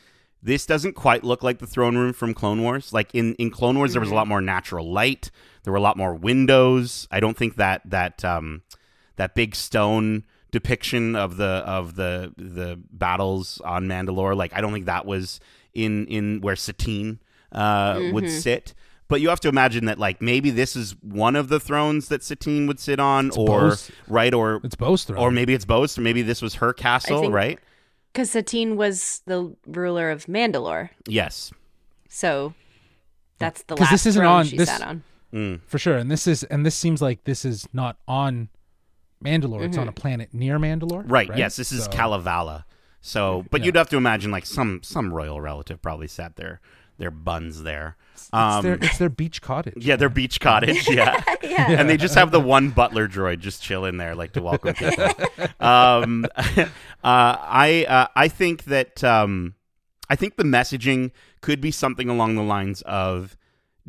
this 0.43 0.65
doesn't 0.65 0.93
quite 0.93 1.23
look 1.23 1.41
like 1.41 1.59
the 1.59 1.65
throne 1.67 1.97
room 1.97 2.11
from 2.13 2.33
Clone 2.33 2.61
Wars. 2.61 2.91
Like 2.93 3.09
in 3.15 3.33
in 3.35 3.49
Clone 3.49 3.77
Wars, 3.77 3.93
there 3.93 4.01
was 4.01 4.11
a 4.11 4.15
lot 4.15 4.27
more 4.27 4.41
natural 4.41 4.91
light. 4.91 5.31
There 5.63 5.71
were 5.71 5.77
a 5.77 5.81
lot 5.81 5.95
more 5.97 6.13
windows. 6.13 7.07
I 7.11 7.19
don't 7.21 7.37
think 7.37 7.55
that 7.55 7.81
that 7.85 8.23
um, 8.25 8.61
that 9.15 9.33
big 9.35 9.55
stone 9.55 10.25
depiction 10.51 11.15
of 11.15 11.37
the 11.37 11.45
of 11.65 11.95
the 11.95 12.33
the 12.37 12.79
battles 12.91 13.61
on 13.63 13.85
Mandalore. 13.87 14.35
Like 14.35 14.53
I 14.53 14.61
don't 14.61 14.73
think 14.73 14.85
that 14.85 15.05
was 15.05 15.39
in 15.73 16.05
in 16.07 16.41
where 16.41 16.55
Satine 16.57 17.19
uh, 17.51 17.99
would 18.11 18.29
sit. 18.29 18.73
But 19.09 19.21
you 19.21 19.29
have 19.29 19.39
to 19.41 19.47
imagine 19.49 19.85
that 19.85 19.99
like 19.99 20.21
maybe 20.21 20.49
this 20.49 20.75
is 20.75 20.95
one 21.01 21.35
of 21.35 21.47
the 21.49 21.59
thrones 21.59 22.07
that 22.07 22.23
Satine 22.23 22.67
would 22.67 22.79
sit 22.79 22.99
on, 22.99 23.29
or 23.31 23.69
Bo's- 23.69 23.91
right, 24.07 24.33
or 24.33 24.59
It's 24.63 24.75
Bo's 24.75 25.03
throne. 25.03 25.19
or 25.19 25.29
maybe 25.31 25.53
it's 25.53 25.65
Bo's. 25.65 25.97
Or 25.97 26.01
maybe 26.01 26.21
this 26.21 26.41
was 26.41 26.55
her 26.55 26.73
castle, 26.73 27.31
right? 27.31 27.59
Because 28.13 28.29
Satine 28.29 28.77
was 28.77 29.21
the 29.25 29.55
ruler 29.65 30.11
of 30.11 30.27
Mandalore. 30.27 30.89
Yes. 31.07 31.51
So 32.09 32.53
that's 33.39 33.63
the 33.63 33.75
last 33.75 33.89
this 33.91 34.05
isn't 34.05 34.21
throne 34.21 34.31
on- 34.31 34.45
she 34.45 34.57
this- 34.57 34.69
sat 34.69 34.81
on. 34.81 35.03
Mm. 35.33 35.61
for 35.65 35.79
sure. 35.79 35.97
And 35.97 36.11
this 36.11 36.27
is 36.27 36.43
and 36.43 36.63
this 36.63 36.75
seems 36.75 37.01
like 37.01 37.23
this 37.23 37.43
is 37.43 37.67
not 37.73 37.97
on 38.07 38.49
Mandalore. 39.25 39.63
It's 39.65 39.77
on 39.77 39.87
a 39.87 39.91
planet 39.91 40.29
near 40.31 40.59
Mandalore. 40.59 41.03
Right. 41.09 41.29
Yes. 41.35 41.55
This 41.55 41.71
is 41.71 41.85
So- 41.85 41.91
Kalevala. 41.91 42.65
So, 43.01 43.43
but 43.49 43.61
Yeah. 43.61 43.65
you'd 43.65 43.75
have 43.75 43.89
to 43.89 43.97
imagine 43.97 44.29
like 44.31 44.45
some 44.45 44.81
some 44.83 45.11
royal 45.11 45.41
relative 45.41 45.81
probably 45.81 46.07
sat 46.07 46.35
their 46.35 46.61
their 46.97 47.11
buns 47.11 47.63
there. 47.63 47.97
It's, 48.13 48.29
Um, 48.31 48.63
their, 48.63 48.73
it's 48.75 48.97
their 48.97 49.09
beach 49.09 49.41
cottage. 49.41 49.73
yeah, 49.77 49.95
their 49.95 50.09
beach 50.09 50.39
cottage. 50.39 50.87
Yeah. 50.89 51.23
Yeah. 51.41 51.71
and 51.79 51.89
they 51.89 51.97
just 51.97 52.15
have 52.15 52.31
the 52.31 52.39
one 52.39 52.69
butler 52.69 53.07
droid 53.07 53.39
just 53.39 53.61
chill 53.61 53.85
in 53.85 53.97
there, 53.97 54.15
like 54.15 54.33
to 54.33 54.41
welcome 54.41 54.73
people. 54.75 55.07
um, 55.59 56.25
uh, 56.37 56.67
I 57.03 57.85
uh, 57.87 58.07
I 58.15 58.27
think 58.27 58.65
that 58.65 59.03
um, 59.03 59.55
I 60.09 60.15
think 60.15 60.35
the 60.37 60.43
messaging 60.43 61.11
could 61.41 61.59
be 61.61 61.71
something 61.71 62.09
along 62.09 62.35
the 62.35 62.43
lines 62.43 62.81
of 62.83 63.35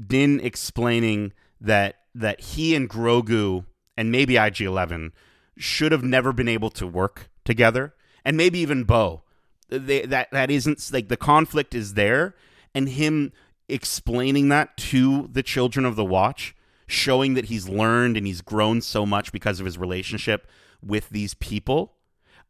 Din 0.04 0.40
explaining 0.40 1.32
that 1.60 1.96
that 2.14 2.40
he 2.40 2.74
and 2.74 2.88
Grogu 2.88 3.64
and 3.96 4.10
maybe 4.10 4.36
IG 4.36 4.62
Eleven 4.62 5.12
should 5.56 5.92
have 5.92 6.02
never 6.02 6.32
been 6.32 6.48
able 6.48 6.70
to 6.70 6.86
work 6.86 7.30
together, 7.44 7.94
and 8.24 8.36
maybe 8.36 8.58
even 8.58 8.84
Bo. 8.84 9.22
They, 9.68 10.02
that 10.02 10.30
that 10.32 10.50
isn't 10.50 10.90
like 10.92 11.08
the 11.08 11.16
conflict 11.16 11.74
is 11.74 11.94
there, 11.94 12.34
and 12.74 12.88
him 12.88 13.32
explaining 13.68 14.48
that 14.48 14.76
to 14.76 15.28
the 15.32 15.42
children 15.42 15.86
of 15.86 15.96
the 15.96 16.04
Watch, 16.04 16.54
showing 16.86 17.34
that 17.34 17.46
he's 17.46 17.68
learned 17.68 18.16
and 18.16 18.26
he's 18.26 18.42
grown 18.42 18.80
so 18.80 19.06
much 19.06 19.32
because 19.32 19.60
of 19.60 19.66
his 19.66 19.78
relationship 19.78 20.46
with 20.82 21.08
these 21.10 21.34
people. 21.34 21.94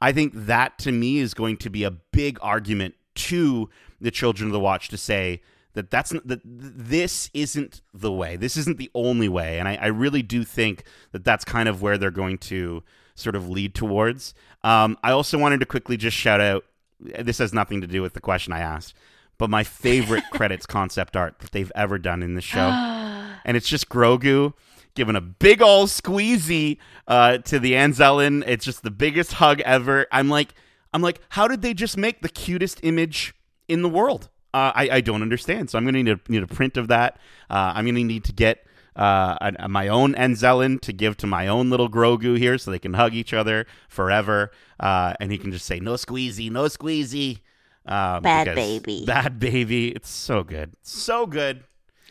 I 0.01 0.12
think 0.12 0.33
that 0.35 0.79
to 0.81 0.93
me 0.93 1.18
is 1.18 1.35
going 1.35 1.57
to 1.59 1.70
be 1.70 1.85
a 1.85 1.91
big 1.91 2.39
argument 2.43 2.95
to 3.14 3.70
the 4.01 4.11
children 4.11 4.49
of 4.49 4.53
the 4.53 4.61
watch 4.61 4.89
to 4.89 4.97
say 4.97 5.41
that 5.75 5.91
that's 5.91 6.11
that 6.11 6.41
this 6.45 7.31
isn't 7.35 7.81
the 7.93 8.12
way. 8.12 8.37
This 8.37 8.57
isn't 8.57 8.79
the 8.79 8.91
only 8.95 9.29
way, 9.29 9.59
and 9.59 9.68
I, 9.68 9.77
I 9.77 9.87
really 9.87 10.22
do 10.22 10.45
think 10.45 10.85
that 11.12 11.25
that's 11.25 11.45
kind 11.45 11.68
of 11.68 11.83
where 11.83 11.99
they're 11.99 12.11
going 12.11 12.39
to 12.39 12.83
sort 13.14 13.37
of 13.37 13.49
lead 13.49 13.75
towards. 13.75 14.35
Um, 14.62 14.97
I 15.03 15.11
also 15.12 15.39
wanted 15.39 15.61
to 15.61 15.66
quickly 15.66 15.97
just 15.97 16.16
shout 16.16 16.41
out. 16.41 16.64
This 17.01 17.39
has 17.39 17.53
nothing 17.53 17.81
to 17.81 17.87
do 17.87 18.03
with 18.03 18.14
the 18.14 18.20
question 18.20 18.53
I 18.53 18.61
asked, 18.61 18.95
but 19.39 19.51
my 19.51 19.64
favorite 19.64 20.24
credits 20.32 20.66
concept 20.66 21.16
art 21.16 21.39
that 21.41 21.53
they've 21.53 21.72
ever 21.74 21.99
done 21.99 22.22
in 22.22 22.35
the 22.35 22.41
show, 22.41 22.59
and 23.45 23.57
it's 23.57 23.68
just 23.68 23.89
Grogu 23.89 24.55
giving 24.95 25.16
a 25.16 25.20
big 25.20 25.61
ol' 25.61 25.87
squeezy 25.87 26.78
uh, 27.09 27.39
to 27.39 27.59
the 27.59 27.72
Anzellan. 27.72 28.45
It's 28.47 28.64
just 28.64 28.82
the 28.82 28.91
biggest 28.93 29.35
hug 29.35 29.61
ever. 29.62 30.07
I'm 30.12 30.28
like, 30.28 30.55
I'm 30.93 31.03
like, 31.03 31.20
how 31.30 31.49
did 31.49 31.62
they 31.62 31.74
just 31.74 31.97
make 31.97 32.22
the 32.22 32.28
cutest 32.28 32.78
image 32.85 33.35
in 33.68 33.82
the 33.82 33.89
world? 33.89 34.28
Uh, 34.53 34.70
I, 34.72 34.89
I 34.93 35.01
don't 35.01 35.20
understand. 35.22 35.68
So 35.70 35.78
I'm 35.78 35.85
going 35.85 35.95
to 35.95 36.03
need 36.05 36.12
a, 36.12 36.20
need 36.30 36.43
a 36.45 36.47
print 36.47 36.76
of 36.76 36.87
that. 36.89 37.16
Uh, 37.51 37.72
I'm 37.74 37.85
going 37.85 37.97
to 37.97 38.05
need 38.05 38.22
to 38.24 38.32
get 38.32 38.64
uh, 38.95 39.37
a, 39.41 39.53
a- 39.64 39.68
my 39.68 39.89
own 39.89 40.14
Anzellan 40.14 40.80
to 40.82 40.93
give 40.93 41.16
to 41.16 41.26
my 41.26 41.49
own 41.49 41.70
little 41.70 41.91
Grogu 41.91 42.39
here 42.39 42.57
so 42.57 42.70
they 42.70 42.78
can 42.78 42.95
hug 42.95 43.14
each 43.14 43.32
other 43.32 43.66
forever. 43.89 44.53
Uh, 44.78 45.14
and 45.18 45.32
he 45.32 45.39
can 45.39 45.51
just 45.51 45.66
say, 45.66 45.80
no 45.80 45.95
squeezy, 45.95 46.53
no 46.53 46.66
squeezy. 46.66 47.41
Um, 47.87 48.22
Bad 48.22 48.55
baby. 48.55 49.05
Bad 49.07 49.39
baby. 49.39 49.89
It's 49.89 50.09
so 50.11 50.43
good. 50.43 50.74
So 50.82 51.26
good. 51.26 51.64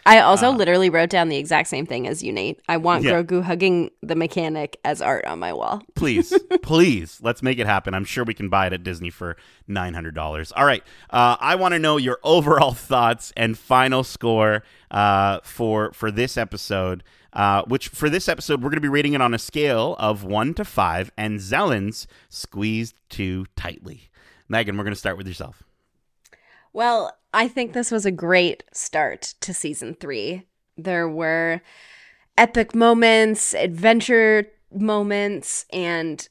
I 0.06 0.20
also 0.20 0.52
literally 0.52 0.90
wrote 0.90 1.10
down 1.10 1.30
the 1.30 1.38
exact 1.38 1.70
same 1.70 1.86
thing 1.86 2.08
as 2.08 2.22
you, 2.22 2.34
Nate. 2.34 2.60
I 2.68 2.76
want 2.76 3.06
Yeah. 3.06 3.24
Grogu 3.24 3.42
hugging 3.42 3.90
the 4.02 4.16
mechanic 4.16 4.78
as 4.84 5.02
art 5.02 5.24
on 5.24 5.40
my 5.40 5.54
wall. 5.54 5.82
please, 5.96 6.38
please, 6.62 7.20
let's 7.22 7.42
make 7.42 7.58
it 7.58 7.68
happen. 7.68 7.94
I'm 7.94 8.04
sure 8.04 8.26
we 8.26 8.34
can 8.34 8.50
buy 8.50 8.68
it 8.68 8.74
at 8.74 8.84
Disney 8.84 9.10
for 9.10 9.38
nine 9.66 9.94
hundred 9.94 10.14
dollars. 10.14 10.52
All 10.52 10.66
right, 10.66 10.84
uh, 11.10 11.38
I 11.40 11.56
want 11.56 11.74
to 11.74 11.80
know 11.80 11.96
your 11.96 12.20
overall 12.22 12.74
thoughts 12.74 13.32
and 13.38 13.58
final 13.58 14.04
score 14.04 14.64
uh, 14.92 15.40
for 15.44 15.94
for 15.94 16.12
this 16.12 16.38
episode. 16.38 17.04
Uh, 17.32 17.64
which 17.64 17.88
for 17.88 18.12
this 18.12 18.30
episode 18.30 18.62
we're 18.62 18.70
going 18.70 18.76
to 18.78 18.82
be 18.82 18.88
rating 18.88 19.14
it 19.14 19.22
on 19.22 19.34
a 19.34 19.40
scale 19.40 19.96
of 19.98 20.24
one 20.24 20.54
to 20.54 20.64
five, 20.64 21.10
Anzellans 21.18 22.06
squeezed 22.30 22.94
too 23.10 23.46
tightly. 23.56 24.10
Megan, 24.50 24.78
we're 24.78 24.84
going 24.84 24.94
to 24.94 25.00
start 25.00 25.18
with 25.18 25.28
yourself. 25.28 25.64
Well, 26.72 27.16
I 27.34 27.48
think 27.48 27.74
this 27.74 27.92
was 27.92 28.06
a 28.06 28.12
great 28.12 28.64
start 28.72 29.36
to 29.42 29.54
season 29.54 29.96
three. 29.96 30.44
There 30.78 31.08
were 31.08 31.62
epic 32.38 32.74
moments, 32.74 33.54
adventure 33.54 34.48
moments, 34.72 35.66
and 35.72 36.28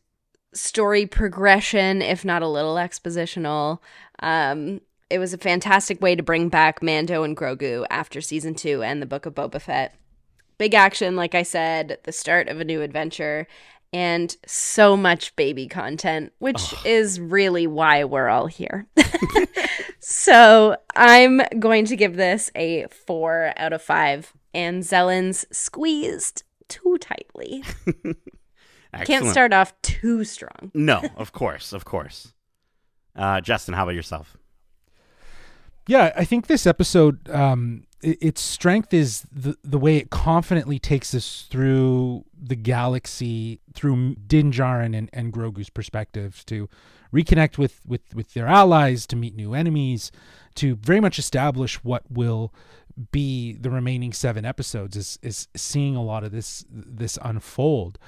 story 0.52 1.06
progression, 1.06 2.02
if 2.02 2.24
not 2.24 2.42
a 2.42 2.48
little 2.48 2.74
expositional. 2.74 3.78
Um, 4.20 4.80
it 5.10 5.18
was 5.18 5.32
a 5.32 5.38
fantastic 5.38 6.00
way 6.00 6.16
to 6.16 6.22
bring 6.22 6.48
back 6.48 6.82
Mando 6.82 7.22
and 7.22 7.36
Grogu 7.36 7.84
after 7.90 8.20
season 8.20 8.54
two 8.54 8.82
and 8.82 9.00
the 9.00 9.06
Book 9.06 9.26
of 9.26 9.34
Boba 9.34 9.60
Fett. 9.60 9.94
Big 10.58 10.74
action, 10.74 11.16
like 11.16 11.34
I 11.34 11.42
said, 11.42 11.98
the 12.04 12.12
start 12.12 12.48
of 12.48 12.60
a 12.60 12.64
new 12.64 12.82
adventure, 12.82 13.46
and 13.92 14.36
so 14.46 14.96
much 14.96 15.34
baby 15.36 15.68
content, 15.68 16.32
which 16.38 16.74
is 16.84 17.20
really 17.20 17.66
why 17.66 18.04
we're 18.04 18.28
all 18.28 18.46
here. 18.46 18.86
so 20.00 20.76
I'm 20.96 21.42
going 21.58 21.84
to 21.86 21.96
give 21.96 22.16
this 22.16 22.50
a 22.54 22.86
four 23.06 23.52
out 23.56 23.72
of 23.72 23.82
five, 23.82 24.32
Anzellans 24.54 25.44
squeezed 25.52 26.42
too 26.68 26.96
tightly. 27.00 27.62
Can't 29.04 29.24
start 29.32 29.52
off 29.52 29.72
too 29.82 30.24
strong. 30.24 30.70
No, 30.74 31.02
of 31.16 31.32
course, 31.32 31.72
of 31.72 31.84
course. 31.84 32.32
Uh, 33.16 33.40
Justin, 33.40 33.74
how 33.74 33.84
about 33.84 33.94
yourself? 33.94 34.36
Yeah, 35.86 36.12
I 36.16 36.24
think 36.24 36.46
this 36.46 36.66
episode, 36.66 37.28
um, 37.30 37.84
i- 37.91 37.91
its 38.02 38.40
strength 38.40 38.92
is 38.92 39.26
the 39.32 39.56
the 39.62 39.78
way 39.78 39.96
it 39.96 40.10
confidently 40.10 40.78
takes 40.78 41.14
us 41.14 41.46
through 41.50 42.24
the 42.36 42.56
galaxy, 42.56 43.60
through 43.74 44.16
Din 44.26 44.50
Djarin 44.50 44.96
and, 44.96 45.08
and 45.12 45.32
Grogu's 45.32 45.70
perspectives, 45.70 46.44
to 46.46 46.68
reconnect 47.12 47.58
with, 47.58 47.80
with 47.86 48.14
with 48.14 48.34
their 48.34 48.46
allies, 48.46 49.06
to 49.08 49.16
meet 49.16 49.36
new 49.36 49.54
enemies, 49.54 50.10
to 50.56 50.74
very 50.76 51.00
much 51.00 51.18
establish 51.18 51.82
what 51.84 52.02
will 52.10 52.52
be 53.10 53.54
the 53.54 53.70
remaining 53.70 54.12
seven 54.12 54.44
episodes. 54.44 54.96
Is 54.96 55.18
is 55.22 55.48
seeing 55.54 55.96
a 55.96 56.02
lot 56.02 56.24
of 56.24 56.32
this 56.32 56.64
this 56.68 57.18
unfold. 57.22 57.98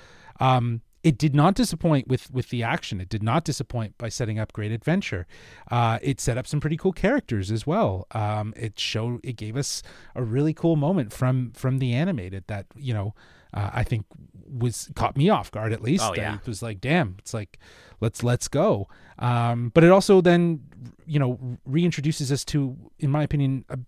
Um, 0.40 0.82
it 1.04 1.18
did 1.18 1.34
not 1.34 1.54
disappoint 1.54 2.08
with 2.08 2.32
with 2.32 2.48
the 2.48 2.62
action. 2.62 2.98
It 2.98 3.10
did 3.10 3.22
not 3.22 3.44
disappoint 3.44 3.96
by 3.98 4.08
setting 4.08 4.38
up 4.38 4.54
great 4.54 4.72
adventure. 4.72 5.26
Uh, 5.70 5.98
it 6.02 6.18
set 6.18 6.38
up 6.38 6.46
some 6.46 6.60
pretty 6.60 6.78
cool 6.78 6.92
characters 6.92 7.50
as 7.50 7.66
well. 7.66 8.06
Um, 8.12 8.54
it 8.56 8.80
showed 8.80 9.20
it 9.22 9.36
gave 9.36 9.54
us 9.56 9.82
a 10.14 10.24
really 10.24 10.54
cool 10.54 10.76
moment 10.76 11.12
from 11.12 11.52
from 11.52 11.78
the 11.78 11.92
animated 11.92 12.44
that 12.46 12.66
you 12.74 12.94
know 12.94 13.14
uh, 13.52 13.70
I 13.72 13.84
think 13.84 14.06
was 14.48 14.90
caught 14.96 15.14
me 15.16 15.28
off 15.28 15.50
guard 15.50 15.74
at 15.74 15.82
least. 15.82 16.04
Oh, 16.04 16.14
yeah. 16.14 16.38
I 16.42 16.48
was 16.48 16.62
like, 16.62 16.80
damn, 16.80 17.16
it's 17.18 17.34
like 17.34 17.58
let's 18.00 18.22
let's 18.22 18.48
go. 18.48 18.88
Um, 19.18 19.70
but 19.74 19.84
it 19.84 19.90
also 19.90 20.22
then 20.22 20.60
you 21.06 21.18
know 21.18 21.38
reintroduces 21.68 22.32
us 22.32 22.46
to, 22.46 22.76
in 22.98 23.10
my 23.10 23.22
opinion, 23.22 23.66
a 23.68 23.78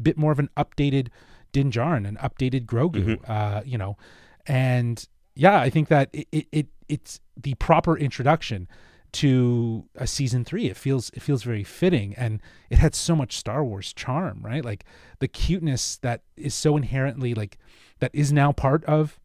bit 0.00 0.16
more 0.16 0.30
of 0.30 0.38
an 0.38 0.48
updated 0.56 1.08
Din 1.50 1.72
Djarin, 1.72 2.06
an 2.06 2.16
updated 2.22 2.66
Grogu. 2.66 3.28
Uh, 3.28 3.62
you 3.64 3.76
know, 3.76 3.96
and 4.46 5.04
yeah, 5.40 5.58
I 5.58 5.70
think 5.70 5.88
that 5.88 6.10
it, 6.12 6.28
it, 6.30 6.46
it 6.52 6.66
it's 6.86 7.18
the 7.34 7.54
proper 7.54 7.96
introduction 7.96 8.68
to 9.12 9.86
a 9.94 10.06
season 10.06 10.44
three. 10.44 10.66
It 10.66 10.76
feels 10.76 11.08
it 11.14 11.22
feels 11.22 11.44
very 11.44 11.64
fitting, 11.64 12.14
and 12.18 12.42
it 12.68 12.76
had 12.76 12.94
so 12.94 13.16
much 13.16 13.38
Star 13.38 13.64
Wars 13.64 13.94
charm, 13.94 14.40
right? 14.42 14.62
Like 14.62 14.84
the 15.18 15.28
cuteness 15.28 15.96
that 16.02 16.24
is 16.36 16.54
so 16.54 16.76
inherently 16.76 17.32
like 17.32 17.56
that 18.00 18.10
is 18.12 18.30
now 18.34 18.52
part 18.52 18.84
of 18.84 19.18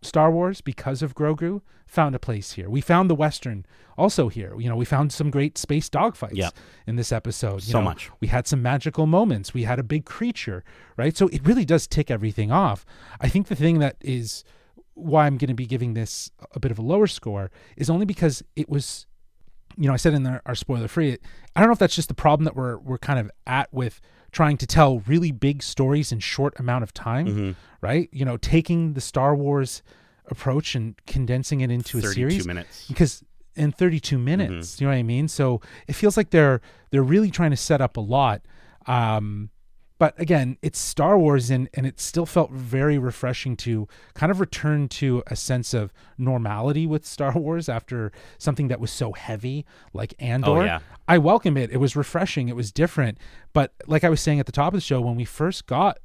Star 0.00 0.30
Wars 0.30 0.62
because 0.62 1.02
of 1.02 1.14
Grogu 1.14 1.60
found 1.86 2.14
a 2.14 2.18
place 2.18 2.52
here. 2.52 2.70
We 2.70 2.80
found 2.80 3.10
the 3.10 3.14
Western 3.14 3.66
also 3.98 4.30
here. 4.30 4.58
You 4.58 4.70
know, 4.70 4.76
we 4.76 4.86
found 4.86 5.12
some 5.12 5.30
great 5.30 5.58
space 5.58 5.90
dogfights 5.90 6.36
in 6.86 6.96
this 6.96 7.12
episode. 7.12 7.64
You 7.66 7.72
So 7.72 7.78
know, 7.80 7.84
much. 7.84 8.10
We 8.20 8.28
had 8.28 8.46
some 8.46 8.62
magical 8.62 9.04
moments. 9.04 9.52
We 9.52 9.64
had 9.64 9.78
a 9.78 9.82
big 9.82 10.06
creature, 10.06 10.64
right? 10.96 11.14
So 11.14 11.28
it 11.28 11.46
really 11.46 11.66
does 11.66 11.86
tick 11.86 12.10
everything 12.10 12.50
off. 12.50 12.86
I 13.20 13.28
think 13.28 13.48
the 13.48 13.56
thing 13.56 13.78
that 13.80 13.96
is 14.00 14.42
why 14.94 15.26
I'm 15.26 15.36
going 15.38 15.48
to 15.48 15.54
be 15.54 15.66
giving 15.66 15.94
this 15.94 16.30
a 16.54 16.60
bit 16.60 16.70
of 16.70 16.78
a 16.78 16.82
lower 16.82 17.06
score 17.06 17.50
is 17.76 17.90
only 17.90 18.06
because 18.06 18.42
it 18.56 18.68
was, 18.68 19.06
you 19.76 19.86
know, 19.88 19.92
I 19.92 19.96
said 19.96 20.14
in 20.14 20.26
our, 20.26 20.40
our 20.46 20.54
spoiler 20.54 20.88
free. 20.88 21.18
I 21.56 21.60
don't 21.60 21.68
know 21.68 21.72
if 21.72 21.78
that's 21.78 21.96
just 21.96 22.08
the 22.08 22.14
problem 22.14 22.44
that 22.44 22.54
we're 22.56 22.78
we're 22.78 22.98
kind 22.98 23.18
of 23.18 23.30
at 23.46 23.72
with 23.72 24.00
trying 24.32 24.56
to 24.58 24.66
tell 24.66 24.98
really 25.00 25.30
big 25.32 25.62
stories 25.62 26.10
in 26.12 26.18
short 26.20 26.58
amount 26.58 26.82
of 26.84 26.92
time, 26.92 27.26
Mm-hmm. 27.26 27.50
right? 27.80 28.08
You 28.12 28.24
know, 28.24 28.36
taking 28.36 28.94
the 28.94 29.00
Star 29.00 29.34
Wars 29.36 29.82
approach 30.26 30.74
and 30.74 30.94
condensing 31.06 31.60
it 31.60 31.70
into 31.70 31.98
a 31.98 32.00
32 32.02 32.14
series 32.14 32.46
minutes. 32.46 32.86
because 32.88 33.22
in 33.56 33.70
32 33.72 34.16
Mm-hmm. 34.16 34.24
minutes 34.24 34.80
you 34.80 34.86
know 34.86 34.90
what 34.92 34.96
i 34.98 35.02
mean 35.02 35.28
so 35.28 35.60
it 35.86 35.92
feels 35.92 36.16
like 36.16 36.30
they're 36.30 36.60
they're 36.90 37.04
really 37.04 37.30
trying 37.30 37.50
to 37.50 37.56
set 37.56 37.80
up 37.80 37.96
a 37.96 38.00
lot 38.00 38.40
um 38.86 39.50
but 39.98 40.18
again 40.20 40.56
it's 40.62 40.78
star 40.78 41.18
wars 41.18 41.50
and 41.50 41.68
and 41.74 41.86
it 41.86 42.00
still 42.00 42.26
felt 42.26 42.50
very 42.50 42.98
refreshing 42.98 43.56
to 43.56 43.86
kind 44.14 44.30
of 44.30 44.40
return 44.40 44.88
to 44.88 45.22
a 45.26 45.36
sense 45.36 45.72
of 45.74 45.92
normality 46.18 46.86
with 46.86 47.06
star 47.06 47.32
wars 47.38 47.68
after 47.68 48.12
something 48.38 48.68
that 48.68 48.80
was 48.80 48.90
so 48.90 49.12
heavy 49.12 49.64
like 49.92 50.14
andor. 50.18 50.50
Oh, 50.50 50.64
yeah. 50.64 50.80
i 51.08 51.18
welcome 51.18 51.56
it. 51.56 51.70
It 51.70 51.78
was 51.78 51.96
refreshing. 51.96 52.48
It 52.48 52.56
was 52.56 52.72
different. 52.72 53.18
But 53.52 53.72
like 53.86 54.04
i 54.04 54.08
was 54.08 54.20
saying 54.20 54.40
at 54.40 54.46
the 54.46 54.52
top 54.52 54.72
of 54.74 54.78
the 54.78 54.84
show 54.84 55.00
when 55.00 55.16
we 55.16 55.24
first 55.24 55.66
got 55.66 55.98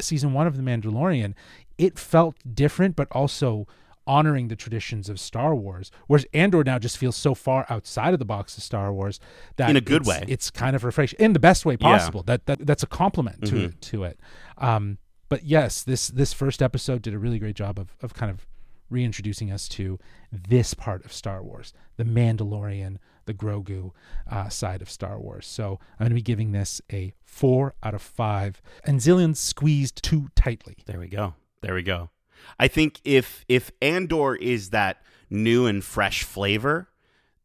season 0.00 0.32
one 0.32 0.46
of 0.46 0.56
The 0.56 0.62
Mandalorian, 0.62 1.34
it 1.78 1.98
felt 1.98 2.36
different, 2.54 2.96
but 2.96 3.08
also 3.10 3.66
honoring 4.06 4.48
the 4.48 4.56
traditions 4.56 5.08
of 5.08 5.18
Star 5.18 5.54
Wars. 5.54 5.90
Whereas 6.06 6.26
Andor 6.34 6.62
now 6.64 6.78
just 6.78 6.98
feels 6.98 7.16
so 7.16 7.34
far 7.34 7.64
outside 7.68 8.12
of 8.12 8.18
the 8.18 8.24
box 8.24 8.56
of 8.56 8.62
Star 8.62 8.92
Wars 8.92 9.20
that 9.56 9.70
In 9.70 9.76
a 9.76 9.80
good 9.80 10.02
it's- 10.02 10.20
way. 10.20 10.24
it's 10.28 10.50
kind 10.50 10.76
of 10.76 10.84
refreshing 10.84 11.18
in 11.20 11.32
the 11.32 11.38
best 11.40 11.64
way 11.64 11.74
Yeah. 11.74 11.86
Mm-hmm. 11.86 11.98
possible. 11.98 12.22
That, 12.24 12.46
that 12.46 12.66
that's 12.66 12.82
a 12.82 12.86
compliment 12.86 13.46
to 13.46 13.68
to 13.70 14.04
it. 14.04 14.18
Um, 14.58 14.98
but 15.28 15.44
yes, 15.44 15.82
this 15.82 16.08
this 16.08 16.32
first 16.32 16.62
episode 16.62 17.02
did 17.02 17.14
a 17.14 17.18
really 17.18 17.38
great 17.38 17.56
job 17.56 17.78
of 17.78 17.96
of 18.02 18.14
kind 18.14 18.30
of 18.30 18.46
reintroducing 18.90 19.50
us 19.50 19.66
to 19.68 19.98
this 20.30 20.74
part 20.74 21.04
of 21.04 21.12
Star 21.12 21.42
Wars, 21.42 21.72
the 21.96 22.04
Mandalorian, 22.04 22.98
the 23.24 23.32
Grogu 23.34 23.90
uh, 24.30 24.48
side 24.50 24.82
of 24.82 24.90
Star 24.90 25.18
Wars. 25.18 25.46
So 25.46 25.80
I'm 25.92 26.04
going 26.04 26.10
to 26.10 26.14
be 26.14 26.22
giving 26.22 26.52
this 26.52 26.82
a 26.92 27.14
four 27.24 27.74
out 27.82 27.94
of 27.94 28.02
five. 28.02 28.60
Anzellans 28.86 29.36
squeezed 29.38 30.02
too 30.04 30.28
tightly. 30.36 30.76
There 30.84 31.00
we 31.00 31.08
go. 31.08 31.34
There 31.62 31.74
we 31.74 31.82
go. 31.82 32.10
I 32.58 32.68
think 32.68 33.00
if 33.04 33.44
if 33.48 33.70
Andor 33.82 34.34
is 34.36 34.70
that 34.70 35.02
new 35.30 35.66
and 35.66 35.84
fresh 35.84 36.22
flavor, 36.22 36.88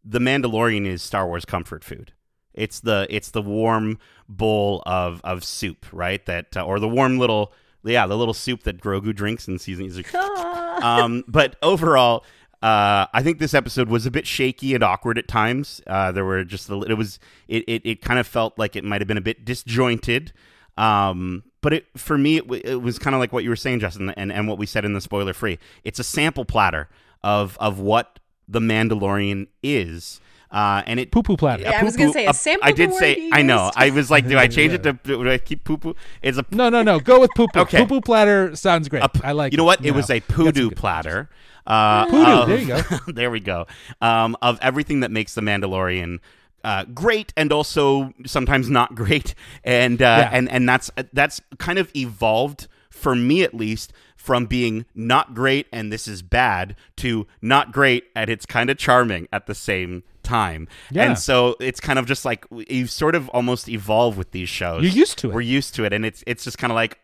The 0.04 0.20
Mandalorian 0.20 0.86
is 0.86 1.02
Star 1.02 1.28
Wars 1.28 1.46
comfort 1.46 1.84
food. 1.84 2.14
It's 2.54 2.80
the 2.80 3.08
it's 3.10 3.32
the 3.32 3.42
warm 3.42 4.00
bowl 4.28 4.84
of 4.86 5.22
of 5.24 5.44
soup, 5.44 5.86
right? 5.92 6.26
That 6.26 6.58
uh, 6.58 6.66
or 6.66 6.80
the 6.80 6.90
warm 6.90 7.18
little 7.18 7.54
yeah, 7.84 8.06
the 8.08 8.18
little 8.18 8.34
soup 8.34 8.64
that 8.64 8.82
Grogu 8.82 9.16
drinks 9.16 9.48
in 9.48 9.58
season. 9.60 9.86
He's 9.86 9.98
like, 9.98 10.14
um, 10.84 11.24
but 11.28 11.56
overall, 11.62 12.26
uh, 12.62 13.08
I 13.14 13.24
think 13.24 13.40
this 13.40 13.54
episode 13.54 13.88
was 13.88 14.06
a 14.06 14.12
bit 14.12 14.28
shaky 14.28 14.76
and 14.76 14.84
awkward 14.84 15.18
at 15.18 15.28
times. 15.28 15.82
Uh, 15.88 16.12
there 16.12 16.26
were 16.26 16.44
just 16.44 16.70
a, 16.70 16.82
it 16.82 16.96
was 16.96 17.20
it, 17.48 17.64
it 17.68 17.82
it 17.86 18.02
kind 18.02 18.20
of 18.20 18.28
felt 18.28 18.58
like 18.60 18.76
it 18.76 18.84
might 18.84 19.00
have 19.00 19.08
been 19.08 19.18
a 19.18 19.22
bit 19.22 19.46
disjointed. 19.46 20.34
Um, 20.78 21.44
but 21.62 21.74
it 21.74 21.86
for 21.98 22.18
me 22.18 22.38
it, 22.38 22.42
w- 22.44 22.62
it 22.64 22.82
was 22.82 22.98
kind 23.00 23.14
of 23.16 23.20
like 23.20 23.32
what 23.34 23.44
you 23.44 23.50
were 23.50 23.56
saying, 23.56 23.80
Justin, 23.80 24.10
and, 24.12 24.32
and 24.32 24.48
what 24.48 24.58
we 24.58 24.66
said 24.66 24.86
in 24.86 24.94
the 24.94 25.02
spoiler 25.02 25.34
free. 25.34 25.60
It's 25.84 26.00
a 26.00 26.04
sample 26.04 26.46
platter 26.46 26.90
of 27.24 27.58
of 27.60 27.80
what 27.80 28.20
the 28.48 28.60
Mandalorian 28.60 29.48
is. 29.64 30.20
Uh, 30.52 30.82
and 30.88 31.00
it 31.00 31.12
Poo 31.12 31.22
poo 31.22 31.38
platter. 31.38 31.62
Yeah, 31.62 31.80
I 31.80 31.84
was 31.84 31.96
gonna 31.96 32.12
say, 32.12 32.26
a 32.26 32.34
sample 32.34 32.68
I 32.68 32.72
did 32.72 32.92
say 32.96 33.30
I 33.32 33.44
know. 33.44 33.70
I 33.76 33.92
was 33.92 34.10
like, 34.10 34.28
do 34.28 34.36
I 34.36 34.48
change 34.58 34.74
it 34.74 34.82
to? 34.82 34.94
Do 34.94 35.30
I 35.30 35.38
keep 35.38 35.64
poo 35.64 35.78
poo? 35.78 35.96
It's 36.24 36.40
a 36.40 36.46
No, 36.50 36.70
no, 36.70 36.82
no. 36.82 37.00
Go 37.00 37.20
with 37.20 37.30
poo 37.36 37.46
poo. 37.54 37.60
Okay. 37.60 37.78
Poo 37.80 37.86
poo 37.88 38.02
platter 38.02 38.56
sounds 38.56 38.90
great. 38.90 39.04
a 39.04 39.10
p- 39.10 39.22
I 39.24 39.34
like 39.34 39.52
You 39.54 39.58
know 39.58 39.64
what? 39.64 39.82
It 39.82 39.86
You 39.86 39.94
was 39.94 40.10
a 40.10 40.16
you 40.16 40.20
got 40.22 40.28
poodoo 40.30 40.72
platter. 40.72 41.30
Uh, 41.68 42.06
Poodoo, 42.08 42.32
of- 42.32 42.48
there 42.48 42.58
you 42.58 42.66
go. 42.68 42.82
there 43.14 43.30
we 43.30 43.40
go. 43.42 43.68
Um, 44.02 44.36
of 44.42 44.58
everything 44.60 45.02
that 45.02 45.12
makes 45.12 45.36
the 45.36 45.42
Mandalorian 45.42 46.18
uh, 46.64 46.86
great 46.86 47.34
and 47.38 47.52
also 47.52 48.14
sometimes 48.26 48.70
not 48.70 48.96
great, 48.96 49.36
and 49.64 50.02
uh, 50.02 50.06
Yeah. 50.06 50.30
and 50.32 50.50
and 50.52 50.68
that's 50.68 50.92
that's 51.14 51.42
kind 51.58 51.80
of 51.80 51.92
evolved 51.96 52.68
for 52.90 53.16
me 53.16 53.44
at 53.44 53.54
least 53.54 53.94
from 54.18 54.46
being 54.46 54.86
not 54.94 55.34
great 55.34 55.66
and 55.72 55.94
this 55.94 56.06
is 56.08 56.22
bad 56.22 56.76
to 56.98 57.26
not 57.42 57.72
great 57.72 58.04
and 58.14 58.30
it's 58.30 58.46
kind 58.46 58.70
of 58.70 58.78
charming 58.78 59.26
at 59.32 59.48
the 59.48 59.56
same 59.56 60.04
time. 60.24 60.68
Yeah. 60.92 61.04
And 61.06 61.18
so 61.18 61.56
it's 61.62 61.80
kind 61.80 61.98
of 61.98 62.06
just 62.06 62.26
like 62.26 62.46
you 62.52 62.86
sort 62.88 63.16
of 63.16 63.30
almost 63.30 63.70
evolve 63.70 64.18
with 64.18 64.32
these 64.32 64.50
shows. 64.50 64.84
You're 64.84 64.92
used 64.92 65.18
to 65.20 65.30
it. 65.30 65.34
We're 65.34 65.40
used 65.42 65.74
to 65.76 65.86
it, 65.86 65.94
and 65.94 66.06
it's 66.06 66.24
it's 66.28 66.44
just 66.44 66.58
kind 66.58 66.72
of 66.72 66.76
like 66.76 67.00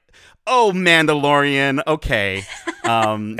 oh, 0.48 0.72
Mandalorian. 0.76 1.82
Okay. 1.88 2.44
Um, 2.86 3.36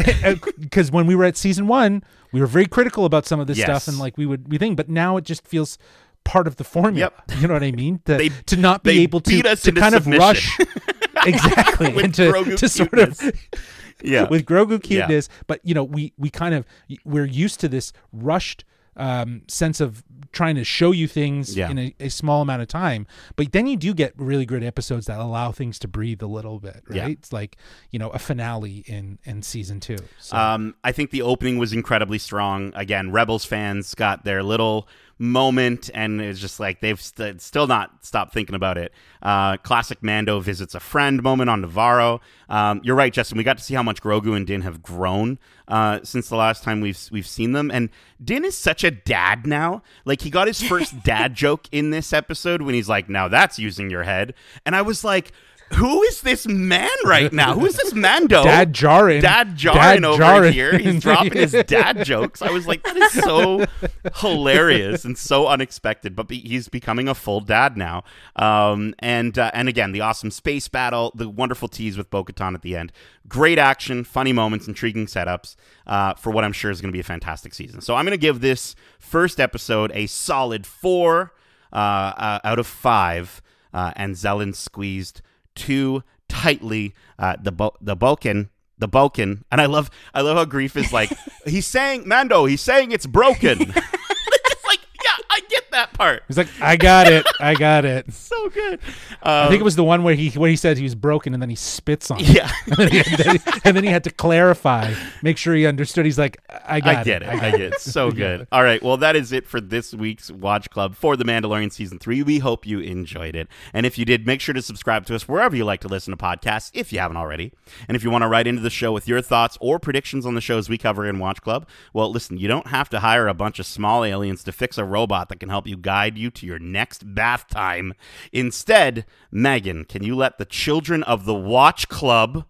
because 0.60 0.90
when 0.90 1.06
we 1.06 1.14
were 1.14 1.24
at 1.24 1.38
season 1.38 1.68
one, 1.68 2.04
we 2.32 2.40
were 2.40 2.48
very 2.48 2.66
critical 2.66 3.06
about 3.06 3.28
some 3.28 3.40
of 3.40 3.46
this 3.46 3.60
Yes. 3.60 3.68
stuff, 3.68 3.88
and 3.88 4.00
like 4.00 4.18
we 4.18 4.26
would 4.26 4.50
we 4.52 4.58
think, 4.58 4.76
but 4.76 4.90
now 4.90 5.18
it 5.18 5.24
just 5.24 5.46
feels 5.48 5.78
part 6.26 6.48
of 6.48 6.58
the 6.58 6.64
formula. 6.66 7.12
Yep. 7.28 7.32
You 7.42 7.48
know 7.48 7.54
what 7.54 7.64
I 7.64 7.72
mean? 7.72 8.02
To, 8.06 8.18
They- 8.18 8.30
to 8.30 8.58
not 8.58 8.84
be 8.84 9.00
able 9.04 9.22
to 9.22 9.42
to 9.56 9.72
kind 9.72 9.96
of 9.96 10.06
rush 10.08 10.58
exactly 11.26 11.94
With 11.94 12.06
and 12.06 12.14
to, 12.16 12.32
Grogu 12.32 12.58
to 12.58 12.70
sort 12.70 12.94
of 13.00 13.20
yeah. 14.04 14.28
with 14.30 14.46
Grogu 14.46 14.72
Yeah. 14.74 14.78
cuteness, 15.06 15.30
but 15.48 15.60
you 15.64 15.74
know 15.74 15.84
we 15.84 16.14
we 16.18 16.30
kind 16.30 16.54
of 16.56 16.66
we're 17.06 17.26
used 17.26 17.60
to 17.62 17.68
this 17.68 17.94
rushed 18.12 18.64
um, 18.98 19.42
sense 19.48 19.82
of 19.82 20.04
trying 20.32 20.56
to 20.56 20.64
show 20.64 20.92
you 20.92 21.06
things 21.08 21.56
Yeah. 21.56 21.70
in 21.70 21.78
a, 21.80 21.96
a 22.00 22.10
small 22.10 22.42
amount 22.42 22.62
of 22.62 22.68
time. 22.70 23.08
But 23.36 23.52
then 23.52 23.68
you 23.68 23.76
do 23.78 23.94
get 23.94 24.14
really 24.18 24.46
great 24.46 24.64
episodes 24.64 25.06
that 25.08 25.20
allow 25.20 25.52
things 25.52 25.80
to 25.80 25.88
breathe 25.88 26.22
a 26.22 26.28
little 26.28 26.60
bit, 26.60 26.82
right? 26.88 26.96
Yeah. 26.98 27.08
It's 27.08 27.34
like 27.34 27.58
you 27.92 28.00
know 28.00 28.10
a 28.10 28.20
finale 28.20 28.84
in 28.88 29.20
in 29.26 29.42
season 29.42 29.80
two. 29.80 29.98
So. 30.20 30.36
Um, 30.38 30.76
I 30.84 30.92
think 30.92 31.12
the 31.12 31.22
opening 31.22 31.58
was 31.58 31.74
incredibly 31.74 32.20
strong. 32.20 32.72
Again, 32.76 33.12
Rebels 33.12 33.46
fans 33.46 33.94
got 33.96 34.24
their 34.24 34.44
little 34.44 34.88
moment, 35.18 35.90
and 35.94 36.22
it's 36.22 36.40
just 36.40 36.60
like 36.60 36.82
they've 36.82 37.02
st- 37.02 37.42
still 37.42 37.68
not 37.68 38.06
stopped 38.06 38.34
thinking 38.34 38.56
about 38.56 38.78
it. 38.78 38.92
Uh, 39.22 39.58
classic 39.58 40.04
Mando 40.04 40.40
visits 40.40 40.76
a 40.76 40.80
friend 40.80 41.24
moment 41.24 41.50
on 41.50 41.64
Nevarro. 41.64 42.20
Um, 42.50 42.82
you're 42.84 42.96
right, 42.96 43.14
Justin. 43.14 43.38
We 43.38 43.44
got 43.44 43.58
to 43.58 43.64
see 43.64 43.74
how 43.74 43.84
much 43.84 44.02
Grogu 44.02 44.36
and 44.36 44.46
Din 44.46 44.62
have 44.62 44.84
grown 44.84 45.40
uh, 45.68 46.00
since 46.04 46.30
the 46.30 46.36
last 46.36 46.64
time 46.64 46.82
we've 46.82 47.00
we've 47.12 47.28
seen 47.28 47.54
them, 47.54 47.72
and 47.72 47.90
Din 48.24 48.46
is 48.46 48.58
such 48.58 48.84
a 48.84 48.92
dad 48.92 49.48
now. 49.48 49.82
Like 50.04 50.22
he 50.22 50.30
got 50.30 50.48
his 50.48 50.62
first 50.68 51.04
dad 51.04 51.34
joke 51.36 51.68
in 51.72 51.90
this 51.90 52.14
episode 52.14 52.62
when 52.62 52.76
he's 52.76 52.90
like, 52.90 53.10
"Now 53.10 53.28
that's 53.28 53.58
using 53.58 53.90
your 53.90 54.04
head," 54.04 54.34
and 54.66 54.76
I 54.76 54.82
was 54.82 55.04
like. 55.04 55.32
Who 55.74 56.04
is 56.04 56.22
this 56.22 56.48
man 56.48 56.90
right 57.06 57.34
now? 57.34 57.56
Who 57.56 57.66
is 57.66 57.76
this 57.76 57.94
Mando? 57.94 58.44
Dad 58.44 58.74
Djarin. 58.74 59.22
Dad 59.22 59.58
Djarin 59.58 59.74
Dad 59.74 60.06
over 60.06 60.24
Djarin. 60.24 60.52
here. 60.52 60.78
He's 60.78 61.02
dropping 61.02 61.34
his 61.34 61.52
dad 61.68 62.06
jokes. 62.06 62.42
I 62.42 62.52
was 62.52 62.68
like, 62.68 62.84
that 62.84 62.96
is 62.96 63.12
so 63.12 63.66
hilarious 64.18 65.06
and 65.06 65.18
so 65.18 65.48
unexpected. 65.48 66.16
But 66.16 66.28
be- 66.28 66.40
he's 66.40 66.70
becoming 66.70 67.08
a 67.08 67.16
full 67.16 67.42
dad 67.42 67.78
now. 67.78 68.04
Um, 68.36 68.94
and 69.00 69.38
uh, 69.40 69.52
and 69.54 69.68
again, 69.68 69.92
the 69.92 70.02
awesome 70.02 70.32
space 70.32 70.68
battle, 70.68 71.12
the 71.16 71.28
wonderful 71.30 71.68
tease 71.68 71.98
with 71.98 72.10
Bo-Katan 72.10 72.54
at 72.54 72.62
the 72.62 72.76
end. 72.78 72.92
Great 73.28 73.58
action, 73.58 74.04
funny 74.04 74.34
moments, 74.34 74.68
intriguing 74.68 75.08
setups 75.08 75.56
uh, 75.88 76.14
for 76.14 76.30
what 76.30 76.44
I'm 76.44 76.54
sure 76.54 76.70
is 76.70 76.80
going 76.80 76.92
to 76.92 76.96
be 76.96 77.00
a 77.00 77.04
fantastic 77.04 77.54
season. 77.56 77.82
So 77.82 77.96
I'm 77.96 78.06
going 78.06 78.12
to 78.12 78.18
give 78.18 78.40
this 78.40 78.76
first 79.00 79.40
episode 79.40 79.92
a 79.96 80.06
solid 80.06 80.68
four 80.68 81.34
uh, 81.74 81.76
uh, 81.76 82.40
out 82.44 82.60
of 82.60 82.68
five. 82.68 83.42
Uh, 83.74 83.92
Anzellans 83.96 84.56
squeezed 84.56 85.22
too 85.56 86.04
tightly 86.30 86.94
uh, 87.20 87.36
the 87.42 87.52
Bo- 87.52 87.76
the 87.82 87.96
Balkan 87.96 88.50
the 88.78 88.88
Balkan 88.88 89.46
and 89.52 89.62
I 89.62 89.66
love 89.68 89.90
I 90.14 90.22
love 90.22 90.38
how 90.38 90.46
Greef 90.46 90.76
is 90.76 90.92
like 90.92 91.12
he's 91.46 91.66
saying 91.66 92.08
Mando 92.08 92.46
he's 92.46 92.62
saying 92.62 92.92
it's 92.92 93.06
broken. 93.06 93.62
it's 93.62 94.66
like 94.68 94.80
yeah 95.04 95.16
I 95.30 95.40
get 95.50 95.65
that 95.76 95.94
part. 95.94 96.24
He's 96.28 96.38
like, 96.38 96.48
I 96.62 96.76
got 96.78 97.08
it, 97.08 97.26
I 97.40 97.54
got 97.56 97.86
it. 97.86 98.08
So 98.26 98.50
good. 98.50 98.80
I 99.24 99.44
Um, 99.44 99.50
think 99.50 99.62
it 99.62 99.64
was 99.64 99.76
the 99.76 99.84
one 99.84 100.04
where 100.04 100.14
he 100.16 100.30
where 100.32 100.50
he 100.50 100.56
said 100.56 100.78
he 100.78 100.84
was 100.84 100.96
broken 100.96 101.34
and 101.34 101.42
then 101.42 101.50
he 101.50 101.56
spits 101.56 102.12
on 102.12 102.20
it. 102.20 102.28
yeah. 102.30 102.52
and, 102.68 102.76
then 102.78 102.90
he 102.92 102.98
had, 103.00 103.42
and 103.64 103.76
then 103.78 103.84
he 103.84 103.90
had 103.90 104.04
to 104.06 104.10
clarify, 104.10 104.94
make 105.22 105.38
sure 105.38 105.56
he 105.56 105.66
understood. 105.66 106.06
He's 106.06 106.18
like, 106.20 106.38
I 106.68 106.80
got 106.80 106.98
I 106.98 107.04
get 107.04 107.22
it. 107.24 107.30
I 107.30 107.34
I 107.34 107.36
got 107.40 107.52
get 107.52 107.62
it. 107.74 107.82
So 107.82 108.12
good. 108.26 108.48
All 108.52 108.64
right. 108.64 108.82
Well, 108.84 108.98
that 108.98 109.16
is 109.16 109.32
it 109.32 109.48
for 109.48 109.62
this 109.62 109.94
week's 109.94 110.30
Watch 110.32 110.70
Club 110.70 110.96
for 110.96 111.16
The 111.16 111.24
Mandalorian 111.24 111.72
Season 111.72 111.98
3. 112.00 112.24
We 112.24 112.40
hope 112.40 112.66
you 112.66 112.80
enjoyed 112.80 113.36
it. 113.36 113.48
And 113.74 113.86
if 113.86 113.98
you 113.98 114.06
did, 114.06 114.26
make 114.28 114.42
sure 114.42 114.54
to 114.54 114.62
subscribe 114.62 115.06
to 115.08 115.16
us 115.16 115.28
wherever 115.28 115.56
you 115.56 115.66
like 115.66 115.82
to 115.82 115.88
listen 115.88 116.12
to 116.12 116.18
podcasts 116.18 116.72
if 116.74 116.92
you 116.94 117.00
haven't 117.00 117.18
already. 117.18 117.52
And 117.88 117.96
if 117.96 118.04
you 118.04 118.10
want 118.12 118.24
to 118.24 118.28
write 118.28 118.48
into 118.48 118.62
the 118.62 118.70
show 118.70 118.92
with 118.92 119.08
your 119.08 119.22
thoughts 119.22 119.58
or 119.62 119.80
predictions 119.80 120.26
on 120.26 120.36
the 120.36 120.42
shows 120.42 120.68
we 120.70 120.78
cover 120.78 121.06
in 121.06 121.20
Watch 121.20 121.42
Club, 121.42 121.68
well, 121.94 122.12
listen, 122.12 122.38
you 122.38 122.48
don't 122.48 122.68
have 122.68 122.90
to 122.90 123.00
hire 123.00 123.28
a 123.28 123.34
bunch 123.34 123.60
of 123.60 123.66
small 123.66 124.04
aliens 124.04 124.44
to 124.44 124.52
fix 124.52 124.78
a 124.78 124.84
robot 124.86 125.30
that 125.30 125.40
can 125.40 125.50
help 125.50 125.65
you 125.68 125.78
guide 125.78 126.18
you 126.18 126.30
to 126.32 126.46
your 126.46 126.60
next 126.60 127.16
bath 127.16 127.48
time. 127.48 127.94
Instead, 128.32 129.06
Megan, 129.32 129.86
can 129.86 130.04
you 130.04 130.16
let 130.16 130.38
the 130.38 130.46
children 130.46 131.04
of 131.04 131.26
the 131.26 131.34
Watch 131.34 131.88
Club 131.90 132.46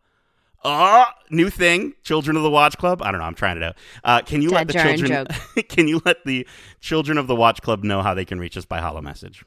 Oh, 0.67 1.05
new 1.29 1.51
thing, 1.51 1.93
Children 2.01 2.35
of 2.37 2.41
the 2.41 2.49
Watch 2.49 2.75
Club. 2.75 3.03
I 3.03 3.11
don't 3.11 3.19
know. 3.19 3.27
I'm 3.27 3.35
trying 3.35 3.57
it 3.57 3.61
out. 3.61 3.75
Uh, 4.03 4.21
can 4.21 4.41
you 4.41 4.49
let 4.49 4.65
the 4.67 4.73
children? 4.73 5.27
can 5.69 5.87
you 5.87 6.01
let 6.03 6.25
the 6.25 6.47
children 6.81 7.19
of 7.19 7.27
the 7.27 7.35
Watch 7.35 7.61
Club 7.61 7.83
know 7.83 8.01
how 8.01 8.15
they 8.15 8.25
can 8.25 8.39
reach 8.39 8.57
us 8.57 8.65
by 8.65 8.79
holo 8.81 8.99
message? 8.99 9.45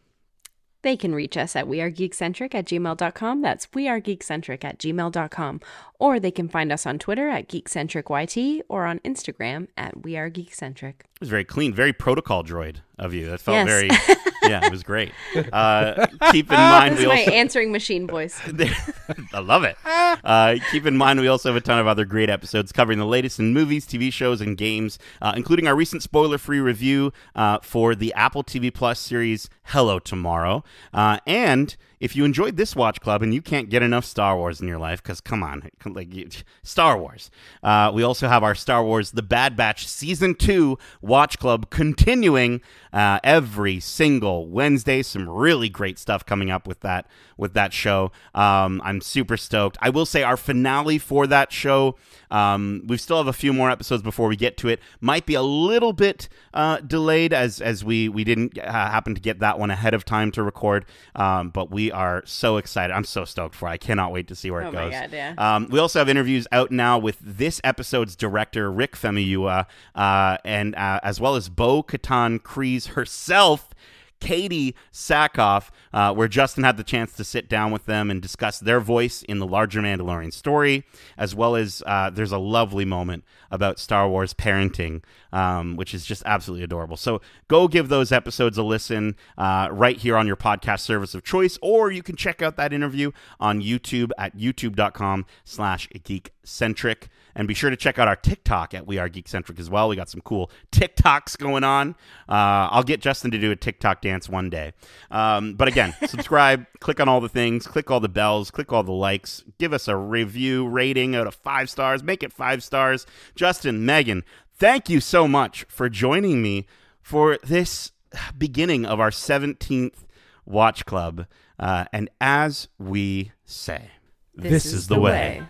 They 0.83 0.97
can 0.97 1.15
reach 1.15 1.37
us 1.37 1.57
at 1.57 1.67
wearegeekcentric 1.67 2.55
at 2.55 2.67
gmail.com. 2.67 3.43
That's 3.43 3.67
wearegeekcentric 3.69 4.65
at 4.65 4.79
gmail.com. 4.79 5.61
Or 5.99 6.21
they 6.21 6.31
can 6.31 6.49
find 6.49 6.71
us 6.71 6.87
on 6.87 6.99
Twitter 6.99 7.29
at 7.29 7.49
geekcentricyt 7.49 8.63
or 8.69 8.87
on 8.87 9.01
Instagram 9.01 9.69
at 9.77 9.97
wearegeekcentric. 10.03 10.95
It 11.01 11.21
was 11.21 11.29
very 11.29 11.45
clean, 11.45 11.75
very 11.75 11.93
protocol 11.93 12.45
droid 12.45 12.77
of 12.99 13.13
you. 13.15 13.29
That 13.29 13.41
felt 13.41 13.57
Yes. 13.57 13.67
very, 13.69 13.89
yeah, 14.49 14.65
it 14.65 14.71
was 14.71 14.83
great. 14.83 15.13
Uh, 15.53 16.07
keep 16.33 16.51
in 16.51 16.59
mind 16.59 16.95
This 16.95 17.01
we 17.01 17.07
my 17.07 17.21
also 17.21 17.31
answering 17.33 17.73
machine 17.73 18.07
voice. 18.07 18.41
I 19.33 19.41
love 19.41 19.65
it. 19.65 19.77
Uh, 19.85 20.57
keep 20.71 20.87
in 20.87 20.97
mind, 20.97 21.21
we 21.21 21.29
also 21.29 21.49
have 21.49 21.57
a 21.57 21.61
ton 21.61 21.79
of 21.79 21.87
other 21.87 22.05
great 22.05 22.31
episodes 22.31 22.73
covering 22.73 22.99
the 22.99 23.07
latest 23.07 23.39
in 23.39 23.53
movies, 23.53 23.87
TV 23.87 24.13
shows, 24.13 24.41
and 24.41 24.57
games, 24.57 24.99
uh, 25.23 25.33
including 25.37 25.67
our 25.67 25.75
recent 25.75 26.03
spoiler-free 26.03 26.61
review 26.61 27.13
uh, 27.35 27.59
for 27.63 27.95
the 27.95 28.13
Apple 28.15 28.43
TV 28.43 28.73
Plus 28.73 28.99
series 29.01 29.49
Hello 29.65 29.99
Tomorrow. 29.99 30.65
Uh, 30.93 31.19
and 31.27 31.77
if 32.01 32.15
you 32.15 32.25
enjoyed 32.25 32.57
this 32.57 32.77
Watch 32.77 33.01
Club 33.01 33.23
and 33.23 33.35
you 33.35 33.43
can't 33.43 33.69
get 33.69 33.83
enough 33.83 34.05
Star 34.05 34.37
Wars 34.37 34.61
in 34.61 34.69
your 34.69 34.79
life, 34.79 35.03
because 35.03 35.21
come 35.21 35.43
on, 35.43 35.69
like 35.87 36.15
you- 36.15 36.29
Star 36.63 36.99
Wars, 36.99 37.31
uh, 37.63 37.91
we 37.95 38.03
also 38.03 38.29
have 38.29 38.43
our 38.43 38.55
Star 38.55 38.85
Wars: 38.85 39.13
The 39.13 39.23
Bad 39.23 39.57
Batch 39.57 39.87
Season 39.87 40.35
Two 40.35 40.79
Watch 41.01 41.39
Club 41.39 41.71
continuing 41.71 42.61
uh, 42.93 43.21
every 43.25 43.81
single 43.81 44.47
Wednesday. 44.49 45.03
Some 45.03 45.29
really 45.29 45.69
great 45.69 45.99
stuff 45.99 46.25
coming 46.25 46.51
up 46.51 46.67
with 46.67 46.81
that 46.81 47.07
with 47.37 47.55
that 47.55 47.73
show. 47.73 48.13
Um, 48.35 48.81
I'm 48.85 49.01
super 49.01 49.37
stoked. 49.37 49.79
I 49.81 49.91
will 49.91 50.07
say 50.07 50.23
our 50.23 50.37
finale 50.37 50.99
for 50.99 51.27
that 51.27 51.53
show. 51.53 51.97
Um, 52.31 52.83
we 52.87 52.97
still 52.97 53.17
have 53.19 53.27
a 53.27 53.33
few 53.33 53.53
more 53.53 53.71
episodes 53.71 54.03
before 54.03 54.29
we 54.29 54.37
get 54.37 54.57
to 54.59 54.69
it. 54.69 54.81
Might 55.01 55.27
be 55.27 55.35
a 55.35 55.43
little 55.43 55.93
bit 55.93 56.29
uh, 56.55 56.79
delayed 56.81 57.33
as 57.33 57.61
as 57.61 57.85
we 57.85 58.09
we 58.09 58.25
didn't 58.25 58.59
uh, 58.59 58.71
happen 58.71 59.15
to 59.15 59.21
get 59.21 59.39
that 59.41 59.59
one 59.59 59.71
ahead 59.71 59.95
of 59.95 60.05
time 60.05 60.31
to 60.33 60.43
record. 60.43 60.85
Um, 61.15 61.51
but 61.51 61.71
we 61.71 61.91
are 61.93 62.23
so 62.27 62.57
excited. 62.57 62.93
I'm 62.93 63.05
so 63.05 63.25
stoked 63.25 63.55
for. 63.55 63.69
it. 63.69 63.73
I 63.73 63.77
cannot 63.77 64.13
wait 64.13 64.29
to 64.29 64.35
see 64.35 64.51
where 64.51 64.63
Oh 64.65 64.69
it 64.69 64.75
my 64.75 64.85
goes. 64.85 64.93
God, 64.93 65.13
yeah. 65.13 65.35
Um, 65.39 65.69
we 65.71 65.79
also 65.79 65.99
have 65.99 66.09
interviews 66.09 66.47
out 66.53 66.71
now 66.71 66.99
with 66.99 67.19
this 67.21 67.61
episode's 67.65 68.17
director, 68.17 68.71
Rick 68.71 68.97
Famuyiwa, 68.97 69.67
uh, 69.95 70.39
and 70.45 70.75
uh, 70.75 71.01
as 71.03 71.21
well 71.21 71.35
as 71.37 71.49
Bo 71.49 71.83
Katan 71.83 72.39
Kryze 72.41 72.89
herself. 72.89 73.71
Katee 74.21 74.75
Sackhoff, 74.93 75.71
uh, 75.93 76.13
where 76.15 76.29
Justin 76.29 76.65
had 76.65 76.77
the 76.77 76.85
chance 76.85 77.13
to 77.15 77.25
sit 77.25 77.49
down 77.49 77.71
with 77.71 77.87
them 77.87 78.11
and 78.11 78.21
discuss 78.21 78.59
their 78.59 78.81
voice 78.81 79.23
in 79.23 79.39
the 79.39 79.47
larger 79.47 79.81
Mandalorian 79.81 80.33
story, 80.33 80.85
as 81.17 81.35
well 81.35 81.57
as 81.57 81.83
uh, 81.87 82.11
there's 82.11 82.33
a 82.33 82.39
lovely 82.39 82.85
moment 82.85 83.25
about 83.51 83.79
Star 83.79 84.09
Wars 84.09 84.35
parenting, 84.35 85.03
um, 85.33 85.77
which 85.77 85.95
is 85.95 86.05
just 86.05 86.23
absolutely 86.27 86.65
adorable. 86.65 86.97
So 86.97 87.21
go 87.49 87.69
give 87.69 87.89
those 87.89 88.13
episodes 88.13 88.59
a 88.59 88.63
listen 88.63 89.17
uh, 89.37 89.69
right 89.71 89.97
here 89.97 90.17
on 90.17 90.27
your 90.27 90.37
podcast 90.37 90.81
service 90.81 91.15
of 91.15 91.25
choice, 91.25 91.59
or 91.63 91.91
you 91.91 92.03
can 92.03 92.17
check 92.17 92.43
out 92.43 92.57
that 92.57 92.73
interview 92.73 93.13
on 93.41 93.63
YouTube 93.63 94.11
at 94.19 94.37
youtube.com 94.37 95.27
slash 95.45 95.89
geekcentric. 95.89 97.09
And 97.35 97.47
be 97.47 97.55
sure 97.55 97.71
to 97.71 97.77
check 97.77 98.01
out 98.01 98.09
our 98.09 98.17
TikTok 98.17 98.75
at 98.75 98.85
We 98.89 98.99
Are 98.99 99.09
Geekcentric 99.09 99.61
as 99.61 99.71
well. 99.71 99.89
We 99.89 99.95
got 99.95 100.11
some 100.11 100.21
cool 100.23 100.51
TikToks 100.73 101.39
going 101.39 101.63
on. 101.63 101.91
Uh, 102.29 102.67
I'll 102.73 102.83
get 102.83 103.01
Justin 103.01 103.31
to 103.31 103.39
do 103.39 103.53
a 103.53 103.57
TikTok 103.57 104.03
dance 104.03 104.29
one 104.29 104.51
day. 104.51 104.73
Um, 105.13 105.55
but 105.55 105.69
again, 105.69 105.95
subscribe, 106.07 106.67
click 106.81 106.99
on 106.99 107.09
all 107.09 107.21
the 107.21 107.29
things, 107.29 107.65
click 107.65 107.93
all 107.93 108.01
the 108.01 108.09
bells, 108.09 108.51
click 108.51 108.73
all 108.73 108.83
the 108.83 108.91
likes, 108.91 109.45
give 109.59 109.73
us 109.73 109.87
a 109.87 109.97
review 109.97 110.67
rating 110.67 111.15
out 111.15 111.29
of 111.29 111.35
five 111.37 111.71
stars, 111.71 112.03
make 112.03 112.25
it 112.25 112.33
five 112.33 112.65
stars. 112.65 113.07
Justin, 113.39 113.87
Megan, 113.87 114.25
thank 114.57 114.91
you 114.91 114.99
so 114.99 115.29
much 115.29 115.65
for 115.69 115.89
joining 115.89 116.43
me 116.43 116.67
for 117.01 117.39
this 117.45 117.93
beginning 118.37 118.85
of 118.85 118.99
our 118.99 119.11
17th 119.11 120.07
Watch 120.45 120.85
Club. 120.85 121.25
Uh, 121.57 121.85
and 121.93 122.11
as 122.21 122.67
we 122.81 123.31
say, 123.45 123.93
this, 124.35 124.67
is, 124.67 124.89
the 124.89 124.99
way. 124.99 125.45